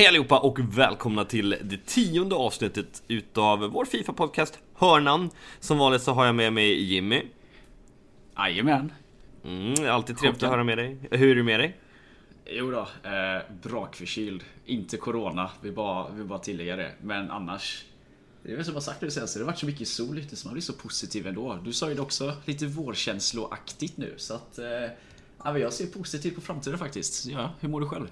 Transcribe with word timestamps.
Hej 0.00 0.06
allihopa 0.06 0.38
och 0.38 0.58
välkomna 0.78 1.24
till 1.24 1.56
det 1.62 1.86
tionde 1.86 2.34
avsnittet 2.34 3.02
utav 3.08 3.58
vår 3.58 3.84
Fifa-podcast 3.84 4.58
Hörnan. 4.74 5.30
Som 5.58 5.78
vanligt 5.78 6.02
så 6.02 6.12
har 6.12 6.26
jag 6.26 6.34
med 6.34 6.52
mig 6.52 6.82
Jimmy. 6.82 7.22
Jajamän. 8.36 8.92
Mm, 9.44 9.90
alltid 9.90 10.18
trevligt 10.18 10.42
att 10.42 10.50
höra 10.50 10.64
med 10.64 10.78
dig. 10.78 10.98
Hur 11.10 11.30
är 11.30 11.34
det 11.34 11.42
med 11.42 11.60
dig? 11.60 11.76
Jo 12.46 12.70
då, 12.70 12.80
eh, 12.80 13.42
brakförkyld. 13.62 14.44
Inte 14.66 14.96
corona, 14.96 15.50
vi 15.62 15.72
bara, 15.72 16.10
vi 16.10 16.24
bara 16.24 16.38
tillägga 16.38 16.76
det. 16.76 16.92
Men 17.02 17.30
annars. 17.30 17.84
Det 18.42 18.52
är 18.52 18.56
väl 18.56 18.64
som 18.64 18.74
jag 18.74 18.82
sagt 18.82 19.00
det 19.00 19.10
senaste, 19.10 19.38
det 19.38 19.44
har 19.44 19.52
varit 19.52 19.58
så 19.58 19.66
mycket 19.66 19.88
sol 19.88 20.18
ute 20.18 20.36
så 20.36 20.48
man 20.48 20.52
blir 20.52 20.62
så 20.62 20.72
positiv 20.72 21.26
ändå. 21.26 21.58
Du 21.64 21.72
sa 21.72 21.88
ju 21.88 21.94
det 21.94 22.02
också, 22.02 22.32
lite 22.44 22.66
vårkänsloaktigt 22.66 23.96
nu. 23.96 24.14
Så 24.16 24.34
att 24.34 24.58
eh, 24.58 24.66
ja, 25.44 25.58
jag 25.58 25.72
ser 25.72 25.86
positivt 25.86 26.34
på 26.34 26.40
framtiden 26.40 26.78
faktiskt. 26.78 27.26
Ja, 27.26 27.50
hur 27.60 27.68
mår 27.68 27.80
du 27.80 27.86
själv? 27.86 28.06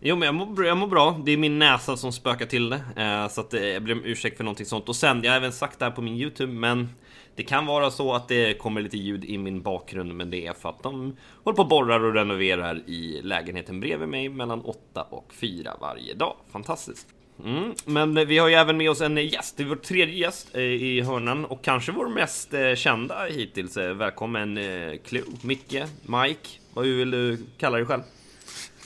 Jo 0.00 0.16
men 0.16 0.26
jag 0.26 0.34
mår, 0.34 0.66
jag 0.66 0.76
mår 0.76 0.86
bra, 0.86 1.20
det 1.24 1.32
är 1.32 1.36
min 1.36 1.58
näsa 1.58 1.96
som 1.96 2.12
spökar 2.12 2.46
till 2.46 2.70
det. 2.70 2.80
Eh, 2.96 3.28
så 3.28 3.40
att 3.40 3.54
eh, 3.54 3.64
jag 3.64 3.84
ber 3.84 3.92
om 3.92 4.04
ursäkt 4.04 4.36
för 4.36 4.44
någonting 4.44 4.66
sånt. 4.66 4.88
Och 4.88 4.96
sen, 4.96 5.22
jag 5.22 5.30
har 5.30 5.36
även 5.36 5.52
sagt 5.52 5.78
det 5.78 5.84
här 5.84 5.92
på 5.92 6.02
min 6.02 6.14
YouTube, 6.14 6.52
men 6.52 6.88
det 7.36 7.42
kan 7.42 7.66
vara 7.66 7.90
så 7.90 8.14
att 8.14 8.28
det 8.28 8.58
kommer 8.58 8.80
lite 8.80 8.96
ljud 8.96 9.24
i 9.24 9.38
min 9.38 9.62
bakgrund, 9.62 10.14
men 10.14 10.30
det 10.30 10.46
är 10.46 10.52
för 10.52 10.68
att 10.68 10.82
de 10.82 11.16
håller 11.44 11.56
på 11.56 11.62
och 11.62 11.68
borrar 11.68 12.04
och 12.04 12.14
renoverar 12.14 12.82
i 12.86 13.20
lägenheten 13.22 13.80
bredvid 13.80 14.08
mig 14.08 14.28
mellan 14.28 14.60
8 14.60 15.02
och 15.02 15.34
4 15.34 15.76
varje 15.80 16.14
dag. 16.14 16.36
Fantastiskt! 16.52 17.06
Mm, 17.44 17.74
men 17.84 18.26
vi 18.26 18.38
har 18.38 18.48
ju 18.48 18.54
även 18.54 18.76
med 18.76 18.90
oss 18.90 19.00
en 19.00 19.16
gäst, 19.16 19.56
det 19.56 19.62
är 19.62 19.66
vår 19.66 19.76
tredje 19.76 20.14
gäst 20.14 20.54
eh, 20.54 20.62
i 20.62 21.00
hörnan 21.00 21.44
och 21.44 21.64
kanske 21.64 21.92
vår 21.92 22.08
mest 22.08 22.54
eh, 22.54 22.74
kända 22.74 23.24
hittills. 23.24 23.76
Eh, 23.76 23.94
välkommen 23.94 24.58
Clue, 25.04 25.24
Micke, 25.42 25.82
Mike, 26.02 26.48
vad 26.76 26.86
vill 26.86 27.10
du 27.10 27.38
kalla 27.58 27.76
dig 27.76 27.86
själv? 27.86 28.02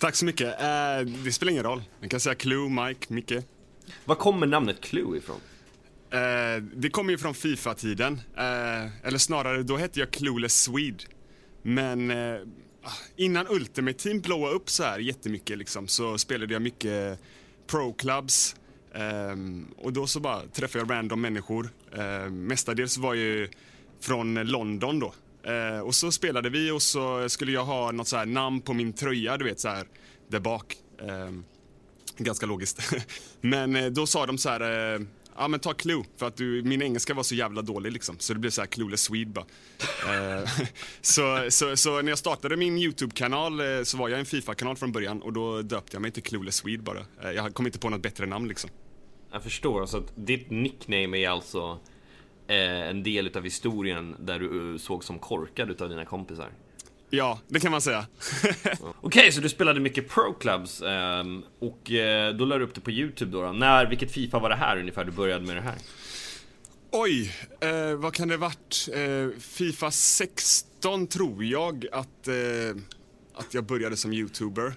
Tack 0.01 0.15
så 0.15 0.25
mycket. 0.25 0.59
det 1.25 1.33
spelar 1.33 1.53
ingen 1.53 1.65
roll. 1.65 1.83
Man 2.01 2.09
kan 2.09 2.21
säga 2.21 2.35
Clue, 2.35 2.69
Mike, 2.69 3.13
Micke. 3.13 3.33
Var 4.05 4.15
kommer 4.15 4.47
namnet 4.47 4.80
Clue 4.80 5.19
ifrån? 5.19 5.41
det 6.74 6.91
kommer 6.91 7.10
ju 7.10 7.19
från 7.19 7.35
Fifa-tiden. 7.35 8.21
eller 9.02 9.19
snarare, 9.19 9.63
då 9.63 9.77
hette 9.77 10.01
jag 10.01 10.10
Clueless 10.10 10.63
Swede. 10.63 11.05
Men 11.63 12.13
innan 13.16 13.47
Ultimate 13.49 13.99
Team 13.99 14.21
blåa 14.21 14.51
upp 14.51 14.71
så 14.71 14.82
här 14.82 14.99
jättemycket 14.99 15.59
liksom, 15.59 15.88
så 15.88 16.19
spelade 16.19 16.52
jag 16.52 16.63
mycket 16.63 17.19
pro-clubs. 17.66 18.57
Och 19.77 19.93
då 19.93 20.07
så 20.07 20.21
bara 20.21 20.47
träffade 20.47 20.85
jag 20.85 20.91
random 20.91 21.21
människor. 21.21 21.71
Uh, 21.99 22.30
mestadels 22.30 22.99
var 22.99 23.15
jag 23.15 23.25
ju 23.25 23.49
från 24.01 24.35
London 24.35 24.99
då. 24.99 25.15
Eh, 25.45 25.80
och 25.80 25.95
så 25.95 26.13
spelade 26.13 26.51
vi 26.51 26.71
och 26.71 26.83
så 26.83 27.29
skulle 27.29 27.52
jag 27.52 27.65
ha 27.65 27.93
något 27.93 28.09
så 28.09 28.16
här 28.16 28.27
namn 28.27 28.60
på 28.60 28.73
min 28.73 28.93
tröja, 28.93 29.37
du 29.37 29.45
vet 29.45 29.60
så 29.60 29.69
här 29.69 29.87
där 30.29 30.41
bak. 30.41 30.77
Eh, 31.01 31.30
ganska 32.19 32.47
logiskt. 32.47 32.95
Men 33.41 33.77
eh, 33.77 33.87
då 33.87 34.07
sa 34.07 34.27
de 34.27 34.38
så 34.38 34.49
här 34.49 34.95
eh, 34.95 35.01
ja 35.37 35.49
men 35.49 35.60
ta 35.60 35.73
Clue, 35.73 36.05
för 36.16 36.27
att 36.27 36.37
du, 36.37 36.63
min 36.63 36.82
engelska 36.82 37.15
var 37.15 37.23
så 37.23 37.35
jävla 37.35 37.63
dålig 37.63 37.93
liksom. 37.93 38.16
Så 38.19 38.32
det 38.32 38.38
blev 38.38 38.51
så 38.51 38.60
här 38.60 38.66
Clueless 38.66 39.02
Swede 39.02 39.30
bara. 39.30 39.45
eh, 40.38 40.49
så, 41.01 41.47
så, 41.51 41.77
så, 41.77 42.02
när 42.02 42.09
jag 42.09 42.19
startade 42.19 42.57
min 42.57 42.79
YouTube-kanal 42.79 43.60
eh, 43.60 43.82
så 43.82 43.97
var 43.97 44.09
jag 44.09 44.21
en 44.21 44.27
Fifa-kanal 44.27 44.77
från 44.77 44.93
början 44.93 45.23
och 45.23 45.32
då 45.32 45.63
döpte 45.63 45.97
jag 45.97 46.02
mig 46.02 46.10
till 46.10 46.23
Clueless 46.23 46.57
Swede 46.57 46.82
bara. 46.82 47.04
Eh, 47.23 47.30
jag 47.30 47.54
kom 47.54 47.66
inte 47.66 47.79
på 47.79 47.91
något 47.91 48.02
bättre 48.02 48.27
namn 48.27 48.49
liksom. 48.49 48.71
Jag 49.32 49.43
förstår, 49.43 49.87
så 49.87 49.99
att 49.99 50.13
ditt 50.15 50.51
nickname 50.51 51.19
är 51.19 51.29
alltså 51.29 51.79
en 52.56 53.02
del 53.02 53.26
utav 53.26 53.45
historien 53.45 54.16
där 54.18 54.38
du 54.38 54.79
såg 54.79 55.04
som 55.04 55.18
korkad 55.18 55.70
utav 55.70 55.88
dina 55.88 56.04
kompisar? 56.04 56.48
Ja, 57.10 57.40
det 57.48 57.60
kan 57.60 57.70
man 57.70 57.80
säga. 57.80 58.07
Okej, 58.80 58.92
okay, 59.02 59.32
så 59.32 59.40
du 59.40 59.48
spelade 59.48 59.80
mycket 59.80 60.09
Pro 60.09 60.32
Clubs 60.32 60.82
um, 60.82 61.45
och 61.59 61.90
uh, 61.90 62.37
då 62.37 62.45
lade 62.45 62.59
du 62.59 62.65
upp 62.65 62.74
det 62.74 62.80
på 62.80 62.90
Youtube 62.90 63.32
då, 63.32 63.42
då. 63.42 63.52
När, 63.52 63.87
vilket 63.87 64.12
Fifa 64.12 64.38
var 64.38 64.48
det 64.48 64.56
här 64.56 64.76
ungefär 64.76 65.04
du 65.04 65.12
började 65.12 65.47
med 65.47 65.56
det 65.56 65.62
här? 65.62 65.76
Oj, 66.92 67.32
eh, 67.60 67.94
vad 67.94 68.15
kan 68.15 68.28
det 68.28 68.37
varit? 68.37 68.88
Eh, 68.94 69.41
Fifa 69.41 69.91
16 69.91 71.06
tror 71.06 71.44
jag 71.44 71.86
att, 71.92 72.28
eh, 72.28 72.82
att 73.34 73.54
jag 73.54 73.64
började 73.64 73.96
som 73.96 74.12
youtuber. 74.12 74.75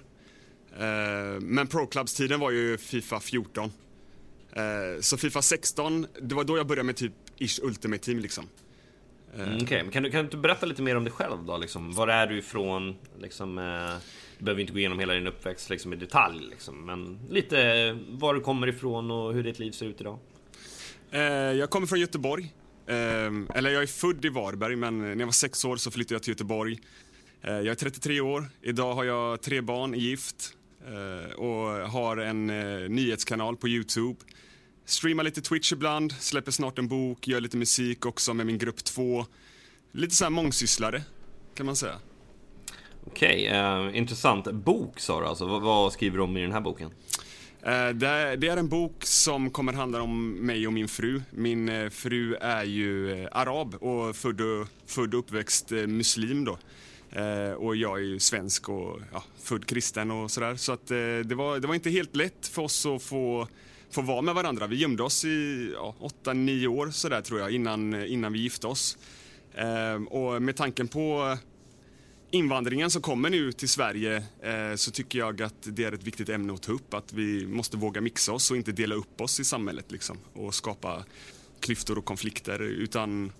Eh, 0.78 1.40
men 1.40 1.66
Pro 1.66 1.86
Clubs-tiden 1.86 2.40
var 2.40 2.50
ju 2.50 2.78
Fifa 2.78 3.20
14. 3.20 3.72
Eh, 4.52 5.00
så 5.00 5.16
Fifa 5.16 5.42
16, 5.42 6.06
det 6.22 6.34
var 6.34 6.44
då 6.44 6.56
jag 6.56 6.66
började 6.66 6.86
med 6.86 6.96
typ 6.96 7.12
Ish 7.38 7.60
Ultimate 7.62 8.04
Team 8.04 8.18
liksom. 8.18 8.44
Mm, 9.34 9.56
Okej, 9.56 9.64
okay. 9.64 9.90
kan, 9.90 10.02
du, 10.02 10.10
kan 10.10 10.26
du 10.26 10.36
berätta 10.36 10.66
lite 10.66 10.82
mer 10.82 10.96
om 10.96 11.04
dig 11.04 11.12
själv 11.12 11.44
då? 11.46 11.56
Liksom, 11.56 11.92
var 11.92 12.08
är 12.08 12.26
du 12.26 12.38
ifrån? 12.38 12.96
Liksom, 13.20 13.58
eh, 13.58 13.94
du 14.38 14.44
behöver 14.44 14.60
inte 14.60 14.72
gå 14.72 14.78
igenom 14.78 14.98
hela 14.98 15.14
din 15.14 15.26
uppväxt 15.26 15.70
liksom, 15.70 15.92
i 15.92 15.96
detalj, 15.96 16.46
liksom, 16.50 16.86
men 16.86 17.18
lite 17.30 17.92
var 18.08 18.34
du 18.34 18.40
kommer 18.40 18.66
ifrån 18.66 19.10
och 19.10 19.34
hur 19.34 19.42
ditt 19.42 19.58
liv 19.58 19.70
ser 19.70 19.86
ut 19.86 20.00
idag. 20.00 20.18
Eh, 21.10 21.22
jag 21.22 21.70
kommer 21.70 21.86
från 21.86 22.00
Göteborg. 22.00 22.52
Eh, 22.86 22.94
eller 23.54 23.70
jag 23.70 23.82
är 23.82 23.86
född 23.86 24.24
i 24.24 24.28
Varberg, 24.28 24.76
men 24.76 24.98
när 24.98 25.16
jag 25.16 25.26
var 25.26 25.32
sex 25.32 25.64
år 25.64 25.76
så 25.76 25.90
flyttade 25.90 26.14
jag 26.14 26.22
till 26.22 26.32
Göteborg. 26.32 26.78
Eh, 27.42 27.54
jag 27.54 27.66
är 27.66 27.74
33 27.74 28.20
år. 28.20 28.44
Idag 28.62 28.94
har 28.94 29.04
jag 29.04 29.42
tre 29.42 29.60
barn, 29.60 29.94
är 29.94 29.98
gift 29.98 30.56
eh, 30.86 31.34
och 31.34 31.90
har 31.90 32.16
en 32.16 32.50
eh, 32.50 32.88
nyhetskanal 32.88 33.56
på 33.56 33.68
Youtube 33.68 34.16
streamar 34.84 35.24
lite 35.24 35.40
Twitch 35.40 35.72
ibland, 35.72 36.12
släpper 36.12 36.52
snart 36.52 36.78
en 36.78 36.88
bok, 36.88 37.28
gör 37.28 37.40
lite 37.40 37.56
musik 37.56 38.06
också 38.06 38.34
med 38.34 38.46
min 38.46 38.58
grupp 38.58 38.84
2. 38.84 39.26
Lite 39.92 40.14
så 40.14 40.24
här 40.24 40.30
mångsysslare, 40.30 41.02
kan 41.54 41.66
man 41.66 41.76
säga. 41.76 41.98
Okej, 43.06 43.48
okay, 43.48 43.88
uh, 43.88 43.96
intressant. 43.96 44.52
Bok 44.52 45.00
sa 45.00 45.20
du 45.20 45.26
alltså, 45.26 45.46
vad, 45.46 45.62
vad, 45.62 45.92
skriver 45.92 46.16
du 46.16 46.22
om 46.22 46.36
i 46.36 46.40
den 46.40 46.52
här 46.52 46.60
boken? 46.60 46.86
Uh, 46.86 47.88
det, 47.94 48.06
är, 48.06 48.36
det, 48.36 48.48
är, 48.48 48.56
en 48.56 48.68
bok 48.68 49.04
som 49.04 49.50
kommer 49.50 49.72
handla 49.72 50.02
om 50.02 50.30
mig 50.32 50.66
och 50.66 50.72
min 50.72 50.88
fru. 50.88 51.22
Min 51.30 51.68
uh, 51.68 51.90
fru 51.90 52.34
är 52.34 52.64
ju 52.64 53.28
arab 53.32 53.74
och 53.74 54.16
född 54.16 54.40
och, 54.40 54.68
född 54.86 55.14
och 55.14 55.20
uppväxt 55.20 55.70
muslim 55.70 56.44
då. 56.44 56.58
och 57.56 57.76
jag 57.76 57.98
är 57.98 58.02
ju 58.02 58.18
svensk 58.18 58.68
och 58.68 59.00
ja, 59.12 59.24
född 59.42 59.66
kristen 59.66 60.10
och 60.10 60.30
sådär. 60.30 60.56
Så 60.56 60.72
att 60.72 60.86
det, 60.86 61.34
var, 61.34 61.58
det 61.58 61.66
var 61.66 61.74
inte 61.74 61.90
helt 61.90 62.16
lätt 62.16 62.46
för 62.46 62.62
oss 62.62 62.86
att 62.86 63.02
få 63.02 63.48
få 63.94 64.02
vara 64.02 64.22
med 64.22 64.34
varandra. 64.34 64.66
Vi 64.66 64.76
gömde 64.76 65.02
oss 65.02 65.24
i 65.24 65.70
ja, 65.74 65.94
8-9 66.24 66.66
år 66.66 66.90
sådär 66.90 67.20
tror 67.20 67.40
jag 67.40 67.50
innan, 67.50 68.06
innan 68.06 68.32
vi 68.32 68.38
gifte 68.38 68.66
oss. 68.66 68.98
Eh, 69.54 69.94
och 69.94 70.42
med 70.42 70.56
tanken 70.56 70.88
på 70.88 71.36
invandringen 72.30 72.90
som 72.90 73.02
kommer 73.02 73.30
nu 73.30 73.52
till 73.52 73.68
Sverige 73.68 74.16
eh, 74.42 74.74
så 74.76 74.90
tycker 74.90 75.18
jag 75.18 75.42
att 75.42 75.54
det 75.62 75.84
är 75.84 75.92
ett 75.92 76.02
viktigt 76.02 76.28
ämne 76.28 76.52
att 76.52 76.62
ta 76.62 76.72
upp. 76.72 76.94
Att 76.94 77.12
vi 77.12 77.46
måste 77.46 77.76
våga 77.76 78.00
mixa 78.00 78.32
oss 78.32 78.50
och 78.50 78.56
inte 78.56 78.72
dela 78.72 78.94
upp 78.94 79.20
oss 79.20 79.40
i 79.40 79.44
samhället 79.44 79.92
liksom, 79.92 80.18
och 80.32 80.54
skapa 80.54 81.04
klyftor 81.60 81.98
och 81.98 82.04
konflikter. 82.04 82.62
Utan 82.62 83.32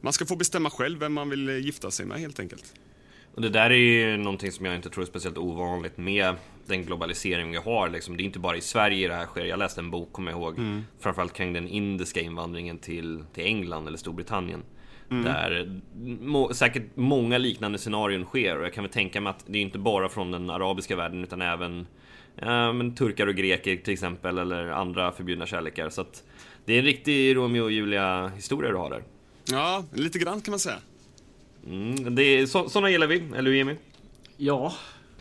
man 0.00 0.12
ska 0.12 0.26
få 0.26 0.36
bestämma 0.36 0.70
själv 0.70 0.98
vem 0.98 1.12
man 1.12 1.28
vill 1.30 1.48
gifta 1.48 1.90
sig 1.90 2.06
med 2.06 2.20
helt 2.20 2.40
enkelt. 2.40 2.74
Och 3.34 3.42
det 3.42 3.48
där 3.48 3.70
är 3.70 3.74
ju 3.74 4.16
någonting 4.16 4.52
som 4.52 4.66
jag 4.66 4.76
inte 4.76 4.90
tror 4.90 5.02
är 5.02 5.06
speciellt 5.06 5.38
ovanligt 5.38 5.98
med 5.98 6.34
den 6.66 6.84
globalisering 6.84 7.50
vi 7.50 7.56
har. 7.56 7.88
Liksom. 7.88 8.16
Det 8.16 8.22
är 8.22 8.24
inte 8.24 8.38
bara 8.38 8.56
i 8.56 8.60
Sverige 8.60 9.08
det 9.08 9.14
här 9.14 9.26
sker. 9.26 9.44
Jag 9.44 9.58
läste 9.58 9.80
en 9.80 9.90
bok, 9.90 10.12
kommer 10.12 10.30
jag 10.30 10.40
ihåg, 10.40 10.58
mm. 10.58 10.84
framförallt 11.00 11.32
kring 11.32 11.52
den 11.52 11.68
indiska 11.68 12.20
invandringen 12.20 12.78
till, 12.78 13.24
till 13.34 13.44
England 13.44 13.88
eller 13.88 13.98
Storbritannien. 13.98 14.62
Mm. 15.10 15.24
Där 15.24 15.80
må, 16.20 16.54
säkert 16.54 16.82
många 16.94 17.38
liknande 17.38 17.78
scenarion 17.78 18.24
sker 18.24 18.58
och 18.58 18.64
jag 18.64 18.72
kan 18.72 18.84
väl 18.84 18.92
tänka 18.92 19.20
mig 19.20 19.30
att 19.30 19.44
det 19.46 19.58
är 19.58 19.62
inte 19.62 19.78
bara 19.78 20.08
från 20.08 20.30
den 20.30 20.50
arabiska 20.50 20.96
världen 20.96 21.24
utan 21.24 21.42
även 21.42 21.86
ja, 22.36 22.72
men 22.72 22.94
turkar 22.94 23.26
och 23.26 23.34
greker 23.34 23.76
till 23.76 23.92
exempel 23.92 24.38
eller 24.38 24.66
andra 24.66 25.12
förbjudna 25.12 25.46
kärlekar. 25.46 25.90
Så 25.90 26.00
att 26.00 26.24
det 26.64 26.74
är 26.74 26.78
en 26.78 26.84
riktig 26.84 27.36
Romeo 27.36 27.62
och 27.62 27.72
Julia 27.72 28.28
historia 28.28 28.70
du 28.70 28.76
har 28.76 28.90
där. 28.90 29.02
Ja, 29.44 29.84
lite 29.92 30.18
grann 30.18 30.40
kan 30.40 30.52
man 30.52 30.58
säga. 30.58 30.78
Mm, 31.66 32.14
det 32.14 32.22
är, 32.22 32.46
så, 32.46 32.68
såna 32.68 32.90
gillar 32.90 33.06
vi, 33.06 33.22
eller 33.36 33.50
hur 33.50 33.56
Jimmy? 33.56 33.76
Ja, 34.36 34.72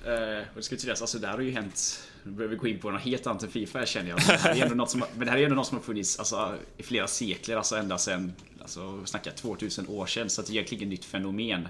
eh, 0.06 0.39
och 0.50 0.56
det 0.56 0.63
ska 0.63 0.75
tilläggas, 0.75 1.01
alltså 1.01 1.19
det 1.19 1.28
här 1.28 1.34
har 1.34 1.41
ju 1.41 1.51
hänt 1.51 2.07
nu 2.23 2.31
behöver 2.31 2.56
vi 2.56 2.59
gå 2.59 2.67
in 2.67 2.79
på 2.79 2.91
något 2.91 3.01
helt 3.01 3.28
annat 3.28 3.44
än 3.44 3.50
Fifa 3.50 3.85
känner 3.85 4.09
jag. 4.09 4.19
Det 4.19 4.38
här 4.38 4.55
är 4.55 4.61
ändå 4.61 4.76
något 4.76 4.90
som, 4.90 5.03
men 5.17 5.26
det 5.26 5.31
här 5.31 5.37
är 5.37 5.43
ändå 5.43 5.55
något 5.55 5.67
som 5.67 5.78
har 5.78 5.84
funnits 5.84 6.20
alltså, 6.20 6.55
i 6.78 6.84
flera 6.84 7.08
sekler, 7.08 7.58
alltså 7.58 7.76
ända 7.76 7.97
sedan, 7.97 8.34
alltså 8.61 9.05
snacka 9.05 9.31
2000 9.31 9.87
år 9.87 10.05
sedan. 10.05 10.29
Så 10.29 10.41
att 10.41 10.47
det 10.47 10.52
är 10.52 10.53
egentligen 10.53 10.84
inget 10.84 10.99
nytt 10.99 11.05
fenomen. 11.05 11.67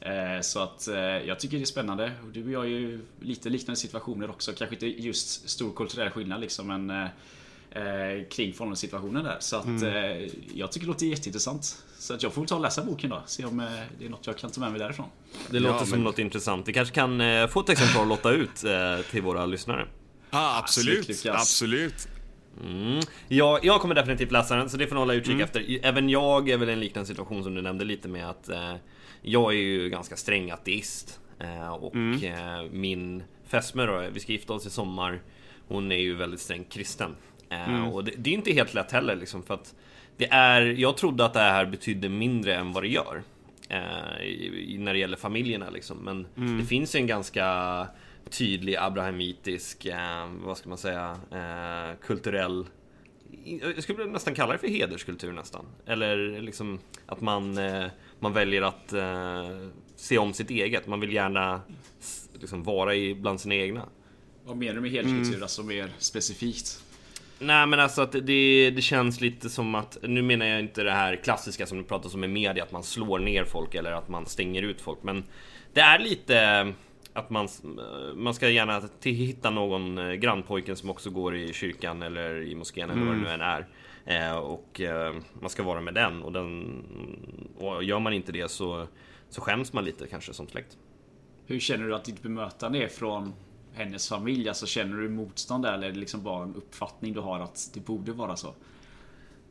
Eh, 0.00 0.40
så 0.40 0.60
att 0.60 0.88
eh, 0.88 0.96
jag 0.96 1.40
tycker 1.40 1.56
det 1.56 1.62
är 1.62 1.66
spännande. 1.66 2.12
Du 2.32 2.44
och 2.44 2.50
jag 2.50 2.64
är 2.64 2.68
ju 2.68 3.00
lite 3.20 3.48
liknande 3.48 3.80
situationer 3.80 4.30
också. 4.30 4.52
Kanske 4.52 4.76
inte 4.76 4.86
just 4.86 5.48
stor 5.48 5.72
kulturell 5.72 6.10
skillnad 6.10 6.40
liksom, 6.40 6.66
men 6.66 6.90
eh, 6.90 7.08
eh, 7.74 8.28
kring 8.30 8.52
förhållandesituationen 8.52 9.24
där. 9.24 9.36
Så 9.40 9.56
att 9.56 9.66
mm. 9.66 9.84
eh, 9.84 10.28
jag 10.54 10.72
tycker 10.72 10.86
det 10.86 10.92
låter 10.92 11.06
jätteintressant. 11.06 11.84
Så 11.98 12.14
att 12.14 12.22
jag 12.22 12.32
får 12.32 12.42
väl 12.42 12.48
ta 12.48 12.54
och 12.54 12.60
läsa 12.60 12.84
boken 12.84 13.10
då, 13.10 13.22
se 13.26 13.44
om 13.44 13.60
eh, 13.60 13.66
det 13.98 14.04
är 14.04 14.10
något 14.10 14.26
jag 14.26 14.38
kan 14.38 14.50
ta 14.50 14.60
med 14.60 14.70
mig 14.70 14.80
därifrån. 14.80 15.06
Det 15.50 15.60
låter 15.60 15.78
ja, 15.78 15.86
som 15.86 16.04
något 16.04 16.18
intressant. 16.18 16.68
Vi 16.68 16.72
kanske 16.72 16.94
kan 16.94 17.20
eh, 17.20 17.46
få 17.46 17.60
ett 17.60 17.68
exemplar 17.68 18.02
att 18.02 18.08
lotta 18.08 18.30
ut 18.30 18.64
eh, 18.64 19.06
till 19.10 19.22
våra 19.22 19.46
lyssnare. 19.46 19.86
Ah, 20.30 20.58
absolut, 20.58 21.26
absolut. 21.26 22.08
Mm. 22.62 23.00
Ja, 23.28 23.58
jag 23.62 23.80
kommer 23.80 23.94
definitivt 23.94 24.32
läsa 24.32 24.56
den, 24.56 24.70
så 24.70 24.76
det 24.76 24.86
får 24.86 24.94
ni 24.94 24.98
hålla 24.98 25.14
utkik 25.14 25.32
mm. 25.32 25.44
efter. 25.44 25.78
Även 25.82 26.08
jag 26.08 26.48
är 26.48 26.56
väl 26.56 26.68
i 26.68 26.72
en 26.72 26.80
liknande 26.80 27.06
situation 27.06 27.44
som 27.44 27.54
du 27.54 27.62
nämnde 27.62 27.84
lite 27.84 28.08
med 28.08 28.30
att 28.30 28.48
eh, 28.48 28.74
jag 29.22 29.52
är 29.52 29.58
ju 29.58 29.88
ganska 29.88 30.16
sträng 30.16 30.50
ateist. 30.50 31.20
Eh, 31.38 31.68
och 31.68 31.94
mm. 31.94 32.24
eh, 32.24 32.70
min 32.72 33.22
fästmö 33.46 33.86
då, 33.86 34.04
vi 34.12 34.20
ska 34.20 34.32
gifta 34.32 34.52
oss 34.52 34.66
i 34.66 34.70
sommar. 34.70 35.22
hon 35.68 35.92
är 35.92 35.96
ju 35.96 36.14
väldigt 36.14 36.40
strängt 36.40 36.72
kristen. 36.72 37.16
Mm. 37.50 37.84
Och 37.84 38.04
det, 38.04 38.12
det, 38.16 38.30
är 38.30 38.34
inte 38.34 38.52
helt 38.52 38.74
lätt 38.74 38.92
heller 38.92 39.16
liksom 39.16 39.42
för 39.42 39.54
att 39.54 39.74
det 40.16 40.28
är, 40.30 40.62
jag 40.62 40.96
trodde 40.96 41.24
att 41.24 41.32
det 41.32 41.40
här 41.40 41.66
betydde 41.66 42.08
mindre 42.08 42.54
än 42.54 42.72
vad 42.72 42.82
det 42.82 42.88
gör. 42.88 43.22
Eh, 43.68 44.24
i, 44.24 44.76
när 44.78 44.92
det 44.92 44.98
gäller 44.98 45.16
familjerna 45.16 45.70
liksom. 45.70 45.96
Men 45.96 46.26
mm. 46.36 46.58
det 46.58 46.64
finns 46.64 46.94
ju 46.94 47.00
en 47.00 47.06
ganska 47.06 47.86
tydlig 48.30 48.76
abrahamitisk, 48.76 49.86
eh, 49.86 50.28
vad 50.44 50.58
ska 50.58 50.68
man 50.68 50.78
säga, 50.78 51.16
eh, 51.30 51.98
kulturell 52.06 52.66
jag 53.44 53.82
skulle 53.82 54.04
nästan 54.04 54.34
kalla 54.34 54.52
det 54.52 54.58
för 54.58 54.68
hederskultur 54.68 55.32
nästan. 55.32 55.64
Eller 55.86 56.40
liksom 56.40 56.78
att 57.06 57.20
man, 57.20 57.58
eh, 57.58 57.86
man 58.20 58.32
väljer 58.32 58.62
att 58.62 58.92
eh, 58.92 59.68
se 59.96 60.18
om 60.18 60.32
sitt 60.32 60.50
eget. 60.50 60.86
Man 60.86 61.00
vill 61.00 61.12
gärna 61.12 61.60
liksom 62.32 62.62
vara 62.62 62.94
i, 62.94 63.14
bland 63.14 63.40
sina 63.40 63.54
egna. 63.54 63.88
Vad 64.44 64.56
menar 64.56 64.74
du 64.74 64.80
med 64.80 64.90
hederskultur, 64.90 65.32
mm. 65.32 65.42
alltså 65.42 65.62
mer 65.62 65.92
specifikt? 65.98 66.84
Nej 67.38 67.66
men 67.66 67.80
alltså 67.80 68.02
att 68.02 68.12
det, 68.12 68.70
det 68.70 68.82
känns 68.82 69.20
lite 69.20 69.50
som 69.50 69.74
att, 69.74 69.98
nu 70.02 70.22
menar 70.22 70.46
jag 70.46 70.60
inte 70.60 70.82
det 70.82 70.92
här 70.92 71.16
klassiska 71.16 71.66
som 71.66 71.78
det 71.78 71.84
pratas 71.84 72.14
om 72.14 72.24
i 72.24 72.28
media, 72.28 72.62
att 72.62 72.72
man 72.72 72.82
slår 72.82 73.18
ner 73.18 73.44
folk 73.44 73.74
eller 73.74 73.92
att 73.92 74.08
man 74.08 74.26
stänger 74.26 74.62
ut 74.62 74.80
folk. 74.80 75.02
Men 75.02 75.24
det 75.72 75.80
är 75.80 75.98
lite 75.98 76.72
att 77.12 77.30
man, 77.30 77.48
man 78.14 78.34
ska 78.34 78.48
gärna 78.48 78.82
hitta 79.02 79.50
någon 79.50 79.98
eh, 79.98 80.12
grannpojken 80.12 80.76
som 80.76 80.90
också 80.90 81.10
går 81.10 81.36
i 81.36 81.52
kyrkan 81.52 82.02
eller 82.02 82.42
i 82.42 82.54
moskén 82.54 82.90
eller 82.90 83.02
mm. 83.02 83.08
vad 83.08 83.16
det 83.16 83.22
nu 83.22 83.28
än 83.28 83.40
är. 83.40 83.66
Eh, 84.04 84.36
och 84.36 84.80
eh, 84.80 85.14
man 85.40 85.50
ska 85.50 85.62
vara 85.62 85.80
med 85.80 85.94
den 85.94 86.22
och, 86.22 86.32
den 86.32 86.82
och 87.58 87.84
gör 87.84 87.98
man 87.98 88.12
inte 88.12 88.32
det 88.32 88.50
så, 88.50 88.86
så 89.28 89.40
skäms 89.40 89.72
man 89.72 89.84
lite 89.84 90.06
kanske 90.06 90.32
som 90.32 90.48
släkt. 90.48 90.76
Hur 91.46 91.60
känner 91.60 91.86
du 91.86 91.94
att 91.94 92.04
ditt 92.04 92.22
bemötande 92.22 92.78
är 92.78 92.88
från 92.88 93.32
hennes 93.74 94.08
familj? 94.08 94.48
Alltså 94.48 94.66
känner 94.66 94.96
du 94.96 95.08
motstånd 95.08 95.64
där 95.64 95.72
eller 95.72 95.88
är 95.88 95.92
det 95.92 95.98
liksom 95.98 96.22
bara 96.22 96.42
en 96.42 96.54
uppfattning 96.54 97.12
du 97.12 97.20
har 97.20 97.40
att 97.40 97.70
det 97.74 97.80
borde 97.80 98.12
vara 98.12 98.36
så? 98.36 98.54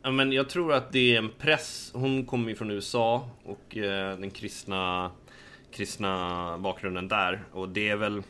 Ja, 0.02 0.12
men 0.12 0.32
jag 0.32 0.50
tror 0.50 0.74
att 0.74 0.92
det 0.92 1.16
är 1.16 1.18
en 1.18 1.30
press. 1.40 1.92
Hon 1.94 2.26
kommer 2.26 2.50
ju 2.50 2.56
från 2.56 2.72
USA 2.72 3.30
och 3.44 3.78
eh, 3.78 4.18
den 4.18 4.32
kristna, 4.32 5.12
kristna 5.72 6.58
bakgrunden 6.58 7.08
där. 7.08 7.44
Och 7.52 7.70
det 7.70 7.90
är 7.90 7.96
väl... 7.96 8.24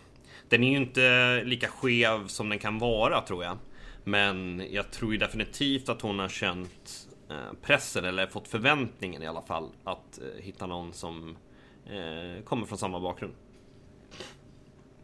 Den 0.49 0.63
är 0.63 0.69
ju 0.69 0.77
inte 0.77 1.41
lika 1.43 1.67
skev 1.67 2.27
som 2.27 2.49
den 2.49 2.59
kan 2.59 2.79
vara 2.79 3.21
tror 3.21 3.43
jag. 3.43 3.57
Men 4.03 4.63
jag 4.71 4.91
tror 4.91 5.11
ju 5.11 5.17
definitivt 5.17 5.89
att 5.89 6.01
hon 6.01 6.19
har 6.19 6.29
känt 6.29 7.07
eh, 7.29 7.53
pressen, 7.61 8.05
eller 8.05 8.27
fått 8.27 8.47
förväntningen 8.47 9.23
i 9.23 9.27
alla 9.27 9.41
fall, 9.41 9.69
att 9.83 10.19
eh, 10.19 10.43
hitta 10.43 10.65
någon 10.65 10.93
som 10.93 11.37
eh, 11.85 12.43
kommer 12.43 12.65
från 12.65 12.77
samma 12.77 12.99
bakgrund. 12.99 13.33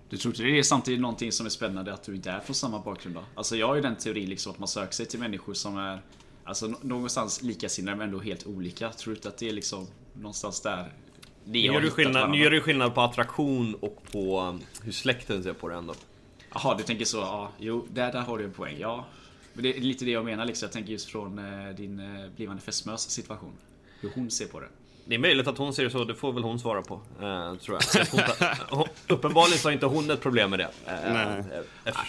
Du 0.09 0.17
tror 0.17 0.33
inte 0.33 0.43
det 0.43 0.59
är 0.59 0.63
samtidigt 0.63 1.01
någonting 1.01 1.31
som 1.31 1.45
är 1.45 1.49
spännande 1.49 1.93
att 1.93 2.03
du 2.03 2.15
inte 2.15 2.31
är 2.31 2.39
från 2.39 2.55
samma 2.55 2.79
bakgrund 2.79 3.15
då? 3.15 3.23
Alltså 3.35 3.55
jag 3.55 3.67
har 3.67 3.75
ju 3.75 3.81
den 3.81 3.95
teorin 3.95 4.29
liksom 4.29 4.51
att 4.51 4.59
man 4.59 4.67
söker 4.67 4.93
sig 4.93 5.05
till 5.05 5.19
människor 5.19 5.53
som 5.53 5.77
är 5.77 6.01
Alltså 6.49 6.73
någonstans 6.81 7.41
likasinnade 7.41 7.97
men 7.97 8.07
ändå 8.07 8.19
helt 8.19 8.47
olika. 8.47 8.91
Tror 8.91 9.13
du 9.13 9.17
inte 9.17 9.27
att 9.27 9.37
det 9.37 9.49
är 9.49 9.53
liksom 9.53 9.87
någonstans 10.13 10.61
där 10.61 10.93
nu 11.43 11.59
gör, 11.59 11.81
du 11.81 11.89
skillnad, 11.89 12.31
nu 12.31 12.37
gör 12.37 12.51
du 12.51 12.61
skillnad 12.61 12.95
på 12.95 13.01
attraktion 13.01 13.75
och 13.75 14.03
på 14.11 14.41
um, 14.41 14.61
hur 14.83 14.91
släkten 14.91 15.43
ser 15.43 15.53
på 15.53 15.69
det 15.69 15.75
ändå. 15.75 15.95
Jaha, 16.53 16.77
du 16.77 16.83
tänker 16.83 17.05
så. 17.05 17.17
Ja, 17.17 17.51
jo, 17.59 17.87
där, 17.91 18.11
där 18.11 18.21
har 18.21 18.37
du 18.37 18.43
en 18.43 18.53
poäng. 18.53 18.75
Ja. 18.79 19.05
Men 19.53 19.63
det 19.63 19.77
är 19.77 19.81
lite 19.81 20.05
det 20.05 20.11
jag 20.11 20.25
menar 20.25 20.45
liksom. 20.45 20.65
Jag 20.65 20.73
tänker 20.73 20.91
just 20.91 21.09
från 21.09 21.39
eh, 21.39 21.75
din 21.75 21.99
eh, 21.99 22.29
blivande 22.35 22.61
fästmös 22.61 23.09
situation. 23.09 23.53
Hur 24.01 24.11
hon 24.15 24.31
ser 24.31 24.45
på 24.45 24.59
det. 24.59 24.69
Det 25.05 25.15
är 25.15 25.19
möjligt 25.19 25.47
att 25.47 25.57
hon 25.57 25.73
ser 25.73 25.83
det 25.83 25.89
så, 25.89 26.03
det 26.03 26.15
får 26.15 26.33
väl 26.33 26.43
hon 26.43 26.59
svara 26.59 26.81
på. 26.81 26.93
Eh, 26.93 27.55
tror 27.55 27.79
jag. 27.79 28.05
Hon, 28.69 28.87
uppenbarligen 29.07 29.59
så 29.59 29.67
har 29.67 29.73
inte 29.73 29.85
hon 29.85 30.09
ett 30.11 30.21
problem 30.21 30.49
med 30.49 30.59
det. 30.59 30.69
Eh, 30.85 31.13
Nej. 31.13 31.43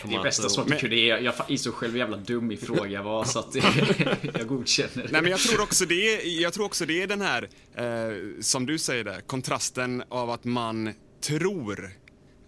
Det 0.05 0.15
är 0.15 0.23
bästa 0.23 0.49
svaret 0.49 0.71
jag 0.71 0.81
kunde 0.81 0.97
ge. 0.97 1.07
Jag 1.07 1.35
insåg 1.49 1.75
själv 1.75 1.93
hur 1.93 1.99
jävla 1.99 2.17
dum 2.17 2.53
i 2.53 2.57
fråga 2.57 3.03
var, 3.03 3.25
så 3.25 3.39
att 3.39 3.55
jag 4.39 4.47
godkänner 4.47 5.09
Nej, 5.11 5.23
men 5.23 5.31
jag 5.31 5.41
tror 5.41 5.63
också 5.63 5.87
det 5.87 5.95
är, 5.95 6.43
jag 6.43 6.53
tror 6.53 6.65
också 6.65 6.87
det 6.87 7.03
är 7.03 7.07
den 7.07 7.21
här, 7.21 7.49
eh, 7.75 8.41
som 8.41 8.67
du 8.67 8.79
säger 8.79 9.05
där, 9.05 9.21
kontrasten 9.21 10.03
av 10.09 10.31
att 10.31 10.45
man 10.45 10.95
tror 11.21 11.91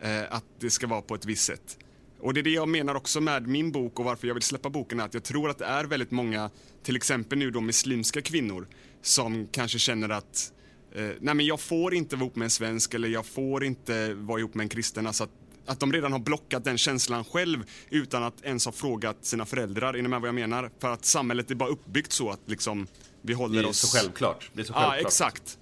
eh, 0.03 0.23
att 0.31 0.45
det 0.61 0.71
ska 0.71 0.87
vara 0.87 1.03
på 1.03 1.15
ett 1.15 1.25
visst 1.25 1.45
sätt. 1.45 1.79
Och 2.21 2.35
det 2.35 2.41
är 2.41 2.43
det 2.43 2.51
jag 2.51 2.69
menar 2.69 2.95
också 2.95 3.21
med 3.21 3.47
min 3.47 3.73
bok 3.73 3.99
och 3.99 4.05
varför 4.05 4.27
jag 4.27 4.35
vill 4.35 4.43
släppa 4.43 4.71
boken, 4.71 5.01
att 5.01 5.15
jag 5.15 5.25
tror 5.25 5.51
att 5.51 5.59
det 5.59 5.65
är 5.65 5.85
väldigt 5.85 6.11
många, 6.11 6.51
till 6.83 6.97
exempel 6.97 7.39
nu 7.39 7.51
då 7.51 7.61
muslimska 7.61 8.23
kvinnor, 8.23 8.67
som 9.03 9.49
kanske 9.53 9.79
känner 9.79 10.09
att 10.09 10.53
eh, 10.95 11.11
nej 11.21 11.35
men 11.35 11.47
jag 11.47 11.61
får 11.61 11.95
inte 11.95 12.17
vara 12.17 12.25
ihop 12.25 12.37
med 12.37 12.45
en 12.45 12.51
svensk 12.51 12.95
eller 12.95 13.09
jag 13.09 13.27
får 13.27 13.65
inte 13.65 14.15
vara 14.15 14.39
ihop 14.39 14.55
med 14.55 14.65
en 14.65 14.69
kristen. 14.69 15.07
Alltså 15.07 15.25
att, 15.25 15.31
att 15.67 15.81
de 15.81 15.93
redan 15.93 16.13
har 16.13 16.19
blockat 16.19 16.65
den 16.65 16.79
känslan 16.79 17.25
själv 17.25 17.65
utan 17.91 18.23
att 18.23 18.45
ens 18.45 18.65
ha 18.65 18.73
frågat 18.73 19.25
sina 19.25 19.47
föräldrar. 19.47 19.95
Är 19.95 20.03
ni 20.03 20.09
med 20.09 20.21
vad 20.21 20.29
jag 20.29 20.35
menar? 20.35 20.71
För 20.79 20.93
att 20.93 21.05
samhället 21.05 21.51
är 21.51 21.55
bara 21.55 21.69
uppbyggt 21.69 22.13
så 22.13 22.31
att 22.31 22.41
liksom 22.47 22.87
vi 23.23 23.33
håller 23.33 23.67
oss... 23.67 23.83
Det 23.83 23.87
är 23.87 23.89
så 23.89 23.97
självklart. 23.97 24.51
Det 24.53 24.61
är 24.61 24.65
så 24.65 24.73
självklart. 24.73 24.97
Ja, 24.97 25.07
exakt. 25.07 25.59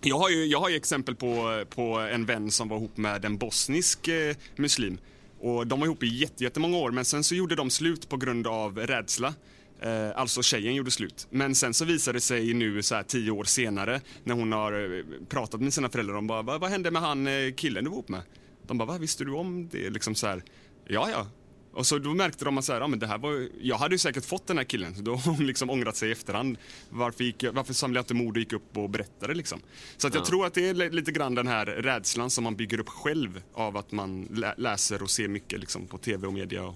Jag 0.00 0.18
har 0.18 0.30
ju, 0.30 0.44
jag 0.44 0.60
har 0.60 0.68
ju 0.68 0.76
exempel 0.76 1.14
på, 1.14 1.64
på 1.70 1.82
en 1.98 2.26
vän 2.26 2.50
som 2.50 2.68
var 2.68 2.76
ihop 2.76 2.96
med 2.96 3.24
en 3.24 3.38
bosnisk 3.38 4.08
eh, 4.08 4.36
muslim. 4.56 4.98
Och 5.40 5.66
de 5.66 5.80
var 5.80 5.86
ihop 5.86 6.02
i 6.02 6.28
jättemånga 6.36 6.76
år 6.76 6.90
men 6.90 7.04
sen 7.04 7.24
så 7.24 7.34
gjorde 7.34 7.54
de 7.54 7.70
slut 7.70 8.08
på 8.08 8.16
grund 8.16 8.46
av 8.46 8.78
rädsla. 8.78 9.34
Eh, 9.80 10.10
alltså 10.14 10.42
tjejen 10.42 10.74
gjorde 10.74 10.90
slut. 10.90 11.26
Men 11.30 11.54
sen 11.54 11.74
så 11.74 11.84
visade 11.84 12.16
det 12.16 12.20
sig 12.20 12.54
nu 12.54 12.82
så 12.82 12.94
här 12.94 13.02
tio 13.02 13.30
år 13.30 13.44
senare 13.44 14.00
när 14.24 14.34
hon 14.34 14.52
har 14.52 14.72
eh, 14.98 15.04
pratat 15.28 15.60
med 15.60 15.74
sina 15.74 15.88
föräldrar. 15.88 16.14
De 16.14 16.26
bara, 16.26 16.42
vad, 16.42 16.60
vad 16.60 16.70
hände 16.70 16.90
med 16.90 17.02
han 17.02 17.26
eh, 17.26 17.52
killen 17.56 17.84
du 17.84 17.90
var 17.90 17.96
ihop 17.96 18.08
med? 18.08 18.22
De 18.66 18.78
bara, 18.78 18.84
vad 18.84 19.00
visste 19.00 19.24
du 19.24 19.32
om 19.32 19.68
det? 19.68 19.90
Liksom 19.90 20.14
så 20.14 20.26
här, 20.26 20.42
ja 20.88 21.10
ja. 21.10 21.26
Och 21.72 21.86
så 21.86 21.98
då 21.98 22.14
märkte 22.14 22.44
de 22.44 22.58
att 22.58 22.64
så 22.64 22.72
här, 22.72 22.80
ja, 22.80 22.86
men 22.86 22.98
det 22.98 23.06
här 23.06 23.18
var, 23.18 23.48
jag 23.60 23.76
hade 23.76 23.94
ju 23.94 23.98
säkert 23.98 24.24
fått 24.24 24.46
den 24.46 24.58
här 24.58 24.64
killen. 24.64 24.94
Så 24.94 25.02
då 25.02 25.14
har 25.14 25.32
hon 25.32 25.46
liksom 25.46 25.70
ångrat 25.70 25.96
sig 25.96 26.08
i 26.08 26.12
efterhand. 26.12 26.58
Varför, 26.90 27.24
gick, 27.24 27.44
varför 27.52 27.74
samlade 27.74 27.98
jag 27.98 28.02
inte 28.02 28.14
mod 28.14 28.36
och 28.36 28.38
gick 28.38 28.52
upp 28.52 28.76
och 28.76 28.90
berättade 28.90 29.34
liksom? 29.34 29.60
Så 29.96 30.06
att 30.06 30.14
jag 30.14 30.24
tror 30.24 30.46
att 30.46 30.54
det 30.54 30.68
är 30.68 30.90
lite 30.90 31.12
grann 31.12 31.34
den 31.34 31.46
här 31.46 31.66
rädslan 31.66 32.30
som 32.30 32.44
man 32.44 32.56
bygger 32.56 32.80
upp 32.80 32.88
själv 32.88 33.42
av 33.54 33.76
att 33.76 33.92
man 33.92 34.24
läser 34.56 35.02
och 35.02 35.10
ser 35.10 35.28
mycket 35.28 35.60
liksom, 35.60 35.86
på 35.86 35.98
tv 35.98 36.26
och 36.26 36.32
media. 36.32 36.64
Och, 36.64 36.74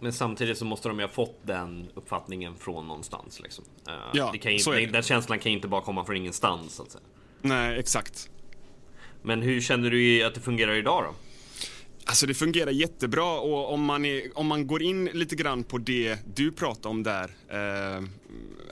men 0.00 0.12
samtidigt 0.12 0.58
så 0.58 0.64
måste 0.64 0.88
de 0.88 0.98
ju 0.98 1.04
ha 1.04 1.12
fått 1.12 1.40
den 1.42 1.88
uppfattningen 1.94 2.56
från 2.56 2.86
någonstans. 2.86 3.40
Liksom. 3.40 3.64
Uh, 3.88 3.94
ja, 4.14 4.30
det 4.32 4.38
kan 4.38 4.52
ju, 4.52 4.58
så 4.58 4.72
är 4.72 4.80
det. 4.80 4.86
Den 4.86 5.02
känslan 5.02 5.38
kan 5.38 5.52
ju 5.52 5.56
inte 5.56 5.68
bara 5.68 5.80
komma 5.80 6.04
från 6.04 6.16
ingenstans. 6.16 6.72
Så 6.74 6.82
att 6.82 6.90
säga. 6.90 7.04
Nej, 7.42 7.78
exakt. 7.78 8.30
Men 9.22 9.42
hur 9.42 9.60
känner 9.60 9.90
du 9.90 10.24
att 10.24 10.34
det 10.34 10.40
fungerar 10.40 10.74
idag 10.74 11.04
då? 11.04 11.14
Alltså 12.08 12.26
det 12.26 12.34
fungerar 12.34 12.70
jättebra 12.70 13.40
och 13.40 13.72
om 13.72 13.84
man, 13.84 14.04
är, 14.04 14.38
om 14.38 14.46
man 14.46 14.66
går 14.66 14.82
in 14.82 15.04
lite 15.04 15.36
grann 15.36 15.64
på 15.64 15.78
det 15.78 16.18
du 16.34 16.52
pratade 16.52 16.88
om 16.88 17.02
där. 17.02 17.30
Eh, 17.48 18.04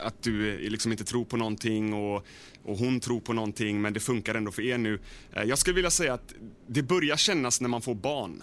att 0.00 0.22
du 0.22 0.58
liksom 0.58 0.92
inte 0.92 1.04
tror 1.04 1.24
på 1.24 1.36
någonting 1.36 1.94
och, 1.94 2.26
och 2.64 2.78
hon 2.78 3.00
tror 3.00 3.20
på 3.20 3.32
någonting 3.32 3.80
men 3.80 3.92
det 3.92 4.00
funkar 4.00 4.34
ändå 4.34 4.52
för 4.52 4.62
er 4.62 4.78
nu. 4.78 5.00
Eh, 5.32 5.42
jag 5.42 5.58
skulle 5.58 5.74
vilja 5.74 5.90
säga 5.90 6.14
att 6.14 6.34
det 6.66 6.82
börjar 6.82 7.16
kännas 7.16 7.60
när 7.60 7.68
man 7.68 7.82
får 7.82 7.94
barn. 7.94 8.42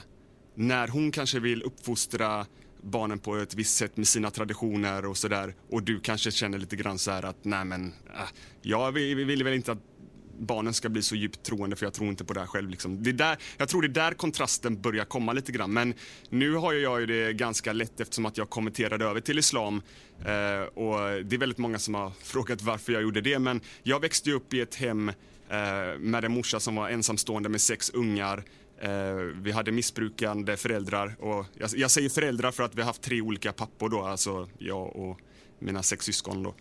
När 0.55 0.87
hon 0.87 1.11
kanske 1.11 1.39
vill 1.39 1.63
uppfostra 1.63 2.45
barnen 2.83 3.19
på 3.19 3.35
ett 3.35 3.55
visst 3.55 3.77
sätt 3.77 3.97
med 3.97 4.07
sina 4.07 4.31
traditioner 4.31 5.05
och 5.05 5.17
sådär 5.17 5.55
och 5.69 5.83
du 5.83 5.99
kanske 5.99 6.31
känner 6.31 6.57
lite 6.57 6.75
grann 6.75 6.99
så 6.99 7.11
här 7.11 7.25
att 7.25 7.37
nej 7.41 7.65
men 7.65 7.85
äh, 7.85 8.21
jag 8.61 8.91
vill, 8.91 9.25
vill 9.25 9.43
väl 9.43 9.53
inte 9.53 9.71
att 9.71 9.81
barnen 10.39 10.73
ska 10.73 10.89
bli 10.89 11.01
så 11.01 11.15
djupt 11.15 11.43
troende 11.43 11.75
för 11.75 11.85
jag 11.85 11.93
tror 11.93 12.09
inte 12.09 12.25
på 12.25 12.33
det 12.33 12.39
här 12.39 12.47
själv. 12.47 12.69
Liksom. 12.69 13.03
Det 13.03 13.11
där, 13.11 13.37
jag 13.57 13.69
tror 13.69 13.81
det 13.81 13.87
är 13.87 13.89
där 14.09 14.13
kontrasten 14.13 14.81
börjar 14.81 15.05
komma 15.05 15.33
lite 15.33 15.51
grann. 15.51 15.73
Men 15.73 15.93
nu 16.29 16.55
har 16.55 16.73
jag 16.73 16.99
ju 16.99 17.05
det 17.05 17.33
ganska 17.33 17.73
lätt 17.73 17.99
eftersom 17.99 18.25
att 18.25 18.37
jag 18.37 18.49
konverterade 18.49 19.05
över 19.05 19.21
till 19.21 19.39
islam. 19.39 19.81
Eh, 20.19 20.61
och 20.63 21.23
det 21.25 21.35
är 21.35 21.37
väldigt 21.37 21.57
många 21.57 21.79
som 21.79 21.93
har 21.93 22.11
frågat 22.23 22.61
varför 22.61 22.93
jag 22.93 23.01
gjorde 23.01 23.21
det. 23.21 23.39
Men 23.39 23.61
jag 23.83 23.99
växte 23.99 24.31
upp 24.31 24.53
i 24.53 24.61
ett 24.61 24.75
hem 24.75 25.09
eh, 25.09 25.99
med 25.99 26.25
en 26.25 26.31
morsa 26.31 26.59
som 26.59 26.75
var 26.75 26.89
ensamstående 26.89 27.49
med 27.49 27.61
sex 27.61 27.89
ungar. 27.89 28.43
Eh, 28.83 29.15
vi 29.41 29.51
hade 29.51 29.71
missbrukande 29.71 30.57
föräldrar. 30.57 31.15
Och 31.19 31.45
jag, 31.53 31.69
jag, 31.75 31.91
säger 31.91 32.09
föräldrar 32.09 32.51
för 32.51 32.63
att 32.63 32.75
vi 32.75 32.81
har 32.81 32.87
haft 32.87 33.01
tre 33.01 33.21
olika 33.21 33.53
pappor 33.53 33.89
då, 33.89 34.01
alltså 34.01 34.47
jag 34.57 34.95
och 34.95 35.19
mina 35.59 35.83
sex 35.83 36.05
syskon. 36.05 36.43
Då. 36.43 36.55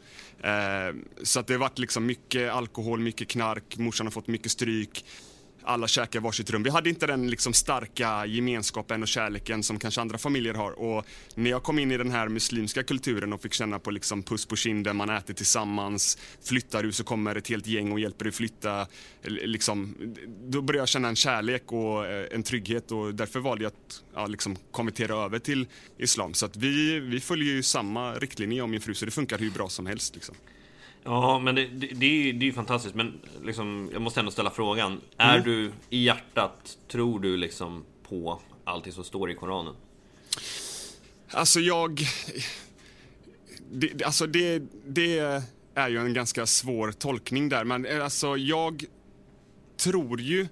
Eh, 0.49 0.95
så 1.23 1.41
att 1.41 1.47
det 1.47 1.55
har 1.55 1.59
varit 1.59 1.79
liksom 1.79 2.07
mycket 2.07 2.52
alkohol, 2.52 3.00
mycket 3.00 3.29
knark, 3.29 3.76
morsan 3.79 4.07
har 4.07 4.11
fått 4.11 4.26
mycket 4.26 4.52
stryk 4.52 5.05
alla 5.64 5.88
käkar 5.88 6.21
varsitt 6.21 6.50
rum. 6.50 6.62
Vi 6.62 6.71
hade 6.71 6.88
inte 6.88 7.07
den 7.07 7.31
liksom 7.31 7.52
starka 7.52 8.26
gemenskapen 8.26 9.02
och 9.02 9.09
kärleken 9.09 9.62
som 9.62 9.78
kanske 9.78 10.00
andra 10.00 10.19
familjer 10.19 10.54
har. 10.54 10.71
Och 10.71 11.07
när 11.35 11.50
jag 11.50 11.62
kom 11.62 11.78
in 11.78 11.92
i 11.92 11.97
den 11.97 12.11
här 12.11 12.28
muslimska 12.28 12.83
kulturen 12.83 13.33
och 13.33 13.42
fick 13.42 13.52
känna 13.52 13.78
på 13.78 13.90
liksom 13.90 14.23
puss 14.23 14.47
på 14.47 14.57
kinden, 14.57 14.97
man 14.97 15.11
äter 15.11 15.35
tillsammans, 15.35 16.19
flyttar 16.45 16.83
du 16.83 16.92
så 16.92 17.04
kommer 17.04 17.37
ett 17.37 17.49
helt 17.49 17.66
gäng 17.66 17.92
och 17.92 18.00
hjälper 18.00 18.25
dig 18.25 18.33
flytta. 18.33 18.87
Liksom, 19.23 19.97
då 20.49 20.62
började 20.62 20.83
jag 20.83 20.88
känna 20.88 21.09
en 21.09 21.16
kärlek 21.16 21.73
och 21.73 22.07
eh, 22.07 22.26
en 22.31 22.42
trygghet 22.42 22.92
och 22.92 23.14
därför 23.14 23.40
valde 23.40 23.64
jag 23.64 23.71
att 23.71 24.02
ja, 24.14 24.26
liksom 24.26 24.57
konvertera 24.71 25.25
över 25.25 25.38
till 25.38 25.66
islam. 25.99 26.35
Så 26.35 26.47
att 26.47 26.57
vi, 26.57 27.00
vi 27.00 27.21
följer 27.21 27.54
ju 27.54 27.62
samma 27.62 28.14
riktlinje 28.14 28.62
om 28.62 28.71
min 28.71 28.81
fru 28.81 28.95
så 28.95 29.04
det 29.04 29.11
funkar 29.11 29.38
hur 29.38 29.50
bra 29.50 29.69
som 29.69 29.87
helst. 29.87 30.14
Liksom. 30.14 30.35
Ja, 31.05 31.39
men 31.39 31.55
det, 31.55 31.67
det, 31.67 31.87
det, 31.87 32.07
är, 32.07 32.25
ju, 32.25 32.33
det 32.33 32.49
är 32.49 32.53
fantastiskt. 32.53 32.95
Men 32.95 33.21
liksom, 33.43 33.91
jag 33.93 34.03
måste 34.03 34.21
ändå 34.21 34.33
ställa 34.33 34.51
frågan. 34.51 34.93
Mm. 34.93 35.01
Är 35.17 35.39
du 35.39 35.73
i 35.91 36.05
hjärtat, 36.05 36.79
tror 36.89 37.21
du 37.21 37.37
liksom 37.37 37.85
på 38.09 38.41
allting 38.65 38.93
som 38.93 39.05
står 39.05 39.31
i 39.31 39.35
Koranen? 39.35 39.75
Alltså 41.31 41.61
jag... 41.61 42.01
Det, 43.71 44.05
alltså 44.05 44.27
det, 44.27 44.63
det 44.87 45.19
är 45.75 45.89
ju 45.89 45.99
en 45.99 46.15
ganska 46.15 46.47
svår 46.47 46.93
tolkning 46.93 47.49
där, 47.49 47.65
men 47.65 47.87
eh, 47.87 48.05
alltså 48.05 48.37
jag 48.37 48.85
tror 49.77 50.21
ju 50.21 50.49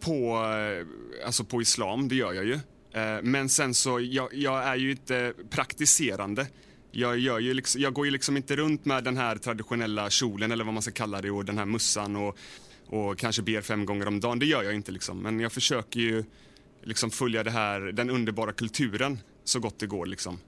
på, 0.00 0.44
eh, 0.44 0.86
alltså 1.26 1.44
på 1.44 1.62
islam, 1.62 2.08
det 2.08 2.14
gör 2.14 2.32
jag 2.32 2.44
ju. 2.44 2.54
Eh, 2.92 3.22
men 3.22 3.48
sen 3.48 3.74
så, 3.74 4.00
jag, 4.00 4.34
jag 4.34 4.64
är 4.64 4.76
ju 4.76 4.90
inte 4.90 5.34
praktiserande. 5.50 6.46
Jag, 6.98 7.18
gör 7.18 7.38
ju 7.38 7.54
liksom, 7.54 7.80
jag 7.80 7.92
går 7.92 8.06
ju 8.06 8.10
liksom 8.10 8.36
inte 8.36 8.56
runt 8.56 8.84
med 8.84 9.04
den 9.04 9.16
här 9.16 9.36
traditionella 9.36 10.10
kjolen 10.10 10.52
eller 10.52 10.64
vad 10.64 10.74
man 10.74 10.82
ska 10.82 10.92
kalla 10.92 11.20
det 11.20 11.30
och 11.30 11.44
den 11.44 11.58
här 11.58 11.64
mussan 11.64 12.16
och, 12.16 12.38
och 12.86 13.18
kanske 13.18 13.42
ber 13.42 13.60
fem 13.60 13.86
gånger 13.86 14.08
om 14.08 14.20
dagen. 14.20 14.38
Det 14.38 14.46
gör 14.46 14.62
jag 14.62 14.74
inte 14.74 14.92
liksom. 14.92 15.18
Men 15.18 15.40
jag 15.40 15.52
försöker 15.52 16.00
ju 16.00 16.24
liksom 16.82 17.10
följa 17.10 17.44
det 17.44 17.50
här, 17.50 17.80
den 17.80 18.10
underbara 18.10 18.52
kulturen 18.52 19.18
så 19.44 19.60
gott 19.60 19.78
det 19.78 19.86
går 19.86 20.06
liksom. 20.06 20.38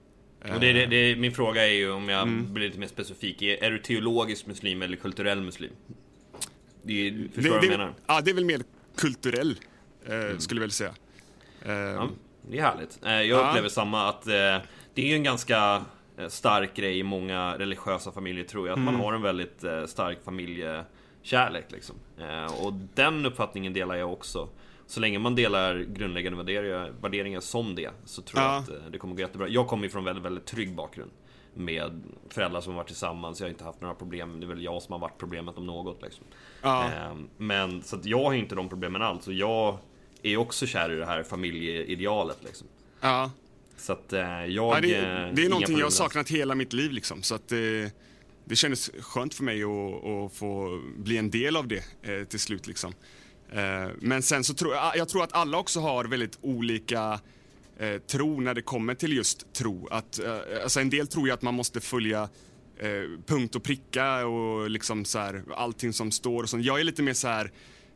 Och 0.53 0.59
det, 0.59 0.73
det, 0.73 0.85
det, 0.85 1.15
min 1.15 1.31
fråga 1.31 1.67
är 1.67 1.73
ju, 1.73 1.91
om 1.91 2.09
jag 2.09 2.21
mm. 2.21 2.53
blir 2.53 2.67
lite 2.67 2.79
mer 2.79 2.87
specifik, 2.87 3.41
är, 3.41 3.63
är, 3.63 3.71
du 3.71 3.79
teologisk 3.79 4.45
muslim 4.45 4.81
eller 4.81 4.97
kulturell 4.97 5.41
muslim? 5.41 5.71
Det, 6.83 7.13
förstår 7.35 7.51
vad 7.51 7.63
jag 7.63 7.69
menar? 7.69 7.93
Ja, 8.07 8.21
det 8.21 8.31
är 8.31 8.35
väl 8.35 8.45
mer 8.45 8.61
kulturell, 8.97 9.59
eh, 10.05 10.13
mm. 10.13 10.39
skulle 10.39 10.59
jag 10.59 10.63
väl 10.63 10.71
säga. 10.71 10.93
Eh, 11.65 11.71
ja, 11.71 12.09
det 12.49 12.59
är 12.59 12.61
härligt. 12.61 12.99
Eh, 13.05 13.11
jag 13.11 13.25
ja. 13.25 13.49
upplever 13.49 13.69
samma, 13.69 14.09
att 14.09 14.27
eh, 14.27 14.33
det 14.93 15.01
är 15.01 15.07
ju 15.07 15.13
en 15.13 15.23
ganska 15.23 15.85
stark 16.27 16.75
grej 16.75 16.99
i 16.99 17.03
många 17.03 17.57
religiösa 17.57 18.11
familjer, 18.11 18.43
tror 18.43 18.67
jag. 18.67 18.73
Att 18.73 18.77
mm. 18.77 18.93
man 18.93 19.03
har 19.03 19.13
en 19.13 19.21
väldigt 19.21 19.63
eh, 19.63 19.85
stark 19.85 20.23
familjekärlek, 20.23 21.71
liksom. 21.71 21.95
och 22.61 22.73
den 22.73 23.25
uppfattningen 23.25 23.73
delar 23.73 23.95
jag 23.95 24.13
också 24.13 24.49
så 24.89 24.99
länge 24.99 25.19
man 25.19 25.35
delar 25.35 25.79
grundläggande 25.79 26.37
värderingar, 26.37 26.93
värderingar 27.01 27.39
som 27.39 27.75
det 27.75 27.89
så 28.05 28.21
tror 28.21 28.43
ja. 28.43 28.53
jag 28.53 28.63
att 28.63 28.69
eh, 28.69 28.91
det 28.91 28.97
kommer 28.97 29.15
gå 29.15 29.21
jättebra. 29.21 29.47
Jag 29.47 29.67
kommer 29.67 29.83
ju 29.83 29.89
från 29.89 29.99
en 29.99 30.05
väldigt, 30.05 30.25
väldigt 30.25 30.45
trygg 30.45 30.75
bakgrund 30.75 31.11
med 31.53 32.03
föräldrar 32.29 32.61
som 32.61 32.73
har 32.73 32.77
varit 32.77 32.87
tillsammans. 32.87 33.39
Jag 33.39 33.45
har 33.45 33.49
inte 33.49 33.63
haft 33.63 33.81
några 33.81 33.95
problem. 33.95 34.39
Det 34.39 34.45
är 34.45 34.47
väl 34.47 34.63
jag 34.63 34.81
som 34.81 34.93
har 34.93 34.99
varit 34.99 35.17
problemet 35.17 35.57
om 35.57 35.65
något. 35.65 36.01
Liksom. 36.01 36.25
Ja. 36.61 36.89
Men 37.37 37.81
så 37.81 37.95
att 37.95 38.05
jag 38.05 38.23
har 38.23 38.33
inte 38.33 38.55
de 38.55 38.69
problemen 38.69 39.01
alls. 39.01 39.27
Och 39.27 39.33
jag 39.33 39.77
är 40.23 40.37
också 40.37 40.65
kär 40.65 40.91
i 40.91 40.95
det 40.95 41.05
här 41.05 41.23
familjeidealet. 41.23 42.43
Liksom. 42.43 42.67
Ja. 43.01 43.31
Så 43.79 43.93
att 43.93 44.13
eh, 44.13 44.19
jag... 44.21 44.49
Ja, 44.49 44.79
det, 44.81 44.95
är, 44.95 45.31
det 45.33 45.45
är 45.45 45.49
någonting 45.49 45.77
jag 45.77 45.85
har 45.85 45.91
saknat 45.91 46.29
hela 46.29 46.55
mitt 46.55 46.73
liv. 46.73 46.91
Liksom. 46.91 47.23
Så 47.23 47.35
att 47.35 47.47
det, 47.47 47.91
det 48.45 48.55
kändes 48.55 48.91
skönt 48.99 49.33
för 49.33 49.43
mig 49.43 49.63
att, 49.63 50.05
att 50.05 50.33
få 50.33 50.81
bli 50.97 51.17
en 51.17 51.29
del 51.29 51.57
av 51.57 51.67
det 51.67 51.83
eh, 52.01 52.23
till 52.23 52.39
slut. 52.39 52.67
Liksom. 52.67 52.93
Eh, 53.51 53.87
men 53.99 54.21
sen 54.21 54.43
så 54.43 54.53
tror 54.53 54.73
jag, 54.73 54.97
jag 54.97 55.09
tror 55.09 55.23
att 55.23 55.33
alla 55.33 55.57
också 55.57 55.79
har 55.79 56.05
väldigt 56.05 56.37
olika 56.41 57.19
eh, 57.79 57.97
tro 57.97 58.41
när 58.41 58.53
det 58.53 58.61
kommer 58.61 58.95
till 58.95 59.13
just 59.13 59.53
tro. 59.53 59.87
Att, 59.91 60.19
eh, 60.19 60.37
alltså 60.63 60.79
en 60.79 60.89
del 60.89 61.07
tror 61.07 61.27
ju 61.27 61.33
att 61.33 61.41
man 61.41 61.53
måste 61.53 61.81
följa 61.81 62.29
eh, 62.77 63.19
punkt 63.25 63.55
och 63.55 63.63
pricka 63.63 64.27
och 64.27 64.69
liksom 64.69 65.05
så 65.05 65.19
här, 65.19 65.43
allting 65.55 65.93
som 65.93 66.11
står. 66.11 66.43
Och 66.43 66.49
sånt. 66.49 66.65
Jag 66.65 66.79
är 66.79 66.83
lite 66.83 67.03
mer 67.03 67.13
så 67.13 67.27
här, 67.27 67.51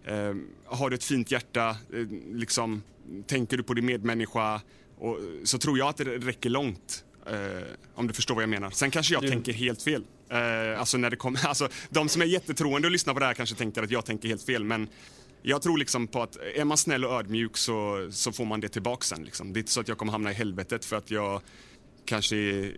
eh, 0.05 0.35
har 0.65 0.89
du 0.89 0.95
ett 0.95 1.03
fint 1.03 1.31
hjärta, 1.31 1.69
eh, 1.69 2.07
liksom, 2.33 2.83
tänker 3.27 3.57
du 3.57 3.63
på 3.63 3.73
din 3.73 3.85
medmänniska, 3.85 4.61
och, 5.03 5.19
så 5.43 5.57
tror 5.57 5.77
jag 5.77 5.88
att 5.88 5.98
det 5.98 6.03
räcker 6.03 6.50
långt. 6.50 7.03
om 7.95 8.07
du 8.07 8.13
förstår 8.13 8.36
vad 8.36 8.43
jag 8.43 8.50
menar. 8.50 8.69
Sen 8.69 8.91
kanske 8.91 9.13
jag 9.13 9.24
du... 9.24 9.29
tänker 9.29 9.53
helt 9.53 9.81
fel. 9.81 10.03
alltså 10.77 10.98
när 10.98 11.10
det 11.10 11.15
kommer, 11.15 11.45
alltså, 11.48 11.69
de 11.89 12.10
som 12.10 12.22
är 12.22 12.25
jättetroende 12.25 12.88
och 12.88 12.91
lyssnar 12.91 13.13
på 13.13 13.19
det 13.19 13.25
här 13.25 13.33
kanske 13.33 13.55
tänker 13.55 13.83
att 13.83 13.91
jag 13.91 14.05
tänker 14.05 14.27
helt 14.27 14.43
fel, 14.43 14.63
men 14.63 14.88
jag 15.41 15.62
tror 15.62 15.77
liksom 15.77 16.07
på 16.07 16.22
att 16.22 16.38
är 16.55 16.65
man 16.65 16.77
snäll 16.77 17.05
och 17.05 17.12
ödmjuk 17.12 17.57
så, 17.57 18.07
så 18.12 18.31
får 18.31 18.45
man 18.45 18.60
det 18.60 18.69
tillbaka 18.69 19.03
sen. 19.03 19.24
Liksom. 19.24 19.53
Det 19.53 19.57
är 19.57 19.62
inte 19.62 19.72
så 19.72 19.81
att 19.81 19.88
jag 19.88 19.98
kommer 19.98 20.12
hamna 20.12 20.31
i 20.31 20.33
helvetet 20.33 20.86
för 20.86 20.95
att 20.95 21.12
jag 21.12 21.41
kanske 22.05 22.72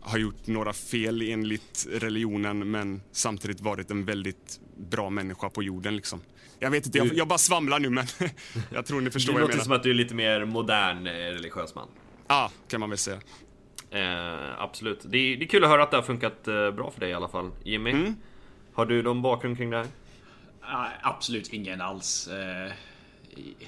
har 0.00 0.18
gjort 0.18 0.46
några 0.46 0.72
fel 0.72 1.22
enligt 1.22 1.86
religionen 1.90 2.70
men 2.70 3.02
samtidigt 3.12 3.60
varit 3.60 3.90
en 3.90 4.04
väldigt 4.04 4.60
bra 4.76 5.10
människa 5.10 5.50
på 5.50 5.62
jorden. 5.62 5.96
Liksom. 5.96 6.20
Jag 6.62 6.70
vet 6.70 6.86
inte, 6.86 6.98
jag, 6.98 7.14
jag 7.14 7.28
bara 7.28 7.38
svamlar 7.38 7.78
nu 7.78 7.90
men 7.90 8.06
jag 8.70 8.86
tror 8.86 9.00
ni 9.00 9.10
förstår 9.10 9.32
vad 9.32 9.42
jag 9.42 9.48
menar. 9.48 9.52
Det 9.52 9.56
låter 9.56 9.64
som 9.64 9.72
att 9.72 9.82
du 9.82 9.90
är 9.90 9.94
lite 9.94 10.14
mer 10.14 10.44
modern 10.44 11.06
eh, 11.06 11.12
religiös 11.12 11.74
man. 11.74 11.88
Ja, 12.28 12.34
ah, 12.34 12.50
kan 12.68 12.80
man 12.80 12.88
väl 12.90 12.98
säga. 12.98 13.20
Eh, 13.90 14.62
absolut. 14.62 15.00
Det 15.04 15.18
är, 15.18 15.36
det 15.36 15.44
är, 15.44 15.48
kul 15.48 15.64
att 15.64 15.70
höra 15.70 15.82
att 15.82 15.90
det 15.90 15.96
har 15.96 16.02
funkat 16.02 16.48
eh, 16.48 16.70
bra 16.70 16.90
för 16.90 17.00
dig 17.00 17.10
i 17.10 17.14
alla 17.14 17.28
fall. 17.28 17.50
Jimmy, 17.64 17.90
mm. 17.90 18.16
har 18.74 18.86
du 18.86 19.02
någon 19.02 19.22
bakgrund 19.22 19.56
kring 19.56 19.70
det 19.70 19.76
här? 19.76 19.86
Absolut 21.02 21.52
ingen 21.52 21.80
alls. 21.80 22.28
Eh, 22.28 22.72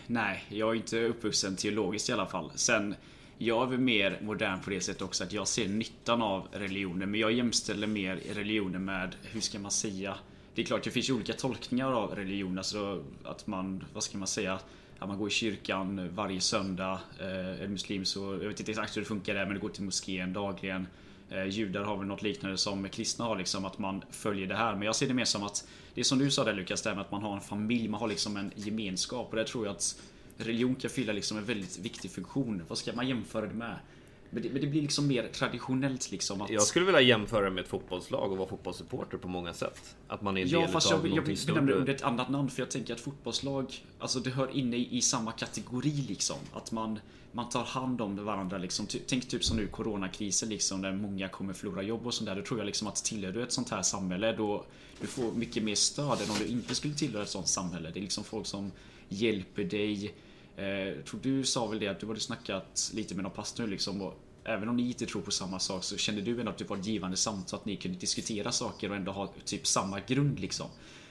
nej, 0.07 0.45
jag 0.49 0.71
är 0.71 0.75
inte 0.75 1.05
uppvuxen 1.05 1.57
teologiskt 1.57 2.09
i 2.09 2.13
alla 2.13 2.27
fall. 2.27 2.53
Sen, 2.55 2.95
jag 3.39 3.63
är 3.63 3.67
väl 3.67 3.79
mer 3.79 4.19
modern 4.23 4.61
på 4.61 4.71
det 4.71 4.81
sättet 4.81 5.03
också 5.03 5.25
att 5.25 5.33
jag 5.33 5.49
ser 5.49 5.69
nyttan 5.69 6.23
av 6.23 6.49
religionen. 6.53 7.11
Men 7.11 7.21
jag 7.21 7.33
jämställer 7.33 7.87
mer 7.87 8.21
religionen 8.35 8.85
med, 8.85 9.17
hur 9.23 9.41
ska 9.41 9.59
man 9.59 9.71
säga? 9.71 10.15
Det 10.55 10.63
är 10.63 10.67
klart, 10.67 10.85
det 10.85 10.91
finns 10.91 11.09
ju 11.09 11.13
olika 11.13 11.33
tolkningar 11.33 11.93
av 11.93 12.15
religion. 12.15 12.59
Alltså 12.59 13.05
att 13.25 13.47
man, 13.47 13.85
vad 13.93 14.03
ska 14.03 14.19
man 14.19 14.29
säga? 14.29 14.59
Att 14.99 15.09
man 15.09 15.19
går 15.19 15.29
i 15.29 15.31
kyrkan 15.31 16.15
varje 16.15 16.41
söndag. 16.41 17.01
Eh, 17.21 17.63
är 17.63 17.69
muslim 17.69 18.05
så, 18.05 18.21
jag 18.21 18.49
vet 18.49 18.61
inte 18.61 18.73
exakt 18.73 18.97
hur 18.97 19.01
det 19.01 19.09
funkar 19.09 19.35
där, 19.35 19.45
men 19.45 19.55
det 19.55 19.61
går 19.61 19.69
till 19.69 19.83
moskén 19.83 20.33
dagligen. 20.33 20.87
Eh, 21.31 21.45
judar 21.45 21.85
har 21.85 21.97
väl 21.97 22.07
något 22.07 22.23
liknande 22.23 22.59
som 22.59 22.89
kristna 22.89 23.25
har, 23.25 23.37
liksom 23.37 23.65
att 23.65 23.79
man 23.79 24.05
följer 24.11 24.47
det 24.47 24.57
här. 24.57 24.73
Men 24.73 24.83
jag 24.83 24.97
ser 24.97 25.09
det 25.09 25.15
mer 25.15 25.25
som 25.25 25.43
att 25.43 25.69
det 25.95 26.01
är 26.01 26.05
som 26.05 26.19
du 26.19 26.31
sa 26.31 26.45
där 26.45 26.55
Lukas, 26.55 26.83
det 26.83 26.95
med 26.95 27.01
att 27.01 27.11
man 27.11 27.23
har 27.23 27.35
en 27.35 27.41
familj, 27.41 27.89
man 27.89 28.01
har 28.01 28.09
liksom 28.09 28.37
en 28.37 28.53
gemenskap. 28.57 29.31
Och 29.31 29.37
det 29.37 29.45
tror 29.45 29.67
jag 29.67 29.73
att 29.73 30.03
religion 30.37 30.75
kan 30.75 30.91
fylla 30.91 31.13
liksom 31.13 31.39
en 31.39 31.45
väldigt 31.45 31.79
viktig 31.79 32.11
funktion. 32.11 32.63
Vad 32.69 32.79
ska 32.79 32.93
man 32.93 33.09
jämföra 33.09 33.47
det 33.47 33.55
med? 33.55 33.77
Men 34.35 34.43
det, 34.43 34.51
men 34.51 34.61
det, 34.61 34.67
blir 34.67 34.83
liksom 34.83 35.07
mer 35.07 35.29
traditionellt 35.29 36.11
liksom 36.11 36.43
att... 36.43 36.51
Jag 36.51 36.63
skulle 36.63 36.85
vilja 36.87 37.01
jämföra 37.01 37.51
med 37.51 37.63
ett 37.65 37.69
fotbollslag 37.69 38.33
och 38.33 38.39
vara 38.39 38.49
fotbollssupporter 38.49 39.19
på 39.19 39.29
många 39.29 39.53
sätt. 39.53 39.97
Att 40.09 40.23
man 40.23 40.37
är 40.37 40.43
en 40.43 40.49
ja, 40.49 40.61
del 40.61 40.69
fast 40.69 40.91
jag, 40.91 41.07
jag, 41.07 41.17
jag 41.17 41.25
benämner 41.25 41.73
det 41.73 41.79
under 41.79 41.95
ett 41.95 42.03
annat 42.03 42.29
namn 42.29 42.51
för 42.51 42.63
jag 42.63 42.71
tänker 42.71 42.95
att 42.95 43.01
fotbollslag, 43.01 43.75
alltså 43.99 44.21
det 44.21 44.31
hör 44.31 44.57
inne 44.57 44.77
i, 44.77 44.97
i 44.97 45.01
samma 45.01 45.33
kategori 45.33 46.05
liksom. 46.09 46.37
Att 46.53 46.73
man, 46.73 46.99
man 47.33 47.49
tar 47.49 47.65
hand 47.65 48.01
om 48.01 48.25
varandra 48.25 48.59
liksom. 48.59 48.87
Tänk 49.07 49.29
typ 49.29 49.45
som 49.45 49.57
nu 49.57 49.67
coronakrisen 49.67 50.49
liksom, 50.49 50.83
där 50.83 50.93
många 50.93 51.29
kommer 51.29 51.53
förlora 51.53 51.83
jobb 51.83 52.07
och 52.07 52.15
sånt 52.15 52.29
där. 52.29 52.37
Då 52.37 52.43
tror 52.43 52.61
jag 52.61 52.67
liksom 52.67 52.89
att 52.89 53.05
tillhör 53.05 53.33
du 53.33 53.43
ett 53.43 53.53
sånt 53.53 53.71
här 53.71 53.83
samhälle, 53.83 54.33
då 54.33 54.65
du 55.01 55.07
får 55.07 55.33
mycket 55.33 55.63
mer 55.63 55.75
stöd 55.75 56.21
än 56.21 56.31
om 56.31 56.37
du 56.39 56.47
inte 56.47 56.75
skulle 56.75 56.95
tillhöra 56.95 57.23
ett 57.23 57.29
sånt 57.29 57.49
samhälle. 57.49 57.91
Det 57.91 58.01
är 58.01 58.03
liksom 58.03 58.25
folk 58.25 58.47
som 58.47 58.73
hjälper 59.09 59.65
dig. 59.65 60.15
Eh, 60.57 61.05
tror 61.05 61.21
du 61.23 61.45
sa 61.45 61.67
väl 61.67 61.79
det 61.79 61.89
att 61.89 62.01
du 62.01 62.07
hade 62.07 62.21
snackat 62.21 62.91
lite 62.95 63.15
med 63.15 63.23
någon 63.23 63.33
pastor 63.33 63.67
liksom 63.67 64.03
och 64.03 64.19
Även 64.45 64.69
om 64.69 64.77
ni 64.77 64.89
inte 64.89 65.07
tror 65.07 65.23
på 65.23 65.31
samma 65.31 65.59
sak 65.59 65.85
så 65.85 65.97
kände 65.97 66.21
du 66.21 66.41
ändå 66.41 66.51
att 66.51 66.59
det 66.59 66.71
var 66.71 66.77
ett 66.77 66.87
givande 66.87 67.17
samtal 67.17 67.61
att 67.61 67.67
ni 67.67 67.77
kunde 67.77 67.99
diskutera 67.99 68.53
saker 68.53 68.91
och 68.91 68.97
ändå 68.97 69.13
ha 69.13 69.33
typ 69.45 69.67
samma 69.67 70.01
grund 70.01 70.41
liksom. 70.41 70.67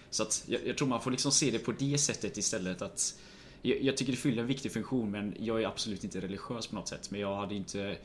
Så 0.09 0.23
att 0.23 0.43
jag, 0.47 0.67
jag 0.67 0.77
tror 0.77 0.87
man 0.87 1.01
får 1.01 1.11
liksom 1.11 1.31
se 1.31 1.51
det 1.51 1.59
på 1.59 1.71
det 1.71 1.97
sättet 1.97 2.37
istället 2.37 2.81
att 2.81 3.19
jag, 3.61 3.81
jag, 3.81 3.97
tycker 3.97 4.11
det 4.11 4.17
fyller 4.17 4.41
en 4.41 4.47
viktig 4.47 4.71
funktion 4.71 5.11
men 5.11 5.35
jag 5.39 5.61
är 5.61 5.67
absolut 5.67 6.03
inte 6.03 6.21
religiös 6.21 6.67
på 6.67 6.75
något 6.75 6.87
sätt 6.87 7.11
men 7.11 7.21
jag 7.21 7.35
hade 7.35 7.55
inte 7.55 7.97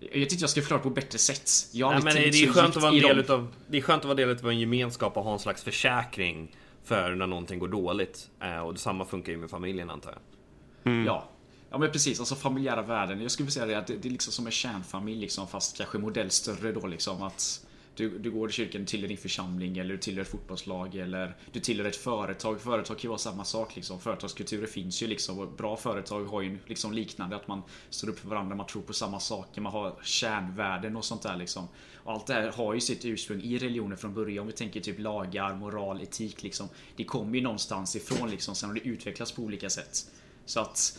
jag 0.00 0.30
tyckte 0.30 0.42
jag 0.42 0.50
skulle 0.50 0.62
förklara 0.62 0.82
på 0.82 0.90
bättre 0.90 1.18
sätt. 1.18 1.50
Jag 1.72 1.90
Nej, 1.90 2.02
men 2.04 2.14
det, 2.14 2.42
är 2.42 2.52
skönt 2.52 2.76
att 2.76 2.82
vara 2.82 2.92
en 2.94 3.02
del 3.02 3.18
utav, 3.18 3.54
det 3.68 3.78
är 3.78 3.82
skönt 3.82 4.00
att 4.00 4.04
vara 4.04 4.14
del 4.14 4.30
av 4.30 4.50
en 4.50 4.60
gemenskap 4.60 5.16
och 5.16 5.24
ha 5.24 5.32
en 5.32 5.38
slags 5.38 5.62
försäkring 5.62 6.56
för 6.84 7.14
när 7.14 7.26
någonting 7.26 7.58
går 7.58 7.68
dåligt. 7.68 8.30
Eh, 8.40 8.58
och 8.58 8.72
detsamma 8.72 9.04
funkar 9.04 9.32
ju 9.32 9.38
med 9.38 9.50
familjen 9.50 9.90
antar 9.90 10.10
jag. 10.10 10.92
Mm. 10.92 11.06
Ja. 11.06 11.28
Ja 11.70 11.78
men 11.78 11.90
precis, 11.92 12.20
alltså 12.20 12.34
familjära 12.34 12.82
värden. 12.82 13.22
Jag 13.22 13.30
skulle 13.30 13.50
säga 13.50 13.66
det 13.66 13.74
att 13.74 13.86
det, 13.86 13.96
det 13.96 14.08
är 14.08 14.12
liksom 14.12 14.32
som 14.32 14.46
en 14.46 14.52
kärnfamilj 14.52 15.20
liksom, 15.20 15.48
fast 15.48 15.76
kanske 15.76 15.98
modell 15.98 16.30
större 16.30 16.72
då 16.72 16.86
liksom. 16.86 17.22
Att 17.22 17.66
du, 17.96 18.18
du 18.18 18.30
går 18.30 18.50
i 18.50 18.52
kyrkan, 18.52 18.80
du 18.80 18.86
tillhör 18.86 19.08
din 19.08 19.18
församling 19.18 19.78
eller 19.78 19.90
du 19.94 19.98
tillhör 19.98 20.22
ett 20.22 20.28
fotbollslag 20.28 20.96
eller 20.96 21.36
du 21.52 21.60
tillhör 21.60 21.86
ett 21.86 21.96
företag. 21.96 22.60
Företag 22.60 22.96
kan 22.96 23.02
ju 23.02 23.08
vara 23.08 23.18
samma 23.18 23.44
sak 23.44 23.76
liksom. 23.76 24.00
Företagskulturer 24.00 24.66
finns 24.66 25.02
ju 25.02 25.06
liksom 25.06 25.38
och 25.38 25.52
bra 25.52 25.76
företag 25.76 26.24
har 26.24 26.42
ju 26.42 26.58
liksom 26.66 26.92
liknande 26.92 27.36
att 27.36 27.48
man 27.48 27.62
står 27.90 28.08
upp 28.08 28.18
för 28.18 28.28
varandra, 28.28 28.56
man 28.56 28.66
tror 28.66 28.82
på 28.82 28.92
samma 28.92 29.20
saker, 29.20 29.60
man 29.60 29.72
har 29.72 29.98
kärnvärden 30.02 30.96
och 30.96 31.04
sånt 31.04 31.22
där 31.22 31.36
liksom. 31.36 31.68
Och 31.94 32.12
allt 32.12 32.26
det 32.26 32.34
här 32.34 32.52
har 32.52 32.74
ju 32.74 32.80
sitt 32.80 33.04
ursprung 33.04 33.42
i 33.42 33.58
religionen 33.58 33.98
från 33.98 34.14
början. 34.14 34.38
Om 34.38 34.46
vi 34.46 34.52
tänker 34.52 34.80
typ 34.80 34.98
lagar, 34.98 35.54
moral, 35.54 36.02
etik 36.02 36.42
liksom. 36.42 36.68
Det 36.96 37.04
kommer 37.04 37.34
ju 37.34 37.40
någonstans 37.40 37.96
ifrån 37.96 38.30
liksom, 38.30 38.54
sen 38.54 38.68
har 38.68 38.74
det 38.74 38.88
utvecklats 38.88 39.32
på 39.32 39.42
olika 39.42 39.70
sätt. 39.70 40.10
Så 40.44 40.60
att 40.60 40.98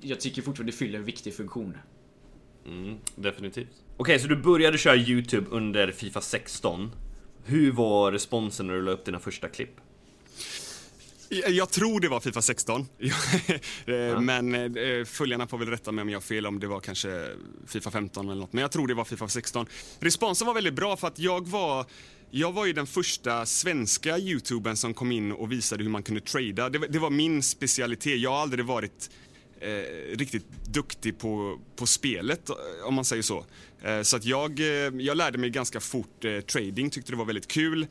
jag 0.00 0.20
tycker 0.20 0.42
fortfarande 0.42 0.72
det 0.72 0.76
fyller 0.76 0.98
en 0.98 1.04
viktig 1.04 1.34
funktion. 1.34 1.76
Mm, 2.66 2.98
definitivt. 3.16 3.83
Okej, 3.96 4.18
så 4.18 4.28
du 4.28 4.36
började 4.36 4.78
köra 4.78 4.96
YouTube 4.96 5.46
under 5.50 5.92
Fifa 5.92 6.20
16. 6.20 6.90
Hur 7.44 7.72
var 7.72 8.12
responsen 8.12 8.66
när 8.66 8.74
du 8.74 8.82
la 8.82 8.90
upp 8.90 9.04
dina 9.04 9.18
första 9.18 9.48
klipp? 9.48 9.70
Jag 11.48 11.70
tror 11.70 12.00
det 12.00 12.08
var 12.08 12.20
Fifa 12.20 12.42
16. 12.42 12.86
Eh, 13.86 14.20
men 14.20 14.54
eh, 14.54 15.04
följarna 15.04 15.46
får 15.46 15.58
väl 15.58 15.68
rätta 15.68 15.92
mig 15.92 16.02
om 16.02 16.08
jag 16.08 16.16
har 16.16 16.22
fel, 16.22 16.46
om 16.46 16.60
det 16.60 16.66
var 16.66 16.80
kanske 16.80 17.28
Fifa 17.66 17.90
15 17.90 18.28
eller 18.28 18.40
något. 18.40 18.52
Men 18.52 18.62
jag 18.62 18.72
tror 18.72 18.88
det 18.88 18.94
var 18.94 19.04
Fifa 19.04 19.28
16. 19.28 19.66
Responsen 20.00 20.46
var 20.46 20.54
väldigt 20.54 20.74
bra 20.74 20.96
för 20.96 21.06
att 21.06 21.18
jag 21.18 21.48
var 21.48 21.86
jag 22.30 22.52
var 22.52 22.66
ju 22.66 22.72
den 22.72 22.86
första 22.86 23.46
svenska 23.46 24.18
youtubern 24.18 24.76
som 24.76 24.94
kom 24.94 25.12
in 25.12 25.32
och 25.32 25.52
visade 25.52 25.82
hur 25.82 25.90
man 25.90 26.02
kunde 26.02 26.20
trada. 26.20 26.68
Det, 26.68 26.78
det 26.78 26.98
var 26.98 27.10
min 27.10 27.42
specialitet. 27.42 28.20
Jag 28.20 28.30
har 28.30 28.38
aldrig 28.38 28.64
varit 28.64 29.10
eh, 29.64 30.16
riktigt 30.16 30.46
duktig 30.68 31.18
på, 31.18 31.60
på 31.76 31.86
spelet, 31.86 32.48
eh, 32.48 32.56
om 32.84 32.94
man 32.94 33.04
säger 33.04 33.22
så. 33.22 33.44
Eh, 33.82 34.02
så 34.02 34.16
att 34.16 34.24
jag, 34.24 34.60
eh, 34.60 34.66
jag 34.98 35.16
lärde 35.16 35.38
mig 35.38 35.50
ganska 35.50 35.80
fort 35.80 36.24
eh, 36.24 36.40
trading, 36.40 36.90
tyckte 36.90 37.12
det 37.12 37.16
var 37.16 37.24
väldigt 37.24 37.48
kul. 37.48 37.86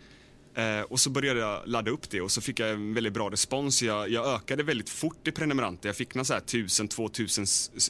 Eh, 0.56 0.82
och 0.82 1.00
så 1.00 1.10
började 1.10 1.40
jag 1.40 1.62
ladda 1.66 1.92
upp 1.92 2.10
det 2.10 2.22
och 2.22 2.32
så 2.32 2.42
fick 2.42 2.60
jag 2.60 2.70
en 2.70 2.94
väldigt 2.94 3.14
bra 3.14 3.30
respons. 3.30 3.84
Jag, 3.84 4.10
jag 4.10 4.36
ökade 4.36 4.64
väldigt 4.64 4.90
fort 4.90 5.28
i 5.28 5.32
prenumeranter. 5.32 5.90
Jag 5.90 5.96
fick 5.96 6.16
några 6.16 6.40
1000-2000 6.40 7.46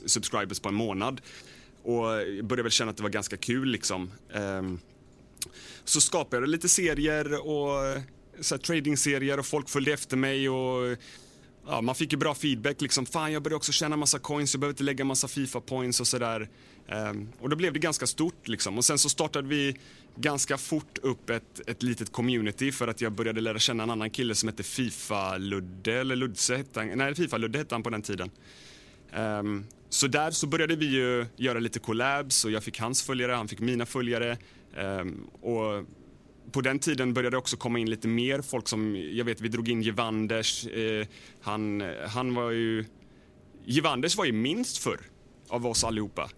subscribers 0.08 0.60
på 0.60 0.70
en 0.70 0.76
månad. 0.76 1.22
Och 1.84 2.06
jag 2.06 2.46
började 2.46 2.64
väl 2.64 2.72
känna 2.72 2.92
att 2.92 2.98
det 2.98 3.04
var 3.04 3.10
ganska 3.10 3.38
kul 3.38 3.70
liksom. 3.70 4.12
Ehm, 4.34 4.80
så 5.84 6.02
skapade 6.02 6.42
jag 6.42 6.50
lite 6.50 6.70
serier 6.70 7.48
och 7.48 7.86
eh, 7.86 8.02
så 8.40 8.58
trading-serier 8.58 9.40
och 9.40 9.46
folk 9.46 9.70
följde 9.70 9.94
efter 9.94 10.18
mig 10.18 10.50
och 10.50 10.98
ja, 11.68 11.82
man 11.82 11.96
fick 11.96 12.12
ju 12.12 12.18
bra 12.18 12.36
feedback 12.36 12.82
liksom. 12.82 13.06
Fan, 13.06 13.32
jag 13.32 13.44
började 13.44 13.56
också 13.56 13.72
tjäna 13.72 13.98
massa 13.98 14.20
coins, 14.20 14.54
jag 14.54 14.60
behöver 14.60 14.74
inte 14.74 14.84
lägga 14.84 15.06
massa 15.06 15.28
Fifa-points 15.28 16.02
och 16.02 16.08
sådär. 16.08 16.50
Um, 16.90 17.30
och 17.40 17.50
då 17.50 17.56
blev 17.56 17.74
det 17.74 17.80
ganska 17.80 18.08
stort 18.08 18.48
liksom. 18.48 18.78
Och 18.78 18.86
sen 18.86 18.98
så 18.98 19.10
startade 19.10 19.48
vi 19.48 19.78
ganska 20.16 20.58
fort 20.58 20.98
upp 21.02 21.30
ett, 21.30 21.62
ett 21.68 21.84
litet 21.84 22.12
community 22.12 22.72
för 22.72 22.88
att 22.88 23.02
jag 23.02 23.12
började 23.12 23.42
lära 23.42 23.60
känna 23.60 23.84
en 23.84 23.90
annan 23.90 24.10
kille 24.10 24.36
som 24.36 24.50
hette 24.50 24.64
Fifa-Ludde, 24.64 26.00
eller 26.00 26.16
Ludse 26.16 26.58
hette 26.58 26.80
han, 26.80 26.88
nej 26.96 27.14
Fifa-Ludde 27.16 27.58
hette 27.58 27.76
han 27.76 27.84
på 27.84 27.90
den 27.90 28.02
tiden. 28.02 28.30
Um, 29.16 29.66
så 29.90 30.08
där 30.08 30.32
så 30.32 30.48
började 30.48 30.76
vi 30.76 30.86
ju 30.86 31.26
göra 31.36 31.60
lite 31.60 31.80
collabs 31.80 32.46
och 32.46 32.52
jag 32.52 32.64
fick 32.64 32.80
hans 32.80 33.04
följare, 33.04 33.32
han 33.32 33.48
fick 33.48 33.60
mina 33.60 33.86
följare. 33.86 34.38
Um, 34.78 35.28
och 35.42 35.86
på 36.52 36.62
den 36.62 36.80
tiden 36.80 37.14
började 37.14 37.34
det 37.34 37.38
också 37.38 37.58
komma 37.58 37.80
in 37.80 37.90
lite 37.90 38.08
mer 38.08 38.42
folk 38.42 38.68
som, 38.68 38.96
jag 39.12 39.26
vet 39.26 39.42
vi 39.42 39.48
drog 39.48 39.70
in 39.70 39.82
Givanders, 39.82 40.68
eh, 40.68 41.08
han, 41.42 41.84
han 42.08 42.34
var 42.36 42.52
ju, 42.52 42.86
Givanders 43.66 44.18
var 44.18 44.26
ju 44.26 44.32
minst 44.32 44.78
förr 44.78 45.00
av 45.48 45.68
oss 45.68 45.84
allihopa. 45.84 46.30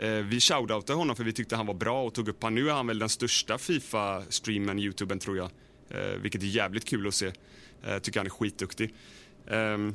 Eh, 0.00 0.10
vi 0.10 0.40
shoutoutade 0.40 0.98
honom 0.98 1.16
för 1.16 1.24
vi 1.24 1.32
tyckte 1.32 1.56
han 1.56 1.66
var 1.66 1.74
bra 1.74 2.04
och 2.04 2.14
tog 2.14 2.28
upp 2.28 2.42
han. 2.42 2.54
Nu 2.54 2.68
är 2.68 2.72
han 2.72 2.86
väl 2.86 2.98
den 2.98 3.08
största 3.08 3.58
Fifa-streamen, 3.58 4.78
Youtuben 4.78 5.18
tror 5.18 5.36
jag. 5.36 5.50
Eh, 5.88 6.20
vilket 6.20 6.42
är 6.42 6.46
jävligt 6.46 6.84
kul 6.84 7.06
att 7.06 7.14
se. 7.14 7.32
Eh, 7.86 7.98
tycker 7.98 8.20
han 8.20 8.26
är 8.26 8.30
skitduktig. 8.30 8.94
Ehm, 9.50 9.94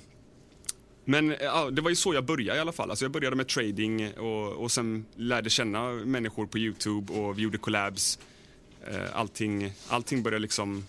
men 1.05 1.35
ja, 1.41 1.69
det 1.71 1.81
var 1.81 1.89
ju 1.89 1.95
så 1.95 2.13
jag 2.13 2.25
började 2.25 2.57
i 2.57 2.61
alla 2.61 2.71
fall. 2.71 2.89
Alltså 2.89 3.05
jag 3.05 3.11
började 3.11 3.35
med 3.35 3.47
trading 3.47 4.13
och, 4.13 4.51
och 4.51 4.71
sen 4.71 5.05
lärde 5.15 5.49
känna 5.49 5.91
människor 5.91 6.45
på 6.45 6.57
Youtube 6.57 7.13
och 7.13 7.37
vi 7.37 7.41
gjorde 7.41 7.57
collabs. 7.57 8.19
Eh, 8.89 9.15
allting, 9.15 9.73
allting 9.87 10.23
började 10.23 10.41
liksom 10.41 10.85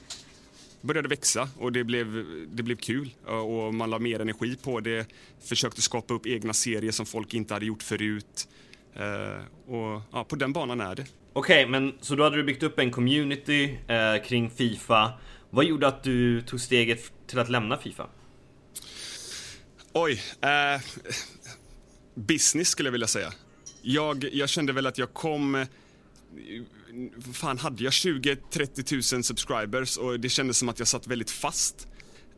började 0.81 1.09
växa 1.09 1.49
och 1.59 1.73
det 1.73 1.85
blev, 1.85 2.25
det 2.49 2.63
blev 2.63 2.77
kul 2.77 3.11
och 3.25 3.75
man 3.75 3.91
la 3.91 3.99
mer 3.99 4.21
energi 4.21 4.57
på 4.63 4.81
det. 4.81 5.07
Försökte 5.45 5.83
skapa 5.83 6.15
upp 6.15 6.27
egna 6.27 6.53
serier 6.53 6.93
som 6.93 7.07
folk 7.07 7.35
inte 7.35 7.55
hade 7.55 7.67
gjort 7.67 7.83
förut. 7.83 8.49
Eh, 8.95 9.73
och 9.75 10.03
ja, 10.13 10.25
på 10.25 10.37
den 10.37 10.53
banan 10.53 10.81
är 10.81 10.95
det. 10.95 11.07
Okej, 11.33 11.65
okay, 11.65 11.67
men 11.67 11.95
så 12.01 12.15
då 12.15 12.25
hade 12.25 12.37
du 12.37 12.45
byggt 12.45 12.63
upp 12.63 12.79
en 12.79 12.91
community 12.91 13.79
eh, 13.87 14.25
kring 14.25 14.51
Fifa. 14.51 15.13
Vad 15.51 15.65
gjorde 15.65 15.89
att 15.89 16.03
du 16.03 16.43
tog 16.43 16.61
steget 16.61 17.13
till 17.27 17.39
att 17.39 17.49
lämna 17.49 17.79
Fifa? 17.79 18.07
Oj, 19.93 20.23
eh, 20.41 20.81
business 22.15 22.69
skulle 22.69 22.87
jag 22.87 22.93
vilja 22.93 23.07
säga. 23.07 23.33
Jag, 23.83 24.25
jag 24.33 24.49
kände 24.49 24.73
väl 24.73 24.87
att 24.87 24.99
jag 24.99 25.13
kom 25.13 25.67
fan 27.33 27.59
hade 27.59 27.85
jag 27.85 27.91
20-30 27.91 29.15
000 29.15 29.25
subscribers 29.25 29.97
och 29.97 30.21
det 30.21 30.29
kändes 30.29 30.59
som 30.59 30.69
att 30.69 30.79
jag 30.79 30.89
satt 30.89 31.07
väldigt 31.07 31.31
fast. 31.31 31.89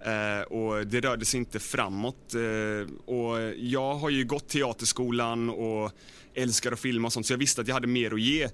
Eh, 0.05 0.43
och 0.43 0.87
det 0.87 1.01
rörde 1.01 1.25
sig 1.25 1.39
inte 1.39 1.61
framåt. 1.61 2.35
Eh, 2.35 3.15
och 3.15 3.39
jag 3.57 3.95
har 3.95 4.11
ju 4.11 4.25
gått 4.25 4.49
teaterskolan 4.49 5.51
och 5.51 5.93
älskar 6.35 6.73
att 6.73 6.81
filma 6.81 7.07
och 7.07 7.13
sånt 7.13 7.27
så 7.27 7.33
jag 7.33 7.39
visste 7.39 7.61
att 7.61 7.69
jag 7.69 7.75
hade 7.75 7.87
mer 7.87 8.15
att 8.15 8.21
ge. 8.21 8.49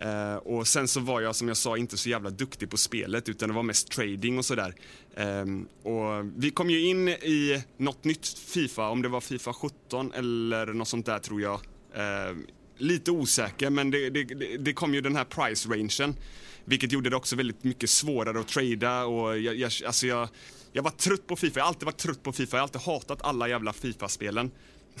Eh, 0.00 0.34
och 0.34 0.66
sen 0.66 0.88
så 0.88 1.00
var 1.00 1.20
jag 1.20 1.36
som 1.36 1.48
jag 1.48 1.56
sa 1.56 1.76
inte 1.76 1.96
så 1.96 2.08
jävla 2.08 2.30
duktig 2.30 2.70
på 2.70 2.76
spelet 2.76 3.28
utan 3.28 3.48
det 3.48 3.54
var 3.54 3.62
mest 3.62 3.90
trading 3.90 4.38
och 4.38 4.44
sådär. 4.44 4.74
Eh, 5.14 5.44
och 5.92 6.26
vi 6.36 6.50
kom 6.50 6.70
ju 6.70 6.86
in 6.86 7.08
i 7.08 7.62
något 7.76 8.04
nytt 8.04 8.28
Fifa, 8.28 8.88
om 8.88 9.02
det 9.02 9.08
var 9.08 9.20
Fifa 9.20 9.52
17 9.52 10.12
eller 10.12 10.66
något 10.66 10.88
sånt 10.88 11.06
där 11.06 11.18
tror 11.18 11.40
jag. 11.40 11.60
Eh, 11.94 12.36
Lite 12.78 13.10
osäker 13.10 13.70
men 13.70 13.90
det, 13.90 14.10
det, 14.10 14.24
det 14.56 14.72
kom 14.72 14.94
ju 14.94 15.00
den 15.00 15.16
här 15.16 15.24
price 15.24 15.68
rangen. 15.68 16.16
Vilket 16.64 16.92
gjorde 16.92 17.10
det 17.10 17.16
också 17.16 17.36
väldigt 17.36 17.64
mycket 17.64 17.90
svårare 17.90 18.40
att 18.40 18.48
trada 18.48 19.04
och 19.04 19.38
jag, 19.38 19.56
jag, 19.56 19.72
alltså 19.86 20.06
jag, 20.06 20.28
jag 20.72 20.82
var 20.82 20.90
trött 20.90 21.26
på 21.26 21.36
Fifa. 21.36 21.60
Jag 21.60 21.64
har 21.64 21.68
alltid 21.68 21.84
varit 21.84 21.98
trött 21.98 22.22
på 22.22 22.32
Fifa. 22.32 22.56
Jag 22.56 22.60
har 22.60 22.62
alltid 22.62 22.80
hatat 22.80 23.22
alla 23.22 23.48
jävla 23.48 23.72
Fifa-spelen. 23.72 24.50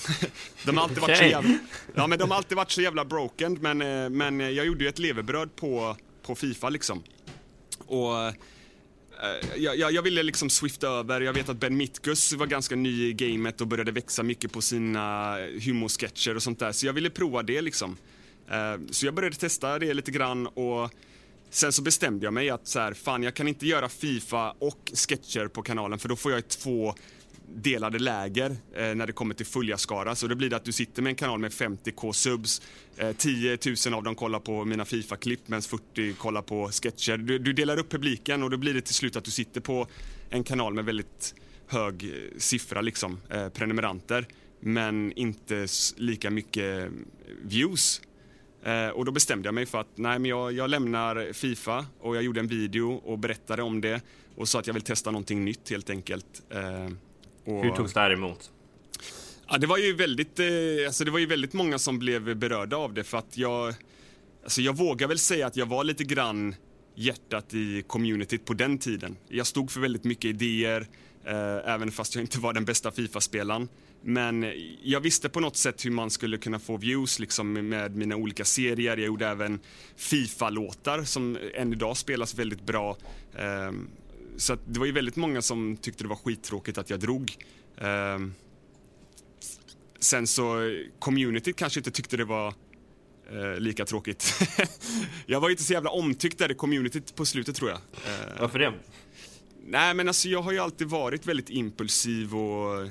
de 0.64 0.76
har 0.76 0.84
alltid 0.84 0.98
varit 0.98 1.16
så 1.16 1.24
jävla, 1.24 1.58
ja, 1.94 2.06
men 2.06 2.18
de 2.18 2.30
har 2.30 2.36
alltid 2.38 2.56
varit 2.56 2.70
så 2.70 2.80
jävla 2.80 3.04
broken 3.04 3.58
men, 3.60 3.82
eh, 3.82 4.10
men 4.10 4.40
jag 4.40 4.66
gjorde 4.66 4.84
ju 4.84 4.88
ett 4.88 4.98
levebröd 4.98 5.56
på, 5.56 5.96
på 6.22 6.34
Fifa 6.34 6.68
liksom. 6.68 7.02
Och 7.86 8.12
Eh, 9.22 9.62
jag, 9.62 9.76
jag, 9.76 9.92
jag, 9.92 10.02
ville 10.02 10.22
liksom 10.22 10.50
swifta 10.50 10.88
över. 10.88 11.20
Jag 11.20 11.32
vet 11.32 11.48
att 11.48 11.56
Ben 11.56 11.76
Mitkus 11.76 12.32
var 12.32 12.46
ganska 12.46 12.76
ny 12.76 13.08
i 13.08 13.12
gamet 13.12 13.60
och 13.60 13.66
började 13.66 13.92
växa 13.92 14.22
mycket 14.22 14.52
på 14.52 14.62
sina 14.62 15.36
eh, 15.40 15.60
humorsketcher 15.60 16.36
och 16.36 16.42
sånt 16.42 16.58
där. 16.58 16.72
Så 16.72 16.86
jag 16.86 16.92
ville 16.92 17.10
prova 17.10 17.42
det 17.42 17.62
liksom. 17.62 17.96
Eh, 18.50 18.80
så 18.90 19.06
jag 19.06 19.14
började 19.14 19.36
testa 19.36 19.78
det 19.78 19.94
lite 19.94 20.10
grann 20.10 20.46
och 20.46 20.90
sen 21.50 21.72
så 21.72 21.82
bestämde 21.82 22.26
jag 22.26 22.34
mig 22.34 22.50
att 22.50 22.66
så 22.66 22.78
här, 22.80 22.92
fan 22.92 23.22
jag 23.22 23.34
kan 23.34 23.48
inte 23.48 23.66
göra 23.66 23.88
Fifa 23.88 24.54
och 24.58 24.92
sketcher 24.94 25.48
på 25.48 25.62
kanalen 25.62 25.98
för 25.98 26.08
då 26.08 26.16
får 26.16 26.32
jag 26.32 26.48
två 26.48 26.94
delade 27.54 27.98
läger 27.98 28.50
eh, 28.50 28.94
när 28.94 29.06
det 29.06 29.12
kommer 29.12 29.34
till 29.34 29.46
följarskara. 29.46 30.14
Så 30.14 30.26
då 30.26 30.34
blir 30.34 30.50
det 30.50 30.56
att 30.56 30.64
du 30.64 30.72
sitter 30.72 31.02
med 31.02 31.10
en 31.10 31.16
kanal 31.16 31.38
med 31.38 31.50
50k 31.50 32.12
subs. 32.12 32.62
Eh, 32.96 33.12
10 33.12 33.58
000 33.86 33.94
av 33.94 34.02
dem 34.02 34.14
kollar 34.14 34.40
på 34.40 34.64
mina 34.64 34.84
Fifa-klipp 34.84 35.40
medan 35.46 35.62
40 35.62 36.12
kollar 36.12 36.42
på 36.42 36.70
sketcher. 36.70 37.16
Du, 37.16 37.38
du, 37.38 37.52
delar 37.52 37.78
upp 37.78 37.90
publiken 37.90 38.42
och 38.42 38.50
då 38.50 38.56
blir 38.56 38.74
det 38.74 38.80
till 38.80 38.94
slut 38.94 39.16
att 39.16 39.24
du 39.24 39.30
sitter 39.30 39.60
på 39.60 39.86
en 40.30 40.44
kanal 40.44 40.74
med 40.74 40.84
väldigt 40.84 41.34
hög 41.66 42.04
eh, 42.04 42.38
siffra 42.38 42.80
liksom, 42.80 43.20
eh, 43.30 43.48
prenumeranter. 43.48 44.26
Men 44.60 45.12
inte 45.12 45.66
lika 45.96 46.30
mycket 46.30 46.84
eh, 46.84 46.90
views. 47.42 48.02
Eh, 48.62 48.88
och 48.88 49.04
då 49.04 49.12
bestämde 49.12 49.46
jag 49.46 49.54
mig 49.54 49.66
för 49.66 49.80
att 49.80 49.88
nej, 49.94 50.18
men 50.18 50.28
jag, 50.28 50.52
jag 50.52 50.70
lämnar 50.70 51.32
Fifa 51.32 51.86
och 52.00 52.16
jag 52.16 52.22
gjorde 52.22 52.40
en 52.40 52.48
video 52.48 52.92
och 52.92 53.18
berättade 53.18 53.62
om 53.62 53.80
det 53.80 54.00
och 54.36 54.48
sa 54.48 54.58
att 54.58 54.66
jag 54.66 54.74
vill 54.74 54.82
testa 54.82 55.10
någonting 55.10 55.44
nytt 55.44 55.70
helt 55.70 55.90
enkelt. 55.90 56.42
Och... 57.48 57.64
Hur 57.64 57.70
togs 57.70 57.92
det 57.92 58.00
här 58.00 58.10
emot? 58.10 58.50
Ja, 59.48 59.58
det 59.58 59.66
var 59.66 59.78
ju 59.78 59.92
väldigt, 59.94 60.38
eh, 60.38 60.46
alltså 60.86 61.04
det 61.04 61.10
var 61.10 61.18
ju 61.18 61.26
väldigt 61.26 61.52
många 61.52 61.78
som 61.78 61.98
blev 61.98 62.36
berörda 62.36 62.76
av 62.76 62.94
det 62.94 63.04
för 63.04 63.18
att 63.18 63.36
jag, 63.36 63.74
alltså 64.42 64.62
jag 64.62 64.76
vågar 64.76 65.08
väl 65.08 65.18
säga 65.18 65.46
att 65.46 65.56
jag 65.56 65.66
var 65.66 65.84
lite 65.84 66.04
grann 66.04 66.54
hjärtat 66.94 67.54
i 67.54 67.82
communityt 67.86 68.44
på 68.44 68.54
den 68.54 68.78
tiden. 68.78 69.16
Jag 69.28 69.46
stod 69.46 69.70
för 69.70 69.80
väldigt 69.80 70.04
mycket 70.04 70.24
idéer, 70.24 70.88
eh, 71.24 71.74
även 71.74 71.90
fast 71.90 72.14
jag 72.14 72.24
inte 72.24 72.40
var 72.40 72.52
den 72.52 72.64
bästa 72.64 72.90
Fifa-spelaren. 72.90 73.68
Men 74.02 74.52
jag 74.82 75.00
visste 75.00 75.28
på 75.28 75.40
något 75.40 75.56
sätt 75.56 75.84
hur 75.84 75.90
man 75.90 76.10
skulle 76.10 76.38
kunna 76.38 76.58
få 76.58 76.76
views 76.76 77.18
liksom, 77.18 77.52
med 77.52 77.96
mina 77.96 78.16
olika 78.16 78.44
serier. 78.44 78.96
Jag 78.96 79.06
gjorde 79.06 79.26
även 79.26 79.60
Fifa-låtar 79.96 81.04
som 81.04 81.38
än 81.54 81.72
idag 81.72 81.96
spelas 81.96 82.34
väldigt 82.34 82.66
bra. 82.66 82.96
Eh, 83.34 83.72
så 84.38 84.56
det 84.66 84.78
var 84.78 84.86
ju 84.86 84.92
väldigt 84.92 85.16
många 85.16 85.42
som 85.42 85.76
tyckte 85.76 86.04
det 86.04 86.08
var 86.08 86.16
skittråkigt 86.16 86.78
att 86.78 86.90
jag 86.90 87.00
drog. 87.00 87.36
Eh, 87.76 88.18
sen 90.00 90.26
så, 90.26 90.74
communityt 90.98 91.56
kanske 91.56 91.80
inte 91.80 91.90
tyckte 91.90 92.16
det 92.16 92.24
var 92.24 92.54
eh, 93.30 93.60
lika 93.60 93.84
tråkigt. 93.84 94.34
jag 95.26 95.40
var 95.40 95.48
ju 95.48 95.52
inte 95.52 95.64
så 95.64 95.72
jävla 95.72 95.90
omtyckt 95.90 96.38
där 96.38 96.50
i 96.50 96.54
communityt 96.54 97.14
på 97.14 97.24
slutet 97.24 97.56
tror 97.56 97.70
jag. 97.70 97.78
Eh, 97.78 98.40
Varför 98.40 98.58
det? 98.58 98.72
Nej 99.66 99.94
men 99.94 100.08
alltså 100.08 100.28
jag 100.28 100.42
har 100.42 100.52
ju 100.52 100.58
alltid 100.58 100.86
varit 100.86 101.26
väldigt 101.26 101.50
impulsiv 101.50 102.36
och 102.36 102.82
eh, 102.82 102.88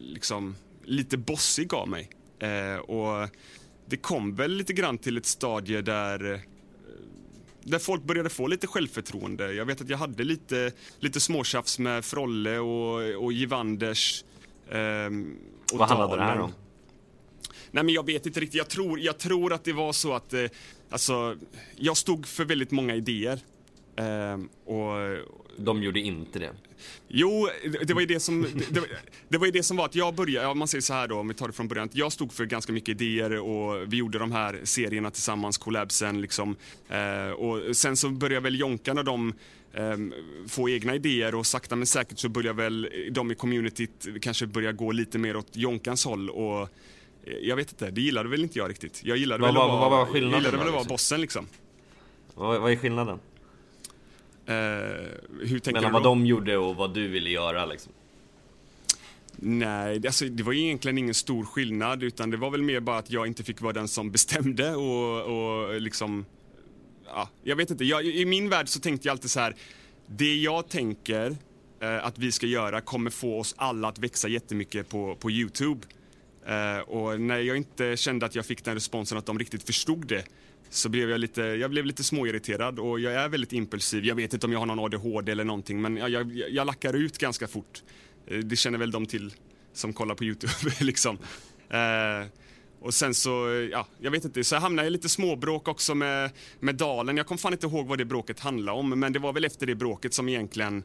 liksom 0.00 0.56
lite 0.84 1.16
bossig 1.16 1.74
av 1.74 1.88
mig. 1.88 2.10
Eh, 2.38 2.76
och 2.76 3.28
det 3.86 3.96
kom 3.96 4.34
väl 4.34 4.52
lite 4.52 4.72
grann 4.72 4.98
till 4.98 5.16
ett 5.16 5.26
stadie 5.26 5.82
där 5.82 6.42
där 7.70 7.78
folk 7.78 8.02
började 8.02 8.28
få 8.28 8.46
lite 8.46 8.66
självförtroende. 8.66 9.52
Jag 9.52 9.64
vet 9.66 9.80
att 9.80 9.88
jag 9.88 9.98
hade 9.98 10.24
lite, 10.24 10.72
lite 10.98 11.20
småtjafs 11.20 11.78
med 11.78 12.04
Frolle 12.04 12.58
och, 12.58 13.24
och 13.24 13.32
Givanders. 13.32 14.24
Um, 14.70 15.38
och 15.72 15.78
Vad 15.78 15.88
handlade 15.88 16.16
det 16.16 16.22
här 16.22 16.40
om? 16.40 16.52
Nej 17.70 17.84
men 17.84 17.94
jag 17.94 18.06
vet 18.06 18.26
inte 18.26 18.40
riktigt. 18.40 18.58
Jag 18.58 18.68
tror, 18.68 19.00
jag 19.00 19.18
tror 19.18 19.52
att 19.52 19.64
det 19.64 19.72
var 19.72 19.92
så 19.92 20.12
att, 20.12 20.32
eh, 20.32 20.44
alltså, 20.90 21.36
jag 21.76 21.96
stod 21.96 22.26
för 22.26 22.44
väldigt 22.44 22.70
många 22.70 22.94
idéer. 22.94 23.40
Ehm, 23.98 24.48
och, 24.64 25.18
De 25.56 25.82
gjorde 25.82 26.00
inte 26.00 26.38
det. 26.38 26.50
Jo, 27.08 27.48
det- 27.86 27.94
var 27.94 28.00
ju 28.00 28.06
det 28.06 28.20
som, 28.20 28.42
det, 28.70 28.80
det 29.28 29.38
var 29.38 29.46
ju 29.46 29.52
det 29.52 29.62
som 29.62 29.76
var 29.76 29.84
att 29.84 29.94
jag 29.94 30.14
började, 30.14 30.46
ja, 30.46 30.54
man 30.54 30.68
säger 30.68 30.82
så 30.82 30.92
här 30.94 31.08
då, 31.08 31.16
om 31.18 31.28
vi 31.28 31.34
tar 31.34 31.46
det 31.46 31.52
från 31.52 31.68
början, 31.68 31.88
jag 31.92 32.12
stod 32.12 32.32
för 32.32 32.44
ganska 32.44 32.72
mycket 32.72 32.88
idéer 33.00 33.38
och 33.40 33.92
vi 33.92 33.96
gjorde 33.96 34.18
de 34.18 34.32
här 34.32 34.60
serierna 34.64 35.10
tillsammans, 35.10 35.58
collabsen 35.58 36.20
liksom. 36.20 36.56
Eh, 36.88 37.30
och 37.32 37.76
sen 37.76 37.96
så 37.96 38.08
började 38.08 38.40
väl 38.44 38.60
Jonkan 38.60 38.98
och 38.98 39.04
de 39.04 39.32
ehm, 39.74 40.14
få 40.48 40.68
egna 40.68 40.94
idéer 40.94 41.34
och 41.34 41.46
sakta 41.46 41.76
men 41.76 41.86
säkert 41.86 42.18
så 42.18 42.28
börjar 42.28 42.52
väl 42.52 42.88
de 43.12 43.30
i 43.30 43.34
communityt 43.34 44.06
kanske 44.22 44.46
börja 44.46 44.72
gå 44.72 44.92
lite 44.92 45.18
mer 45.18 45.36
åt 45.36 45.56
Jonkans 45.56 46.04
håll 46.04 46.30
och 46.30 46.60
eh, 46.62 46.68
jag 47.42 47.56
vet 47.56 47.72
inte, 47.72 47.90
det 47.90 48.00
gillade 48.00 48.28
väl 48.28 48.42
inte 48.42 48.58
jag 48.58 48.70
riktigt. 48.70 49.00
Jag 49.04 49.16
gillade 49.16 49.40
Vad 49.42 49.54
väl 49.54 49.62
att 49.62 49.68
var- 49.68 49.78
vara, 49.78 49.90
vad 49.90 49.98
var 49.98 50.06
skillnaden 50.06 50.32
jag 50.32 50.38
gillade 50.40 50.56
väl 50.58 50.66
att 50.66 50.72
vara 50.72 50.80
liksom? 50.82 50.94
bossen 50.94 51.20
liksom. 51.20 51.46
Vad, 52.34 52.60
vad 52.60 52.72
är 52.72 52.76
skillnaden? 52.76 53.18
Eh, 54.48 54.54
hur 55.40 55.58
tänker 55.58 55.72
Mellan 55.72 55.92
vad 55.92 56.02
de 56.02 56.26
gjorde 56.26 56.56
och 56.56 56.76
vad 56.76 56.94
du 56.94 57.08
ville 57.08 57.30
göra 57.30 57.66
liksom? 57.66 57.92
Nej, 59.36 60.06
alltså, 60.06 60.24
det 60.24 60.42
var 60.42 60.52
egentligen 60.52 60.98
ingen 60.98 61.14
stor 61.14 61.44
skillnad 61.44 62.02
utan 62.02 62.30
det 62.30 62.36
var 62.36 62.50
väl 62.50 62.62
mer 62.62 62.80
bara 62.80 62.98
att 62.98 63.10
jag 63.10 63.26
inte 63.26 63.44
fick 63.44 63.60
vara 63.60 63.72
den 63.72 63.88
som 63.88 64.10
bestämde 64.10 64.74
och, 64.74 65.22
och 65.22 65.80
liksom... 65.80 66.24
Ja, 67.06 67.28
jag 67.42 67.56
vet 67.56 67.70
inte, 67.70 67.84
jag, 67.84 68.04
i 68.04 68.24
min 68.24 68.48
värld 68.48 68.68
så 68.68 68.80
tänkte 68.80 69.08
jag 69.08 69.12
alltid 69.12 69.30
så 69.30 69.40
här. 69.40 69.54
Det 70.06 70.36
jag 70.36 70.68
tänker 70.68 71.36
eh, 71.80 72.06
att 72.06 72.18
vi 72.18 72.32
ska 72.32 72.46
göra 72.46 72.80
kommer 72.80 73.10
få 73.10 73.40
oss 73.40 73.54
alla 73.58 73.88
att 73.88 73.98
växa 73.98 74.28
jättemycket 74.28 74.88
på, 74.88 75.16
på 75.20 75.30
Youtube. 75.30 75.86
Eh, 76.46 76.78
och 76.78 77.20
när 77.20 77.38
jag 77.38 77.56
inte 77.56 77.96
kände 77.96 78.26
att 78.26 78.34
jag 78.34 78.46
fick 78.46 78.64
den 78.64 78.74
responsen 78.74 79.18
att 79.18 79.26
de 79.26 79.38
riktigt 79.38 79.62
förstod 79.62 80.06
det 80.06 80.24
så 80.70 80.88
blev 80.88 81.10
jag 81.10 81.20
lite, 81.20 81.42
jag 81.42 81.70
blev 81.70 81.86
lite 81.86 82.04
småirriterad 82.04 82.78
och 82.78 83.00
jag 83.00 83.12
är 83.12 83.28
väldigt 83.28 83.52
impulsiv. 83.52 84.04
Jag 84.04 84.14
vet 84.14 84.32
inte 84.34 84.46
om 84.46 84.52
jag 84.52 84.58
har 84.58 84.66
någon 84.66 84.78
ADHD 84.78 85.32
eller 85.32 85.44
någonting 85.44 85.80
men 85.82 85.96
jag, 85.96 86.10
jag, 86.10 86.32
jag 86.50 86.66
lackar 86.66 86.94
ut 86.96 87.18
ganska 87.18 87.48
fort. 87.48 87.82
Eh, 88.26 88.38
Det 88.38 88.56
känner 88.56 88.78
väl 88.78 88.90
de 88.90 89.06
till 89.06 89.34
som 89.72 89.92
kollar 89.92 90.14
på 90.14 90.24
Youtube 90.24 90.52
liksom. 90.80 91.18
Eh, 91.70 92.26
och 92.80 92.94
sen 92.94 93.14
så, 93.14 93.48
eh, 93.48 93.54
ja, 93.54 93.86
jag 94.00 94.10
vet 94.10 94.24
inte, 94.24 94.44
så 94.44 94.54
jag 94.54 94.60
hamnade 94.60 94.88
i 94.88 94.90
lite 94.90 95.08
småbråk 95.08 95.68
också 95.68 95.94
med, 95.94 96.30
med 96.60 96.74
Dalen. 96.74 97.16
Jag 97.16 97.26
kommer 97.26 97.38
fan 97.38 97.52
inte 97.52 97.66
ihåg 97.66 97.86
vad 97.86 97.98
det 97.98 98.04
bråket 98.04 98.40
handlade 98.40 98.78
om, 98.78 99.00
men 99.00 99.12
det 99.12 99.18
var 99.18 99.32
väl 99.32 99.44
efter 99.44 99.66
det 99.66 99.74
bråket 99.74 100.14
som 100.14 100.28
egentligen 100.28 100.82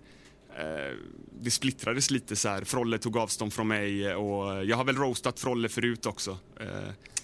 eh, 0.60 0.96
det 1.42 1.52
splittrades 1.52 2.12
lite 2.12 2.36
så 2.36 2.50
här. 2.50 2.64
Frolle 2.64 2.98
tog 2.98 3.18
avstånd 3.18 3.54
från 3.54 3.68
mig 3.68 4.16
och 4.16 4.66
jag 4.66 4.78
har 4.78 4.84
väl 4.84 4.96
roastat 4.96 5.40
Frolle 5.40 5.70
förut 5.70 6.06
också. 6.06 6.38
Eh, 6.60 6.68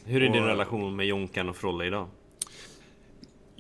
Hur 0.06 0.24
är 0.24 0.30
din 0.34 0.42
Och- 0.42 0.48
relation 0.48 0.96
med 0.96 1.06
Jonkan 1.08 1.50
och 1.50 1.58
Frolle 1.58 1.86
idag? 1.86 2.08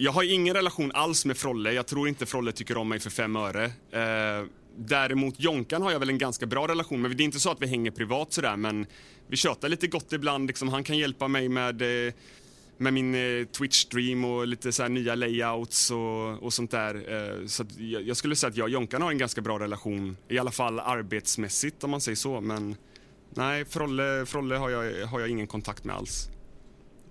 Jag 0.01 0.11
har 0.11 0.23
ingen 0.23 0.53
relation 0.53 0.91
alls 0.93 1.25
med 1.25 1.37
Frolle. 1.37 1.71
Jag 1.73 1.87
tror 1.87 2.07
inte 2.07 2.25
Frolle 2.25 2.51
tycker 2.51 2.77
om 2.77 2.89
mig 2.89 2.99
för 2.99 3.09
fem 3.09 3.35
öre. 3.35 3.65
Eh, 3.65 4.45
däremot 4.77 5.39
Jonkan 5.39 5.81
har 5.81 5.91
jag 5.91 5.99
väl 5.99 6.09
en 6.09 6.17
ganska 6.17 6.45
bra 6.45 6.67
relation 6.67 7.01
med. 7.01 7.17
Det 7.17 7.23
är 7.23 7.25
inte 7.25 7.39
så 7.39 7.51
att 7.51 7.61
vi 7.61 7.67
hänger 7.67 7.91
privat 7.91 8.33
sådär, 8.33 8.57
men 8.57 8.85
vi 9.27 9.37
tjötar 9.37 9.69
lite 9.69 9.87
gott 9.87 10.13
ibland. 10.13 10.47
Liksom, 10.47 10.69
han 10.69 10.83
kan 10.83 10.97
hjälpa 10.97 11.27
mig 11.27 11.49
med, 11.49 11.81
eh, 11.81 12.13
med 12.77 12.93
min 12.93 13.15
eh, 13.15 13.19
Twitch-stream 13.19 14.25
och 14.25 14.47
lite 14.47 14.71
så 14.71 14.81
här 14.81 14.89
nya 14.89 15.15
layouts 15.15 15.91
och, 15.91 16.43
och 16.43 16.53
sånt 16.53 16.71
där. 16.71 16.95
Eh, 16.95 17.45
så 17.45 17.65
jag, 17.77 18.01
jag 18.01 18.17
skulle 18.17 18.35
säga 18.35 18.49
att 18.49 18.57
jag 18.57 18.65
och 18.65 18.69
Jonkan 18.69 19.01
har 19.01 19.11
en 19.11 19.17
ganska 19.17 19.41
bra 19.41 19.59
relation, 19.59 20.17
i 20.29 20.39
alla 20.39 20.51
fall 20.51 20.79
arbetsmässigt 20.79 21.83
om 21.83 21.91
man 21.91 22.01
säger 22.01 22.15
så. 22.15 22.41
Men 22.41 22.75
nej, 23.29 23.65
Frolle, 23.65 24.25
Frolle 24.25 24.55
har, 24.55 24.69
jag, 24.69 25.07
har 25.07 25.19
jag 25.19 25.29
ingen 25.29 25.47
kontakt 25.47 25.83
med 25.83 25.95
alls. 25.95 26.29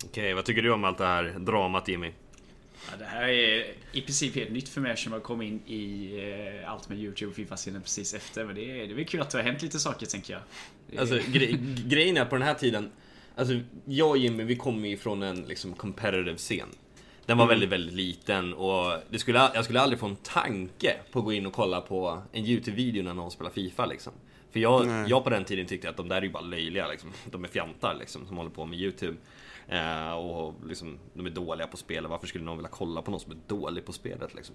Okej, 0.04 0.34
vad 0.34 0.44
tycker 0.44 0.62
du 0.62 0.72
om 0.72 0.84
allt 0.84 0.98
det 0.98 1.06
här 1.06 1.24
dramat 1.38 1.88
Jimmy? 1.88 2.12
Ja, 2.90 2.96
det 2.98 3.04
här 3.04 3.28
är 3.28 3.66
i 3.92 4.00
princip 4.00 4.34
helt 4.34 4.50
nytt 4.50 4.68
för 4.68 4.80
mig 4.80 4.90
eftersom 4.92 5.12
jag 5.12 5.22
kom 5.22 5.42
in 5.42 5.60
i 5.66 6.12
eh, 6.62 6.70
allt 6.72 6.88
med 6.88 6.98
Youtube 6.98 7.30
och 7.30 7.36
Fifa-scenen 7.36 7.82
precis 7.82 8.14
efter. 8.14 8.44
Men 8.44 8.54
det 8.54 8.70
är, 8.70 8.86
det 8.86 8.92
är 8.92 8.94
väl 8.94 9.04
kul 9.04 9.20
att 9.20 9.30
det 9.30 9.38
har 9.38 9.42
hänt 9.44 9.62
lite 9.62 9.78
saker 9.78 10.06
tänker 10.06 10.32
jag. 10.32 10.42
Är- 10.92 11.00
Alltså 11.00 11.18
gre 11.32 11.46
grejen 11.86 12.16
är 12.16 12.24
på 12.24 12.36
den 12.36 12.42
här 12.46 12.54
tiden 12.54 12.90
Alltså 13.36 13.60
jag 13.84 14.10
och 14.10 14.18
Jimmy 14.18 14.44
vi 14.44 14.56
kommer 14.56 14.88
ju 14.88 14.96
från 14.96 15.22
en 15.22 15.36
liksom 15.42 15.74
competitive 15.74 16.36
scen 16.36 16.68
Den 17.26 17.38
var 17.38 17.46
väldigt, 17.46 17.68
väldigt 17.68 17.94
liten 17.94 18.54
och 18.54 18.98
det 19.10 19.18
skulle, 19.18 19.50
jag 19.54 19.64
skulle 19.64 19.80
aldrig 19.80 19.98
få 20.00 20.06
en 20.06 20.16
tanke 20.16 20.96
på 21.12 21.18
att 21.18 21.24
gå 21.24 21.32
in 21.32 21.46
och 21.46 21.52
kolla 21.52 21.80
på 21.80 22.22
en 22.32 22.44
YouTube-video 22.44 23.02
när 23.02 23.14
någon 23.14 23.30
spelar 23.30 23.50
FIFA 23.50 23.86
liksom 23.86 24.12
För 24.52 24.60
jag, 24.60 24.86
Nej. 24.86 25.06
jag 25.10 25.24
på 25.24 25.30
den 25.30 25.44
tiden 25.44 25.66
tyckte 25.66 25.88
att 25.88 25.96
de 25.96 26.08
där 26.08 26.16
är 26.16 26.22
ju 26.22 26.30
bara 26.30 26.42
löjliga 26.42 26.88
liksom 26.88 27.12
De 27.30 27.44
är 27.44 27.48
fjantar 27.48 27.96
liksom 27.98 28.26
som 28.26 28.36
håller 28.36 28.50
på 28.50 28.66
med 28.66 28.78
YouTube 28.80 29.16
eh, 29.68 30.12
Och 30.12 30.54
liksom, 30.66 30.98
de 31.14 31.26
är 31.26 31.30
dåliga 31.30 31.66
på 31.66 31.76
spelet, 31.76 32.10
varför 32.10 32.26
skulle 32.26 32.44
någon 32.44 32.56
vilja 32.56 32.70
kolla 32.72 33.02
på 33.02 33.10
någon 33.10 33.20
som 33.20 33.32
är 33.32 33.38
dålig 33.46 33.86
på 33.86 33.92
spelet 33.92 34.34
liksom? 34.34 34.54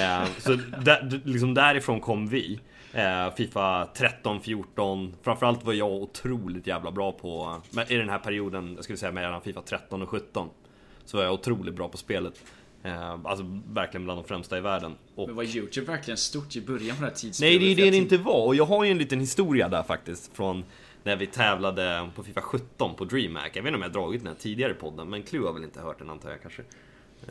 Eh, 0.00 0.24
så 0.38 0.54
där, 0.84 1.20
liksom 1.24 1.54
därifrån 1.54 2.00
kom 2.00 2.28
vi 2.28 2.60
eh, 2.92 3.34
Fifa 3.34 3.88
13, 3.94 4.40
14 4.40 5.14
Framförallt 5.22 5.64
var 5.64 5.72
jag 5.72 5.92
otroligt 5.92 6.66
jävla 6.66 6.90
bra 6.90 7.12
på 7.12 7.60
I 7.88 7.94
den 7.94 8.08
här 8.08 8.18
perioden, 8.18 8.72
jag 8.74 8.84
skulle 8.84 8.96
säga 8.98 9.12
mellan 9.12 9.40
Fifa 9.40 9.62
13 9.62 10.02
och 10.02 10.08
17 10.08 10.48
Så 11.04 11.16
var 11.16 11.24
jag 11.24 11.34
otroligt 11.34 11.74
bra 11.74 11.88
på 11.88 11.96
spelet 11.96 12.42
eh, 12.82 13.10
Alltså 13.24 13.60
verkligen 13.72 14.04
bland 14.04 14.20
de 14.20 14.24
främsta 14.24 14.58
i 14.58 14.60
världen 14.60 14.94
och 15.14 15.26
Men 15.26 15.36
var 15.36 15.44
Youtube 15.44 15.86
verkligen 15.86 16.18
stort 16.18 16.56
i 16.56 16.60
början 16.60 16.96
på 16.96 17.02
det 17.02 17.08
här 17.08 17.14
tidsspelet? 17.14 17.60
Nej, 17.60 17.74
det 17.74 17.82
är 17.82 17.84
det 17.84 17.90
det 17.90 17.96
inte 17.96 18.18
var. 18.18 18.46
Och 18.46 18.54
jag 18.54 18.64
har 18.64 18.84
ju 18.84 18.90
en 18.90 18.98
liten 18.98 19.20
historia 19.20 19.68
där 19.68 19.82
faktiskt. 19.82 20.36
Från 20.36 20.64
när 21.06 21.16
vi 21.16 21.26
tävlade 21.26 22.10
på 22.14 22.22
Fifa 22.22 22.40
17 22.40 22.94
på 22.94 23.04
DreamHack. 23.04 23.50
Jag 23.56 23.62
vet 23.62 23.68
inte 23.68 23.76
om 23.76 23.82
jag 23.82 23.92
dragit 23.92 24.20
den 24.20 24.28
här 24.28 24.34
tidigare 24.40 24.72
i 24.72 24.74
podden, 24.74 25.10
men 25.10 25.22
Clue 25.22 25.46
har 25.46 25.52
väl 25.52 25.64
inte 25.64 25.80
hört 25.80 25.98
den 25.98 26.10
antar 26.10 26.30
jag 26.30 26.42
kanske. 26.42 26.62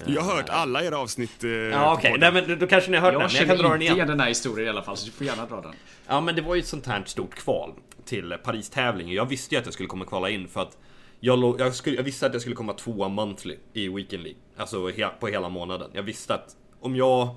Jag 0.05 0.21
har 0.21 0.35
hört 0.35 0.49
alla 0.49 0.83
era 0.83 0.97
avsnitt. 0.97 1.43
Eh, 1.43 1.49
Ja, 1.49 1.93
okej. 1.93 2.11
podden. 2.11 2.33
Nej, 2.33 2.47
men 2.47 2.59
då 2.59 2.67
kanske 2.67 2.91
ni 2.91 2.97
har 2.97 3.11
hört 3.11 3.13
Jag 3.13 3.21
den. 3.21 3.27
Men 3.31 3.35
jag 3.35 3.47
känner 3.47 3.55
kan 3.55 3.63
dra 3.65 3.69
den 3.73 3.81
inte 3.81 3.93
igen. 3.93 4.07
den 4.07 4.19
här 4.19 4.27
historien 4.27 4.67
i 4.67 4.69
alla 4.69 4.83
fall 4.83 4.97
så 4.97 5.05
du 5.05 5.11
får 5.11 5.27
gärna 5.27 5.45
dra 5.45 5.61
den. 5.61 5.73
Ja, 6.07 6.21
men 6.21 6.35
det 6.35 6.41
var 6.41 6.55
ju 6.55 6.59
ett 6.59 6.67
sånt 6.67 6.85
här 6.85 7.03
stort 7.05 7.35
kval 7.35 7.73
till 8.05 8.37
Paris-tävlingen. 8.43 9.15
Jag 9.15 9.25
visste 9.25 9.55
ju 9.55 9.59
att 9.59 9.65
jag 9.65 9.73
skulle 9.73 9.89
komma 9.89 10.05
kvala 10.05 10.29
in 10.29 10.47
för 10.47 10.61
att 10.61 10.77
jag, 11.19 11.59
jag, 11.59 11.75
skulle, 11.75 11.95
jag 11.95 12.03
visste 12.03 12.25
att 12.25 12.33
jag 12.33 12.41
skulle 12.41 12.55
komma 12.55 12.73
tvåa 12.73 13.07
monthly 13.07 13.57
i 13.73 13.89
Weekend 13.89 14.23
League. 14.23 14.39
Alltså 14.57 14.89
he, 14.89 15.07
på 15.19 15.27
hela 15.27 15.49
månaden. 15.49 15.89
Jag 15.93 16.03
visste 16.03 16.33
att 16.33 16.55
om 16.79 16.95
jag... 16.95 17.35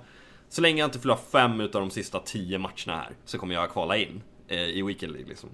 Så 0.49 0.61
länge 0.61 0.79
jag 0.79 0.87
inte 0.87 0.99
förlorar 0.99 1.21
fem 1.33 1.61
utav 1.61 1.81
de 1.81 1.91
sista 1.91 2.21
tio 2.21 2.59
matcherna 2.59 2.97
här 2.97 3.11
så 3.25 3.39
kommer 3.39 3.55
jag 3.55 3.71
kvala 3.71 3.97
in 3.97 4.23
eh, 4.49 4.59
i 4.59 4.83
Weekend 4.83 5.13
League 5.13 5.29
liksom. 5.29 5.51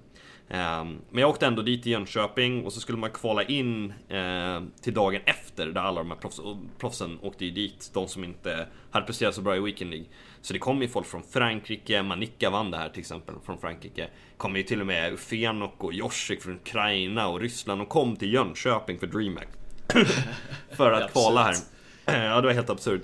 Ehm, 0.49 1.01
men 1.09 1.21
jag 1.21 1.29
åkte 1.29 1.45
ändå 1.45 1.61
dit 1.61 1.83
till 1.83 1.91
Jönköping 1.91 2.65
och 2.65 2.73
så 2.73 2.79
skulle 2.79 2.97
man 2.97 3.11
kvala 3.11 3.43
in 3.43 3.93
eh, 4.09 4.61
till 4.81 4.93
dagen 4.93 5.21
efter 5.25 5.67
där 5.67 5.81
alla 5.81 5.99
de 5.99 6.11
här 6.11 6.17
proffs, 6.17 6.39
proffsen 6.77 7.19
åkte 7.21 7.45
ju 7.45 7.51
dit. 7.51 7.91
De 7.93 8.07
som 8.07 8.23
inte 8.23 8.67
hade 8.91 9.05
presterat 9.05 9.35
så 9.35 9.41
bra 9.41 9.55
i 9.55 9.59
Weekend 9.59 9.91
League. 9.91 10.07
Så 10.41 10.53
det 10.53 10.59
kom 10.59 10.81
ju 10.81 10.87
folk 10.87 11.07
från 11.07 11.23
Frankrike, 11.23 12.03
Manika 12.03 12.49
vann 12.49 12.71
det 12.71 12.77
här 12.77 12.89
till 12.89 12.99
exempel 12.99 13.35
från 13.45 13.57
Frankrike. 13.57 14.07
Kom 14.37 14.55
ju 14.55 14.63
till 14.63 14.81
och 14.81 14.87
med 14.87 15.13
Ufenok 15.13 15.83
och 15.83 15.93
Josik 15.93 16.41
från 16.41 16.55
Ukraina 16.55 17.27
och 17.27 17.39
Ryssland 17.39 17.81
och 17.81 17.89
kom 17.89 18.15
till 18.15 18.33
Jönköping 18.33 18.99
för 18.99 19.07
DreamHack. 19.07 19.47
för 20.71 20.91
att 20.91 21.11
kvala 21.11 21.43
här. 21.43 21.55
Ja, 22.05 22.41
det 22.41 22.47
var 22.47 22.53
helt 22.53 22.69
absurt. 22.69 23.01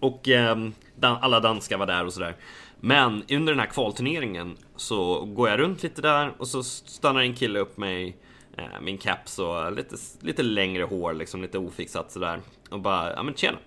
Och 0.00 0.28
ehm, 0.28 0.72
alla 1.00 1.40
danskar 1.40 1.78
var 1.78 1.86
där 1.86 2.06
och 2.06 2.12
sådär. 2.12 2.34
Men 2.80 3.24
under 3.30 3.52
den 3.52 3.60
här 3.60 3.66
kvalturneringen 3.66 4.56
så 4.76 5.24
går 5.24 5.48
jag 5.48 5.60
runt 5.60 5.82
lite 5.82 6.02
där 6.02 6.32
och 6.38 6.48
så 6.48 6.62
stannar 6.62 7.20
en 7.20 7.34
kille 7.34 7.58
upp 7.58 7.76
mig 7.76 8.16
eh, 8.56 8.80
min 8.82 8.98
caps 8.98 9.38
och 9.38 9.72
lite, 9.72 9.96
lite 10.20 10.42
längre 10.42 10.82
hår, 10.82 11.14
liksom 11.14 11.42
lite 11.42 11.58
ofixat 11.58 12.12
sådär. 12.12 12.40
Och 12.70 12.80
bara, 12.80 13.12
ja 13.12 13.22
men 13.22 13.34
tjena. 13.34 13.58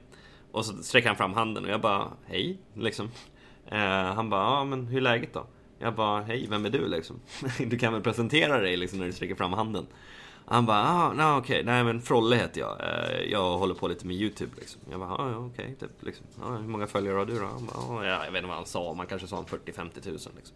Och 0.52 0.66
så 0.66 0.84
sträcker 0.84 1.08
han 1.08 1.18
fram 1.18 1.34
handen 1.34 1.66
och 1.66 1.72
jag 1.72 1.82
bara, 1.82 2.08
hej, 2.26 2.58
liksom. 2.74 3.12
Eh, 3.68 3.80
han 4.14 4.30
bara, 4.30 4.44
ja 4.44 4.64
men 4.64 4.88
hur 4.88 4.98
är 4.98 5.02
läget 5.02 5.34
då? 5.34 5.46
Jag 5.80 5.96
bara, 5.96 6.22
hej, 6.22 6.48
vem 6.50 6.66
är 6.66 6.70
du 6.70 6.88
liksom? 6.88 7.20
Du 7.58 7.78
kan 7.78 7.94
väl 7.94 8.02
presentera 8.02 8.58
dig 8.58 8.78
liksom 8.78 9.00
när 9.00 9.06
du 9.06 9.12
sträcker 9.12 9.36
fram 9.36 9.54
handen. 9.54 9.88
Han 10.52 10.66
bara, 10.66 10.84
ah, 10.84 11.14
no, 11.14 11.38
okej, 11.38 11.64
nej 11.64 11.84
men 11.84 12.02
Frolle 12.02 12.36
heter 12.36 12.62
jag. 12.62 12.78
Eh, 12.80 13.32
jag 13.32 13.58
håller 13.58 13.74
på 13.74 13.88
lite 13.88 14.08
med 14.08 14.16
YouTube 14.16 14.52
liksom. 14.60 14.82
Jag 14.92 15.00
bara, 15.00 15.10
ah, 15.10 15.32
ja 15.32 15.38
okej, 15.38 15.76
typ 15.80 16.04
liksom. 16.04 16.26
Ah, 16.44 16.56
hur 16.56 16.68
många 16.68 16.88
följare 16.88 17.18
har 17.18 17.26
du 17.26 17.40
då? 17.40 17.46
Han 17.46 17.66
bara, 17.66 17.78
ah, 17.78 18.06
ja, 18.06 18.26
jag 18.26 18.32
vet 18.32 18.40
inte 18.40 18.48
vad 18.48 18.58
han 18.58 18.66
sa, 18.66 18.94
man 18.94 19.08
kanske 19.08 19.28
sa 19.28 19.38
en 19.38 19.46
40-50 19.46 20.02
tusen 20.02 20.32
liksom. 20.36 20.56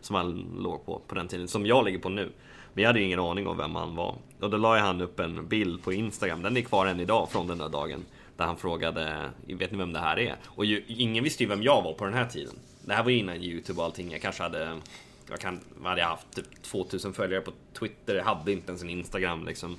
Som 0.00 0.16
han 0.16 0.56
låg 0.58 0.86
på 0.86 1.00
på 1.06 1.14
den 1.14 1.28
tiden, 1.28 1.48
som 1.48 1.66
jag 1.66 1.84
ligger 1.84 1.98
på 1.98 2.08
nu. 2.08 2.32
Men 2.72 2.82
jag 2.82 2.88
hade 2.88 3.00
ju 3.00 3.06
ingen 3.06 3.20
aning 3.20 3.46
om 3.46 3.56
vem 3.56 3.74
han 3.74 3.96
var. 3.96 4.14
Och 4.40 4.50
då 4.50 4.56
la 4.56 4.78
han 4.78 5.00
upp 5.00 5.20
en 5.20 5.48
bild 5.48 5.82
på 5.82 5.92
Instagram, 5.92 6.42
den 6.42 6.56
är 6.56 6.62
kvar 6.62 6.86
än 6.86 7.00
idag 7.00 7.28
från 7.30 7.46
den 7.46 7.58
där 7.58 7.68
dagen. 7.68 8.04
Där 8.36 8.44
han 8.44 8.56
frågade, 8.56 9.30
vet 9.46 9.72
ni 9.72 9.78
vem 9.78 9.92
det 9.92 10.00
här 10.00 10.18
är? 10.18 10.36
Och 10.44 10.64
ju, 10.64 10.84
ingen 10.86 11.24
visste 11.24 11.42
ju 11.42 11.48
vem 11.48 11.62
jag 11.62 11.82
var 11.82 11.92
på 11.92 12.04
den 12.04 12.14
här 12.14 12.26
tiden. 12.26 12.54
Det 12.84 12.94
här 12.94 13.02
var 13.02 13.10
ju 13.10 13.18
innan 13.18 13.36
YouTube 13.36 13.78
och 13.78 13.84
allting, 13.84 14.10
jag 14.10 14.22
kanske 14.22 14.42
hade 14.42 14.80
jag 15.28 15.40
kan, 15.40 15.60
vad 15.76 15.88
hade 15.88 16.00
jag 16.00 16.08
haft? 16.08 16.34
Typ 16.34 16.62
2000 16.62 17.12
följare 17.12 17.40
på 17.40 17.52
Twitter, 17.78 18.14
jag 18.14 18.24
hade 18.24 18.52
inte 18.52 18.68
ens 18.68 18.82
en 18.82 18.90
Instagram 18.90 19.46
liksom. 19.46 19.76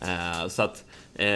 Eh, 0.00 0.48
så 0.48 0.62
att 0.62 0.84
eh, 1.14 1.26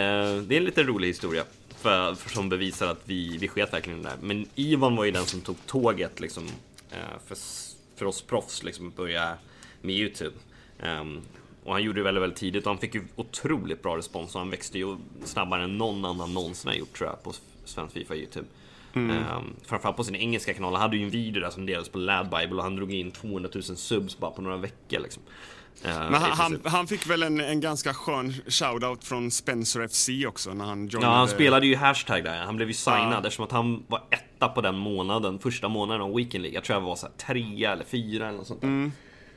det 0.41 0.55
är 0.55 0.57
en 0.57 0.63
lite 0.63 0.83
rolig 0.83 1.07
historia. 1.07 1.43
För, 1.69 2.15
för 2.15 2.29
som 2.29 2.49
bevisar 2.49 2.87
att 2.87 3.01
vi, 3.05 3.37
vi 3.37 3.47
sket 3.47 3.73
verkligen 3.73 3.99
i 3.99 4.03
det 4.03 4.09
där. 4.09 4.17
Men 4.21 4.45
Ivan 4.55 4.95
var 4.95 5.05
ju 5.05 5.11
den 5.11 5.25
som 5.25 5.41
tog 5.41 5.65
tåget 5.65 6.19
liksom. 6.19 6.47
Eh, 6.91 7.19
för, 7.27 7.37
för 7.95 8.05
oss 8.05 8.21
proffs 8.21 8.63
liksom 8.63 8.91
börja 8.95 9.37
med 9.81 9.95
Youtube. 9.95 10.35
Ehm, 10.79 11.21
och 11.63 11.73
han 11.73 11.83
gjorde 11.83 11.99
det 11.99 12.03
väldigt, 12.03 12.23
väldigt 12.23 12.39
tidigt 12.39 12.65
och 12.65 12.71
han 12.71 12.77
fick 12.77 12.95
ju 12.95 13.03
otroligt 13.15 13.83
bra 13.83 13.97
respons 13.97 14.35
och 14.35 14.41
han 14.41 14.49
växte 14.49 14.77
ju 14.77 14.97
snabbare 15.23 15.63
än 15.63 15.77
någon 15.77 16.05
annan 16.05 16.33
någonsin 16.33 16.69
har 16.69 16.75
gjort 16.75 16.97
tror 16.97 17.09
jag 17.09 17.23
på 17.23 17.33
svensk 17.65 17.93
Fifa 17.93 18.15
Youtube. 18.15 18.47
Mm. 18.95 19.17
Um, 19.17 19.55
framförallt 19.65 19.97
på 19.97 20.03
sin 20.03 20.15
engelska 20.15 20.53
kanal. 20.53 20.73
Han 20.73 20.81
hade 20.81 20.97
ju 20.97 21.03
en 21.03 21.09
video 21.09 21.41
där 21.41 21.49
som 21.49 21.65
delades 21.65 21.89
på 21.89 21.97
Lad 21.97 22.29
Bible 22.29 22.55
och 22.55 22.63
han 22.63 22.75
drog 22.75 22.93
in 22.93 23.11
200 23.11 23.49
000 23.53 23.63
subs 23.63 24.17
bara 24.17 24.31
på 24.31 24.41
några 24.41 24.57
veckor 24.57 24.99
liksom. 24.99 25.23
Uh, 25.85 25.91
Men 25.91 26.13
han, 26.13 26.31
han, 26.31 26.61
han, 26.63 26.87
fick 26.87 27.09
väl 27.09 27.23
en, 27.23 27.39
en 27.39 27.59
ganska 27.59 27.93
skön 27.93 28.33
shoutout 28.47 29.03
från 29.03 29.31
Spencer 29.31 29.87
FC 29.87 30.09
också 30.27 30.53
när 30.53 30.65
han 30.65 30.87
joinade... 30.87 31.13
Ja, 31.13 31.17
han 31.17 31.27
spelade 31.27 31.67
ju 31.67 31.75
hashtag 31.75 32.23
där. 32.23 32.43
Han 32.43 32.55
blev 32.55 32.67
ju 32.67 32.73
signad 32.73 33.13
ja. 33.13 33.17
eftersom 33.17 33.45
att 33.45 33.51
han 33.51 33.83
var 33.87 34.03
etta 34.09 34.47
på 34.47 34.61
den 34.61 34.77
månaden, 34.77 35.39
första 35.39 35.67
månaden 35.67 36.01
av 36.01 36.15
Weekend 36.15 36.41
League. 36.41 36.55
Jag 36.55 36.63
tror 36.63 36.79
jag 36.79 36.85
var 36.85 36.95
så 36.95 37.07
här 37.07 37.13
trea 37.13 37.71
eller 37.71 37.83
fyra 37.83 38.27
eller 38.27 38.37
något 38.37 38.47
sånt 38.47 38.61
där. 38.61 38.67
Mm. 38.67 38.91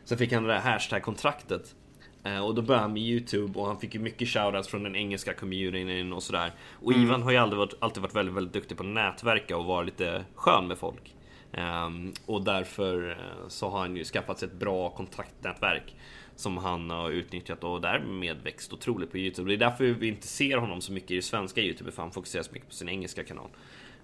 Sen 0.04 0.18
fick 0.18 0.32
han 0.32 0.42
det 0.42 0.48
där 0.48 0.60
hashtag-kontraktet. 0.60 1.74
Eh, 2.24 2.44
och 2.44 2.54
då 2.54 2.62
började 2.62 2.82
han 2.82 2.92
med 2.92 3.02
YouTube 3.02 3.58
och 3.58 3.66
han 3.66 3.80
fick 3.80 3.94
ju 3.94 4.00
mycket 4.00 4.28
shoutouts 4.28 4.68
från 4.68 4.82
den 4.82 4.96
engelska 4.96 5.34
communityn 5.34 6.12
och 6.12 6.22
sådär. 6.22 6.52
Och 6.72 6.92
mm. 6.92 7.04
Ivan 7.04 7.22
har 7.22 7.30
ju 7.30 7.36
alltid 7.36 7.58
varit, 7.58 7.74
alltid 7.78 8.02
varit 8.02 8.14
väldigt, 8.14 8.34
väldigt 8.34 8.52
duktig 8.52 8.76
på 8.76 8.82
att 8.82 8.88
nätverka 8.88 9.56
och 9.56 9.64
vara 9.64 9.82
lite 9.82 10.24
skön 10.34 10.68
med 10.68 10.78
folk. 10.78 11.14
Um, 11.52 12.12
och 12.26 12.44
därför 12.44 13.10
uh, 13.10 13.48
så 13.48 13.68
har 13.68 13.78
han 13.78 13.96
ju 13.96 14.04
skaffat 14.04 14.38
sig 14.38 14.48
ett 14.48 14.54
bra 14.54 14.90
kontaktnätverk 14.90 15.96
som 16.36 16.56
han 16.56 16.90
har 16.90 17.10
utnyttjat 17.10 17.64
och 17.64 17.80
därmed 17.80 18.36
växt 18.42 18.72
otroligt 18.72 19.10
på 19.10 19.18
Youtube. 19.18 19.48
Det 19.48 19.54
är 19.54 19.70
därför 19.70 19.84
vi 19.84 20.08
inte 20.08 20.26
ser 20.26 20.56
honom 20.56 20.80
så 20.80 20.92
mycket 20.92 21.10
i 21.10 21.22
svenska 21.22 21.60
Youtube, 21.60 21.90
för 21.90 22.02
han 22.02 22.10
fokuserar 22.10 22.42
så 22.42 22.52
mycket 22.52 22.68
på 22.68 22.74
sin 22.74 22.88
engelska 22.88 23.24
kanal. 23.24 23.48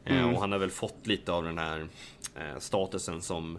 Eh, 0.05 0.16
mm. 0.16 0.29
Uh, 0.29 0.35
och 0.35 0.40
han 0.40 0.53
har 0.53 0.59
väl 0.59 0.70
fått 0.70 1.07
lite 1.07 1.33
av 1.33 1.44
den 1.44 1.59
här 1.59 1.81
uh, 1.81 2.59
statusen 2.59 3.22
som 3.22 3.59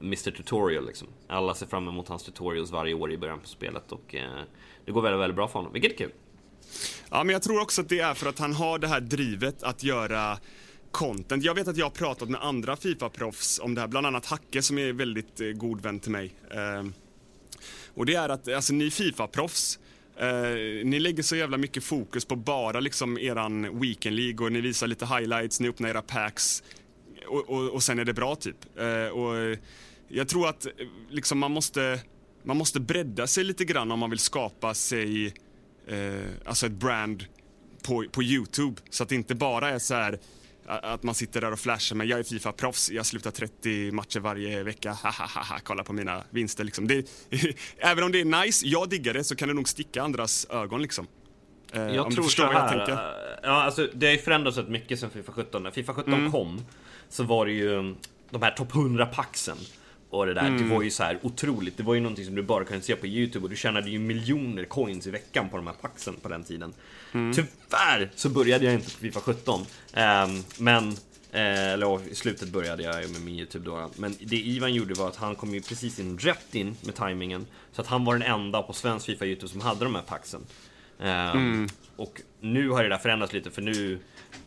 Mr 0.00 0.30
Tutorial 0.30 0.86
liksom. 0.86 1.08
Alla 1.26 1.54
ser 1.54 1.66
fram 1.66 1.88
emot 1.88 2.08
hans 2.08 2.22
tutorials 2.22 2.70
varje 2.70 2.94
år 2.94 3.12
i 3.12 3.18
början 3.18 3.40
på 3.40 3.48
spelet 3.48 3.92
och 3.92 4.14
eh, 4.14 4.40
det 4.84 4.92
går 4.92 5.02
väldigt, 5.02 5.20
väldigt 5.20 5.36
bra 5.36 5.48
för 5.48 5.58
honom, 5.58 5.72
vilket 5.72 5.92
är 5.92 5.96
kul. 5.96 6.12
Ja, 7.10 7.24
men 7.24 7.32
jag 7.32 7.42
tror 7.42 7.60
också 7.60 7.80
att 7.80 7.88
det 7.88 8.00
är 8.00 8.14
för 8.14 8.28
att 8.28 8.38
han 8.38 8.52
har 8.52 8.78
det 8.78 8.88
här 8.88 9.00
drivet 9.00 9.62
att 9.62 9.82
göra 9.82 10.38
content. 10.90 11.44
Jag 11.44 11.54
vet 11.54 11.68
att 11.68 11.76
jag 11.76 11.86
har 11.86 11.90
pratat 11.90 12.28
med 12.28 12.44
andra 12.44 12.76
Fifa-proffs 12.76 13.60
om 13.62 13.74
det 13.74 13.80
här, 13.80 13.88
bland 13.88 14.06
annat 14.06 14.26
Hacke 14.26 14.62
som 14.62 14.78
är 14.78 14.92
väldigt 14.92 15.40
eh, 15.40 15.48
god 15.48 15.80
vän 15.80 16.00
till 16.00 16.10
mig. 16.10 16.34
Eh, 16.50 16.86
och 17.94 18.06
det 18.06 18.14
är 18.14 18.28
att, 18.28 18.48
alltså 18.48 18.72
ni 18.72 18.90
Fifa-proffs, 18.90 19.78
Uh, 20.22 20.84
ni 20.84 20.98
lägger 20.98 21.22
så 21.22 21.36
jävla 21.36 21.56
mycket 21.56 21.84
fokus 21.84 22.24
på 22.24 22.36
bara 22.36 22.80
liksom 22.80 23.18
eran 23.18 23.80
Weekend 23.80 24.16
League 24.16 24.46
och 24.46 24.52
ni 24.52 24.60
visar 24.60 24.86
lite 24.86 25.06
highlights, 25.06 25.60
ni 25.60 25.68
öppnar 25.68 25.88
era 25.88 26.02
packs 26.02 26.62
och, 27.26 27.50
och, 27.50 27.70
och 27.70 27.82
sen 27.82 27.98
är 27.98 28.04
det 28.04 28.12
bra 28.12 28.34
typ. 28.34 28.56
Uh, 28.80 29.08
och 29.08 29.56
jag 30.08 30.28
tror 30.28 30.48
att 30.48 30.66
liksom, 31.10 31.38
man, 31.38 31.52
måste, 31.52 32.00
man 32.42 32.56
måste 32.56 32.80
bredda 32.80 33.26
sig 33.26 33.44
lite 33.44 33.64
grann 33.64 33.92
om 33.92 33.98
man 33.98 34.10
vill 34.10 34.18
skapa 34.18 34.74
sig 34.74 35.26
eh, 35.86 36.30
alltså 36.44 36.66
ett 36.66 36.72
brand 36.72 37.24
på, 37.86 38.04
på 38.12 38.22
Youtube. 38.22 38.82
Så 38.90 39.02
att 39.02 39.08
det 39.08 39.14
inte 39.14 39.34
bara 39.34 39.70
är 39.70 39.78
så 39.78 39.94
här 39.94 40.18
att 40.68 41.02
man 41.02 41.14
sitter 41.14 41.40
där 41.40 41.52
och 41.52 41.58
flashar 41.58 41.96
med 41.96 42.06
jag 42.06 42.18
är 42.18 42.22
Fifa-proffs, 42.22 42.92
jag 42.92 43.06
slutar 43.06 43.30
30 43.30 43.92
matcher 43.92 44.20
varje 44.20 44.62
vecka, 44.62 44.92
ha 44.92 45.58
kolla 45.62 45.84
på 45.84 45.92
mina 45.92 46.22
vinster 46.30 46.64
liksom. 46.64 46.88
Det, 46.88 47.08
även 47.78 48.04
om 48.04 48.12
det 48.12 48.20
är 48.20 48.44
nice, 48.44 48.66
jag 48.66 48.88
diggar 48.88 49.14
det, 49.14 49.24
så 49.24 49.36
kan 49.36 49.48
det 49.48 49.54
nog 49.54 49.68
sticka 49.68 50.02
andras 50.02 50.46
ögon 50.50 50.82
liksom. 50.82 51.06
Eh, 51.72 51.82
jag 51.82 52.10
tror 52.14 52.24
så 52.24 52.46
här, 52.46 52.88
ja, 53.42 53.62
alltså, 53.62 53.88
det 53.94 54.06
har 54.06 54.12
ju 54.12 54.18
förändrats 54.18 54.56
rätt 54.58 54.68
mycket 54.68 55.00
sen 55.00 55.10
Fifa 55.10 55.32
17. 55.32 55.62
När 55.62 55.70
Fifa 55.70 55.94
17 55.94 56.14
mm. 56.14 56.32
kom 56.32 56.60
så 57.08 57.24
var 57.24 57.46
det 57.46 57.52
ju 57.52 57.94
de 58.30 58.42
här 58.42 58.50
topp 58.50 58.74
100 58.74 59.06
paxen 59.06 59.56
och 60.10 60.26
det 60.26 60.34
där, 60.34 60.46
mm. 60.46 60.62
det 60.62 60.74
var 60.74 60.82
ju 60.82 60.90
så 60.90 61.02
här 61.02 61.18
otroligt. 61.22 61.76
Det 61.76 61.82
var 61.82 61.94
ju 61.94 62.00
någonting 62.00 62.24
som 62.24 62.34
du 62.34 62.42
bara 62.42 62.64
kunde 62.64 62.82
se 62.82 62.96
på 62.96 63.06
YouTube 63.06 63.44
och 63.44 63.50
du 63.50 63.56
tjänade 63.56 63.90
ju 63.90 63.98
miljoner 63.98 64.64
coins 64.64 65.06
i 65.06 65.10
veckan 65.10 65.48
på 65.48 65.56
de 65.56 65.66
här 65.66 65.74
paxen 65.74 66.14
på 66.22 66.28
den 66.28 66.44
tiden. 66.44 66.74
Mm. 67.12 67.32
Tyvärr 67.32 68.10
så 68.14 68.28
började 68.28 68.64
jag 68.64 68.74
inte 68.74 68.90
på 68.90 68.98
Fifa 68.98 69.20
17. 69.20 69.60
Um, 69.60 69.66
ehm, 69.94 70.42
men 70.58 70.88
eh, 71.32 71.72
eller 71.72 72.08
i 72.08 72.14
slutet 72.14 72.48
började 72.48 72.82
jag 72.82 73.10
med 73.10 73.20
min 73.20 73.34
YouTube 73.34 73.64
då. 73.64 73.90
Men 73.96 74.14
det 74.20 74.36
Ivan 74.36 74.74
gjorde 74.74 74.94
var 74.94 75.08
att 75.08 75.16
han 75.16 75.34
kom 75.34 75.54
ju 75.54 75.60
precis 75.60 75.98
in 75.98 76.18
rätt 76.18 76.54
in 76.54 76.76
med 76.82 76.94
tajmingen. 76.94 77.46
Så 77.72 77.80
att 77.80 77.86
han 77.86 78.04
var 78.04 78.18
den 78.18 78.22
enda 78.22 78.62
på 78.62 78.72
svensk 78.72 79.06
Fifa 79.06 79.26
YouTube 79.26 79.48
som 79.48 79.60
hade 79.60 79.84
de 79.84 79.94
här 79.94 80.02
paxen. 80.02 80.40
Um, 80.98 81.06
mm. 81.06 81.68
Och 81.96 82.20
nu 82.40 82.70
har 82.70 82.82
det 82.82 82.88
där 82.88 82.98
förändrats 82.98 83.32
lite 83.32 83.50
för 83.50 83.62
nu 83.62 83.98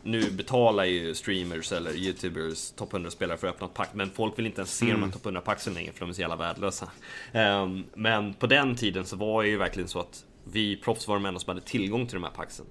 nu 0.02 0.30
betalar 0.30 0.84
ju 0.84 1.14
streamers 1.14 1.72
eller 1.72 1.92
youtubers 1.92 2.70
topp 2.70 2.92
100-spelare 2.92 3.36
för 3.36 3.46
att 3.46 3.54
öppna 3.54 3.66
ett 3.66 3.74
pack, 3.74 3.90
men 3.94 4.10
folk 4.10 4.38
vill 4.38 4.46
inte 4.46 4.60
ens 4.60 4.76
se 4.76 4.86
mm. 4.86 5.00
de 5.00 5.06
här 5.06 5.12
topp 5.12 5.24
100-packsen 5.24 5.74
längre 5.74 5.92
för 5.92 6.00
de 6.00 6.08
är 6.08 6.12
så 6.12 6.20
jävla 6.20 6.36
värdelösa. 6.36 6.90
Um, 7.34 7.84
men 7.94 8.34
på 8.34 8.46
den 8.46 8.76
tiden 8.76 9.06
så 9.06 9.16
var 9.16 9.42
det 9.42 9.48
ju 9.48 9.56
verkligen 9.56 9.88
så 9.88 10.00
att 10.00 10.24
vi 10.52 10.76
proffs 10.76 11.08
var 11.08 11.14
de 11.14 11.26
enda 11.26 11.40
som 11.40 11.48
hade 11.48 11.66
tillgång 11.66 12.06
till 12.06 12.14
de 12.14 12.24
här 12.24 12.30
packsen. 12.30 12.66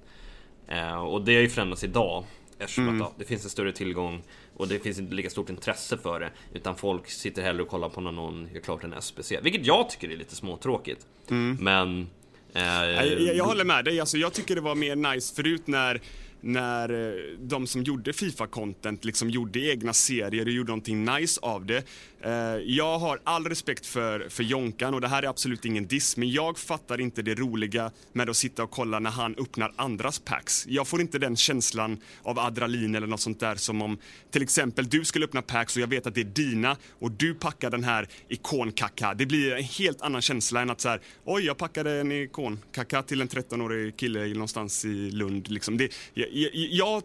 Uh, 0.72 0.94
och 0.94 1.22
det 1.22 1.36
har 1.36 1.42
ju 1.42 1.50
förändrats 1.50 1.84
idag. 1.84 2.24
Eftersom 2.60 2.88
mm. 2.88 3.02
att, 3.02 3.08
ja, 3.08 3.16
det 3.18 3.26
finns 3.26 3.44
en 3.44 3.50
större 3.50 3.72
tillgång 3.72 4.22
och 4.58 4.68
det 4.68 4.80
finns 4.80 5.00
inte 5.00 5.16
lika 5.16 5.30
stort 5.30 5.50
intresse 5.50 5.98
för 5.98 6.20
det. 6.20 6.30
Utan 6.54 6.76
folk 6.76 7.10
sitter 7.10 7.42
hellre 7.42 7.64
och 7.64 7.70
kollar 7.70 7.90
på 7.90 8.02
när 8.02 8.12
någon 8.12 8.50
gör 8.54 8.62
klart 8.62 8.84
en 8.84 9.02
SPC. 9.02 9.40
Vilket 9.42 9.66
jag 9.66 9.90
tycker 9.90 10.10
är 10.10 10.18
lite 10.18 10.36
småtråkigt. 10.36 11.06
Mm. 11.30 11.58
Men... 11.62 12.10
Eh, 12.54 12.64
jag, 12.64 13.36
jag, 13.36 13.46
håller 13.46 13.66
med 13.66 13.86
dig. 13.86 14.00
Alltså, 14.00 14.18
jag 14.18 14.34
tycker 14.34 14.56
det 14.56 14.62
var 14.62 14.76
mer 14.76 14.96
nice 14.96 15.36
förut 15.36 15.68
när 15.68 16.02
när 16.42 16.90
eh, 16.90 17.38
de 17.40 17.68
som 17.68 17.84
gjorde 17.84 18.14
Fifa-content 18.14 19.06
liksom 19.06 19.30
gjorde 19.30 19.60
egna 19.60 19.94
serier 19.94 20.46
och 20.46 20.52
gjorde 20.52 20.70
någonting 20.70 21.06
nice 21.06 21.40
av 21.42 21.66
det. 21.66 21.84
Eh, 22.22 22.32
jag 22.66 23.00
har 23.00 23.20
all 23.24 23.46
respekt 23.46 23.86
för, 23.86 24.30
för 24.30 24.44
Jonkan 24.44 24.94
och 24.94 25.02
det 25.02 25.08
här 25.08 25.24
är 25.24 25.28
absolut 25.28 25.66
ingen 25.66 25.88
diss, 25.88 26.18
men 26.18 26.32
jag 26.32 26.58
fattar 26.58 27.02
inte 27.02 27.22
det 27.22 27.36
roliga 27.36 27.92
med 28.14 28.30
att 28.30 28.38
sitta 28.38 28.64
och 28.64 28.72
kolla 28.72 29.00
när 29.00 29.10
han 29.10 29.36
öppnar 29.38 29.74
andras 29.76 30.20
packs. 30.20 30.66
Jag 30.68 30.88
får 30.88 31.02
inte 31.02 31.20
den 31.20 31.36
känslan 31.36 31.98
av 32.24 32.40
adrenalin 32.40 32.96
eller 32.96 33.08
något 33.08 33.22
sånt 33.22 33.40
där 33.40 33.56
som 33.56 33.82
om 33.82 33.98
till 34.32 34.42
exempel 34.42 34.90
du 34.90 35.06
skulle 35.06 35.26
öppna 35.26 35.42
packs 35.42 35.76
och 35.76 35.82
jag 35.82 35.88
vet 35.88 36.08
att 36.08 36.16
det 36.16 36.22
är 36.22 36.26
dina 36.26 36.78
och 37.00 37.12
du 37.12 37.34
packar 37.34 37.70
den 37.70 37.84
här 37.84 38.08
ikonkacka. 38.28 39.14
Det 39.14 39.26
blir 39.26 39.52
en 39.52 39.64
helt 39.64 40.02
annan 40.02 40.22
känsla 40.22 40.62
än 40.62 40.70
att 40.70 40.82
så 40.82 40.90
här, 40.90 41.02
oj, 41.26 41.46
jag 41.46 41.58
packade 41.58 41.92
en 41.92 42.12
ikonkacka 42.12 43.04
till 43.04 43.22
en 43.22 43.28
13-årig 43.28 43.98
kille 43.98 44.28
någonstans 44.28 44.86
i 44.86 45.12
Lund. 45.12 45.48
Liksom. 45.48 45.78
Det, 45.78 45.94
jag, 46.14 46.28
jag, 46.32 46.52
jag 46.54 47.04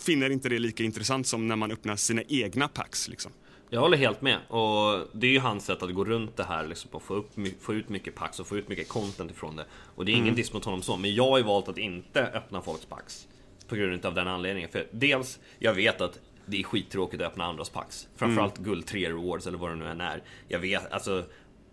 finner 0.00 0.30
inte 0.30 0.48
det 0.48 0.58
lika 0.58 0.84
intressant 0.84 1.26
som 1.26 1.48
när 1.48 1.56
man 1.56 1.70
öppnar 1.70 1.96
sina 1.96 2.22
egna 2.28 2.68
packs. 2.68 3.08
Liksom. 3.08 3.32
Jag 3.70 3.80
håller 3.80 3.98
helt 3.98 4.22
med. 4.22 4.38
Och 4.48 5.06
det 5.12 5.26
är 5.26 5.30
ju 5.30 5.38
hans 5.38 5.64
sätt 5.64 5.82
att 5.82 5.94
gå 5.94 6.04
runt 6.04 6.36
det 6.36 6.44
här 6.44 6.66
liksom, 6.66 6.90
och 6.92 7.02
få, 7.02 7.14
upp, 7.14 7.30
få 7.60 7.74
ut 7.74 7.88
mycket 7.88 8.14
packs 8.14 8.40
och 8.40 8.46
få 8.46 8.56
ut 8.56 8.68
mycket 8.68 8.88
content 8.88 9.30
ifrån 9.30 9.56
det. 9.56 9.64
Och 9.94 10.04
det 10.04 10.12
är 10.12 10.14
ingen 10.14 10.26
mm. 10.26 10.36
diss 10.36 10.52
mot 10.52 10.64
honom 10.64 10.82
så, 10.82 10.96
men 10.96 11.14
jag 11.14 11.30
har 11.30 11.38
ju 11.38 11.44
valt 11.44 11.68
att 11.68 11.78
inte 11.78 12.22
öppna 12.22 12.60
folks 12.60 12.84
packs. 12.84 13.28
På 13.68 13.76
grund 13.76 14.06
av 14.06 14.14
den 14.14 14.28
anledningen. 14.28 14.70
För 14.70 14.86
dels, 14.90 15.38
jag 15.58 15.74
vet 15.74 16.00
att 16.00 16.20
det 16.46 16.60
är 16.60 16.62
skittråkigt 16.62 17.22
att 17.22 17.28
öppna 17.28 17.44
andras 17.44 17.70
packs. 17.70 18.08
Framförallt 18.16 18.58
mm. 18.58 18.70
guld 18.70 18.86
3 18.86 19.08
rewards 19.08 19.46
eller 19.46 19.58
vad 19.58 19.70
det 19.70 19.76
nu 19.76 19.88
än 19.88 20.00
är. 20.00 20.22
Jag 20.48 20.58
vet, 20.58 20.92
alltså 20.92 21.24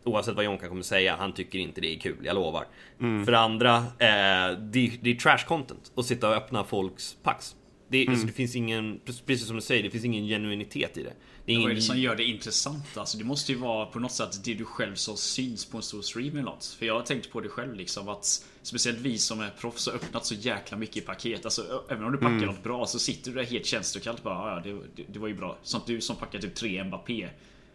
Oavsett 0.06 0.36
vad 0.36 0.46
Jonka 0.46 0.68
kommer 0.68 0.82
säga, 0.82 1.16
han 1.16 1.34
tycker 1.34 1.60
inte 1.60 1.82
det 1.82 1.96
är 1.96 2.00
kul, 2.00 2.18
jag 2.24 2.36
lovar. 2.36 2.68
Mm. 3.00 3.26
För 3.26 3.32
det 3.32 3.40
andra, 3.40 3.78
eh, 3.78 4.58
det, 4.60 4.92
det 5.02 5.10
är 5.10 5.16
trash 5.16 5.46
content 5.48 5.92
att 5.96 6.06
sitta 6.06 6.30
och 6.30 6.36
öppna 6.36 6.64
folks 6.64 7.18
packs. 7.24 7.56
Det, 7.88 8.02
mm. 8.02 8.12
alltså, 8.12 8.28
det 8.28 8.34
finns 8.34 8.56
ingen, 8.56 9.00
precis 9.26 9.48
som 9.48 9.56
du 9.56 9.62
säger, 9.62 9.84
det 9.84 9.90
finns 9.90 10.06
ingen 10.06 10.26
genuinitet 10.26 10.98
i 10.98 11.04
det. 11.04 11.14
Det 11.46 11.52
är 11.52 11.56
ingen... 11.56 11.64
Vad 11.64 11.72
är 11.72 11.76
det 11.76 11.82
som 11.82 12.00
gör 12.00 12.16
det 12.16 12.24
intressant? 12.24 12.98
Alltså, 12.98 13.18
det 13.18 13.24
måste 13.24 13.52
ju 13.52 13.58
vara 13.58 13.86
på 13.86 14.00
något 14.00 14.12
sätt 14.12 14.44
det 14.44 14.54
du 14.54 14.66
själv 14.66 14.96
som 14.96 15.18
syns 15.18 15.66
på 15.66 15.78
en 15.78 15.84
stor 15.84 16.02
stream 16.02 16.32
eller 16.32 16.44
något. 16.44 16.66
För 16.66 16.86
jag 16.86 16.94
har 16.94 17.02
tänkt 17.02 17.32
på 17.32 17.42
det 17.42 17.50
själv 17.50 17.76
liksom 17.76 18.10
att 18.10 18.46
Speciellt 18.66 19.00
vi 19.00 19.18
som 19.18 19.40
är 19.40 19.50
proffs 19.50 19.88
har 19.88 19.94
öppnat 19.94 20.26
så 20.26 20.36
jäkla 20.36 20.78
mycket 20.78 21.06
paket. 21.06 21.46
Alltså 21.46 21.84
även 21.90 22.04
om 22.04 22.12
du 22.12 22.18
packar 22.18 22.36
mm. 22.36 22.46
något 22.46 22.64
bra 22.64 22.86
så 22.86 23.00
sitter 23.00 23.32
du 23.32 23.38
där 23.38 23.44
helt 23.44 23.66
känslokallt 23.66 24.24
bara 24.24 24.56
ja, 24.56 24.62
det, 24.64 24.74
det, 24.96 25.04
det, 25.14 25.20
var 25.20 25.28
ju 25.28 25.34
bra. 25.34 25.58
Som 25.64 25.82
du 25.86 26.02
som 26.02 26.16
packar 26.16 26.40
typ 26.40 26.56
3 26.56 26.84
Mbappé. 26.84 27.30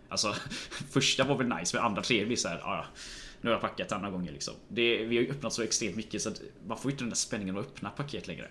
Alltså 0.09 0.35
första 0.91 1.25
var 1.25 1.37
väl 1.37 1.49
nice 1.49 1.77
men 1.77 1.87
andra 1.87 2.03
tre 2.03 2.25
blir 2.25 2.37
såhär 2.37 2.59
ja, 2.59 2.85
nu 3.41 3.51
har 3.51 3.55
jag 3.55 3.61
packat 3.61 3.93
andra 3.93 4.11
gånger 4.11 4.33
liksom. 4.33 4.55
Det, 4.69 5.05
vi 5.05 5.17
har 5.17 5.23
ju 5.23 5.31
öppnat 5.31 5.53
så 5.53 5.63
extremt 5.63 5.97
mycket 5.97 6.23
så 6.23 6.29
att 6.29 6.43
man 6.67 6.79
får 6.79 6.91
inte 6.91 7.05
den 7.05 7.11
där 7.11 7.17
spänningen 7.17 7.59
att 7.59 7.67
öppna 7.67 7.91
paket 7.91 8.27
längre. 8.27 8.49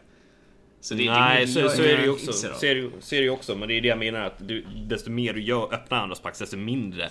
Så 0.82 0.94
det, 0.94 1.12
Nej, 1.12 1.46
det, 1.46 1.52
så, 1.52 1.70
så, 1.70 1.82
är 1.84 1.98
det 1.98 2.04
ju 2.04 2.10
också. 2.10 2.34
Så 2.34 2.65
är 2.65 2.76
det, 2.76 2.89
så 3.00 3.15
är 3.15 3.22
det 3.22 3.30
också. 3.30 3.56
Men 3.56 3.68
det 3.68 3.74
är 3.74 3.82
det 3.82 3.88
jag 3.88 3.98
menar 3.98 4.22
att 4.22 4.48
du, 4.48 4.65
desto 4.88 5.12
mer 5.12 5.34
du 5.34 5.42
gör, 5.42 5.74
öppnar 5.74 5.98
andras 5.98 6.20
packs, 6.20 6.39
desto 6.39 6.58
mindre 6.58 7.10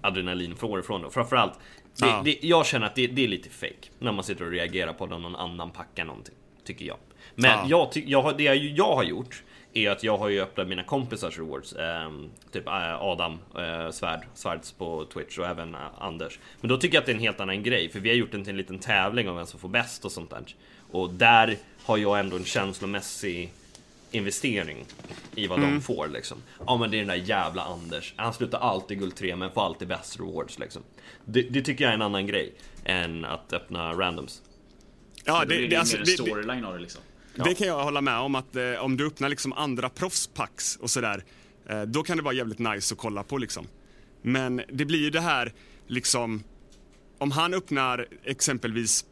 adrenalin 0.00 0.56
får 0.56 0.76
du 0.76 0.82
ifrån 0.82 1.02
det. 1.02 1.10
Framförallt, 1.10 1.52
det, 1.98 2.06
ja. 2.06 2.22
det, 2.24 2.38
jag 2.42 2.66
känner 2.66 2.86
att 2.86 2.94
det, 2.94 3.06
det, 3.06 3.24
är 3.24 3.28
lite 3.28 3.50
fake 3.50 3.88
när 3.98 4.12
man 4.12 4.24
sitter 4.24 4.44
och 4.44 4.50
reagerar 4.50 4.92
på 4.92 5.06
när 5.06 5.18
någon 5.18 5.36
annan 5.36 5.70
packar 5.70 6.04
någonting. 6.04 6.34
Tycker 6.64 6.84
jag. 6.84 6.96
Men 7.34 7.68
ja. 7.68 7.88
jag, 7.94 8.04
jag, 8.06 8.36
det 8.36 8.42
jag, 8.42 8.56
jag 8.56 8.94
har 8.94 9.02
gjort 9.02 9.42
är 9.72 9.90
att 9.90 10.02
jag 10.02 10.16
har 10.16 10.28
ju 10.28 10.40
öppnat 10.40 10.68
mina 10.68 10.82
kompisars 10.82 11.38
rewards. 11.38 11.72
Eh, 11.72 12.10
typ 12.52 12.66
eh, 12.66 13.02
Adam 13.02 13.38
eh, 13.58 13.90
Svärd, 13.90 14.26
Svärds 14.34 14.72
på 14.72 15.04
Twitch 15.04 15.38
och 15.38 15.46
även 15.46 15.74
eh, 15.74 15.80
Anders. 15.98 16.38
Men 16.60 16.68
då 16.68 16.76
tycker 16.76 16.96
jag 16.96 17.00
att 17.00 17.06
det 17.06 17.12
är 17.12 17.16
en 17.16 17.20
helt 17.20 17.40
annan 17.40 17.62
grej, 17.62 17.90
för 17.90 18.00
vi 18.00 18.08
har 18.08 18.16
gjort 18.16 18.32
det 18.32 18.38
till 18.38 18.50
en 18.50 18.56
liten 18.56 18.78
tävling 18.78 19.28
om 19.28 19.36
vem 19.36 19.46
som 19.46 19.60
får 19.60 19.68
bäst 19.68 20.04
och 20.04 20.12
sånt 20.12 20.30
där. 20.30 20.42
Och 20.90 21.10
där 21.10 21.56
har 21.90 21.98
jag 21.98 22.20
ändå 22.20 22.36
en 22.36 22.44
känslomässig 22.44 23.52
investering 24.10 24.86
i 25.34 25.46
vad 25.46 25.58
mm. 25.58 25.70
de 25.70 25.80
får 25.80 26.08
liksom. 26.08 26.38
Ja 26.66 26.76
men 26.76 26.90
det 26.90 26.96
är 26.96 26.98
den 26.98 27.08
där 27.08 27.14
jävla 27.14 27.62
Anders. 27.62 28.14
Han 28.16 28.34
slutar 28.34 28.58
alltid 28.58 28.98
guld 28.98 29.16
3 29.16 29.36
men 29.36 29.50
får 29.50 29.64
alltid 29.64 29.88
bäst 29.88 30.20
rewards 30.20 30.58
liksom. 30.58 30.82
Det, 31.24 31.42
det, 31.42 31.62
tycker 31.62 31.84
jag 31.84 31.90
är 31.90 31.94
en 31.94 32.02
annan 32.02 32.26
grej 32.26 32.54
än 32.84 33.24
att 33.24 33.52
öppna 33.52 33.92
randoms. 33.92 34.42
Ja, 35.24 35.44
det, 35.44 35.56
det, 35.56 35.66
det, 35.66 35.76
alltså, 35.76 35.96
det, 35.96 36.06
storyline 36.06 36.64
av 36.64 36.74
det 36.74 36.80
liksom. 36.80 37.02
Det 37.34 37.54
kan 37.54 37.66
jag 37.66 37.84
hålla 37.84 38.00
med 38.00 38.18
om 38.18 38.34
att 38.34 38.56
eh, 38.56 38.72
om 38.72 38.96
du 38.96 39.06
öppnar 39.06 39.28
liksom 39.28 39.52
andra 39.52 39.88
proffspacks 39.88 40.76
och 40.76 40.90
sådär, 40.90 41.24
eh, 41.68 41.82
då 41.82 42.02
kan 42.02 42.16
det 42.16 42.22
vara 42.22 42.34
jävligt 42.34 42.58
nice 42.58 42.94
att 42.94 42.98
kolla 42.98 43.22
på 43.22 43.38
liksom. 43.38 43.66
Men 44.22 44.62
det 44.72 44.84
blir 44.84 45.00
ju 45.00 45.10
det 45.10 45.20
här 45.20 45.52
liksom, 45.86 46.42
om 47.18 47.30
han 47.30 47.54
öppnar 47.54 48.06
exempelvis 48.24 49.04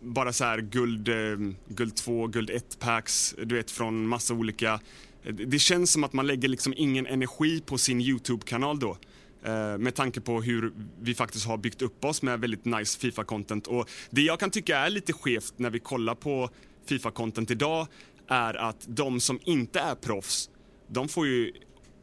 bara 0.00 0.32
så 0.32 0.44
här 0.44 0.58
guld, 0.58 1.08
eh, 1.08 1.54
guld 1.68 1.96
2, 1.96 2.26
guld 2.26 2.50
1 2.50 2.78
packs, 2.78 3.34
du 3.44 3.54
vet 3.54 3.70
från 3.70 4.06
massa 4.06 4.34
olika. 4.34 4.80
Eh, 5.22 5.34
det 5.34 5.58
känns 5.58 5.92
som 5.92 6.04
att 6.04 6.12
man 6.12 6.26
lägger 6.26 6.48
liksom 6.48 6.74
ingen 6.76 7.06
energi 7.06 7.60
på 7.60 7.78
sin 7.78 8.00
YouTube-kanal 8.00 8.78
då. 8.78 8.96
Eh, 9.44 9.78
med 9.78 9.94
tanke 9.94 10.20
på 10.20 10.42
hur 10.42 10.72
vi 11.00 11.14
faktiskt 11.14 11.46
har 11.46 11.56
byggt 11.56 11.82
upp 11.82 12.04
oss 12.04 12.22
med 12.22 12.40
väldigt 12.40 12.64
nice 12.64 12.98
Fifa-content. 12.98 13.66
Och 13.66 13.88
det 14.10 14.22
jag 14.22 14.40
kan 14.40 14.50
tycka 14.50 14.78
är 14.78 14.90
lite 14.90 15.12
skevt 15.12 15.54
när 15.56 15.70
vi 15.70 15.78
kollar 15.78 16.14
på 16.14 16.50
Fifa-content 16.88 17.52
idag 17.52 17.86
är 18.28 18.54
att 18.54 18.84
de 18.88 19.20
som 19.20 19.40
inte 19.44 19.80
är 19.80 19.94
proffs, 19.94 20.50
de 20.88 21.08
får 21.08 21.26
ju 21.26 21.52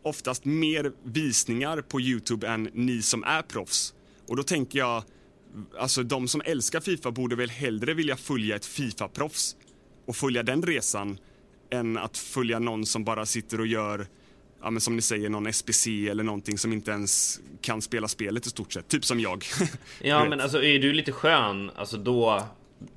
oftast 0.03 0.45
mer 0.45 0.91
visningar 1.03 1.81
på 1.81 2.01
YouTube 2.01 2.47
än 2.47 2.69
ni 2.73 3.01
som 3.01 3.23
är 3.23 3.41
proffs. 3.41 3.93
Och 4.27 4.35
då 4.35 4.43
tänker 4.43 4.79
jag, 4.79 5.03
alltså 5.79 6.03
de 6.03 6.27
som 6.27 6.41
älskar 6.45 6.79
Fifa 6.79 7.11
borde 7.11 7.35
väl 7.35 7.49
hellre 7.49 7.93
vilja 7.93 8.15
följa 8.15 8.55
ett 8.55 8.65
Fifa-proffs 8.65 9.55
och 10.05 10.15
följa 10.15 10.43
den 10.43 10.61
resan 10.61 11.19
än 11.69 11.97
att 11.97 12.17
följa 12.17 12.59
någon 12.59 12.85
som 12.85 13.03
bara 13.03 13.25
sitter 13.25 13.59
och 13.59 13.67
gör, 13.67 14.07
ja 14.61 14.69
men 14.69 14.81
som 14.81 14.95
ni 14.95 15.01
säger, 15.01 15.29
någon 15.29 15.53
SPC 15.53 15.87
eller 15.87 16.23
någonting 16.23 16.57
som 16.57 16.73
inte 16.73 16.91
ens 16.91 17.39
kan 17.61 17.81
spela 17.81 18.07
spelet 18.07 18.47
i 18.47 18.49
stort 18.49 18.73
sett. 18.73 18.87
Typ 18.87 19.05
som 19.05 19.19
jag. 19.19 19.45
Ja 20.01 20.25
men 20.29 20.41
alltså 20.41 20.63
är 20.63 20.79
du 20.79 20.93
lite 20.93 21.11
skön, 21.11 21.71
alltså 21.75 21.97
då 21.97 22.47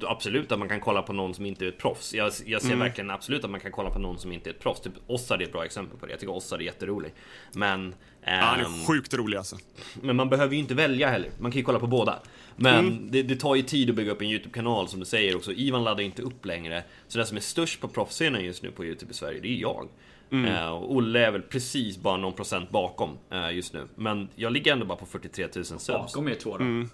Absolut 0.01 0.53
att 0.53 0.59
man 0.59 0.69
kan 0.69 0.81
kolla 0.81 1.03
på 1.03 1.13
någon 1.13 1.35
som 1.35 1.47
inte 1.47 1.65
är 1.65 1.69
ett 1.69 1.79
proffs. 1.79 2.15
Jag, 2.15 2.33
jag 2.45 2.63
ser 2.63 2.69
Mm. 2.69 2.79
verkligen 2.79 3.11
absolut 3.11 3.45
att 3.45 3.51
man 3.51 3.61
kan 3.61 3.73
kolla 3.73 3.91
på 3.91 3.99
någon 3.99 4.19
som 4.19 4.33
inte 4.33 4.51
är 4.51 4.55
ett 4.55 4.61
proffs. 4.61 4.81
Typ 4.81 4.93
Ossard 5.07 5.43
är 5.43 5.47
ett 5.47 5.53
bra 5.53 5.65
exempel 5.65 5.99
på 5.99 6.07
det. 6.07 6.13
Jag 6.13 6.21
tycker 6.21 6.33
Ossard 6.33 6.61
är 6.61 6.65
jätterolig. 6.65 7.13
Men... 7.53 7.95
Ja, 8.25 8.31
han 8.31 8.61
ehm, 8.61 8.81
är 8.81 8.87
sjukt 8.87 9.15
rolig 9.15 9.39
alltså. 9.39 9.57
Men 10.03 10.17
man 10.17 10.29
behöver 10.29 10.55
ju 10.55 10.61
inte 10.61 10.75
välja 10.75 11.11
heller. 11.11 11.31
Man 11.39 11.51
kan 11.51 11.59
ju 11.59 11.65
kolla 11.65 11.79
på 11.79 11.87
båda. 11.87 12.19
Men 12.57 12.87
Mm. 12.89 13.11
det, 13.11 13.23
det 13.23 13.37
tar 13.37 13.55
ju 13.55 13.63
tid 13.63 13.91
att 13.91 13.97
bygga 13.97 14.13
upp 14.13 14.21
en 14.23 14.29
YouTube-kanal 14.29 14.89
som 14.89 15.01
du 15.01 15.07
säger 15.07 15.37
också. 15.37 15.53
Ivan 15.53 15.85
laddar 15.85 16.01
inte 16.03 16.23
upp 16.23 16.45
längre. 16.47 16.85
Så 17.09 17.19
den 17.19 17.27
som 17.27 17.37
är 17.37 17.41
störst 17.41 17.81
på 17.81 17.89
proffsscenen 17.89 18.45
just 18.45 18.63
nu 18.63 18.71
på 18.71 18.85
YouTube 18.85 19.11
i 19.11 19.15
Sverige, 19.15 19.41
det 19.41 19.49
är 19.49 19.57
jag. 19.61 19.89
Mm. 20.33 20.45
Eh, 20.55 20.71
och 20.71 20.95
Olle 20.95 21.27
är 21.27 21.31
väl 21.33 21.43
precis 21.43 21.99
bara 21.99 22.17
någon 22.17 22.33
procent 22.33 22.71
bakom 22.71 23.19
eh, 23.31 23.51
just 23.55 23.73
nu. 23.73 23.89
Men 23.95 24.29
jag 24.37 24.53
ligger 24.53 24.73
ändå 24.73 24.87
bara 24.87 24.99
på 24.99 25.07
43 25.07 25.49
000 25.55 25.65
subs. 25.65 25.87
Bakom 25.87 26.29
er 26.29 26.35
två 26.35 26.51
då. 26.59 26.65
Mm. 26.65 26.89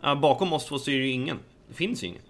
Ja, 0.00 0.14
bakom 0.14 0.52
oss 0.52 0.66
två 0.66 0.78
så 0.78 0.90
är 0.90 0.98
det 0.98 1.04
ju 1.06 1.10
ingen. 1.12 1.38
Det 1.68 1.74
finns 1.74 2.02
ju 2.02 2.06
ingen. 2.06 2.22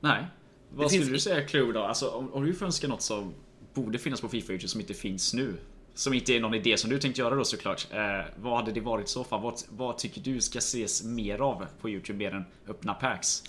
Nej. 0.00 0.24
Vad 0.70 0.84
Det 0.86 0.88
skulle 0.88 1.04
finns- 1.04 1.24
du 1.24 1.30
säga 1.30 1.46
Clue 1.46 1.72
då? 1.72 1.80
Alltså 1.82 2.08
om, 2.08 2.32
om 2.32 2.44
du 2.44 2.54
får 2.54 2.66
önska 2.66 2.88
något 2.88 3.02
som 3.02 3.34
borde 3.74 3.98
finnas 3.98 4.20
på 4.20 4.28
Fifa 4.28 4.52
YouTube 4.52 4.68
som 4.68 4.80
inte 4.80 4.94
finns 4.94 5.34
nu. 5.34 5.54
Som 5.94 6.14
inte 6.14 6.32
är 6.32 6.40
någon 6.40 6.54
idé 6.54 6.76
som 6.76 6.90
du 6.90 6.98
tänkt 6.98 7.18
göra 7.18 7.34
då 7.34 7.44
såklart. 7.44 7.86
Eh, 7.90 8.00
vad 8.36 8.56
hade 8.56 8.72
det 8.72 8.80
varit 8.80 9.06
i 9.06 9.10
så 9.10 9.24
fall? 9.24 9.42
Vad, 9.42 9.62
vad 9.68 9.98
tycker 9.98 10.20
du 10.20 10.40
ska 10.40 10.58
ses 10.58 11.04
mer 11.04 11.38
av 11.38 11.66
på 11.80 11.90
YouTube 11.90 12.18
mer 12.18 12.34
än 12.34 12.44
öppna 12.68 12.94
packs? 12.94 13.42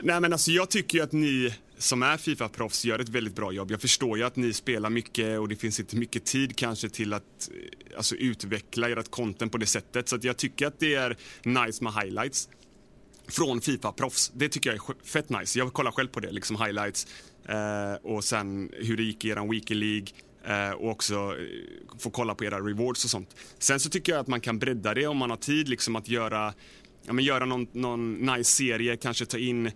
Nej 0.00 0.20
men 0.20 0.32
alltså 0.32 0.50
jag 0.50 0.70
tycker 0.70 0.98
ju 0.98 1.04
att 1.04 1.12
ni 1.12 1.54
som 1.78 2.02
är 2.02 2.16
Fifa-proffs 2.16 2.84
gör 2.86 2.98
ett 2.98 3.08
väldigt 3.08 3.36
bra 3.36 3.52
jobb. 3.52 3.70
Jag 3.70 3.80
förstår 3.80 4.18
ju 4.18 4.24
att 4.24 4.36
ni 4.36 4.52
spelar 4.52 4.90
mycket 4.90 5.38
och 5.38 5.48
det 5.48 5.56
finns 5.56 5.80
inte 5.80 5.96
mycket 5.96 6.24
tid 6.24 6.56
kanske 6.56 6.88
till 6.88 7.12
att 7.12 7.22
eh, 7.22 7.96
alltså, 7.96 8.14
utveckla 8.14 8.88
ert 8.88 9.10
content 9.10 9.52
på 9.52 9.58
det 9.58 9.66
sättet. 9.66 10.08
Så 10.08 10.16
att 10.16 10.24
jag 10.24 10.36
tycker 10.36 10.66
att 10.66 10.80
det 10.80 10.94
är 10.94 11.16
nice 11.42 11.84
med 11.84 11.92
highlights 11.92 12.48
från 13.28 13.60
Fifa-proffs. 13.60 14.32
Det 14.34 14.48
tycker 14.48 14.70
jag 14.70 14.76
är 14.76 15.04
fett 15.04 15.30
nice. 15.30 15.58
Jag 15.58 15.72
kollar 15.72 15.90
själv 15.90 16.08
på 16.08 16.20
det, 16.20 16.30
liksom 16.30 16.56
highlights 16.56 17.06
eh, 17.48 17.94
och 18.02 18.24
sen 18.24 18.70
hur 18.72 18.96
det 18.96 19.02
gick 19.02 19.24
i 19.24 19.28
eran 19.28 19.50
Weekly 19.50 19.76
League 19.76 20.08
Eh, 20.48 20.70
och 20.70 20.90
också 20.90 21.14
eh, 21.14 21.98
få 21.98 22.10
kolla 22.10 22.34
på 22.34 22.44
era 22.44 22.60
rewards 22.60 23.04
och 23.04 23.10
sånt. 23.10 23.36
Sen 23.58 23.80
så 23.80 23.90
tycker 23.90 24.12
jag 24.12 24.20
att 24.20 24.26
man 24.26 24.40
kan 24.40 24.58
bredda 24.58 24.94
det 24.94 25.06
om 25.06 25.16
man 25.16 25.30
har 25.30 25.36
tid 25.36 25.68
liksom 25.68 25.96
att 25.96 26.08
göra, 26.08 26.54
ja, 27.06 27.12
men 27.12 27.24
göra 27.24 27.44
någon, 27.44 27.66
någon 27.72 28.14
nice 28.14 28.50
serie, 28.50 28.96
kanske 28.96 29.26
ta 29.26 29.38
in 29.38 29.66
eh, 29.66 29.72